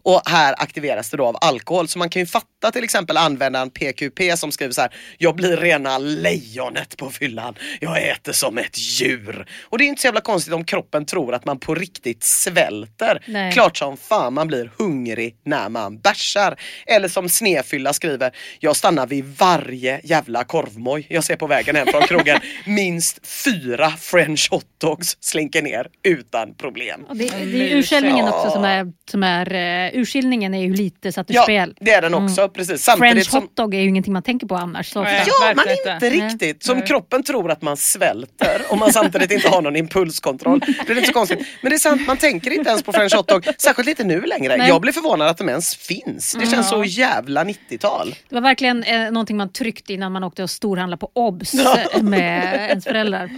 Och 0.08 0.22
här 0.26 0.56
aktiveras 0.58 1.10
det 1.10 1.18
då 1.18 1.26
av 1.26 1.38
alkohol. 1.42 1.88
Så 1.88 2.00
man 2.00 2.10
kan 2.10 2.20
ju 2.20 2.26
fatta 2.26 2.72
till 2.72 2.84
exempel 2.84 3.18
användaren 3.18 3.70
PQP 3.70 4.38
som 4.38 4.52
skriver 4.52 4.74
så 4.74 4.82
här. 4.82 4.92
Jag 5.18 5.36
blir 5.36 5.58
rena 5.58 5.98
lejonet 5.98 6.98
på 6.98 7.10
fyllan. 7.10 7.56
Jag 7.80 8.08
äter 8.10 8.32
som 8.32 8.58
ett 8.58 8.78
djur. 8.78 9.46
Och 9.64 9.78
det 9.78 9.84
är 9.84 9.88
inte 9.88 10.02
så 10.02 10.08
jävla 10.08 10.22
konstigt 10.22 10.54
om 10.54 10.64
kroppen 10.66 11.06
tror 11.06 11.34
att 11.34 11.46
man 11.46 11.60
på 11.60 11.76
riktigt 11.76 12.24
svälter. 12.24 13.24
Nej. 13.28 13.52
Klart 13.52 13.78
som 13.78 13.98
fan 13.98 14.34
man 14.34 14.48
blir 14.48 14.72
hungrig 14.78 15.36
när 15.46 15.70
man 15.70 16.00
bärsar. 16.00 16.56
Eller 16.86 17.08
som 17.08 17.30
Snefylla 17.30 17.94
skriver. 17.94 18.32
Jag 18.60 18.76
stannar 18.76 19.08
vid 19.08 19.26
varje 19.38 20.02
jävla 20.04 20.44
korvmoj 20.44 21.08
jag 21.10 21.24
ser 21.24 21.36
på 21.36 21.48
vägen 21.48 21.76
hem 21.76 21.88
från 21.92 22.02
krogen. 22.02 22.40
Minst 22.66 23.28
fyra 23.28 23.90
french 23.90 24.48
hotdogs 24.52 25.18
slinker 25.20 25.62
ner 25.62 25.88
utan 26.04 26.56
problem. 26.56 27.06
Det, 27.14 27.16
det 27.16 27.72
är 27.72 27.78
urskiljningen 27.78 28.26
Ja. 28.26 28.40
också 28.40 28.52
som 28.52 28.64
är, 28.64 28.94
som 29.12 29.24
är 29.24 29.54
uh, 29.94 29.97
urskiljningen 29.98 30.54
är 30.54 30.62
ju 30.62 30.74
lite 30.74 31.12
satt 31.12 31.32
ur 31.32 31.36
Ja, 31.36 31.44
spel. 31.44 31.76
det 31.80 31.92
är 31.92 32.02
den 32.02 32.14
också. 32.14 32.50
Precis. 32.50 32.84
Samtidigt 32.84 33.14
French 33.14 33.30
som 33.30 33.42
hotdog 33.42 33.74
är 33.76 33.80
ju 33.82 33.90
ingenting 33.90 34.14
man 34.14 34.24
tänker 34.24 34.48
på 34.48 34.56
annars. 34.56 34.92
Så. 34.92 35.04
Nej. 35.04 35.24
Ja, 35.28 35.34
man 35.56 35.66
verkligen 35.66 35.94
inte 35.96 36.10
riktigt. 36.10 36.64
Som 36.64 36.82
kroppen 36.82 37.24
tror 37.24 37.52
att 37.52 37.62
man 37.62 37.78
svälter 37.78 38.62
och 38.70 38.78
man 38.78 38.94
samtidigt 38.94 39.32
inte 39.32 39.50
har 39.50 39.62
någon 39.62 39.76
impulskontroll. 39.76 40.60
Det 40.60 40.94
är 40.94 40.96
inte 40.96 41.08
så 41.08 41.14
konstigt. 41.14 41.40
Men 41.62 41.70
det 41.70 41.76
är 41.76 41.80
sant, 41.80 42.08
man 42.08 42.18
tänker 42.18 42.52
inte 42.52 42.70
ens 42.70 42.84
på 42.84 42.94
french 42.94 43.16
hotdog. 43.16 43.48
Särskilt 43.58 43.90
inte 43.90 44.04
nu 44.04 44.22
längre. 44.22 44.58
Nej. 44.58 44.68
Jag 44.68 44.82
blir 44.82 44.94
förvånad 44.94 45.28
att 45.28 45.38
de 45.38 45.50
ens 45.50 45.76
finns. 45.76 46.36
Det 46.40 46.48
känns 46.48 46.70
så 46.70 46.84
jävla 46.84 47.44
90-tal. 47.44 48.16
Det 48.30 48.36
var 48.36 48.42
verkligen 48.42 48.84
eh, 48.84 49.12
någonting 49.12 49.38
man 49.38 49.52
tryckte 49.52 49.94
innan 49.94 50.12
man 50.12 50.24
åkte 50.24 50.44
och 50.44 50.50
storhandlade 50.50 51.00
på 51.00 51.12
OBS 51.14 51.54
eh, 51.54 52.02
med 52.02 52.70
ens 52.70 52.84
föräldrar. 52.84 53.30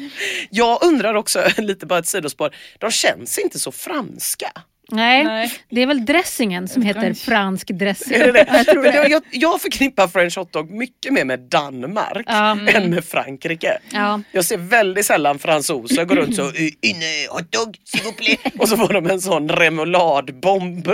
Jag 0.49 0.83
undrar 0.83 1.13
också, 1.13 1.43
lite 1.57 1.85
bara 1.85 1.99
ett 1.99 2.07
sidospår, 2.07 2.55
de 2.77 2.91
känns 2.91 3.37
inte 3.37 3.59
så 3.59 3.71
franska. 3.71 4.51
Nej, 4.91 5.23
Nej. 5.23 5.51
det 5.69 5.81
är 5.81 5.85
väl 5.87 6.05
dressingen 6.05 6.67
som 6.67 6.81
heter 6.81 6.99
French. 7.01 7.25
fransk 7.25 7.67
dressing. 7.67 8.13
Är 8.21 8.25
det 8.25 8.31
det? 8.31 8.45
Jag 8.53 8.65
tror 8.67 8.83
det. 8.83 9.07
jag, 9.09 9.21
jag, 9.31 9.61
förknippar 9.61 10.07
french 10.07 10.37
hotdog 10.37 10.71
mycket 10.71 11.13
mer 11.13 11.25
med 11.25 11.39
Danmark 11.39 12.23
Ja. 12.27 12.57
än 12.67 12.89
med 12.89 13.05
Frankrike. 13.05 13.77
Ja. 13.91 14.21
Jag 14.31 14.45
ser 14.45 14.57
väldigt 14.57 15.05
sällan 15.05 15.39
fransoser 15.39 16.05
gå 16.05 16.15
runt 16.15 16.35
så 16.35 16.51
inne 16.81 17.05
hotdog, 17.29 17.77
s'il 17.93 18.03
vous 18.03 18.15
plaît. 18.15 18.39
Och 18.59 18.69
så 18.69 18.77
får 18.77 18.93
de 18.93 19.09
en 19.09 19.21
sån 19.21 19.49
remouladebomb 19.49 20.87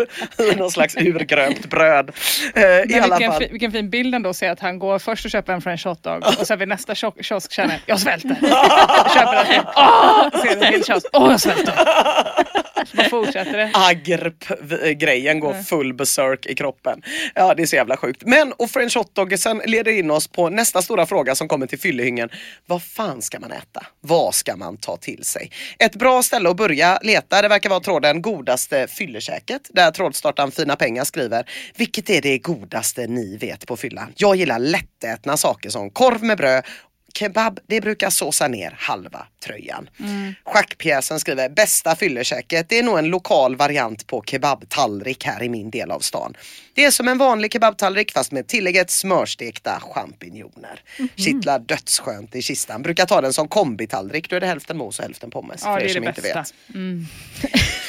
i 0.53 0.55
någon 0.55 0.71
slags 0.71 0.95
urgrönt 0.97 1.69
bröd. 1.69 2.11
Eh, 2.55 2.63
I 2.63 2.99
alla 2.99 3.15
vilken, 3.15 3.31
fall. 3.31 3.41
fi, 3.41 3.47
vilken 3.51 3.71
fin 3.71 3.89
bild 3.89 4.15
ändå 4.15 4.29
att 4.29 4.35
se 4.37 4.47
att 4.47 4.59
han 4.59 4.79
går 4.79 4.99
först 4.99 5.25
och 5.25 5.31
köper 5.31 5.53
en 5.53 5.61
french 5.61 5.85
hotdog 5.85 6.23
och 6.39 6.47
sen 6.47 6.59
vid 6.59 6.67
nästa 6.67 6.93
kio- 6.93 7.21
kiosk 7.23 7.51
känner 7.51 7.79
jag 7.85 7.99
svälter. 7.99 8.35
Köper 9.13 9.35
en 9.39 9.45
till. 9.45 9.61
Åh! 9.75 10.29
Åh 11.13 11.31
jag 11.31 11.41
svälter. 11.41 11.73
Vad 12.93 13.09
fortsätter 13.09 13.57
det? 13.57 13.71
Agrp-grejen 13.73 15.39
går 15.39 15.53
full 15.63 15.93
berserk 15.93 16.45
i 16.45 16.55
kroppen. 16.55 17.01
Ja, 17.33 17.53
det 17.53 17.61
är 17.61 17.67
så 17.67 17.75
jävla 17.75 17.97
sjukt. 17.97 18.23
Men 18.25 18.53
och 18.53 18.71
French 18.71 18.97
hotdoggen 18.97 19.61
leder 19.65 19.91
in 19.91 20.11
oss 20.11 20.27
på 20.27 20.49
nästa 20.49 20.81
stora 20.81 21.05
fråga 21.05 21.35
som 21.35 21.47
kommer 21.47 21.67
till 21.67 21.79
fyllehyngen. 21.79 22.29
Vad 22.65 22.83
fan 22.83 23.21
ska 23.21 23.39
man 23.39 23.51
äta? 23.51 23.85
Vad 24.01 24.35
ska 24.35 24.55
man 24.55 24.77
ta 24.77 24.97
till 24.97 25.23
sig? 25.23 25.51
Ett 25.79 25.95
bra 25.95 26.23
ställe 26.23 26.49
att 26.49 26.57
börja 26.57 26.99
leta, 27.01 27.41
det 27.41 27.47
verkar 27.47 27.69
vara 27.69 27.79
tråden 27.79 28.21
godaste 28.21 28.87
fyllekäket. 28.87 29.69
Där 29.73 29.91
trådstartaren 29.91 30.51
Fina 30.51 30.75
Pengar 30.75 31.03
skriver, 31.03 31.49
vilket 31.75 32.09
är 32.09 32.21
det 32.21 32.37
godaste 32.37 33.07
ni 33.07 33.37
vet 33.37 33.67
på 33.67 33.77
fyllan? 33.77 34.13
Jag 34.15 34.35
gillar 34.35 34.59
lättätna 34.59 35.37
saker 35.37 35.69
som 35.69 35.89
korv 35.89 36.23
med 36.23 36.37
bröd 36.37 36.63
kebab, 37.17 37.59
det 37.67 37.81
brukar 37.81 38.09
såsa 38.09 38.47
ner 38.47 38.75
halva 38.79 39.27
tröjan. 39.45 39.89
Mm. 39.99 40.33
Schackpjäsen 40.45 41.19
skriver, 41.19 41.49
bästa 41.49 41.95
fyllekäket, 41.95 42.69
det 42.69 42.79
är 42.79 42.83
nog 42.83 42.99
en 42.99 43.07
lokal 43.07 43.55
variant 43.55 44.07
på 44.07 44.23
kebabtallrik 44.25 45.25
här 45.25 45.43
i 45.43 45.49
min 45.49 45.69
del 45.69 45.91
av 45.91 45.99
stan. 45.99 46.37
Det 46.73 46.85
är 46.85 46.91
som 46.91 47.07
en 47.07 47.17
vanlig 47.17 47.53
kebabtallrik 47.53 48.11
fast 48.11 48.31
med 48.31 48.47
tillägget 48.47 48.91
smörstekta 48.91 49.79
champinjoner. 49.81 50.81
Mm 50.97 51.09
-hmm. 51.15 51.23
Kittlar 51.23 51.59
dödsskönt 51.59 52.35
i 52.35 52.41
kistan. 52.41 52.81
Brukar 52.81 53.05
ta 53.05 53.21
den 53.21 53.33
som 53.33 53.47
kombitallrik, 53.47 54.29
då 54.29 54.35
är 54.35 54.39
det 54.39 54.47
hälften 54.47 54.77
mos 54.77 54.99
och 54.99 55.05
hälften 55.05 55.31
pommes. 55.31 55.61
Ja, 55.65 55.75
för 55.75 55.85
er 55.85 55.87
som 55.87 56.01
det 56.01 56.07
inte 56.07 56.21
bästa. 56.21 56.39
vet. 56.39 56.53
Mm. 56.75 57.05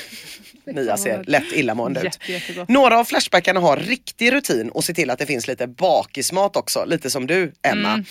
Mia 0.74 0.96
ser 0.96 1.24
lätt 1.26 1.52
illamående 1.52 2.00
ut. 2.00 2.04
Jätte, 2.04 2.32
jättegott. 2.32 2.68
Några 2.68 2.98
av 2.98 3.04
Flashbackarna 3.04 3.60
har 3.60 3.76
riktig 3.76 4.32
rutin 4.32 4.68
och 4.68 4.84
ser 4.84 4.94
till 4.94 5.10
att 5.10 5.18
det 5.18 5.26
finns 5.26 5.48
lite 5.48 5.66
bakismat 5.66 6.56
också, 6.56 6.84
lite 6.84 7.10
som 7.10 7.26
du 7.26 7.52
Emma. 7.62 7.88
Mm. 7.92 8.04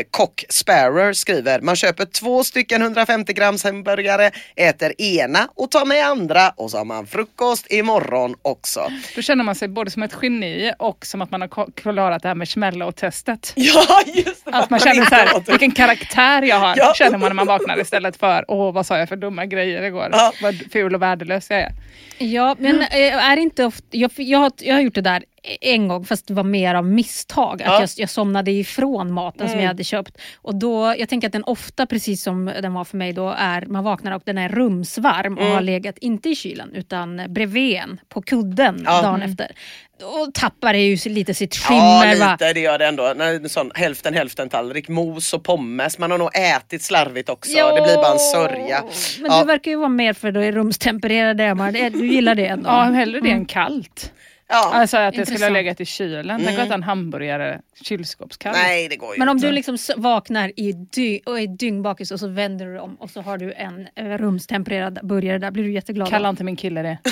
Eh, 0.00 0.02
Kock 0.10 0.44
Sparrow 0.48 1.12
skriver, 1.12 1.60
man 1.60 1.76
köper 1.76 2.04
två 2.04 2.44
stycken 2.44 2.82
150 2.82 3.32
grams 3.32 3.64
hamburgare, 3.64 4.30
äter 4.56 5.00
ena 5.00 5.48
och 5.54 5.70
tar 5.70 5.84
med 5.84 6.06
andra 6.06 6.48
och 6.56 6.70
så 6.70 6.78
har 6.78 6.84
man 6.84 7.06
frukost 7.06 7.66
imorgon 7.72 8.34
också. 8.42 8.92
Då 9.16 9.22
känner 9.22 9.44
man 9.44 9.54
sig 9.54 9.68
både 9.68 9.90
som 9.90 10.02
ett 10.02 10.14
geni 10.22 10.72
och 10.78 11.06
som 11.06 11.22
att 11.22 11.30
man 11.30 11.40
har 11.40 11.72
klarat 11.72 12.22
det 12.22 12.28
här 12.28 12.34
marshmallow-testet. 12.34 13.52
Ja, 13.56 14.02
just 14.14 14.44
det! 14.44 14.50
Att 14.50 14.70
man 14.70 14.80
känner 14.80 15.04
så 15.04 15.14
här, 15.14 15.42
vilken 15.50 15.70
karaktär 15.72 16.42
jag 16.42 16.56
har, 16.60 16.74
Ja. 16.76 16.92
känner 16.96 17.18
man 17.18 17.28
när 17.28 17.34
man 17.34 17.46
vaknar 17.46 17.80
istället 17.80 18.16
för, 18.16 18.44
åh 18.48 18.72
vad 18.74 18.86
sa 18.86 18.98
jag 18.98 19.08
för 19.08 19.16
dumma 19.16 19.46
grejer 19.46 19.82
igår, 19.82 20.08
Ja. 20.12 20.32
vad 20.42 20.54
ful 20.72 20.94
och 20.94 21.02
värdelös 21.02 21.50
jag 21.50 21.60
är. 21.60 21.72
Ja, 22.18 22.56
men 22.58 22.80
eh, 22.80 23.30
är 23.30 23.36
inte 23.36 23.64
ofta, 23.64 23.86
jag, 23.90 24.10
jag, 24.16 24.38
har, 24.38 24.52
jag 24.58 24.74
har 24.74 24.80
gjort 24.80 24.94
det 24.94 25.00
där 25.00 25.24
en 25.60 25.88
gång 25.88 26.04
fast 26.04 26.26
det 26.26 26.34
var 26.34 26.42
mer 26.44 26.74
av 26.74 26.86
misstag. 26.86 27.62
Att 27.62 27.68
Ja. 27.68 27.80
jag, 27.80 27.88
jag 27.96 28.10
somnade 28.10 28.50
ifrån 28.50 29.12
maten 29.12 29.38
som 29.46 29.52
Mm. 29.52 29.60
jag 29.60 29.68
hade 29.68 29.84
köpt. 29.84 30.18
Och 30.36 30.54
då, 30.54 30.94
jag 30.98 31.08
tänker 31.08 31.26
att 31.28 31.32
den 31.32 31.44
ofta, 31.44 31.86
precis 31.86 32.22
som 32.22 32.44
den 32.62 32.74
var 32.74 32.84
för 32.84 32.96
mig 32.96 33.12
då, 33.12 33.34
är 33.38 33.66
man 33.66 33.84
vaknar 33.84 34.12
och 34.12 34.22
den 34.24 34.38
är 34.38 34.48
rumsvarm 34.48 35.34
och 35.36 35.42
Mm. 35.42 35.54
har 35.54 35.60
legat 35.60 35.98
inte 35.98 36.28
i 36.28 36.34
kylen 36.36 36.74
utan 36.74 37.22
bredvid 37.28 37.76
en 37.76 38.00
på 38.08 38.22
kudden 38.22 38.82
Ja. 38.86 39.02
dagen 39.02 39.14
Mm. 39.14 39.30
efter. 39.30 39.52
Då 40.00 40.26
tappar 40.34 40.72
det 40.72 40.78
ju 40.78 41.10
lite 41.10 41.34
sitt 41.34 41.56
skimmer. 41.56 42.14
Ja 42.14 42.24
va? 42.26 42.32
lite 42.32 42.52
det 42.52 42.60
gör 42.60 42.78
det 42.78 42.86
ändå. 42.86 43.04
En 43.06 43.48
sån 43.48 43.70
hälften 43.74 44.14
hälften 44.14 44.48
tallrik 44.48 44.88
mos 44.88 45.32
och 45.34 45.44
pommes. 45.44 45.98
Man 45.98 46.10
har 46.10 46.18
nog 46.18 46.30
ätit 46.36 46.82
slarvigt 46.82 47.28
också. 47.28 47.50
Ja. 47.50 47.74
Det 47.74 47.82
blir 47.82 47.94
bara 47.96 48.12
en 48.12 48.18
sörja. 48.18 48.82
Men 49.20 49.30
Ja. 49.30 49.40
du 49.40 49.46
verkar 49.46 49.70
ju 49.70 49.76
vara 49.76 49.88
mer 49.88 50.12
för 50.12 50.32
det 50.32 50.52
rumstempererade 50.52 51.44
Emma. 51.44 51.70
Det- 51.72 51.88
Du 51.90 52.06
gillar 52.06 52.34
det 52.34 52.46
ändå? 52.46 52.70
Ja, 52.70 52.82
hellre 52.82 53.20
det 53.20 53.26
Mm. 53.28 53.40
än 53.40 53.46
kallt. 53.46 54.12
Ja. 54.50 54.70
Alltså 54.74 54.96
att 54.96 55.14
det 55.14 55.26
skulle 55.26 55.38
ha 55.38 55.48
Intressant. 55.48 55.52
legat 55.52 55.80
i 55.80 55.84
kylen. 55.84 56.36
Tänk 56.44 56.48
Mm. 56.50 56.60
att 56.60 56.66
äta 56.66 56.74
en 56.74 56.82
hamburgare 56.82 57.60
kylskåpskall. 57.82 58.52
Nej 58.52 58.88
det 58.88 58.96
går 58.96 59.14
ju 59.14 59.18
Men 59.18 59.28
om 59.28 59.36
inte. 59.36 59.46
du 59.46 59.52
liksom 59.52 59.78
vaknar 59.96 60.52
i 60.56 60.72
dy- 60.72 61.20
och 61.26 61.40
är 61.40 61.46
dyngbakis 61.46 62.10
och 62.10 62.20
så 62.20 62.28
vänder 62.28 62.66
du 62.66 62.78
om 62.78 62.94
och 62.96 63.10
så 63.10 63.20
har 63.20 63.38
du 63.38 63.52
en 63.52 63.88
eh, 63.96 64.04
rumstempererad 64.18 64.98
burgare 65.02 65.38
där, 65.38 65.50
blir 65.50 65.64
du 65.64 65.72
jätteglad. 65.72 66.08
Kalla 66.10 66.28
inte 66.28 66.44
min 66.44 66.56
kille 66.56 66.82
det. 66.82 66.98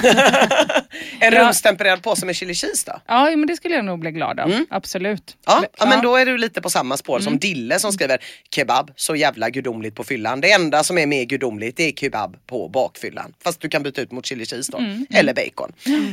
En 1.21 1.33
Ja. 1.35 1.45
rumstempererad 1.45 2.03
påse 2.03 2.27
med 2.27 2.37
chili 2.37 2.55
cheese 2.55 2.85
då? 2.87 3.01
Ja, 3.07 3.25
men 3.37 3.47
det 3.47 3.57
skulle 3.57 3.75
jag 3.75 3.85
nog 3.85 3.99
bli 3.99 4.11
glad 4.11 4.41
av. 4.41 4.53
Absolut. 4.71 5.37
Ja, 5.47 5.59
Men- 5.61 5.71
ja, 5.79 5.87
men 5.87 6.03
då 6.03 6.17
är 6.17 6.27
du 6.27 6.39
lite 6.39 6.61
på 6.63 6.71
samma 6.71 6.97
spår 6.97 7.21
som 7.21 7.39
Dille 7.39 7.79
som 7.79 7.93
skriver 7.93 8.19
kebab, 8.55 8.91
så 8.97 9.17
jävla 9.17 9.51
gudomligt 9.51 9.95
på 9.95 10.05
fyllan. 10.05 10.41
Det 10.41 10.53
enda 10.53 10.83
som 10.85 10.99
är 10.99 11.07
mer 11.07 11.25
gudomligt 11.25 11.77
det 11.77 11.89
är 11.89 11.93
kebab 11.93 12.37
på 12.47 12.69
bakfyllan. 12.69 13.33
Fast 13.45 13.61
du 13.61 13.69
kan 13.69 13.83
byta 13.83 14.01
ut 14.01 14.13
mot 14.13 14.27
chili 14.27 14.45
cheese 14.47 14.73
då. 14.73 14.81
Eller 15.19 15.35
bacon. 15.35 15.73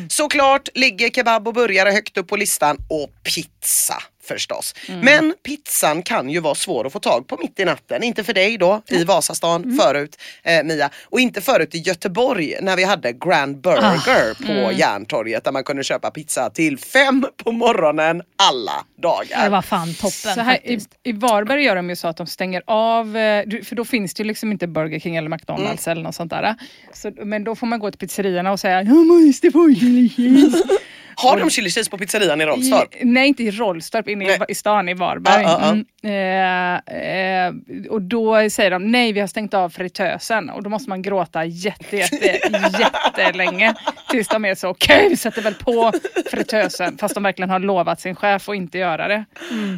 Såklart 0.09 0.69
ligger 0.73 1.09
kebab 1.15 1.47
och 1.47 1.53
burgare 1.53 1.89
högt 1.89 2.17
upp 2.17 2.27
på 2.27 2.35
listan 2.35 2.77
och 2.89 3.09
pizza 3.23 4.03
förstås. 4.27 4.75
Men 5.01 5.33
pizzan 5.45 6.03
kan 6.03 6.29
ju 6.29 6.39
vara 6.39 6.55
svår 6.55 6.87
att 6.87 6.93
få 6.93 6.99
tag 6.99 7.27
på 7.27 7.37
mitt 7.41 7.59
i 7.59 7.65
natten. 7.65 8.03
Inte 8.03 8.23
för 8.23 8.33
dig 8.33 8.57
då 8.57 8.81
i 8.87 9.03
Vasastan 9.03 9.79
förut 9.81 10.17
eh, 10.43 10.63
Mia. 10.63 10.89
Och 11.05 11.19
inte 11.19 11.41
förut 11.41 11.75
i 11.75 11.77
Göteborg 11.77 12.55
när 12.61 12.75
vi 12.75 12.83
hade 12.83 13.11
Grand 13.11 13.61
Burger 13.61 14.33
på 14.45 14.71
Järntorget 14.71 15.43
där 15.43 15.51
man 15.51 15.63
kunde 15.63 15.83
köpa 15.83 16.11
pizza 16.11 16.49
till 16.49 16.77
fem 16.77 17.25
på 17.37 17.51
morgonen 17.51 18.21
alla 18.35 18.85
dagar. 19.01 19.43
Det 19.43 19.49
var 19.49 19.61
fan 19.61 19.93
toppen 19.93 20.35
Så 20.35 20.41
här, 20.41 20.67
i. 20.67 20.79
I 21.03 21.11
Varberg 21.11 21.63
gör 21.63 21.75
de 21.75 21.89
ju 21.89 21.95
så 21.95 22.07
att 22.07 22.17
de 22.17 22.27
stänger 22.27 22.63
av, 22.67 23.17
eh, 23.17 23.63
för 23.63 23.75
då 23.75 23.85
finns 23.85 24.13
det 24.13 24.23
ju 24.23 24.27
liksom 24.27 24.51
inte 24.51 24.67
Burger 24.67 24.99
King 24.99 25.15
eller 25.15 25.29
McDonalds 25.29 25.87
eller 25.87 26.03
något 26.03 26.15
sånt 26.15 26.29
där. 26.29 26.55
Så, 26.93 27.11
men 27.23 27.43
då 27.43 27.55
får 27.55 27.67
man 27.67 27.79
gå 27.79 27.91
till 27.91 27.99
pizzerierna 27.99 28.51
och 28.51 28.59
säga 28.59 28.83
jag 28.83 29.05
måste 29.05 29.51
få 29.51 29.73
chili 29.79 30.09
cheese." 30.09 30.63
Har 31.23 31.39
de 31.39 31.49
chili 31.49 31.69
cheese 31.69 31.89
på 31.89 31.97
pizzerian 31.97 32.41
i 32.41 32.45
Rolfstorp? 32.45 32.95
I, 32.95 33.05
nej, 33.05 33.27
inte 33.27 33.43
i 33.43 33.51
Rollstorp, 33.51 34.07
inne 34.07 34.25
Nej. 34.25 34.39
i, 34.47 34.51
i 34.51 34.55
stan 34.55 34.89
i 34.89 34.93
Varberg. 34.93 35.43
Ja, 35.43 35.59
ja, 35.61 35.61
ja. 35.61 35.69
Mm, 35.69 35.85
eh, 36.03 37.47
eh, 37.47 37.53
och 37.89 38.01
då 38.01 38.49
säger 38.49 38.71
de 38.71 38.91
nej, 38.91 39.11
vi 39.13 39.19
har 39.19 39.27
stängt 39.27 39.53
av 39.53 39.69
fritösen. 39.69 40.49
Och 40.49 40.63
då 40.63 40.69
måste 40.69 40.89
man 40.89 41.01
gråta 41.01 41.45
jätte, 41.45 41.97
jätte, 41.97 42.39
jättelänge. 42.79 43.73
Tills 44.09 44.27
de 44.27 44.45
är 44.45 44.55
så, 44.55 44.67
okej 44.67 45.09
vi 45.09 45.17
sätter 45.17 45.41
väl 45.41 45.53
på 45.53 45.91
fritösen. 46.31 46.97
Fast 46.97 47.13
de 47.13 47.23
verkligen 47.23 47.49
har 47.49 47.59
lovat 47.59 48.01
sin 48.01 48.15
chef 48.15 48.49
att 48.49 48.55
inte 48.55 48.77
göra 48.77 49.07
det. 49.07 49.25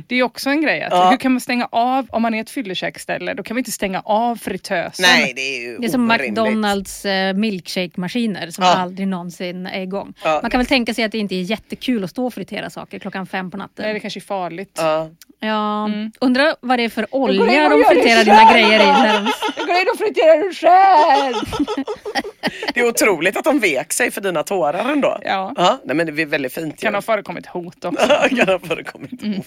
Det 0.07 0.15
är 0.15 0.23
också 0.23 0.49
en 0.49 0.61
grej. 0.61 0.81
Att. 0.83 1.11
Hur 1.11 1.17
kan 1.17 1.31
man 1.31 1.41
stänga 1.41 1.67
av, 1.71 2.07
om 2.09 2.21
man 2.21 2.33
är 2.33 2.41
ett 2.41 2.49
fyllekäksställe, 2.49 3.33
då 3.33 3.43
kan 3.43 3.55
vi 3.55 3.59
inte 3.59 3.71
stänga 3.71 4.01
av 4.05 4.35
fritösen. 4.35 5.05
Nej 5.15 5.33
det 5.35 5.41
är 5.41 5.61
ju 5.61 5.77
Det 5.77 5.85
är 5.85 5.89
som 5.89 6.09
orimligt. 6.09 6.29
McDonalds 6.29 7.05
eh, 7.05 7.33
milkshake-maskiner 7.33 8.49
som 8.49 8.63
aldrig 8.65 9.07
någonsin 9.07 9.67
är 9.67 9.81
igång. 9.81 10.13
Man 10.23 10.51
kan 10.51 10.59
väl 10.59 10.67
tänka 10.67 10.93
sig 10.93 11.03
att 11.03 11.11
det 11.11 11.17
inte 11.17 11.34
är 11.39 11.41
jättekul 11.43 12.03
att 12.03 12.09
stå 12.09 12.25
och 12.25 12.33
fritera 12.33 12.69
saker 12.69 12.99
klockan 12.99 13.27
fem 13.27 13.51
på 13.51 13.57
natten. 13.57 13.83
Nej, 13.85 13.93
det 13.93 13.99
kanske 13.99 14.19
är 14.19 14.21
farligt. 14.21 14.71
Ja. 14.77 15.09
Ja, 15.39 15.89
Undrar 16.21 16.55
vad 16.61 16.79
det 16.79 16.83
är 16.83 16.89
för 16.89 17.07
olja 17.15 17.69
de 17.69 17.79
det 17.79 17.85
friterar 17.85 18.23
dina 18.23 18.51
grejer 18.53 18.79
i. 18.83 18.85
När 18.85 19.13
de... 19.13 19.31
Jag 19.57 19.67
går 19.67 19.75
in 19.75 19.87
och 19.93 19.97
friterar 19.97 20.43
den 20.43 20.53
själv! 20.53 21.35
Det 22.73 22.79
är 22.79 22.87
otroligt 22.87 23.37
att 23.37 23.43
de 23.43 23.59
vek 23.59 23.93
sig 23.93 24.11
för 24.11 24.21
dina 24.21 24.43
tårar 24.43 24.91
ändå. 24.91 25.19
Ja. 25.23 25.79
nej, 25.85 25.95
men 25.95 26.15
det 26.15 26.21
är 26.21 26.25
väldigt 26.25 26.53
fint. 26.53 26.79
Kan 26.81 26.91
ju. 26.91 26.95
ha 26.97 27.01
förekommit 27.01 27.45
hot 27.47 27.85
också. 27.85 28.05
kan 28.35 28.47
ha 28.47 28.59
förekommit 28.59 29.11
hot. 29.21 29.45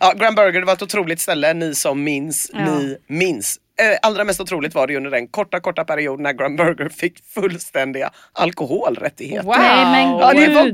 ja, 0.00 0.12
Grand 0.16 0.36
Burger 0.36 0.60
det 0.60 0.66
var 0.66 0.72
ett 0.72 0.82
otroligt 0.82 1.20
ställe, 1.20 1.54
ni 1.54 1.74
som 1.74 2.04
minns, 2.04 2.50
Ja. 2.54 2.64
ni 2.64 2.96
minns. 3.06 3.60
Eh, 3.78 3.98
allra 4.02 4.24
mest 4.24 4.40
otroligt 4.40 4.74
var 4.74 4.86
det 4.86 4.96
under 4.96 5.10
den 5.10 5.28
korta, 5.28 5.60
korta 5.60 5.84
period 5.84 6.20
när 6.20 6.32
Grand 6.32 6.56
Burger 6.58 6.88
fick 6.88 7.18
fullständiga 7.34 8.10
alkoholrättigheter. 8.32 9.42
Wow. 9.46 9.56
Ja, 10.20 10.32
det 10.34 10.48
var 10.54 10.68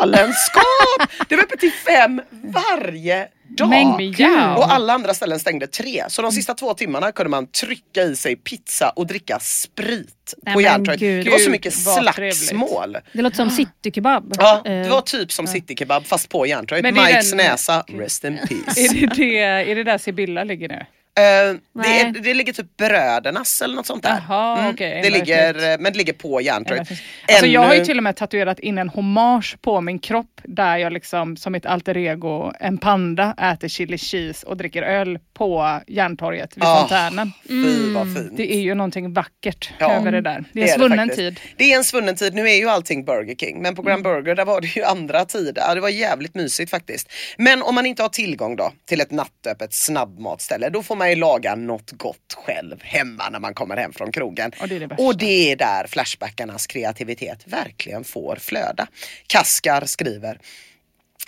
galenskap! 0.00 1.10
det 1.28 1.36
var 1.36 1.42
öppet 1.42 1.60
till 1.60 1.72
fem 1.72 2.22
varje 2.42 3.28
dag. 3.48 3.68
Men. 3.68 4.56
Och 4.56 4.72
alla 4.72 4.92
andra 4.92 5.14
ställen 5.14 5.38
stängde 5.40 5.66
tre. 5.66 6.04
Så 6.08 6.22
de 6.22 6.32
sista 6.32 6.54
två 6.54 6.74
timmarna 6.74 7.12
kunde 7.12 7.30
man 7.30 7.46
trycka 7.46 8.02
i 8.02 8.16
sig 8.16 8.36
pizza 8.36 8.90
och 8.90 9.06
dricka 9.06 9.38
sprit 9.38 10.34
Nej, 10.42 10.54
på 10.54 10.60
Järntorget. 10.60 11.24
Det 11.24 11.30
var 11.30 11.38
så 11.38 11.50
mycket 11.50 11.74
slagsmål. 11.74 12.96
Det 13.12 13.22
låter 13.22 13.36
som 13.36 13.50
citykebab. 13.50 14.34
Ja, 14.38 14.62
Eh, 14.64 14.82
det 14.82 14.88
var 14.88 15.00
typ 15.00 15.32
som 15.32 15.46
citykebab 15.46 16.06
fast 16.06 16.28
på 16.28 16.46
Järntorget. 16.46 16.94
Mikes 16.94 17.30
den- 17.30 17.36
näsa, 17.36 17.84
rest 17.88 18.24
in 18.24 18.38
peace. 18.48 18.80
Är 18.80 18.88
det, 19.00 19.06
det, 19.16 19.38
är 19.70 19.74
det 19.74 19.84
där 19.84 19.98
Sibylla 19.98 20.44
ligger 20.44 20.68
nu? 20.68 20.86
Eh, 21.18 21.56
det, 21.82 22.00
är, 22.00 22.22
det 22.22 22.34
ligger 22.34 22.52
typ 22.52 22.76
Brödernas 22.76 23.62
eller 23.62 23.74
något 23.76 23.86
sånt 23.86 24.02
där. 24.02 24.10
Mm. 24.10 24.22
Jaha, 24.28 24.70
okej, 24.72 24.90
det 24.90 24.96
ändå 25.06 25.18
ligger, 25.18 25.52
fint. 25.54 25.80
men 25.80 25.92
det 25.92 25.98
ligger 25.98 26.12
på 26.12 26.40
Järntorget. 26.40 26.88
Alltså 27.28 27.46
jag 27.46 27.60
har 27.60 27.74
ju 27.74 27.84
till 27.84 27.96
och 27.98 28.02
med 28.04 28.16
tatuerat 28.16 28.58
in 28.58 28.78
en 28.78 28.88
hommage 28.88 29.56
på 29.62 29.80
min 29.80 29.98
kropp 29.98 30.40
där 30.44 30.76
jag 30.76 30.92
liksom 30.92 31.36
som 31.36 31.54
ett 31.54 31.66
alter 31.66 31.96
ego, 31.96 32.52
en 32.60 32.78
panda, 32.78 33.34
äter 33.52 33.68
chili 33.68 33.98
cheese 33.98 34.46
och 34.46 34.56
dricker 34.56 34.82
öl 34.82 35.18
på 35.34 35.80
Järntorget 35.86 36.56
vid 36.56 36.64
Ah, 36.64 36.80
fontänen. 36.80 37.32
Mm. 37.50 38.28
Det 38.36 38.54
är 38.54 38.60
ju 38.60 38.74
någonting 38.74 39.12
vackert 39.12 39.70
Ja, 39.78 39.92
över 39.92 40.12
det 40.12 40.20
där. 40.20 40.44
Det 40.52 40.60
är 40.62 40.64
det 40.66 40.72
en 40.72 40.78
svunnen 40.78 40.98
faktiskt. 41.08 41.16
tid. 41.18 41.40
Det 41.56 41.72
är 41.72 41.76
en 41.76 41.84
svunnen 41.84 42.16
tid. 42.16 42.34
Nu 42.34 42.48
är 42.48 42.54
ju 42.56 42.68
allting 42.68 43.04
Burger 43.04 43.34
King. 43.34 43.62
Men 43.62 43.74
på 43.74 43.82
Grand 43.82 44.06
Mm. 44.06 44.22
Burger 44.22 44.34
där 44.34 44.44
var 44.44 44.60
det 44.60 44.76
ju 44.76 44.84
andra 44.84 45.24
tider. 45.24 45.62
Ja, 45.68 45.74
det 45.74 45.80
var 45.80 45.88
jävligt 45.88 46.34
mysigt 46.34 46.70
faktiskt. 46.70 47.12
Men 47.38 47.62
om 47.62 47.74
man 47.74 47.86
inte 47.86 48.02
har 48.02 48.08
tillgång 48.08 48.56
då 48.56 48.72
till 48.88 49.00
ett 49.00 49.10
nattöppet 49.10 49.74
snabbmatställe 49.74 50.68
då 50.68 50.82
får 50.82 50.96
man 50.96 51.01
ju 51.08 51.16
laga 51.16 51.54
något 51.54 51.90
gott 51.90 52.36
själv 52.36 52.82
hemma 52.82 53.28
när 53.30 53.40
man 53.40 53.54
kommer 53.54 53.76
hem 53.76 53.92
från 53.92 54.12
krogen. 54.12 54.52
Och 54.60 54.68
det 54.68 54.76
är 54.76 54.86
det. 54.86 54.96
Och 54.98 55.18
det 55.18 55.52
är 55.52 55.56
där 55.56 55.86
Flashbackarnas 55.86 56.66
kreativitet 56.66 57.42
verkligen 57.46 58.04
får 58.04 58.36
flöda. 58.36 58.86
Kaskar 59.26 59.84
skriver 59.84 60.38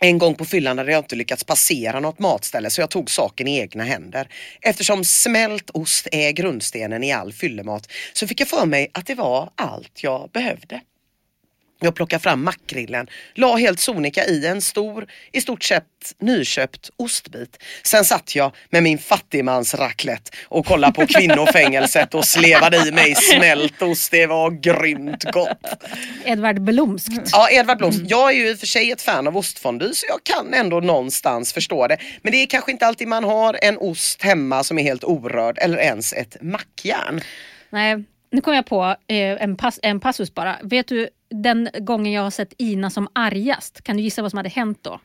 En 0.01 0.19
gång 0.19 0.35
på 0.35 0.45
fyllan 0.45 0.79
hade 0.79 0.93
jag 0.93 0.99
inte 0.99 1.17
lyckats 1.17 1.45
passera 1.45 2.01
något 2.01 2.19
matställe 2.19 2.71
så 2.71 2.81
jag 2.81 2.91
tog 2.91 3.11
saken 3.11 3.49
i 3.49 3.59
egna 3.59 3.85
händer. 3.85 4.29
Eftersom 4.61 5.05
smält 5.05 5.71
ost 5.71 6.09
är 6.13 6.33
grundstenen 6.33 7.05
i 7.05 7.13
all 7.13 7.33
fyllemat 7.33 7.93
så 8.13 8.27
fick 8.27 8.41
jag 8.41 8.49
för 8.49 8.67
mig 8.67 8.91
att 8.95 9.07
det 9.07 9.15
var 9.15 9.51
allt 9.57 10.03
jag 10.03 10.31
behövde. 10.31 10.81
Jag 11.85 11.95
plockade 11.95 12.23
fram 12.23 12.45
makrillen, 12.45 13.07
la 13.35 13.57
helt 13.57 13.81
sonika 13.81 14.25
i 14.27 14.47
en 14.47 14.61
stor, 14.61 15.07
i 15.33 15.41
stort 15.41 15.63
sett 15.63 15.85
nyköpt 16.19 16.91
ostbit. 16.97 17.63
Sen 17.83 18.05
satt 18.05 18.35
jag 18.35 18.53
med 18.71 18.83
min 18.83 18.99
fattigmans 18.99 19.75
raclette 19.75 20.31
och 20.45 20.67
kollade 20.67 20.93
på 20.93 21.07
kvinnofängelset 21.07 22.15
och 22.15 22.25
slevade 22.25 22.89
i 22.89 22.93
mig 22.93 23.15
smält 23.15 23.83
ost. 23.83 24.11
Det 24.11 24.27
var 24.27 24.51
grymt 24.51 25.25
gott. 25.25 25.59
Edvard 26.25 26.61
Blomskt. 26.61 27.31
Ja, 27.33 27.51
Edvard 27.51 27.79
Blomst. 27.79 28.01
Jag 28.07 28.31
är 28.31 28.35
ju 28.35 28.51
i 28.51 28.55
och 28.55 28.59
för 28.59 28.67
sig 28.67 28.91
ett 28.91 29.03
fan 29.03 29.27
av 29.27 29.37
ostfondue 29.37 29.95
så 29.95 30.07
jag 30.09 30.25
kan 30.25 30.55
ändå 30.55 30.81
någonstans 30.81 31.53
förstå 31.53 31.87
det. 31.87 31.97
Men 32.23 32.33
det 32.33 32.43
är 32.43 32.47
kanske 32.47 32.73
inte 32.73 32.87
alltid 32.87 33.09
man 33.09 33.25
har 33.25 33.59
en 33.63 33.79
ost 33.79 34.23
hemma 34.23 34.65
som 34.65 34.79
är 34.79 34.83
helt 34.83 35.05
orörd 35.05 35.59
eller 35.59 35.79
ens 35.79 36.13
ett 36.13 36.37
mackjärn. 36.41 37.21
Nej, 37.71 38.05
nu 38.31 38.41
kom 38.41 38.55
jag 38.55 38.67
på 38.67 38.97
eh, 39.07 39.17
en, 39.17 39.57
pass, 39.57 39.81
en 39.83 40.01
passus 40.01 40.35
bara. 40.35 40.57
Vet 40.63 40.89
du 40.89 41.09
den 41.43 41.69
gången 41.81 42.13
jag 42.13 42.23
har 42.23 42.31
sett 42.31 42.55
Ina 42.59 42.91
som 42.91 43.09
argast? 43.13 43.83
Kan 43.83 43.97
du 43.97 44.03
gissa 44.03 44.23
vad 44.23 44.31
som 44.31 44.37
hade 44.37 44.49
hänt 44.49 44.79
då? 44.83 45.01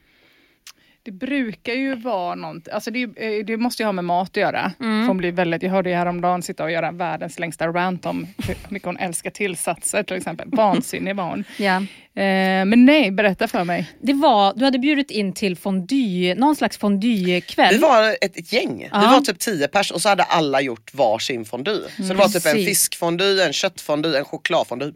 Det 1.04 1.12
brukar 1.12 1.74
ju 1.74 1.96
vara 1.96 2.36
något, 2.36 2.68
alltså 2.68 2.92
det, 2.92 3.02
eh, 3.02 3.46
det 3.46 3.58
måste 3.58 3.84
ju 3.84 3.86
ha 3.86 3.94
med 3.94 4.06
mat 4.06 4.30
att 4.30 4.38
göra. 4.38 4.72
Mm. 4.80 5.02
För 5.02 5.08
hon 5.08 5.18
blir 5.18 5.32
väldigt, 5.32 5.64
jag 5.64 5.70
hörde 5.70 5.90
ju 5.90 5.96
häromdagen 5.96 6.42
sitta 6.42 6.64
och 6.64 6.72
göra 6.72 6.92
världens 6.92 7.40
längsta 7.40 7.68
rant 7.68 8.06
om 8.06 8.28
hur 8.48 8.56
mycket 8.70 8.86
hon 8.86 8.98
älskar 8.98 9.30
tillsatser 9.30 10.04
till 10.04 10.16
exempel. 10.18 10.50
Vansinnig 10.52 11.16
var 11.16 11.30
hon. 11.30 11.44
Ja. 11.58 11.76
Eh, 12.22 12.66
men 12.66 12.86
nej, 12.86 13.12
berätta 13.12 13.48
för 13.48 13.64
mig. 13.64 13.90
Det 14.02 14.14
var, 14.14 14.54
du 14.56 14.66
hade 14.66 14.80
bjudit 14.80 15.12
in 15.12 15.34
till 15.34 15.56
fondue, 15.56 16.36
någon 16.36 16.56
slags 16.56 16.78
fondue-kväll. 16.78 17.74
Vi 17.74 17.80
var 17.80 18.16
ett, 18.22 18.38
ett 18.38 18.54
gäng. 18.54 18.90
Ja. 18.92 19.00
Vi 19.00 19.06
var 19.06 19.22
typ 19.22 19.40
10 19.40 19.68
pers 19.68 19.92
och 19.92 20.02
så 20.02 20.10
hade 20.10 20.24
alla 20.24 20.62
gjort 20.62 20.94
varsin 20.94 21.46
fondue. 21.46 21.90
Så 21.98 22.04
det 22.04 22.14
var 22.14 22.28
typ 22.28 22.46
en 22.46 22.66
fiskfondue, 22.66 23.46
en 23.46 23.54
köttfondue, 23.54 24.18
en 24.18 24.26
chokladfondue, 24.26 24.92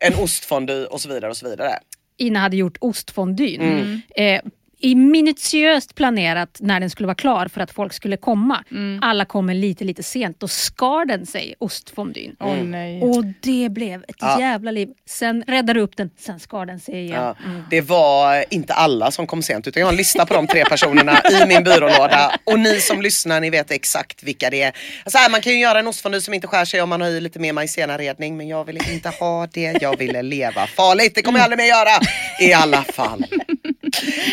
en 0.00 0.14
ostfondue 0.14 0.86
och 0.86 1.00
så 1.00 1.08
vidare 1.08 1.30
och 1.30 1.36
så 1.36 1.50
vidare. 1.50 1.70
Ina 2.16 2.38
hade 2.38 2.56
gjort 2.56 2.76
ostfondyn. 2.80 3.60
Mm. 3.60 4.00
Eh, 4.16 4.40
i 4.82 4.94
minutiöst 4.94 5.94
planerat 5.94 6.56
när 6.60 6.80
den 6.80 6.90
skulle 6.90 7.06
vara 7.06 7.14
klar 7.14 7.48
för 7.48 7.60
att 7.60 7.70
folk 7.70 7.92
skulle 7.92 8.16
komma. 8.16 8.64
Alla 9.02 9.24
kommer 9.24 9.54
lite 9.54 9.84
lite 9.84 10.02
sent. 10.02 10.40
Då 10.40 10.48
skar 10.48 11.04
den 11.04 11.26
sig, 11.26 11.54
ostfondyn. 11.58 12.36
Nej. 12.64 13.02
Och 13.02 13.24
det 13.40 13.68
blev 13.68 14.02
ett 14.08 14.16
Ja. 14.18 14.40
jävla 14.40 14.70
liv. 14.70 14.88
Sen 15.06 15.44
räddade 15.46 15.72
du 15.72 15.80
upp 15.80 15.96
den, 15.96 16.10
sen 16.18 16.40
skar 16.40 16.66
den 16.66 16.80
sig 16.80 16.94
igen. 16.94 17.22
Ja, 17.22 17.36
det 17.70 17.80
var 17.80 18.44
inte 18.50 18.72
alla 18.74 19.10
som 19.10 19.26
kom 19.26 19.42
sent 19.42 19.66
utan 19.66 19.80
jag 19.80 19.86
har 19.86 19.92
en 19.92 19.96
lista 19.96 20.26
på 20.26 20.34
de 20.34 20.46
tre 20.46 20.64
personerna 20.64 21.20
i 21.42 21.46
min 21.46 21.64
byrålåda 21.64 22.32
och 22.44 22.58
ni 22.60 22.80
som 22.80 23.02
lyssnar 23.02 23.40
ni 23.40 23.50
vet 23.50 23.70
exakt 23.70 24.22
vilka 24.22 24.50
det 24.50 24.62
är. 24.62 24.72
Alltså 25.04 25.18
här, 25.18 25.30
man 25.30 25.40
kan 25.40 25.52
ju 25.52 25.58
göra 25.58 25.78
en 25.78 25.88
ostfondue 25.88 26.20
som 26.20 26.34
inte 26.34 26.46
skär 26.46 26.64
sig 26.64 26.82
om 26.82 26.88
man 26.88 27.00
har 27.00 27.08
i 27.08 27.20
lite 27.20 27.38
mer 27.38 27.52
majsenaredning 27.52 28.36
men 28.36 28.48
jag 28.48 28.64
ville 28.64 28.80
inte 28.92 29.08
ha 29.08 29.46
det, 29.46 29.78
jag 29.80 29.98
ville 29.98 30.22
leva 30.22 30.66
farligt. 30.66 31.14
Det 31.14 31.22
kommer 31.22 31.38
jag 31.38 31.44
aldrig 31.44 31.58
mer 31.58 31.66
göra 31.66 32.00
i 32.40 32.52
alla 32.52 32.82
fall. 32.82 33.24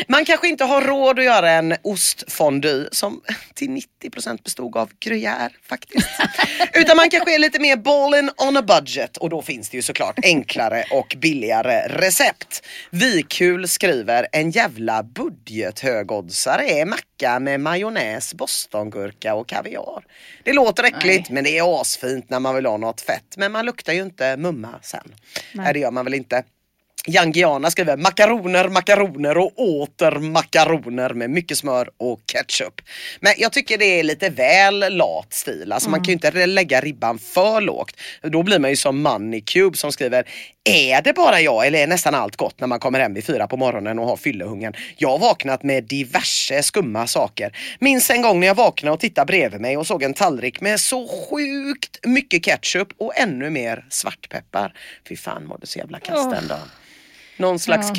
Man 0.07 0.25
kanske 0.25 0.47
inte 0.47 0.63
har 0.63 0.81
råd 0.81 1.19
att 1.19 1.25
göra 1.25 1.51
en 1.51 1.75
ostfondue 1.81 2.89
som 2.91 3.21
till 3.53 3.81
90% 4.03 4.43
bestod 4.43 4.77
av 4.77 4.89
gruyère 4.99 5.49
faktiskt. 5.69 6.07
Utan 6.73 6.97
man 6.97 7.09
kanske 7.09 7.35
är 7.35 7.39
lite 7.39 7.59
mer 7.59 7.75
ballin 7.75 8.31
on 8.37 8.57
a 8.57 8.61
budget 8.61 9.17
och 9.17 9.29
då 9.29 9.41
finns 9.41 9.69
det 9.69 9.77
ju 9.77 9.81
såklart 9.81 10.19
enklare 10.23 10.83
och 10.91 11.15
billigare 11.17 11.87
recept. 11.87 12.65
Vikul 12.89 13.67
skriver 13.67 14.27
en 14.31 14.51
jävla 14.51 15.03
budgethögoddsare 15.03 16.69
är 16.69 16.85
macka 16.85 17.39
med 17.39 17.59
majonnäs, 17.59 18.33
bostongurka 18.33 19.35
och 19.35 19.47
kaviar. 19.47 20.03
Det 20.43 20.53
låter 20.53 20.83
äckligt 20.83 21.29
men 21.29 21.43
det 21.43 21.57
är 21.57 21.81
asfint 21.81 22.29
när 22.29 22.39
man 22.39 22.55
vill 22.55 22.65
ha 22.65 22.77
något 22.77 23.01
fett. 23.01 23.37
Men 23.37 23.51
man 23.51 23.65
luktar 23.65 23.93
ju 23.93 24.01
inte 24.01 24.37
mumma 24.37 24.79
sen. 24.81 25.15
Nej, 25.53 25.73
det 25.73 25.79
gör 25.79 25.91
man 25.91 26.05
väl 26.05 26.13
inte. 26.13 26.43
Jan 27.07 27.31
Giana 27.31 27.71
skriver 27.71 27.97
makaroner, 27.97 28.69
makaroner 28.69 29.37
och 29.37 29.59
åter 29.59 30.19
makaroner 30.19 31.13
med 31.13 31.29
mycket 31.29 31.57
smör 31.57 31.89
och 31.97 32.19
ketchup. 32.25 32.81
Men 33.19 33.33
jag 33.37 33.51
tycker 33.51 33.77
det 33.77 33.99
är 33.99 34.03
lite 34.03 34.29
väl 34.29 34.97
lat 34.97 35.33
stil. 35.33 35.71
Alltså 35.71 35.89
man 35.89 35.99
kan 35.99 36.05
ju 36.05 36.13
inte 36.13 36.45
lägga 36.45 36.81
ribban 36.81 37.19
för 37.19 37.61
lågt. 37.61 37.95
Då 38.21 38.43
blir 38.43 38.59
man 38.59 38.69
ju 38.69 38.75
som 38.75 39.01
Moneycube 39.01 39.77
som 39.77 39.91
skriver 39.91 40.27
Är 40.69 41.01
det 41.01 41.13
bara 41.13 41.41
jag 41.41 41.67
eller 41.67 41.79
är 41.79 41.87
nästan 41.87 42.15
allt 42.15 42.35
gott 42.35 42.59
när 42.59 42.67
man 42.67 42.79
kommer 42.79 42.99
hem 42.99 43.13
vid 43.13 43.25
fyra 43.25 43.47
på 43.47 43.57
morgonen 43.57 43.99
och 43.99 44.07
har 44.07 44.17
fyllehungern? 44.17 44.73
Jag 44.97 45.09
har 45.09 45.19
vaknat 45.19 45.63
med 45.63 45.83
diverse 45.83 46.63
skumma 46.63 47.07
saker. 47.07 47.57
Minns 47.79 48.09
en 48.09 48.21
gång 48.21 48.39
när 48.39 48.47
jag 48.47 48.55
vaknade 48.55 48.93
och 48.93 48.99
tittade 48.99 49.25
bredvid 49.25 49.61
mig 49.61 49.77
och 49.77 49.87
såg 49.87 50.03
en 50.03 50.13
tallrik 50.13 50.61
med 50.61 50.79
så 50.79 51.07
sjukt 51.07 51.99
mycket 52.05 52.43
ketchup 52.43 52.87
och 52.97 53.17
ännu 53.17 53.49
mer 53.49 53.85
svartpeppar. 53.89 54.73
Fy 55.09 55.15
fan 55.15 55.45
mådde 55.45 55.67
så 55.67 55.79
jävla 55.79 55.99
kast 55.99 56.31
den 56.31 56.47
dagen. 56.47 56.69
Någon 57.37 57.59
slags 57.59 57.87
Ja. 57.87 57.93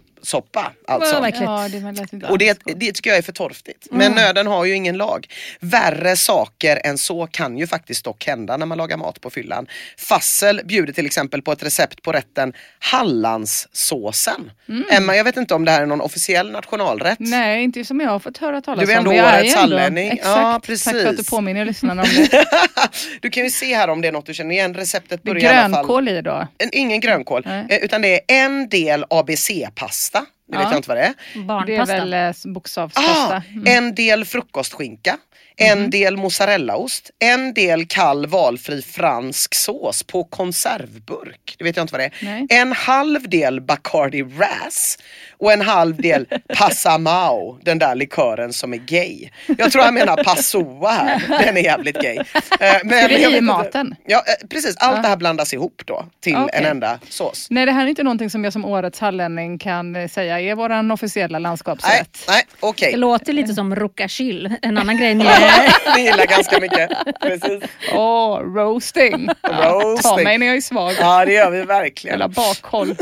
Ketchup-soppa 0.00 0.72
alltså. 0.86 1.20
Vad. 1.20 1.34
Ja, 1.34 1.68
det 1.68 1.78
var 1.80 2.30
Och 2.30 2.38
det, 2.38 2.58
det 2.64 2.92
tycker 2.92 3.10
jag 3.10 3.18
är 3.18 3.22
för 3.22 3.32
torftigt. 3.32 3.86
Men 3.90 4.12
nöden 4.12 4.46
har 4.46 4.64
ju 4.64 4.74
ingen 4.74 4.96
lag. 4.96 5.26
Värre 5.60 6.16
saker 6.16 6.80
än 6.84 6.98
så 6.98 7.26
kan 7.26 7.58
ju 7.58 7.66
faktiskt 7.66 8.04
dock 8.04 8.26
hända 8.26 8.56
när 8.56 8.66
man 8.66 8.78
lagar 8.78 8.96
mat 8.96 9.20
på 9.20 9.30
fyllan. 9.30 9.66
Fassel 9.98 10.60
bjuder 10.64 10.92
till 10.92 11.06
exempel 11.06 11.42
på 11.42 11.52
ett 11.52 11.62
recept 11.62 12.02
på 12.02 12.12
rätten 12.12 12.52
Hallandssåsen. 12.78 14.50
Emma, 14.90 15.16
jag 15.16 15.24
vet 15.24 15.36
inte 15.36 15.54
om 15.54 15.64
det 15.64 15.70
här 15.70 15.82
är 15.82 15.86
någon 15.86 16.00
officiell 16.00 16.50
nationalrätt. 16.50 17.18
Nej, 17.20 17.62
inte 17.64 17.84
som 17.84 18.00
jag 18.00 18.10
har 18.10 18.18
fått 18.18 18.38
höra 18.38 18.60
talas 18.60 18.86
Du 18.86 18.92
är 18.92 18.98
om. 18.98 19.06
ändå 19.06 19.22
årets 19.24 19.54
hallänning. 19.54 20.08
Exakt. 20.08 20.26
Ja, 20.26 20.60
Tack 20.84 20.94
för 20.94 21.06
att 21.06 21.16
du 21.16 21.24
påminner 21.24 21.64
lyssnarna 21.64 22.02
om 22.02 22.08
det. 22.30 22.44
du 23.20 23.30
kan 23.30 23.44
ju 23.44 23.50
se 23.50 23.74
här 23.76 23.88
om 23.88 24.00
det 24.00 24.08
är 24.08 24.12
något 24.12 24.26
du 24.26 24.34
känner 24.34 24.54
igen. 24.54 24.74
Receptet 24.74 25.22
börjar 25.22 25.42
i 25.42 25.46
alla 25.56 25.62
fall... 25.62 25.70
grönkål 25.72 26.08
i 26.08 26.22
då. 26.22 26.48
En, 26.58 26.68
ingen 26.72 27.00
grönkål, 27.00 27.42
Nej. 27.46 27.66
eh, 27.70 27.76
utan 27.78 28.02
det 28.02 28.14
är 28.14 28.20
en 28.28 28.68
del 28.68 29.04
ABC-pasta. 29.10 29.85
Det 30.48 30.56
vet 30.56 30.64
Ja. 30.64 30.70
jag 30.70 30.78
inte 30.78 30.88
vad 30.88 30.96
det 30.98 31.02
är. 31.02 31.14
Det 31.34 31.38
är 31.40 31.44
Barnpasta. 31.44 31.84
väl 31.96 32.12
eh, 32.12 32.32
bokstavspasta. 32.52 33.36
Ah, 33.36 33.42
Mm. 33.50 33.64
En 33.66 33.94
del 33.94 34.24
frukostskinka, 34.24 35.16
en 35.56 35.90
del 35.90 36.16
mozzarellaost, 36.16 37.10
en 37.18 37.54
del 37.54 37.86
kall 37.86 38.26
valfri 38.26 38.82
fransk 38.82 39.54
sås 39.54 40.02
på 40.02 40.24
konservburk. 40.24 41.54
Det 41.58 41.64
vet 41.64 41.76
jag 41.76 41.84
inte 41.84 41.92
vad 41.92 42.00
det 42.00 42.04
är. 42.04 42.12
Nej. 42.22 42.46
En 42.50 42.72
halv 42.72 43.28
del 43.28 43.60
Bacardi 43.60 44.22
Ras 44.22 44.98
och 45.38 45.52
en 45.52 45.60
halv 45.60 45.96
del 45.96 46.26
Passamao, 46.56 47.58
den 47.62 47.78
där 47.78 47.94
likören 47.94 48.52
som 48.52 48.72
är 48.74 48.78
gay. 48.78 49.28
Jag 49.58 49.72
tror 49.72 49.84
jag 49.84 49.94
menar 49.94 50.24
Passoa 50.24 50.90
här, 50.90 51.22
den 51.44 51.56
är 51.56 51.60
jävligt 51.62 52.00
gay. 52.00 52.16
Eh, 52.16 52.24
Men 52.84 53.08
det 53.08 53.18
jag 53.18 53.32
i 53.32 53.40
maten? 53.40 53.94
Ja, 54.06 54.18
eh, 54.18 54.48
precis. 54.48 54.76
Allt 54.78 55.02
det 55.02 55.08
här 55.08 55.16
blandas 55.16 55.54
ihop 55.54 55.82
då 55.84 56.04
till 56.20 56.36
Okej. 56.36 56.58
en 56.60 56.64
enda 56.64 56.98
sås. 57.08 57.46
Nej, 57.50 57.66
det 57.66 57.72
här 57.72 57.84
är 57.84 57.88
inte 57.88 58.02
någonting 58.02 58.30
som 58.30 58.44
jag 58.44 58.52
som 58.52 58.64
årets 58.64 58.98
hallänning 59.00 59.58
kan 59.58 59.96
eh, 59.96 60.08
säga 60.08 60.40
är 60.40 60.54
vår 60.54 60.92
officiella 60.92 61.38
Nej, 61.38 61.42
landskapsrätt. 61.42 62.24
nej 62.28 62.42
okej. 62.60 62.90
Det 62.92 62.96
låter 62.98 63.32
lite 63.32 63.54
som 63.54 63.76
rucachill, 63.76 64.54
en 64.62 64.78
annan 64.78 64.96
grej 64.98 65.14
ni 65.96 66.02
gillar 66.04 66.26
ganska 66.26 66.60
mycket. 66.60 66.90
Precis. 67.22 67.62
Åh, 67.94 68.38
roasting. 68.38 69.28
Ta 69.42 69.48
Roasting. 69.70 70.24
mig 70.24 70.38
när 70.38 70.46
jag 70.46 70.56
är 70.56 70.60
svag. 70.60 70.92
Ja 71.00 71.24
det 71.24 71.32
gör 71.32 71.50
vi 71.50 71.62
verkligen. 71.62 72.12
Jävla 72.20 72.28
bakhåll. 72.28 72.96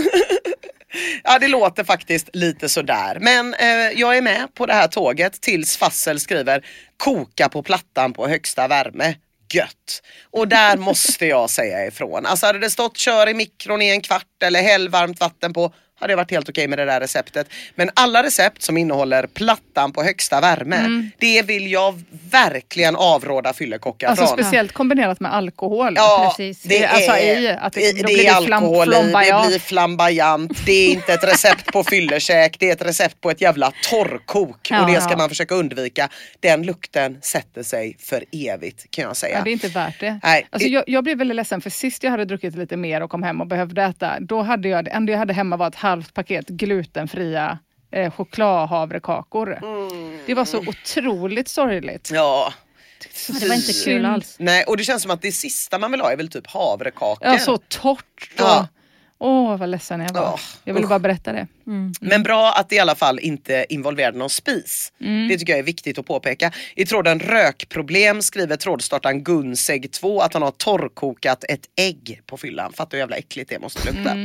Ja 1.25 1.39
det 1.39 1.49
låter 1.49 1.85
faktiskt 1.85 2.29
lite 2.33 2.69
sådär. 2.69 3.19
Men 3.21 3.55
eh, 3.55 4.01
jag 4.01 4.17
är 4.17 4.23
med 4.23 4.55
på 4.55 4.67
det 4.67 4.73
här 4.73 4.89
tåget 4.89 5.41
tills 5.41 5.77
Fassel 5.77 6.21
skriver 6.21 6.67
koka 6.97 7.49
på 7.49 7.63
plattan 7.63 8.13
på 8.13 8.29
högsta 8.29 8.69
värme. 8.69 9.15
Gött. 9.53 10.03
Och 10.31 10.49
där 10.49 10.77
måste 10.77 11.27
jag 11.27 11.51
säga 11.51 11.87
ifrån. 11.87 12.27
Alltså 12.27 12.47
hade 12.47 12.59
det 12.59 12.71
stått 12.71 12.97
kör 12.97 13.29
i 13.29 13.35
mikron 13.35 13.83
i 13.83 13.89
en 13.91 14.01
kvart 14.01 14.43
eller 14.45 14.63
häll 14.63 14.89
varmt 14.89 15.21
vatten 15.21 15.53
på 15.53 15.73
hade 16.05 16.13
det 16.13 16.17
varit 16.17 16.31
helt 16.31 16.49
okej 16.49 16.69
med 16.69 16.79
det 16.79 16.85
där 16.85 17.01
receptet. 17.01 17.47
Men 17.75 17.91
alla 17.95 18.23
recept 18.23 18.63
som 18.63 18.77
innehåller 18.79 19.27
plattan 19.27 19.93
på 19.93 20.03
högsta 20.03 20.41
värme, 20.41 21.11
det 21.19 21.43
vill 21.43 21.73
jag 21.73 22.03
verkligen 22.31 22.97
avråda 22.97 23.53
fyllekockar 23.53 24.09
Alltså 24.09 24.27
från. 24.27 24.39
speciellt 24.39 24.73
kombinerat 24.73 25.21
med 25.21 25.35
alkohol. 25.35 25.93
Ja, 25.97 26.35
Precis. 26.39 26.63
det 26.63 26.69
Det 26.69 26.85
är 26.85 26.89
är, 26.89 26.95
alltså 26.95 27.17
i 27.17 27.49
att 27.61 27.73
det- 27.73 27.93
det, 27.97 28.03
blir 28.05 28.27
är 28.27 28.33
alkohol 28.35 28.89
i, 28.89 28.97
det 28.97 29.47
blir 29.49 29.59
flamboyant. 29.59 30.67
Det 30.67 30.73
är 30.73 30.91
inte 30.93 31.13
ett 31.13 31.25
recept 31.25 31.73
på 31.73 31.85
fyllekäk, 31.85 32.57
det 32.59 32.69
är 32.69 32.73
ett 32.73 32.83
recept 32.85 33.21
på 33.21 33.31
ett 33.31 33.41
jävla 33.41 33.73
torrkok. 33.91 34.69
Ja. 34.71 34.81
och 34.85 34.93
det 34.93 35.01
ska 35.01 35.17
man 35.17 35.29
försöka 35.29 35.55
undvika. 35.55 36.09
Den 36.41 36.63
lukten 36.63 37.19
sätter 37.23 37.63
sig 37.63 37.97
för 38.01 38.25
evigt 38.33 38.91
kan 38.91 39.05
jag 39.05 39.17
säga. 39.17 39.39
Ja, 39.39 39.45
det 39.45 39.51
är 39.51 39.53
inte 39.53 39.69
värt 39.69 40.01
det. 40.01 40.21
Nej, 40.23 40.47
alltså, 40.51 40.69
jag, 40.69 40.85
jag 40.87 41.05
blev 41.05 41.19
väldigt 41.19 41.37
ledsen 41.37 41.61
för 41.61 41.71
sist 41.71 42.03
jag 42.03 42.11
hade 42.11 42.25
druckit 42.25 42.55
lite 42.57 42.77
mer 42.77 43.01
och 43.01 43.11
kom 43.11 43.23
hem 43.23 43.41
och 43.41 43.47
behövde 43.47 43.83
äta, 43.83 44.21
då 44.21 44.43
hade 44.43 44.69
jag, 44.69 44.85
det 44.85 44.91
enda 44.91 45.13
jag 45.13 45.19
hade 45.19 45.33
hemma 45.33 45.57
var 45.57 45.69
ett 45.69 45.75
halvt 45.95 46.15
paket 46.15 46.49
glutenfria 46.49 47.59
eh, 47.91 48.13
chokladhavrekakor. 48.13 49.59
Det 50.27 50.35
var 50.35 50.45
så 50.45 50.59
otroligt 50.59 51.49
sorgligt. 51.49 52.11
Ja. 52.13 52.53
Det 53.41 53.49
var 53.49 53.55
inte 53.57 53.73
kul 53.85 54.05
alls. 54.05 54.37
Nej, 54.39 54.65
och 54.65 54.77
det 54.77 54.85
känns 54.85 55.03
som 55.03 55.11
att 55.11 55.23
det 55.23 55.33
sista 55.33 55.79
man 55.79 55.91
vill 55.91 56.01
ha 56.01 56.13
är 56.13 56.17
väl 56.17 56.29
typ 56.29 56.47
havrekakor. 56.47 57.29
Ja, 57.29 57.39
så 57.39 57.57
torrt. 57.57 58.31
Och, 58.35 58.41
Ja. 58.41 58.69
Åh, 59.19 59.57
vad 59.57 59.69
ledsen 59.69 60.01
jag 60.01 60.13
var. 60.15 60.21
Ja, 60.23 60.39
jag 60.65 60.75
ville 60.75 60.87
bara 60.87 60.99
berätta 60.99 61.33
det. 61.33 61.47
Men 62.01 62.23
bra 62.23 62.53
att 62.53 62.69
det 62.69 62.77
i 62.77 62.79
alla 62.79 62.95
fall 62.95 63.19
inte 63.19 63.67
involverade 63.69 64.19
någon 64.19 64.31
spis. 64.31 64.93
Det 65.29 65.39
tycker 65.39 65.53
jag 65.53 65.59
är 65.59 65.63
viktigt 65.63 65.99
att 65.99 66.07
påpeka. 66.07 66.53
I 66.75 66.87
tråden 66.87 67.21
rökproblem 67.21 68.23
skriver 68.23 68.57
trådstartaren 68.57 69.25
Gunseg 69.25 69.91
2 69.91 70.21
att 70.21 70.33
han 70.35 70.43
har 70.43 70.51
torrkokat 70.51 71.45
ett 71.49 71.69
ägg 71.77 72.21
på 72.27 72.37
fyllan. 72.37 72.73
Fattar 72.73 72.91
hur 72.91 72.99
jävla 72.99 73.17
äckligt 73.17 73.51
det 73.51 73.59
måste 73.59 73.93
lukta. 73.93 74.17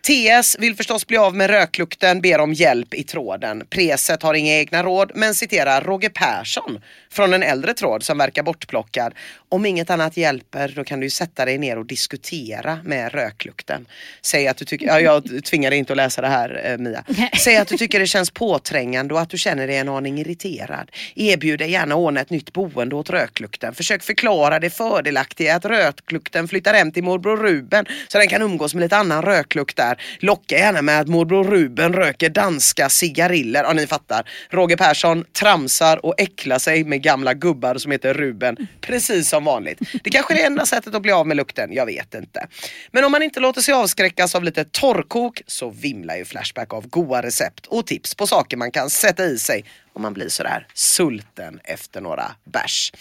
TS 0.00 0.56
vill 0.58 0.76
förstås 0.76 1.06
bli 1.06 1.16
av 1.16 1.36
med 1.36 1.50
röklukten, 1.50 2.20
ber 2.20 2.40
om 2.40 2.52
hjälp 2.52 2.94
i 2.94 3.04
tråden. 3.04 3.66
Preset 3.70 4.22
har 4.22 4.34
inga 4.34 4.52
egna 4.52 4.82
råd 4.82 5.12
men 5.14 5.34
citerar 5.34 5.80
Roger 5.80 6.08
Persson 6.08 6.80
från 7.10 7.32
en 7.32 7.42
äldre 7.42 7.74
tråd 7.74 8.02
som 8.02 8.18
verkar 8.18 8.42
bortplockad. 8.42 9.14
Om 9.48 9.66
inget 9.66 9.90
annat 9.90 10.16
hjälper 10.16 10.72
då 10.76 10.84
kan 10.84 11.00
du 11.00 11.10
sätta 11.10 11.44
dig 11.44 11.58
ner 11.58 11.78
och 11.78 11.86
diskutera 11.86 12.78
med 12.84 13.12
röklukten. 13.12 13.86
Säg 14.22 14.48
att 14.48 14.56
du 14.56 14.64
tycker, 14.64 14.86
ja, 14.86 15.00
jag 15.00 15.44
tvingar 15.44 15.70
dig 15.70 15.78
inte 15.78 15.92
att 15.92 15.96
läsa 15.96 16.20
det 16.20 16.28
här 16.28 16.50
eh, 16.64 16.78
Mia. 16.78 17.04
Säg 17.44 17.56
att 17.56 17.68
du 17.68 17.76
tycker 17.76 18.00
det 18.00 18.06
känns 18.06 18.30
påträngande 18.30 19.14
och 19.14 19.20
att 19.20 19.30
du 19.30 19.38
känner 19.38 19.66
dig 19.66 19.76
en 19.76 19.88
aning 19.88 20.18
irriterad. 20.18 20.90
Erbjud 21.14 21.58
dig 21.58 21.70
gärna 21.70 21.94
ordna 21.94 22.20
ett 22.20 22.30
nytt 22.30 22.52
boende 22.52 22.96
åt 22.96 23.10
röklukten. 23.10 23.74
Försök 23.74 24.02
förklara 24.02 24.58
det 24.58 24.70
fördelaktiga 24.70 25.56
att 25.56 25.64
röklukten 25.64 26.48
flyttar 26.48 26.74
hem 26.74 26.92
till 26.92 27.04
morbror 27.04 27.36
Ruben 27.36 27.86
så 28.08 28.18
den 28.18 28.28
kan 28.28 28.42
umgås 28.42 28.74
med 28.74 28.82
lite 28.82 28.96
annan 28.96 29.22
röklukt 29.22 29.76
där. 29.76 30.02
Locka 30.18 30.58
gärna 30.58 30.82
med 30.82 31.00
att 31.00 31.08
morbror 31.08 31.44
Ruben 31.44 31.92
röker 31.92 32.28
danska 32.28 32.88
cigariller. 32.88 33.62
Ja 33.64 33.72
ni 33.72 33.86
fattar. 33.86 34.28
Roger 34.50 34.76
Persson 34.76 35.24
tramsar 35.32 36.06
och 36.06 36.14
äcklar 36.18 36.58
sig 36.58 36.84
med 36.84 37.02
gamla 37.02 37.34
gubbar 37.34 37.78
som 37.78 37.92
heter 37.92 38.14
Ruben. 38.14 38.56
Precis 38.80 39.28
som 39.28 39.44
vanligt. 39.44 39.78
Det 40.04 40.10
kanske 40.10 40.34
är 40.34 40.36
det 40.36 40.44
enda 40.44 40.66
sättet 40.66 40.94
att 40.94 41.02
bli 41.02 41.12
av 41.12 41.26
med 41.26 41.36
lukten. 41.36 41.72
Jag 41.72 41.86
vet 41.86 42.14
inte. 42.14 42.46
Men 42.90 43.04
om 43.04 43.12
man 43.12 43.22
inte 43.22 43.40
låter 43.40 43.60
sig 43.60 43.74
avskräckas 43.74 44.34
av 44.34 44.44
lite 44.44 44.64
torrkok 44.64 45.42
så 45.46 45.70
vimlar 45.70 46.16
ju 46.16 46.24
Flashback 46.24 46.53
av 46.58 46.88
goda 46.88 47.22
recept 47.22 47.66
och 47.66 47.86
tips 47.86 48.14
på 48.14 48.26
saker 48.26 48.56
man 48.56 48.70
kan 48.70 48.90
sätta 48.90 49.24
i 49.24 49.38
sig 49.38 49.64
om 49.92 50.02
man 50.02 50.14
blir 50.14 50.28
sådär 50.28 50.66
sulten 50.74 51.60
efter 51.64 52.00
några 52.00 52.32
bärs. 52.44 52.92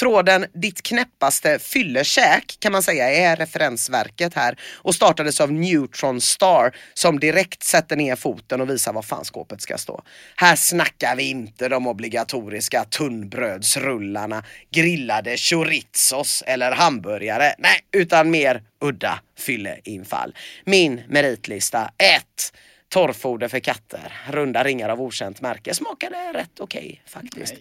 Tråden 0.00 0.46
Ditt 0.52 0.82
knäppaste 0.82 1.58
fyllekäk 1.58 2.56
kan 2.58 2.72
man 2.72 2.82
säga 2.82 3.10
är 3.10 3.36
referensverket 3.36 4.34
här 4.34 4.58
och 4.74 4.94
startades 4.94 5.40
av 5.40 5.52
Neutron 5.52 6.20
Star 6.20 6.76
som 6.94 7.20
direkt 7.20 7.62
sätter 7.62 7.96
ner 7.96 8.16
foten 8.16 8.60
och 8.60 8.70
visar 8.70 8.92
var 8.92 9.02
fan 9.02 9.24
skåpet 9.24 9.62
ska 9.62 9.78
stå. 9.78 10.02
Här 10.36 10.56
snackar 10.56 11.16
vi 11.16 11.30
inte 11.30 11.68
de 11.68 11.86
obligatoriska 11.86 12.84
tunnbrödsrullarna, 12.84 14.44
grillade 14.70 15.36
chorizos 15.36 16.42
eller 16.46 16.72
hamburgare. 16.72 17.54
Nej, 17.58 17.80
utan 17.92 18.30
mer 18.30 18.62
udda 18.80 19.20
fylleinfall. 19.38 20.34
Min 20.64 21.02
meritlista 21.08 21.90
1. 21.98 22.52
Torrfoder 22.94 23.48
för 23.48 23.58
katter, 23.58 24.12
runda 24.30 24.64
ringar 24.64 24.88
av 24.88 25.02
okänt 25.02 25.40
märke. 25.40 25.74
Smakade 25.74 26.32
rätt 26.32 26.60
okej 26.60 27.02
faktiskt. 27.06 27.54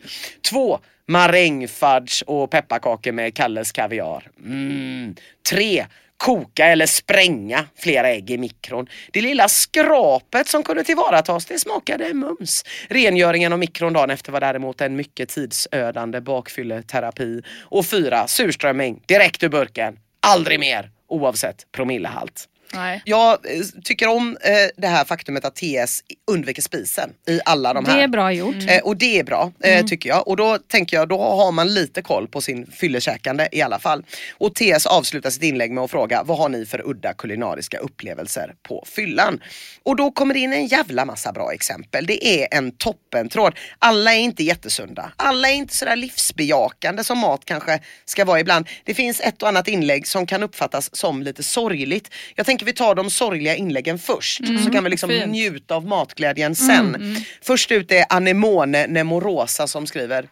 Två, 0.49 0.79
marängfudge 1.07 2.23
och 2.27 2.51
pepparkakor 2.51 3.11
med 3.11 3.35
Kalles 3.35 3.71
kaviar. 3.71 4.31
Mm. 4.39 5.15
Tre, 5.49 5.85
koka 6.17 6.65
eller 6.65 6.85
spränga 6.85 7.65
flera 7.75 8.09
ägg 8.09 8.31
i 8.31 8.37
mikron. 8.37 8.87
Det 9.11 9.21
lilla 9.21 9.47
skrapet 9.47 10.47
som 10.47 10.63
kunde 10.63 10.83
tillvaratas 10.83 11.45
det 11.45 11.59
smakade 11.59 12.13
mums. 12.13 12.65
Rengöringen 12.89 13.53
av 13.53 13.59
mikron 13.59 13.93
dagen 13.93 14.09
efter 14.09 14.31
var 14.31 14.39
däremot 14.39 14.81
en 14.81 14.95
mycket 14.95 15.29
tidsödande 15.29 16.21
bakfylleterapi. 16.21 17.41
Och 17.61 17.85
fyra, 17.85 18.27
surströmming 18.27 19.03
direkt 19.05 19.43
ur 19.43 19.49
burken. 19.49 19.99
Aldrig 20.19 20.59
mer 20.59 20.89
oavsett 21.07 21.71
promillehalt. 21.71 22.49
Nej. 22.73 23.01
Jag 23.05 23.31
eh, 23.31 23.61
tycker 23.83 24.07
om 24.07 24.37
eh, 24.41 24.51
det 24.77 24.87
här 24.87 25.05
faktumet 25.05 25.45
att 25.45 25.55
TS 25.55 26.03
undviker 26.31 26.61
spisen 26.61 27.09
i 27.27 27.39
alla 27.45 27.73
de 27.73 27.85
här. 27.85 27.97
Det 27.97 28.03
är 28.03 28.07
bra 28.07 28.31
gjort. 28.31 28.55
Eh, 28.67 28.79
och 28.83 28.97
det 28.97 29.19
är 29.19 29.23
bra 29.23 29.51
eh, 29.63 29.85
tycker 29.85 30.09
jag. 30.09 30.27
Och 30.27 30.37
då 30.37 30.57
tänker 30.57 30.97
jag, 30.97 31.09
då 31.09 31.21
har 31.21 31.51
man 31.51 31.73
lite 31.73 32.01
koll 32.01 32.27
på 32.27 32.41
sin 32.41 32.71
fyllekäkande 32.71 33.47
i 33.51 33.61
alla 33.61 33.79
fall. 33.79 34.03
Och 34.37 34.55
TS 34.55 34.85
avslutar 34.85 35.29
sitt 35.29 35.43
inlägg 35.43 35.71
med 35.71 35.83
att 35.83 35.91
fråga, 35.91 36.23
vad 36.23 36.37
har 36.37 36.49
ni 36.49 36.65
för 36.65 36.89
udda 36.89 37.13
kulinariska 37.13 37.77
upplevelser 37.77 38.53
på 38.67 38.85
fyllan? 38.87 39.41
Och 39.83 39.95
då 39.95 40.11
kommer 40.11 40.33
det 40.33 40.39
in 40.39 40.53
en 40.53 40.67
jävla 40.67 41.05
massa 41.05 41.31
bra 41.31 41.53
exempel. 41.53 42.05
Det 42.05 42.27
är 42.27 42.57
en 42.57 42.71
toppentråd. 42.71 43.55
Alla 43.79 44.13
är 44.13 44.19
inte 44.19 44.43
jättesunda. 44.43 45.11
Alla 45.15 45.49
är 45.49 45.53
inte 45.53 45.75
sådär 45.75 45.95
livsbejakande 45.95 47.03
som 47.03 47.17
mat 47.17 47.45
kanske 47.45 47.79
ska 48.05 48.25
vara 48.25 48.39
ibland. 48.39 48.67
Det 48.83 48.93
finns 48.93 49.19
ett 49.21 49.41
och 49.43 49.47
annat 49.49 49.67
inlägg 49.67 50.07
som 50.07 50.25
kan 50.25 50.43
uppfattas 50.43 50.95
som 50.95 51.23
lite 51.23 51.43
sorgligt. 51.43 52.09
Jag 52.35 52.45
tänker 52.45 52.62
vi 52.63 52.73
tar 52.73 52.95
de 52.95 53.09
sorgliga 53.09 53.55
inläggen 53.55 53.99
först 53.99 54.41
så 54.65 54.71
kan 54.71 54.83
vi 54.83 54.89
liksom 54.89 55.09
fint. 55.09 55.31
njuta 55.31 55.75
av 55.75 55.85
matglädjen 55.85 56.55
sen. 56.55 57.15
Först 57.41 57.71
ut 57.71 57.91
är 57.91 58.05
Anemone 58.09 58.87
Nemorosa 58.87 59.67
som 59.67 59.87
skriver 59.87 60.27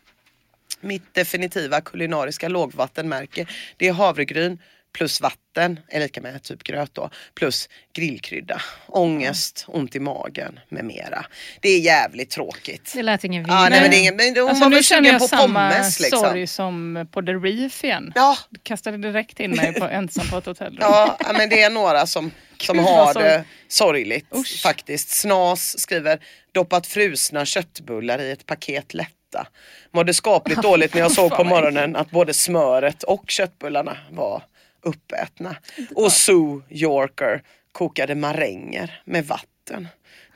mitt 0.81 1.13
definitiva 1.13 1.81
kulinariska 1.81 2.47
lågvattenmärke 2.47 3.45
det 3.77 3.87
är 3.87 3.93
havregryn 3.93 4.57
plus 4.93 5.21
vatten 5.21 5.79
är 5.87 5.99
lika 5.99 6.21
med 6.21 6.43
typ 6.43 6.63
gröt 6.63 6.93
då 6.93 7.09
plus 7.35 7.69
grillkrydda, 7.93 8.61
ångest, 8.87 9.65
ont 9.67 9.95
i 9.95 9.99
magen 9.99 10.59
med 10.69 10.85
mera. 10.85 11.25
Det 11.61 11.69
är 11.69 11.79
jävligt 11.79 12.29
tråkigt. 12.29 12.91
Det 12.95 13.03
lät 13.03 13.23
ingen 13.23 13.45
Ja, 13.47 13.67
nej, 13.69 13.81
men 13.81 13.91
det 13.91 13.97
är 13.97 13.99
ingen, 13.99 14.15
men 14.15 14.35
hon 14.37 14.49
Alltså, 14.49 14.63
var 14.63 14.71
väl 14.71 14.83
känner 14.83 15.19
sugen 15.19 15.29
på 15.29 15.37
pommes 15.37 15.99
liksom. 15.99 16.19
sorg 16.19 16.47
som 16.47 17.07
på 17.11 17.21
The 17.21 17.31
Reef 17.31 17.83
igen. 17.83 18.11
Ja, 18.15 18.37
Kastade 18.63 18.97
direkt 18.97 19.39
in 19.39 19.51
mig 19.51 19.73
på 19.73 19.85
ensam 19.91 20.27
på 20.27 20.37
ett 20.37 20.45
hotellrum. 20.45 20.77
Ja, 20.81 21.17
men 21.33 21.49
det 21.49 21.61
är 21.61 21.69
några 21.69 22.05
som, 22.07 22.31
som 22.61 22.79
har 22.79 23.13
det 23.13 23.43
sorgligt 23.67 24.27
Usch. 24.35 24.61
faktiskt. 24.61 25.09
Snas 25.09 25.79
skriver 25.79 26.19
doppat 26.51 26.87
frusna 26.87 27.45
köttbullar 27.45 28.19
i 28.21 28.31
ett 28.31 28.45
paket 28.45 28.93
lätta. 28.93 29.47
Mådde 29.91 30.13
skapligt 30.13 30.61
dåligt 30.61 30.93
när 30.93 31.01
jag 31.01 31.11
såg 31.11 31.31
på 31.31 31.43
morgonen 31.43 31.95
att 31.95 32.11
både 32.11 32.33
smöret 32.33 33.03
och 33.03 33.23
köttbullarna 33.27 33.97
var 34.09 34.43
uppätna. 34.81 35.55
Och 35.95 36.11
Sue 36.11 36.61
Yorker 36.69 37.43
kokade 37.71 38.15
maränger 38.15 39.01
med 39.05 39.25
vatten. 39.25 39.87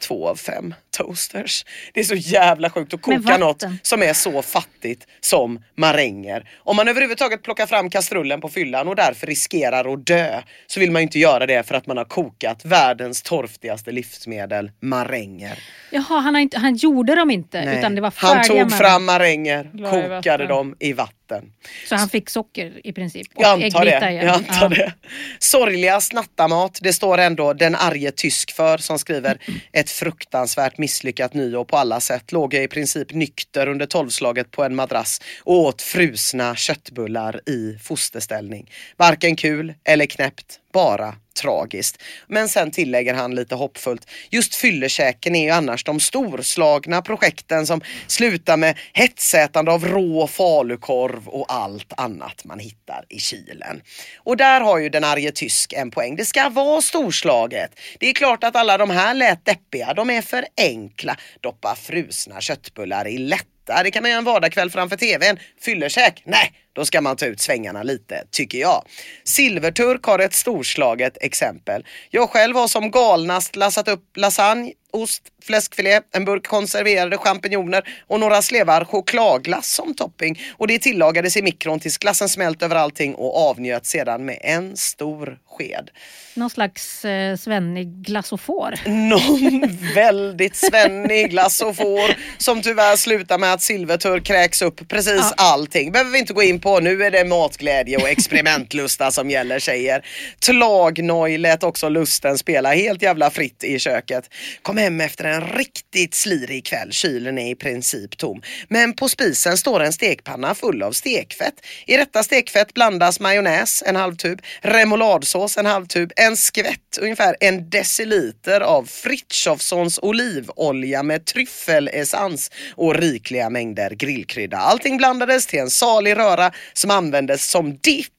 Två 0.01 0.29
av 0.29 0.35
fem 0.35 0.73
toasters. 0.97 1.65
Det 1.93 1.99
är 1.99 2.03
så 2.03 2.15
jävla 2.15 2.69
sjukt 2.69 2.93
att 2.93 3.01
koka 3.01 3.37
något 3.37 3.63
som 3.81 4.03
är 4.03 4.13
så 4.13 4.41
fattigt 4.41 5.07
som 5.21 5.63
maränger. 5.77 6.49
Om 6.57 6.75
man 6.75 6.87
överhuvudtaget 6.87 7.43
plockar 7.43 7.65
fram 7.65 7.89
kastrullen 7.89 8.41
på 8.41 8.49
fyllan 8.49 8.87
och 8.87 8.95
därför 8.95 9.27
riskerar 9.27 9.93
att 9.93 10.05
dö 10.05 10.41
så 10.67 10.79
vill 10.79 10.91
man 10.91 11.01
ju 11.01 11.03
inte 11.03 11.19
göra 11.19 11.45
det 11.45 11.67
för 11.67 11.75
att 11.75 11.87
man 11.87 11.97
har 11.97 12.05
kokat 12.05 12.65
världens 12.65 13.21
torftigaste 13.21 13.91
livsmedel, 13.91 14.71
maränger. 14.81 15.59
Jaha, 15.91 16.19
han, 16.19 16.35
har 16.35 16.41
inte, 16.41 16.57
han 16.59 16.75
gjorde 16.75 17.15
dem 17.15 17.31
inte 17.31 17.65
Nej. 17.65 17.79
utan 17.79 17.95
det 17.95 18.01
var 18.01 18.13
Han 18.15 18.43
tog 18.43 18.71
fram 18.71 19.05
maränger, 19.05 19.71
kokade 19.91 20.47
dem 20.47 20.75
i 20.79 20.93
vatten. 20.93 21.51
Så 21.89 21.95
han 21.95 22.09
fick 22.09 22.29
socker 22.29 22.81
i 22.87 22.93
princip. 22.93 23.27
Och 23.35 23.43
Jag 23.43 23.63
antar 23.63 23.85
det. 23.85 24.09
igen. 24.11 24.25
Jag 24.25 24.35
antar 24.35 24.61
Ja. 24.61 24.69
det. 24.69 24.93
Sorgliga 25.39 26.01
snattamat, 26.01 26.79
det 26.81 26.93
står 26.93 27.17
ändå 27.17 27.53
den 27.53 27.75
arge 27.75 28.11
tysk 28.11 28.51
för 28.55 28.77
som 28.77 28.99
skriver 28.99 29.37
ett 29.73 29.89
fruktansvärt 29.89 30.77
misslyckat 30.85 31.33
nyår 31.33 31.63
på 31.63 31.77
alla 31.77 31.99
sätt. 31.99 32.31
Låg 32.31 32.53
jag 32.53 32.63
i 32.63 32.67
princip 32.67 33.13
nykter 33.13 33.67
under 33.67 33.85
tolvslaget 33.85 34.51
på 34.51 34.63
en 34.63 34.75
madrass 34.75 35.21
och 35.43 35.59
åt 35.59 35.81
frusna 35.81 36.55
köttbullar 36.55 37.49
i 37.49 37.77
fosterställning. 37.83 38.71
Varken 38.97 39.35
kul 39.35 39.73
eller 39.83 40.05
knäppt, 40.05 40.59
bara 40.73 41.15
tragiskt. 41.35 42.01
Men 42.27 42.49
sen 42.49 42.71
tillägger 42.71 43.13
han 43.13 43.35
lite 43.35 43.55
hoppfullt. 43.55 44.07
Just 44.29 44.55
fyllekäken 44.55 45.35
är 45.35 45.43
ju 45.43 45.49
annars 45.49 45.83
de 45.83 45.99
storslagna 45.99 47.01
projekten 47.01 47.67
som 47.67 47.81
slutar 48.07 48.57
med 48.57 48.77
hetsätande 48.93 49.71
av 49.71 49.85
rå 49.85 50.27
falukorv 50.27 51.27
och 51.27 51.45
allt 51.53 51.93
annat 51.97 52.45
man 52.45 52.59
hittar 52.59 53.05
i 53.09 53.19
kylen. 53.19 53.81
Och 54.17 54.37
där 54.37 54.61
har 54.61 54.77
ju 54.77 54.89
den 54.89 55.03
arge 55.03 55.31
tysk 55.31 55.73
en 55.73 55.91
poäng. 55.91 56.15
Det 56.15 56.25
ska 56.25 56.49
vara 56.49 56.81
storslaget. 56.81 57.79
Det 57.99 58.09
är 58.09 58.13
klart 58.13 58.43
att 58.43 58.55
alla 58.55 58.77
de 58.77 58.89
här 58.89 59.13
lät 59.13 59.45
deppiga. 59.45 59.93
De 59.93 60.09
är 60.09 60.21
för 60.21 60.45
enkla. 60.57 61.17
Doppa 61.41 61.75
frusna 61.75 62.41
köttbullar 62.41 63.07
i 63.07 63.17
lätta. 63.65 63.83
Det 63.83 63.91
kan 63.91 64.03
man 64.03 64.11
göra 64.11 64.19
en 64.19 64.25
vardagskväll 64.25 64.69
framför 64.69 64.97
tvn. 64.97 65.39
Fyllekäk? 65.61 66.23
Nej, 66.25 66.51
då 66.73 66.85
ska 66.85 67.01
man 67.01 67.15
ta 67.15 67.25
ut 67.25 67.41
svängarna 67.41 67.83
lite, 67.83 68.23
tycker 68.31 68.57
jag. 68.57 68.85
Silverturk 69.23 70.03
har 70.03 70.19
ett 70.19 70.33
storslaget 70.33 71.17
exempel. 71.21 71.85
Jag 72.09 72.29
själv 72.29 72.55
har 72.55 72.67
som 72.67 72.91
galnast 72.91 73.55
lassat 73.55 73.87
upp 73.87 74.17
lasagne, 74.17 74.73
ost, 74.95 75.21
fläskfilé, 75.43 76.01
en 76.11 76.25
burk 76.25 76.47
konserverade 76.47 77.17
champinjoner 77.17 77.83
och 78.07 78.19
några 78.19 78.41
slevar 78.41 78.85
chokladglass 78.85 79.73
som 79.73 79.93
topping. 79.93 80.39
Och 80.57 80.67
det 80.67 80.79
tillagades 80.79 81.37
i 81.37 81.41
mikron 81.41 81.79
tills 81.79 81.97
glassen 81.97 82.29
smält 82.29 82.63
över 82.63 82.75
allting 82.75 83.15
och 83.15 83.49
avnjöt 83.49 83.85
sedan 83.85 84.25
med 84.25 84.39
en 84.41 84.77
stor 84.77 85.37
sked. 85.57 85.89
Någon 86.33 86.49
slags 86.49 87.05
eh, 87.05 87.35
svennig 87.35 87.87
glassofor. 87.87 88.75
Någon 88.85 89.77
väldigt 89.95 90.55
svennig 90.55 91.29
glass 91.29 91.61
och 91.61 91.75
får 91.75 92.15
som 92.37 92.61
tyvärr 92.61 92.95
slutar 92.95 93.37
med 93.37 93.53
att 93.53 93.61
Silvertur 93.61 94.19
kräks 94.19 94.61
upp 94.61 94.87
precis 94.87 95.33
allting. 95.37 95.91
Behöver 95.91 96.11
vi 96.11 96.19
inte 96.19 96.33
gå 96.33 96.43
in 96.43 96.59
på. 96.59 96.79
Nu 96.79 97.03
är 97.03 97.11
det 97.11 97.25
matglädje 97.25 97.97
och 97.97 98.09
experimentlusta 98.09 99.11
som 99.11 99.29
gäller 99.29 99.59
tjejer. 99.59 100.05
Tlagnoj 100.39 101.37
lät 101.37 101.63
också 101.63 101.89
lusten 101.89 102.37
spela 102.37 102.73
helt 102.73 103.01
jävla 103.01 103.29
fritt 103.29 103.63
i 103.63 103.79
köket. 103.79 104.29
Kom 104.61 104.77
hem 104.85 105.01
efter 105.01 105.23
en 105.23 105.41
riktigt 105.41 106.13
slirig 106.13 106.65
kväll. 106.65 106.91
Kylen 106.91 107.37
är 107.37 107.51
i 107.51 107.55
princip 107.55 108.17
tom. 108.17 108.41
Men 108.67 108.93
på 108.93 109.09
spisen 109.09 109.57
står 109.57 109.83
en 109.83 109.93
stekpanna 109.93 110.55
full 110.55 110.83
av 110.83 110.91
stekfett. 110.91 111.53
I 111.87 111.97
detta 111.97 112.23
stekfett 112.23 112.73
blandas 112.73 113.19
majonnäs, 113.19 113.83
en 113.85 113.95
halv 113.95 114.15
tub, 114.15 114.41
remouladsås, 114.61 115.57
en 115.57 115.65
halv 115.65 115.85
tub, 115.85 116.11
en 116.15 116.37
skvätt, 116.37 116.97
ungefär 117.01 117.35
en 117.39 117.69
deciliter 117.69 118.61
av 118.61 118.83
Frithiofsons 118.83 119.99
olivolja 120.01 121.03
med 121.03 121.25
tryffelessens 121.25 122.51
och 122.75 122.95
rikliga 122.95 123.49
mängder 123.49 123.89
grillkrydda. 123.89 124.57
Allting 124.57 124.97
blandades 124.97 125.47
till 125.47 125.59
en 125.59 125.69
salig 125.69 126.17
röra 126.17 126.51
som 126.73 126.91
användes 126.91 127.49
som 127.49 127.77
dipp 127.77 128.11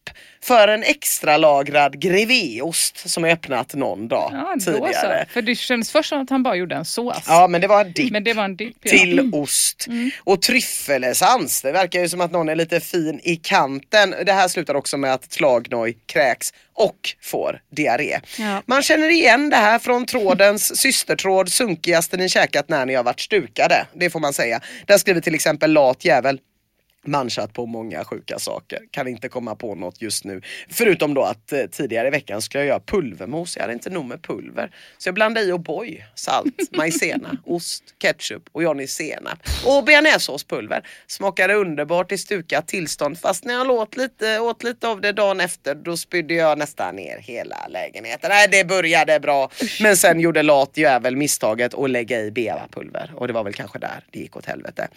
för 0.47 0.68
en 0.68 0.82
extra 0.82 1.36
lagrad 1.36 2.01
grevéost 2.01 3.10
som 3.10 3.24
är 3.24 3.28
öppnat 3.32 3.74
någon 3.74 4.09
dag 4.09 4.31
Ja, 4.35 4.52
då 4.55 4.60
så. 4.60 4.73
tidigare. 4.73 5.27
För 5.31 5.43
det 5.43 5.55
kändes 5.55 5.90
först 5.90 6.09
som 6.09 6.23
att 6.23 6.31
han 6.31 6.43
bara 6.43 6.55
gjorde 6.56 6.74
en 6.74 6.85
sås. 6.85 7.24
Ja 7.27 7.48
men 7.48 7.60
det 7.60 7.66
var 7.66 7.81
en 7.85 7.93
dipp 7.93 8.12
Men 8.12 8.24
det 8.24 8.32
var 8.35 8.44
en 8.44 8.56
dipp. 8.56 8.77
ja. 8.82 8.90
till 8.90 9.18
Mm. 9.18 9.35
ost. 9.35 9.86
Och 10.24 10.43
tryffelessens, 10.43 11.62
det 11.62 11.73
verkar 11.73 12.01
ju 12.01 12.09
som 12.09 12.20
att 12.20 12.31
någon 12.32 12.48
är 12.48 12.55
lite 12.56 12.81
fin 12.81 13.20
i 13.24 13.36
kanten. 13.36 14.14
Det 14.27 14.32
här 14.32 14.48
slutar 14.48 14.74
också 14.74 14.97
med 14.97 15.12
att 15.12 15.31
Tlagnoj 15.31 15.97
kräks 16.06 16.52
och 16.74 16.97
får 17.23 17.60
diarré. 17.77 18.18
Ja. 18.39 18.62
Man 18.66 18.82
känner 18.82 19.09
igen 19.10 19.51
det 19.51 19.56
här 19.56 19.78
från 19.78 20.06
trådens 20.06 20.77
systertråd 20.81 21.48
Sunkigaste 21.52 22.16
ni 22.16 22.28
käkat 22.28 22.68
när 22.68 22.86
ni 22.86 22.94
har 22.94 23.05
varit 23.05 23.20
stukade. 23.20 23.86
Det 23.94 24.10
får 24.10 24.20
man 24.20 24.32
säga. 24.32 24.60
Där 24.86 24.98
skriver 24.98 25.20
till 25.20 25.35
exempel 25.35 25.73
lat 25.73 26.05
jävel 26.05 26.39
manchat 27.07 27.53
på 27.53 27.66
många 27.66 28.05
sjuka 28.05 28.39
saker. 28.39 28.78
Kan 28.91 29.09
inte 29.09 29.28
komma 29.28 29.55
på 29.55 29.74
något 29.74 30.03
just 30.03 30.24
nu. 30.24 30.43
Förutom 30.69 31.15
då 31.15 31.23
att 31.23 31.53
eh, 31.53 31.61
tidigare 31.70 32.09
i 32.09 32.11
veckan 32.11 32.43
skulle 32.43 32.65
jag 32.65 32.69
göra 32.69 32.81
pulvermos. 32.81 33.57
Jag 33.57 33.62
hade 33.62 33.73
inte 33.73 33.91
nog 33.91 34.05
med 34.05 34.23
pulver. 34.23 34.70
Så 34.99 35.09
jag 35.09 35.15
blandade 35.15 35.47
i 35.47 35.53
O'boy, 35.53 36.03
salt, 36.15 36.55
majsena, 36.77 37.37
ost, 37.45 37.85
ketchup 37.99 38.43
och 38.53 38.62
Johnny 38.62 38.87
senap. 38.87 39.39
Och 39.66 39.85
bearnaisesåspulver. 39.85 40.89
Smakade 41.07 41.55
underbart 41.55 42.12
i 42.12 42.19
stukat 42.19 42.69
tillstånd. 42.69 43.19
Fast 43.19 43.45
när 43.45 43.55
jag 43.55 43.70
åt 43.70 43.97
lite, 43.97 44.41
åt 44.41 44.62
lite 44.62 44.89
av 44.89 45.01
det 45.01 45.12
dagen 45.12 45.41
efter 45.41 45.74
då 45.74 45.97
spydde 45.97 46.35
jag 46.35 46.59
nästan 46.59 46.97
ner 46.97 47.19
hela 47.19 47.66
lägenheten. 47.69 48.31
Nej 48.31 48.49
det 48.51 48.65
började 48.65 49.20
bra. 49.20 49.51
Men 49.81 49.97
sen 49.97 50.20
gjorde 50.20 50.43
lat 50.43 50.77
jävel 50.77 51.16
misstaget 51.16 51.74
att 51.74 51.91
lägga 51.91 52.20
i 52.20 52.31
beavapulver. 52.31 53.12
Och 53.15 53.27
det 53.27 53.33
var 53.33 53.45
väl 53.45 53.55
kanske 53.55 53.78
där 53.78 54.05
det 54.11 54.19
gick 54.19 54.37
åt 54.37 54.47
helvete. 54.47 54.89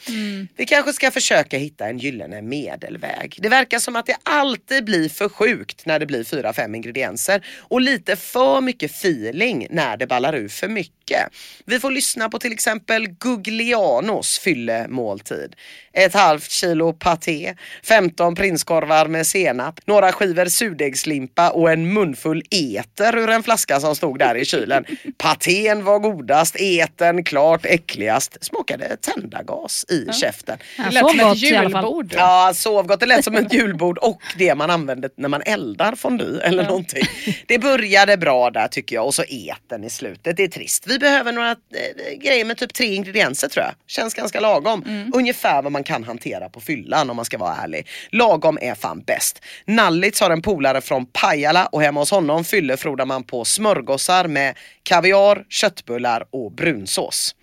Vi 0.55 0.65
kanske 0.65 0.93
ska 0.93 1.11
försöka 1.11 1.57
hitta 1.57 1.87
en 1.87 1.98
gyllene 1.99 2.41
medelväg. 2.41 3.37
Det 3.41 3.49
verkar 3.49 3.79
som 3.79 3.95
att 3.95 4.05
det 4.05 4.17
alltid 4.23 4.85
blir 4.85 5.09
för 5.09 5.29
sjukt 5.29 5.85
när 5.85 5.99
det 5.99 6.05
blir 6.05 6.23
fyra 6.23 6.53
fem 6.53 6.75
ingredienser 6.75 7.45
och 7.59 7.81
lite 7.81 8.15
för 8.15 8.61
mycket 8.61 8.91
feeling 8.91 9.67
när 9.69 9.97
det 9.97 10.07
ballar 10.07 10.35
ur 10.35 10.47
för 10.47 10.67
mycket. 10.67 11.29
Vi 11.65 11.79
får 11.79 11.91
lyssna 11.91 12.29
på 12.29 12.39
till 12.39 12.51
exempel 12.51 13.07
Guglianos 13.07 14.39
fyllemåltid. 14.39 15.55
Ett 15.93 16.13
halvt 16.13 16.51
kilo 16.51 16.93
paté, 16.93 17.55
15 17.83 18.35
prinskorvar 18.35 19.07
med 19.07 19.27
senap, 19.27 19.79
några 19.85 20.11
skivor 20.11 20.45
surdegslimpa 20.45 21.49
och 21.49 21.71
en 21.71 21.93
munfull 21.93 22.43
eter 22.49 23.17
ur 23.17 23.29
en 23.29 23.43
flaska 23.43 23.79
som 23.79 23.95
stod 23.95 24.19
där 24.19 24.35
i 24.35 24.45
kylen. 24.45 24.85
Patén 25.17 25.83
var 25.83 25.99
godast, 25.99 26.55
eten 26.55 27.23
klart 27.23 27.65
äckligast. 27.65 28.37
Smakade 28.41 28.97
tändargas 28.97 29.85
i 29.89 30.13
käften. 30.13 30.57
Det 30.77 30.91
lät 30.91 31.09
som 31.09 31.19
ett 31.19 31.37
julbord. 31.37 31.71
Ja, 32.17 32.51
sovgott. 32.55 32.99
Det 32.99 33.05
lät 33.05 33.23
som 33.23 33.35
ett 33.35 33.53
julbord 33.53 33.97
och 33.97 34.21
det 34.37 34.55
man 34.55 34.69
använder 34.69 35.09
när 35.17 35.29
man 35.29 35.41
eldar 35.45 35.95
fondue 35.95 36.41
eller 36.41 36.63
någonting. 36.63 37.03
Det 37.47 37.59
började 37.59 38.17
bra 38.17 38.49
där 38.49 38.67
tycker 38.67 38.95
jag 38.95 39.05
och 39.05 39.13
så 39.13 39.23
eten 39.23 39.83
i 39.83 39.89
slutet. 39.89 40.37
Det 40.37 40.43
är 40.43 40.47
trist. 40.47 40.83
Vi 40.87 40.99
behöver 40.99 41.31
några 41.31 41.51
eh, 41.51 42.19
grejer 42.23 42.45
med 42.45 42.57
typ 42.57 42.73
tre 42.73 42.95
ingredienser 42.95 43.47
tror 43.47 43.65
jag. 43.65 43.73
Känns 43.87 44.13
ganska 44.13 44.39
lagom. 44.39 45.09
Ungefär 45.13 45.61
vad 45.61 45.71
man 45.71 45.83
kan 45.83 46.03
hantera 46.03 46.49
på 46.49 46.59
fyllan 46.59 47.09
om 47.09 47.15
man 47.15 47.25
ska 47.25 47.37
vara 47.37 47.55
ärlig. 47.55 47.87
Lagom 48.11 48.57
är 48.61 48.75
fan 48.75 49.03
bäst. 49.07 49.41
Nallits 49.65 50.21
har 50.21 50.29
en 50.29 50.41
polare 50.41 50.81
från 50.81 51.05
Pajala 51.05 51.65
och 51.65 51.81
hemma 51.81 51.99
hos 51.99 52.11
honom 52.11 52.43
fyllefrodar 52.43 53.05
man 53.05 53.23
på 53.23 53.45
smörgåsar 53.45 54.27
med 54.27 54.57
kaviar, 54.83 55.45
köttbullar 55.49 56.23
och 56.31 56.51
brunsås. 56.51 57.35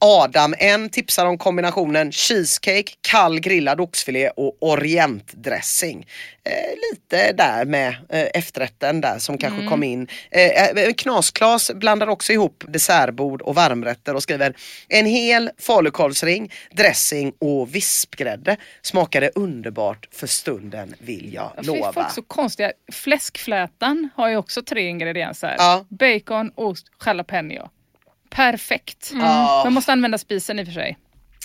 Adam 0.00 0.54
en 0.58 0.90
tipsar 0.90 1.26
om 1.26 1.38
kombinationen 1.38 2.12
cheesecake, 2.12 2.92
kall 3.00 3.40
grillad 3.40 3.80
oxfilé 3.80 4.28
och 4.28 4.56
orientdressing. 4.60 6.06
Eh, 6.44 6.52
lite 6.90 7.32
där 7.32 7.64
med 7.64 7.88
eh, 7.88 8.26
efterrätten 8.34 9.00
där 9.00 9.18
som 9.18 9.38
kanske 9.38 9.66
kom 9.66 9.82
in. 9.82 10.08
Eh, 10.30 10.64
eh, 10.64 10.92
Knasklas 10.94 11.70
blandar 11.74 12.06
också 12.06 12.32
ihop 12.32 12.64
dessertbord 12.68 13.42
och 13.42 13.54
varmrätter 13.54 14.14
och 14.14 14.22
skriver 14.22 14.56
en 14.88 15.06
hel 15.06 15.50
falukorvsring, 15.58 16.52
dressing 16.70 17.32
och 17.38 17.74
vispgrädde. 17.74 18.56
Smakade 18.82 19.30
underbart 19.34 20.08
för 20.12 20.26
stunden 20.26 20.94
vill 20.98 21.34
jag 21.34 21.52
Fy, 21.56 21.66
lova. 21.66 21.92
Folk 21.92 22.10
så 22.12 22.22
konstiga. 22.22 22.72
Fläskflätan 22.92 24.08
har 24.16 24.28
ju 24.28 24.36
också 24.36 24.62
tre 24.62 24.88
ingredienser. 24.88 25.54
Ja. 25.58 25.86
Bacon, 25.88 26.52
ost, 26.54 26.86
jalapeno. 27.06 27.70
Perfekt. 28.30 29.10
Ja. 29.14 29.60
Man 29.64 29.72
måste 29.72 29.92
använda 29.92 30.18
spisen 30.18 30.58
i 30.58 30.62
och 30.62 30.66
för 30.66 30.72
sig. 30.74 30.98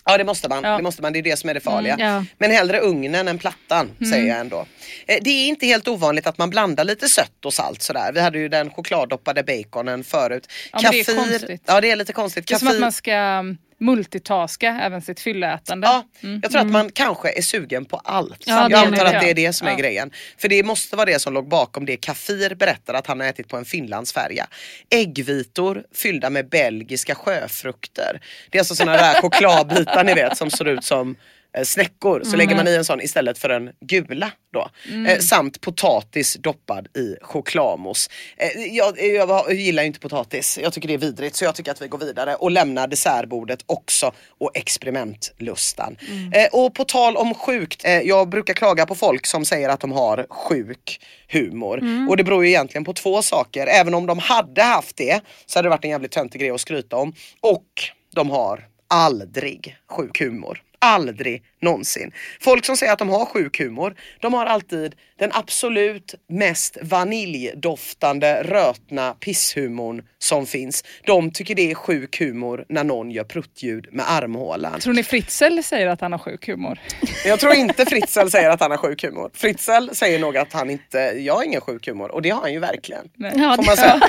Ja 0.05 0.17
det 0.17 0.23
måste 0.23 0.49
man, 0.49 0.63
Ja. 0.63 0.77
det 0.77 0.83
måste 0.83 1.01
man, 1.01 1.13
det 1.13 1.19
är 1.19 1.23
det 1.23 1.37
som 1.39 1.49
är 1.49 1.53
det 1.53 1.59
farliga. 1.59 1.93
Mm, 1.93 2.07
ja. 2.07 2.25
Men 2.37 2.51
hellre 2.51 2.79
ugnen 2.79 3.27
än 3.27 3.37
plattan 3.37 3.91
Mm. 3.99 4.11
säger 4.11 4.27
jag 4.27 4.39
ändå. 4.39 4.65
Eh, 5.07 5.17
Det 5.21 5.29
är 5.29 5.47
inte 5.47 5.65
helt 5.65 5.87
ovanligt 5.87 6.27
att 6.27 6.37
man 6.37 6.49
blandar 6.49 6.83
lite 6.83 7.09
sött 7.09 7.45
och 7.45 7.53
salt 7.53 7.81
sådär. 7.81 8.11
Vi 8.13 8.19
hade 8.21 8.39
ju 8.39 8.49
den 8.49 8.69
chokladdoppade 8.69 9.43
baconen 9.43 10.03
förut. 10.03 10.47
Ja, 10.73 10.79
men 10.83 10.91
det 10.91 10.99
är 10.99 11.15
konstigt. 11.15 11.61
Ja 11.65 11.81
det 11.81 11.91
är 11.91 11.95
lite 11.95 12.13
konstigt. 12.13 12.47
Det 12.47 12.53
är 12.53 12.57
som 12.59 12.67
att 12.67 12.79
man 12.79 12.91
ska 12.91 13.11
mm, 13.13 13.57
multitaska 13.83 14.79
även 14.81 15.01
sitt 15.01 15.19
fyllätande. 15.19 15.87
Ja, 15.87 16.03
jag 16.41 16.51
tror 16.51 16.61
att 16.61 16.71
man 16.71 16.89
kanske 16.91 17.37
är 17.37 17.41
sugen 17.41 17.85
på 17.85 17.97
allt. 17.97 18.43
Ja, 18.45 18.67
jag 18.69 18.87
antar 18.87 19.05
att 19.05 19.21
det 19.21 19.29
är 19.29 19.33
det 19.33 19.53
som 19.53 19.67
är 19.67 19.77
grejen. 19.77 20.11
För 20.37 20.49
det 20.49 20.63
måste 20.63 20.95
vara 20.95 21.05
det 21.05 21.19
som 21.19 21.33
låg 21.33 21.47
bakom 21.47 21.85
det 21.85 21.97
Kafir 21.97 22.55
berättar 22.55 22.93
att 22.93 23.07
han 23.07 23.19
har 23.19 23.27
ätit 23.27 23.47
på 23.47 23.57
en 23.57 23.65
finlandsfärja. 23.65 24.47
Äggvitor 24.89 25.83
fyllda 25.93 26.29
med 26.29 26.49
belgiska 26.49 27.15
sjöfrukter. 27.15 28.21
Det 28.49 28.57
är 28.57 28.61
alltså 28.61 28.75
sådana 28.75 28.97
där 28.97 29.21
chokladbitar 29.21 30.03
ni 30.03 30.13
vet 30.13 30.37
som 30.37 30.51
ser 30.51 30.67
ut 30.67 30.83
som 30.83 31.15
snäckor. 31.63 32.21
Så 32.23 32.35
lägger 32.37 32.55
man 32.55 32.67
i 32.67 32.75
en 32.75 32.85
sån 32.85 33.01
istället 33.01 33.37
för 33.37 33.49
en 33.49 33.69
gula 33.81 34.31
då. 34.53 34.69
Eh, 35.07 35.19
samt 35.19 35.61
potatis 35.61 36.33
doppad 36.33 36.87
i 36.97 37.15
chokladmousse. 37.21 38.11
Eh, 38.37 38.75
jag, 38.75 39.01
jag 39.01 39.53
gillar 39.53 39.83
ju 39.83 39.87
inte 39.87 39.99
potatis. 39.99 40.59
Jag 40.61 40.73
tycker 40.73 40.87
det 40.87 40.93
är 40.93 40.97
vidrigt 40.97 41.35
så 41.35 41.45
jag 41.45 41.55
tycker 41.55 41.71
att 41.71 41.81
vi 41.81 41.87
går 41.87 41.97
vidare 41.97 42.35
och 42.35 42.51
lämnar 42.51 42.87
dessertbordet 42.87 43.59
också 43.65 44.11
och 44.39 44.51
experimentlustan. 44.57 45.97
Eh, 46.33 46.47
och 46.51 46.73
på 46.73 46.83
tal 46.83 47.17
om 47.17 47.33
sjukt, 47.33 47.85
eh, 47.85 47.91
jag 47.91 48.29
brukar 48.29 48.53
klaga 48.53 48.85
på 48.85 48.95
folk 48.95 49.25
som 49.25 49.45
säger 49.45 49.69
att 49.69 49.79
de 49.79 49.91
har 49.91 50.25
sjuk 50.29 50.99
humor. 51.27 52.07
Och 52.09 52.17
det 52.17 52.23
beror 52.23 52.43
ju 52.43 52.49
egentligen 52.49 52.83
på 52.85 52.93
två 52.93 53.21
saker. 53.21 53.67
Även 53.67 53.93
om 53.93 54.05
de 54.05 54.19
hade 54.19 54.63
haft 54.63 54.97
det 54.97 55.21
så 55.45 55.59
hade 55.59 55.65
det 55.65 55.69
varit 55.69 55.83
en 55.83 55.91
jävligt 55.91 56.11
töntig 56.11 56.41
grej 56.41 56.51
att 56.51 56.61
skryta 56.61 56.95
om. 56.95 57.13
Och 57.41 57.67
de 58.15 58.29
har 58.29 58.67
aldrig 58.87 59.77
sjuk 59.89 60.19
humor. 60.19 60.61
Aldrig 60.85 61.43
någonsin. 61.61 62.11
Folk 62.41 62.65
som 62.65 62.77
säger 62.77 62.93
att 62.93 62.99
de 62.99 63.09
har 63.09 63.25
sjuk 63.25 63.59
humor, 63.59 63.95
de 64.21 64.33
har 64.33 64.45
alltid 64.45 64.95
den 65.19 65.31
absolut 65.33 66.15
mest 66.29 66.77
vaniljdoftande 66.81 68.43
rötna 68.43 69.13
pisshumorn 69.13 70.01
som 70.19 70.45
finns. 70.45 70.83
De 71.05 71.31
tycker 71.31 71.55
det 71.55 71.71
är 71.71 71.75
sjuk 71.75 72.19
humor 72.19 72.65
när 72.69 72.83
någon 72.83 73.11
gör 73.11 73.23
pruttljud 73.23 73.87
med 73.91 74.11
armhålan. 74.11 74.79
Tror 74.79 74.93
ni 74.93 75.03
Fritzl 75.03 75.59
säger 75.63 75.87
att 75.87 76.01
han 76.01 76.11
har 76.11 76.19
sjuk 76.19 76.47
humor? 76.47 76.79
Jag 77.25 77.39
tror 77.39 77.53
inte 77.53 77.85
Fritzl 77.85 78.27
säger 78.27 78.49
att 78.49 78.59
han 78.59 78.71
har 78.71 78.77
sjuk 78.77 79.03
humor. 79.03 79.31
Fritzl 79.33 79.89
säger 79.91 80.19
nog 80.19 80.37
att 80.37 80.53
han 80.53 80.69
inte, 80.69 80.97
jag 80.97 81.33
har 81.33 81.43
ingen 81.43 81.61
sjuk 81.61 81.87
humor 81.87 82.11
och 82.11 82.21
det 82.21 82.29
har 82.29 82.41
han 82.41 82.53
ju 82.53 82.59
verkligen. 82.59 83.09
Nej. 83.15 83.33
Ja, 83.35 83.55
Får 83.55 83.63
man 83.63 83.77
säga. 83.77 84.01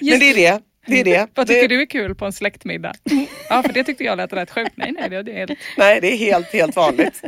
Men 0.10 0.20
det 0.20 0.30
är 0.30 0.34
det. 0.34 0.62
Det 0.86 1.00
är 1.00 1.04
det. 1.04 1.28
Vad 1.34 1.46
tycker 1.46 1.68
det, 1.68 1.74
du 1.74 1.82
är 1.82 1.86
kul 1.86 2.14
på 2.14 2.24
en 2.24 2.32
släktmiddag? 2.32 2.92
Ja, 3.48 3.62
för 3.62 3.72
det 3.72 3.84
tyckte 3.84 4.04
jag 4.04 4.16
lät 4.16 4.32
rätt 4.32 4.50
sjukt. 4.50 4.72
Nej, 4.74 4.92
nej, 4.92 5.10
det 5.10 5.32
är 5.32 5.34
helt... 5.36 5.58
Nej, 5.76 6.00
det 6.00 6.12
är 6.12 6.16
helt, 6.16 6.52
helt 6.52 6.76
vanligt. 6.76 7.22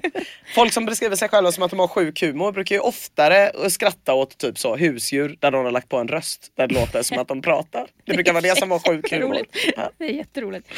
Folk 0.55 0.73
som 0.73 0.87
beskriver 0.87 1.17
sig 1.17 1.29
själva 1.29 1.53
som 1.53 1.63
att 1.63 1.71
de 1.71 1.81
har 1.81 1.89
sjuk 1.89 2.23
humor 2.23 2.53
brukar 2.53 2.75
ju 2.75 2.81
oftare 2.81 3.71
skratta 3.71 4.15
åt 4.15 4.39
typ 4.39 4.59
så 4.59 4.77
husdjur 4.77 5.37
där 5.41 5.51
någon 5.51 5.65
har 5.65 5.73
lagt 5.73 5.89
på 5.89 5.97
en 5.97 6.09
röst 6.09 6.53
där 6.57 6.67
det 6.67 6.75
låter 6.75 7.03
som 7.03 7.19
att 7.19 7.29
de 7.29 7.43
pratar. 7.43 7.87
Det 8.05 8.13
brukar 8.15 8.33
vara 8.33 8.41
det 8.43 8.59
som 8.59 8.69
var 8.69 8.79
sjuk 8.79 9.13
humor. 9.13 9.47
Ja. 9.77 9.91
Det 9.99 10.05
är 10.05 10.11
jätteroligt. 10.13 10.69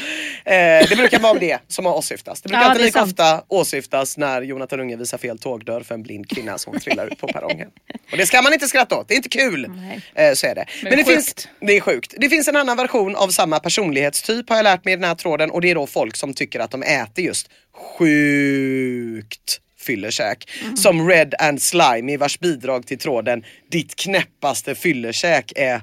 Eh, 0.45 0.53
det 0.89 0.97
brukar 0.97 1.19
vara 1.19 1.39
det 1.39 1.59
som 1.67 1.85
har 1.85 1.97
åsyftas. 1.97 2.41
Det 2.41 2.49
brukar 2.49 2.63
Ja, 2.63 2.71
inte 2.71 2.83
lika 2.83 2.99
sant. 2.99 3.11
ofta 3.11 3.43
åsyftas 3.47 4.17
när 4.17 4.41
Jonathan 4.41 4.79
Unge 4.79 4.95
visar 4.95 5.17
fel 5.17 5.39
tågdörr 5.39 5.81
för 5.81 5.95
en 5.95 6.03
blind 6.03 6.29
kvinna 6.29 6.57
som 6.57 6.79
trillar 6.79 7.07
ut 7.07 7.17
på 7.19 7.27
perrongen. 7.27 7.69
Och 8.11 8.17
det 8.17 8.25
ska 8.25 8.41
man 8.41 8.53
inte 8.53 8.67
skratta 8.67 8.97
åt, 8.97 9.07
det 9.07 9.13
är 9.13 9.15
inte 9.15 9.29
kul. 9.29 9.71
Eh, 10.15 10.33
så 10.33 10.47
är 10.47 10.55
det. 10.55 10.65
Men, 10.83 10.89
det 10.91 10.95
är 10.95 10.97
det, 10.97 11.11
finns, 11.11 11.47
det 11.59 11.77
är 11.77 11.81
sjukt. 11.81 12.13
Det 12.17 12.29
finns 12.29 12.47
en 12.47 12.55
annan 12.55 12.68
version 12.75 13.15
av 13.15 13.27
samma 13.27 13.59
personlighetstyp 13.59 14.49
har 14.49 14.55
jag 14.55 14.63
lärt 14.63 14.85
mig 14.85 14.93
i 14.93 14.97
den 14.97 15.03
här 15.03 15.15
tråden 15.15 15.51
och 15.51 15.61
det 15.61 15.71
är 15.71 15.75
då 15.75 15.87
folk 15.87 16.15
som 16.15 16.33
tycker 16.33 16.59
att 16.59 16.71
de 16.71 16.83
äter 16.83 17.25
just 17.25 17.49
sjukt 17.73 19.61
fyllekäk. 19.79 20.49
Som 20.75 21.09
Red 21.09 21.33
and 21.39 21.61
Slimy 21.61 22.17
vars 22.17 22.39
bidrag 22.39 22.87
till 22.87 22.97
tråden 22.97 23.45
Ditt 23.71 23.95
knäppaste 23.95 24.75
fyllekäk 24.75 25.53
är 25.55 25.81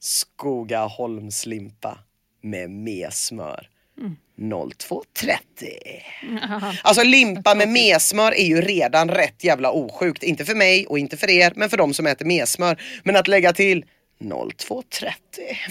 Skogaholmslimpa 0.00 1.98
med 2.42 2.70
mesmör. 2.70 3.68
02.30. 4.38 5.28
Alltså 6.82 7.02
limpa 7.02 7.54
med 7.54 7.68
mesmör 7.68 8.34
är 8.34 8.46
ju 8.46 8.60
redan 8.60 9.08
rätt 9.08 9.44
jävla 9.44 9.70
osjukt. 9.70 10.22
Inte 10.22 10.44
för 10.44 10.54
mig 10.54 10.86
och 10.86 10.98
inte 10.98 11.16
för 11.16 11.30
er, 11.30 11.52
men 11.56 11.70
för 11.70 11.76
de 11.76 11.94
som 11.94 12.06
äter 12.06 12.26
mesmör. 12.26 12.82
Men 13.02 13.16
att 13.16 13.28
lägga 13.28 13.52
till 13.52 13.84
02.30 14.20 15.12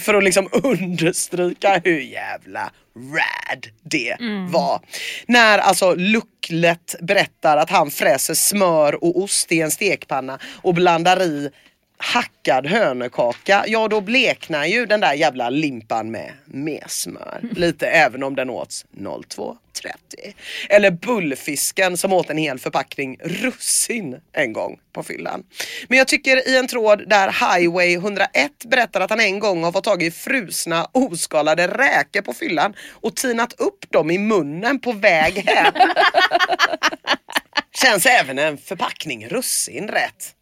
för 0.00 0.14
att 0.14 0.24
liksom 0.24 0.48
understryka 0.52 1.80
hur 1.84 2.00
jävla 2.00 2.72
rad 2.94 3.66
det 3.82 4.16
var. 4.50 4.80
När 5.26 5.58
alltså 5.58 5.94
Lucklet 5.94 6.94
berättar 7.00 7.56
att 7.56 7.70
han 7.70 7.90
fräser 7.90 8.34
smör 8.34 9.04
och 9.04 9.22
ost 9.22 9.52
i 9.52 9.60
en 9.60 9.70
stekpanna 9.70 10.38
och 10.62 10.74
blandar 10.74 11.22
i 11.22 11.50
hackad 11.98 12.66
hönökaka, 12.66 13.64
ja 13.66 13.88
då 13.88 14.00
bleknar 14.00 14.64
ju 14.64 14.86
den 14.86 15.00
där 15.00 15.14
jävla 15.14 15.50
limpan 15.50 16.10
med 16.10 16.32
mesmör. 16.44 17.40
Lite 17.52 17.86
även 17.86 18.22
om 18.22 18.36
den 18.36 18.50
åts 18.50 18.84
02.30. 18.96 19.56
Eller 20.68 20.90
bullfisken 20.90 21.96
som 21.96 22.12
åt 22.12 22.30
en 22.30 22.36
hel 22.36 22.58
förpackning 22.58 23.16
russin 23.20 24.20
en 24.32 24.52
gång 24.52 24.78
på 24.92 25.02
fyllan. 25.02 25.42
Men 25.88 25.98
jag 25.98 26.08
tycker 26.08 26.48
i 26.48 26.56
en 26.56 26.68
tråd 26.68 27.08
där 27.08 27.28
Highway 27.28 27.94
101 27.94 28.30
berättar 28.64 29.00
att 29.00 29.10
han 29.10 29.20
en 29.20 29.38
gång 29.38 29.64
har 29.64 29.72
fått 29.72 29.84
tag 29.84 30.02
i 30.02 30.10
frusna 30.10 30.88
oskalade 30.92 31.66
räkor 31.66 32.22
på 32.22 32.32
fyllan 32.32 32.74
och 32.90 33.16
tinat 33.16 33.52
upp 33.52 33.92
dem 33.92 34.10
i 34.10 34.18
munnen 34.18 34.80
på 34.80 34.92
väg 34.92 35.34
hem. 35.46 35.74
Känns 37.82 38.06
även 38.06 38.38
en 38.38 38.58
förpackning 38.58 39.28
russin 39.28 39.88
rätt? 39.88 40.35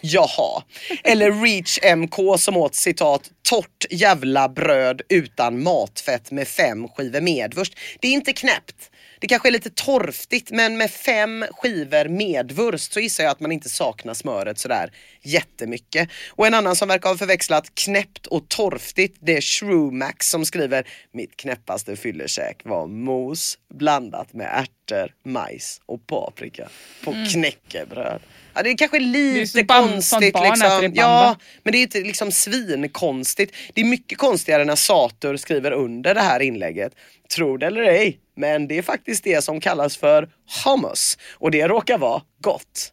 Jaha. 0.00 0.62
Eller 1.04 1.32
Reach 1.32 1.78
MK 1.96 2.38
som 2.38 2.56
åt 2.56 2.74
citat 2.74 3.30
torrt 3.48 3.86
jävla 3.90 4.48
bröd 4.48 5.02
utan 5.08 5.62
matfett 5.62 6.30
med 6.30 6.48
fem 6.48 6.88
skivor 6.88 7.20
medvurst. 7.20 7.78
Det 8.00 8.08
är 8.08 8.12
inte 8.12 8.32
knäppt. 8.32 8.90
Det 9.20 9.26
kanske 9.26 9.48
är 9.48 9.52
lite 9.52 9.70
torftigt 9.70 10.50
men 10.50 10.76
med 10.76 10.90
fem 10.90 11.44
skivor 11.50 12.08
medvurst 12.08 12.92
så 12.92 13.00
gissar 13.00 13.24
jag 13.24 13.30
att 13.30 13.40
man 13.40 13.52
inte 13.52 13.68
saknar 13.68 14.14
smöret 14.14 14.58
sådär 14.58 14.92
jättemycket. 15.22 16.08
Och 16.30 16.46
en 16.46 16.54
annan 16.54 16.76
som 16.76 16.88
verkar 16.88 17.08
ha 17.08 17.16
förväxlat 17.16 17.74
knäppt 17.74 18.26
och 18.26 18.48
torftigt 18.48 19.16
det 19.20 19.36
är 19.36 19.40
Shrewmax 19.40 20.30
som 20.30 20.44
skriver 20.44 20.86
Mitt 21.12 21.36
knäppaste 21.36 21.96
fyllekäk 21.96 22.60
var 22.64 22.86
mos 22.86 23.58
blandat 23.74 24.32
med 24.32 24.48
ärtor, 24.52 25.14
majs 25.24 25.80
och 25.86 26.06
paprika 26.06 26.68
på 27.04 27.14
knäckebröd. 27.32 28.20
Ja, 28.54 28.62
det 28.62 28.70
är 28.70 28.76
kanske 28.76 28.96
Mm. 28.96 29.12
Det 29.12 29.40
är 29.40 29.56
lite 29.56 29.64
konstigt 29.64 30.32
barn 30.32 30.44
liksom. 30.44 30.92
Ja, 30.94 31.36
men 31.62 31.72
det 31.72 31.78
är 31.78 31.82
inte 31.82 32.00
liksom 32.00 32.32
svinkonstigt. 32.32 33.54
Det 33.74 33.80
är 33.80 33.84
mycket 33.84 34.18
konstigare 34.18 34.64
när 34.64 34.76
Satur 34.76 35.36
skriver 35.36 35.70
under 35.72 36.14
det 36.14 36.20
här 36.20 36.40
inlägget. 36.40 36.92
Tror 37.34 37.58
det 37.58 37.66
eller 37.66 37.82
ej, 37.82 38.20
men 38.36 38.68
det 38.68 38.78
är 38.78 38.82
faktiskt 38.82 39.24
det 39.24 39.44
som 39.44 39.60
kallas 39.60 39.96
för 39.96 40.28
hummus 40.64 41.18
och 41.32 41.50
det 41.50 41.68
råkar 41.68 41.98
vara 41.98 42.22
gott. 42.42 42.92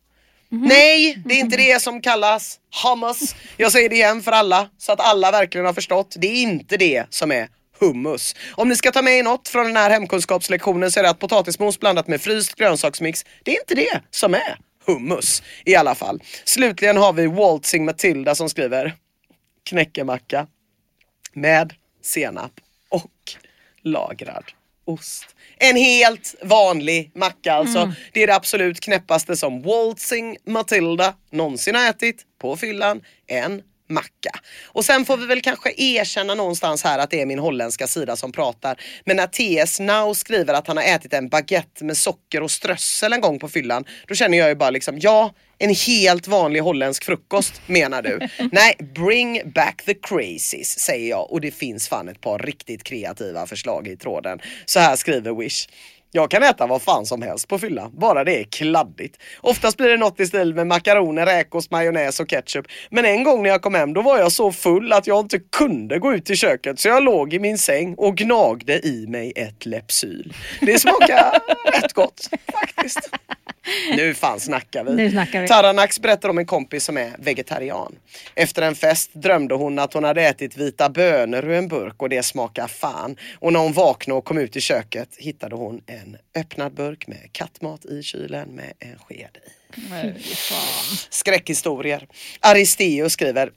Nej, 0.50 1.22
det 1.26 1.34
är 1.34 1.40
inte 1.40 1.58
det 1.58 1.82
som 1.82 2.02
kallas 2.02 2.60
hummus. 2.84 3.36
Jag 3.58 3.72
säger 3.72 3.90
det 3.90 3.96
igen 3.96 4.22
för 4.22 4.32
alla 4.32 4.70
så 4.78 4.92
att 4.92 5.00
alla 5.00 5.32
verkligen 5.32 5.66
har 5.66 5.74
förstått. 5.74 6.16
Det 6.18 6.28
är 6.28 6.42
inte 6.42 6.78
det 6.78 7.06
som 7.10 7.32
är 7.32 7.50
hummus. 7.80 8.36
Om 8.52 8.70
ni 8.70 8.76
ska 8.76 8.92
ta 8.92 9.02
med 9.02 9.14
er 9.14 9.24
något 9.24 9.48
från 9.48 9.66
den 9.66 9.76
här 9.76 9.90
hemkunskapslektionen 9.90 10.92
så 10.92 11.00
är 11.00 11.04
det 11.04 11.10
att 11.10 11.20
potatismos 11.20 11.80
blandat 11.80 12.08
med 12.08 12.22
fryst 12.22 12.56
grönsaksmix, 12.56 13.26
det 13.44 13.52
är 13.52 13.60
inte 13.60 13.76
det 13.76 14.02
som 14.12 14.34
är 14.34 14.60
hummus 14.86 15.44
i 15.66 15.76
alla 15.76 15.96
fall. 15.96 16.24
Slutligen 16.46 16.98
har 16.98 17.14
vi 17.14 17.28
Waltzing 17.28 17.86
Matilda 17.86 18.36
som 18.36 18.50
skriver 18.50 18.96
knäckemacka 19.64 20.48
med 21.34 21.74
senap 22.04 22.52
lagrad 23.92 24.44
ost. 24.88 25.36
En 25.58 25.76
helt 25.76 26.36
vanlig 26.44 27.12
macka 27.16 27.54
alltså. 27.54 27.94
Det 28.14 28.24
är 28.24 28.28
det 28.28 28.36
absolut 28.36 28.80
knäppaste 28.80 29.36
som 29.36 29.62
Waltzing 29.62 30.38
Matilda 30.46 31.14
någonsin 31.32 31.76
har 31.76 31.90
ätit 31.90 32.26
på 32.42 32.56
fyllan. 32.56 33.02
En 33.28 33.62
macka. 33.90 34.40
Och 34.66 34.86
sen 34.86 35.06
får 35.06 35.18
vi 35.18 35.26
väl 35.26 35.42
kanske 35.42 35.74
erkänna 35.78 36.36
någonstans 36.36 36.84
här 36.84 37.00
att 37.00 37.10
det 37.10 37.22
är 37.22 37.26
min 37.26 37.40
holländska 37.40 37.88
sida 37.88 38.16
som 38.16 38.32
pratar. 38.32 38.80
Men 39.06 39.18
när 39.18 39.28
TS 39.28 39.80
Now 39.80 40.14
skriver 40.14 40.54
att 40.54 40.68
han 40.68 40.78
har 40.78 40.84
ätit 40.84 41.14
en 41.14 41.30
baguette 41.30 41.86
med 41.86 41.98
socker 41.98 42.44
och 42.44 42.52
strössel 42.52 43.14
en 43.14 43.22
gång 43.22 43.40
på 43.40 43.50
fyllan, 43.50 43.86
då 44.08 44.16
känner 44.16 44.38
jag 44.38 44.50
ju 44.50 44.56
bara 44.56 44.70
liksom, 44.70 45.00
ja, 45.00 45.34
en 45.60 45.76
helt 45.88 46.28
vanlig 46.28 46.60
holländsk 46.60 47.04
frukost 47.04 47.62
menar 47.66 48.02
du? 48.02 48.20
Nej, 48.52 48.76
bring 48.96 49.52
back 49.52 49.84
the 49.86 49.94
crazies 49.94 50.80
säger 50.80 51.10
jag 51.10 51.32
och 51.32 51.42
det 51.42 51.52
finns 51.52 51.88
fan 51.88 52.10
ett 52.10 52.22
par 52.22 52.40
riktigt 52.40 52.84
kreativa 52.84 53.46
förslag 53.46 53.88
i 53.88 53.98
tråden. 53.98 54.40
Så 54.66 54.80
här 54.80 54.96
skriver 54.96 55.34
Wish. 55.34 55.68
Jag 56.12 56.32
kan 56.32 56.44
äta 56.44 56.68
vad 56.68 56.82
fan 56.82 57.06
som 57.06 57.22
helst 57.22 57.48
på 57.48 57.60
fylla, 57.60 57.90
bara 57.94 58.24
det 58.24 58.40
är 58.40 58.44
kladdigt. 58.44 59.18
Oftast 59.42 59.78
blir 59.78 59.90
det 59.90 59.98
något 59.98 60.20
i 60.20 60.26
stil 60.26 60.54
med 60.54 60.68
makaroner, 60.68 61.26
räkost, 61.26 61.72
majonnäs 61.72 62.20
och 62.20 62.30
ketchup. 62.30 62.66
Men 62.90 63.06
en 63.06 63.24
gång 63.24 63.44
när 63.44 63.50
jag 63.50 63.62
kom 63.62 63.76
hem 63.76 63.94
då 63.94 64.02
var 64.02 64.20
jag 64.20 64.32
så 64.32 64.52
full 64.52 64.94
att 64.94 65.08
jag 65.08 65.20
inte 65.20 65.40
kunde 65.40 66.00
gå 66.00 66.14
ut 66.14 66.30
i 66.30 66.36
köket 66.36 66.80
så 66.80 66.88
jag 66.88 67.04
låg 67.04 67.34
i 67.34 67.40
min 67.40 67.58
säng 67.58 67.96
och 67.96 68.18
gnagde 68.18 68.88
i 68.88 69.08
mig 69.08 69.34
ett 69.36 69.66
Lepsyl. 69.66 70.34
Det 70.62 70.80
smakar 70.80 71.40
rätt 71.82 71.94
gott 71.94 72.30
faktiskt. 72.52 73.10
Nu 73.96 74.14
fan 74.14 74.40
snackar 74.40 74.84
vi. 74.84 74.96
Nu 74.96 75.12
snackar 75.12 75.42
vi. 75.42 75.48
Taranax 75.48 76.00
berättar 76.00 76.30
om 76.30 76.38
en 76.38 76.46
kompis 76.46 76.84
som 76.84 76.98
är 76.98 77.12
vegetarian. 77.20 77.96
Efter 78.36 78.62
en 78.62 78.76
fest 78.76 79.12
drömde 79.14 79.56
hon 79.56 79.80
att 79.80 79.94
hon 79.94 80.04
hade 80.04 80.22
ätit 80.22 80.58
vita 80.58 80.90
bönor 80.90 81.46
ur 81.46 81.52
en 81.52 81.68
burk 81.68 82.02
och 82.02 82.10
det 82.10 82.24
smakade 82.24 82.68
fan. 82.68 83.16
Och 83.40 83.54
när 83.54 83.60
hon 83.60 83.74
vaknade 83.74 84.18
och 84.18 84.26
kom 84.26 84.38
ut 84.38 84.56
i 84.56 84.62
köket 84.62 85.10
hittade 85.18 85.56
hon 85.56 85.82
en 85.86 86.18
öppnad 86.36 86.74
burk 86.74 87.08
med 87.08 87.30
kattmat 87.32 87.86
i 87.86 88.04
kylen 88.04 88.50
med 88.50 88.74
en 88.80 89.00
sked 89.00 89.38
i. 89.48 89.50
Skräckhistorier. 91.10 92.08
Aristeo 92.40 93.10
skriver 93.10 93.52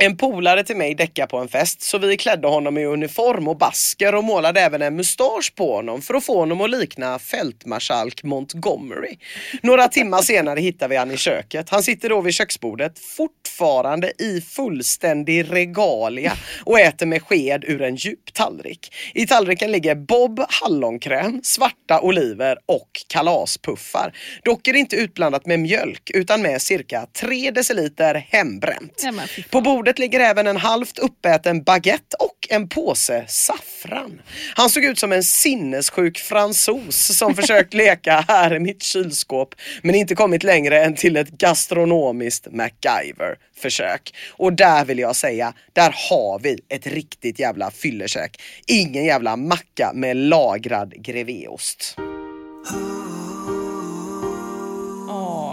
en 0.00 0.16
polare 0.16 0.64
till 0.64 0.76
mig 0.76 0.94
däckade 0.94 1.28
på 1.28 1.38
en 1.38 1.48
fest 1.48 1.82
så 1.82 1.98
vi 1.98 2.16
klädde 2.16 2.48
honom 2.48 2.78
i 2.78 2.84
uniform 2.84 3.48
och 3.48 3.56
basker 3.56 4.14
och 4.14 4.24
målade 4.24 4.60
även 4.60 4.82
en 4.82 4.96
mustasch 4.96 5.52
på 5.54 5.76
honom 5.76 6.02
för 6.02 6.14
att 6.14 6.24
få 6.24 6.38
honom 6.38 6.60
att 6.60 6.70
likna 6.70 7.18
fältmarskalk 7.18 8.22
Montgomery. 8.22 9.16
Några 9.62 9.88
timmar 9.88 10.22
senare 10.22 10.60
hittar 10.60 10.88
vi 10.88 10.96
han 10.96 11.10
i 11.10 11.16
köket. 11.16 11.70
Han 11.70 11.82
sitter 11.82 12.08
då 12.08 12.20
vid 12.20 12.34
köksbordet 12.34 12.98
fortfarande 12.98 14.12
i 14.18 14.40
fullständig 14.40 15.52
regalia 15.52 16.32
och 16.64 16.80
äter 16.80 17.06
med 17.06 17.22
sked 17.22 17.64
ur 17.64 17.82
en 17.82 17.96
djup 17.96 18.32
tallrik. 18.32 18.94
I 19.14 19.26
tallriken 19.26 19.72
ligger 19.72 19.94
Bob 19.94 20.40
hallonkräm, 20.48 21.40
svarta 21.44 22.00
oliver 22.00 22.58
och 22.66 22.90
kalaspuffar. 23.08 24.12
Dock 24.44 24.68
är 24.68 24.72
det 24.72 24.78
inte 24.78 24.96
utblandat 24.96 25.46
med 25.46 25.60
mjölk 25.60 26.10
utan 26.14 26.42
med 26.42 26.62
cirka 26.62 27.06
3 27.20 27.50
deciliter 27.50 28.14
hembränt. 28.14 29.02
På 29.50 29.60
bordet 29.60 29.87
ligger 29.96 30.20
även 30.20 30.46
en 30.46 30.56
halvt 30.56 30.98
uppäten 30.98 31.62
baguette 31.62 32.16
och 32.18 32.48
en 32.50 32.68
påse 32.68 33.24
saffran. 33.28 34.22
Han 34.54 34.70
såg 34.70 34.84
ut 34.84 34.98
som 34.98 35.12
en 35.12 35.24
sinnessjuk 35.24 36.18
fransos 36.18 37.16
som 37.18 37.34
försökt 37.34 37.74
leka 37.84 38.24
här 38.28 38.50
är 38.50 38.58
mitt 38.58 38.82
kylskåp 38.82 39.54
men 39.82 39.94
inte 39.94 40.14
kommit 40.14 40.42
längre 40.42 40.84
än 40.84 40.94
till 40.94 41.16
ett 41.16 41.30
gastronomiskt 41.30 42.46
MacGyver-försök. 42.50 44.14
Och 44.32 44.52
där 44.52 44.84
vill 44.84 44.98
jag 44.98 45.16
säga, 45.16 45.52
där 45.72 45.94
har 46.10 46.38
vi 46.38 46.58
ett 46.68 46.86
riktigt 46.86 47.38
jävla 47.38 47.70
fyllekäk. 47.70 48.40
Ingen 48.66 49.04
jävla 49.04 49.36
macka 49.36 49.92
med 49.94 50.16
lagrad 50.16 50.94
grevéost. 50.96 51.96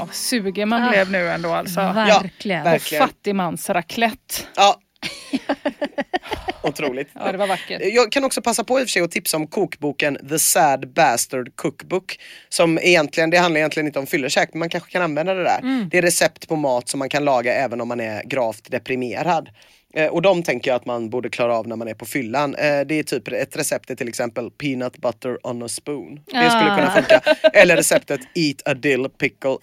Åh, 0.06 0.11
sugen 0.11 0.69
man 0.69 0.90
blev 0.90 1.11
nu 1.11 1.30
ändå 1.30 1.53
alltså. 1.53 1.80
Verkligen. 1.80 2.57
Ja, 2.57 2.64
verkligen. 2.64 3.07
Fattigmans 3.07 3.69
raclette. 3.69 4.36
Ja. 4.56 4.80
Otroligt. 6.64 7.10
Ja, 7.14 7.32
det 7.32 7.38
var 7.38 7.48
vackert. 7.48 7.82
Jag 7.84 8.11
kan 8.11 8.23
också 8.23 8.41
passa 8.41 8.64
på 8.64 8.80
i 8.80 8.84
och 8.84 8.88
för 8.88 8.91
sig 8.91 9.02
att 9.02 9.11
tipsa 9.11 9.38
om 9.38 9.48
kokboken 9.48 10.18
The 10.30 10.40
Sad 10.40 10.94
Bastard 10.94 11.56
Cookbook. 11.56 12.19
Som 12.49 12.80
egentligen, 12.82 13.30
det 13.30 13.38
handlar 13.38 13.60
egentligen 13.60 13.88
inte 13.88 13.99
om 13.99 14.07
fyllekäk 14.07 14.49
men 14.53 14.60
man 14.60 14.69
kanske 14.69 14.91
kan 14.91 15.02
använda 15.02 15.34
det 15.34 15.44
där. 15.44 15.60
Mm. 15.60 15.90
Det 15.91 15.98
är 15.98 16.02
recept 16.02 16.48
på 16.48 16.56
mat 16.56 16.90
som 16.90 16.99
man 16.99 17.10
kan 17.10 17.26
laga 17.26 17.53
även 17.53 17.82
om 17.82 17.88
man 17.88 17.99
är 17.99 18.23
gravt 18.23 18.72
deprimerad. 18.72 19.49
Eh, 19.95 20.07
Och 20.07 20.22
de 20.22 20.43
tänker 20.43 20.72
jag 20.72 20.76
att 20.76 20.85
man 20.85 21.09
borde 21.09 21.30
klara 21.30 21.55
av 21.57 21.67
när 21.67 21.76
man 21.76 21.88
är 21.88 21.93
på 21.93 22.05
fyllan. 22.05 22.55
Eh, 22.55 22.80
Det 22.85 22.99
är 22.99 23.03
typ 23.03 23.27
ett 23.27 23.55
recept 23.57 23.89
är 23.89 23.95
till 23.95 24.07
exempel 24.07 24.51
peanut 24.51 24.97
butter 24.97 25.47
on 25.47 25.63
a 25.63 25.67
spoon. 25.67 26.15
Det 26.15 26.31
skulle 26.31 26.72
Ah. 26.72 26.76
kunna 26.77 26.91
funka. 26.91 27.22
Eller 27.53 27.76
receptet 27.76 28.19
eat 28.35 28.61
a 28.67 28.73
dill 28.73 29.09
pickle 29.09 29.57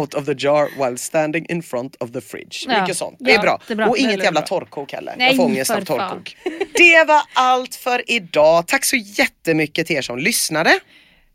out 0.00 0.14
of 0.14 0.24
the 0.26 0.34
jar 0.38 0.68
while 0.84 0.98
standing 0.98 1.46
in 1.48 1.62
front 1.62 1.96
of 2.02 2.12
the 2.12 2.20
fridge. 2.20 2.56
Ja. 2.68 2.80
Mycket 2.80 2.96
sånt. 2.96 3.16
Det 3.20 3.30
är 3.30 3.34
Ja, 3.34 3.42
bra. 3.42 3.60
det 3.66 3.72
är 3.72 3.76
bra. 3.76 3.86
Och 3.86 3.96
inget 3.98 4.24
jävla 4.24 4.40
torrkok 4.42 4.92
heller. 4.92 5.14
Nej, 5.18 5.26
jag 5.26 5.36
får 5.36 5.44
ångest 5.44 5.70
av 5.70 5.84
torrkok. 5.84 6.36
Det 6.74 7.04
var 7.08 7.22
allt 7.34 7.74
för 7.74 8.10
idag. 8.10 8.66
Tack 8.66 8.84
så 8.84 8.96
jättemycket 8.96 9.86
till 9.86 9.96
er 9.96 10.02
som 10.02 10.18
lyssnade. 10.18 10.78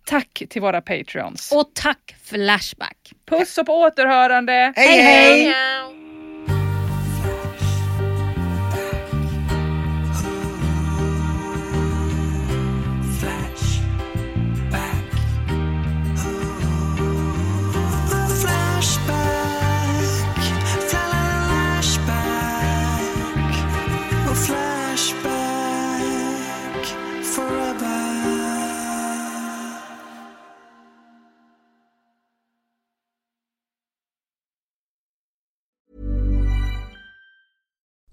Tack 0.05 0.43
till 0.49 0.61
våra 0.61 0.81
patreons. 0.81 1.51
Och 1.51 1.71
tack 1.73 2.15
Flashback. 2.23 2.97
Puss 3.29 3.57
och 3.57 3.65
på 3.65 3.73
återhörande. 3.73 4.73
hej! 4.75 5.01
hej. 5.01 5.43
Meow. 5.47 5.96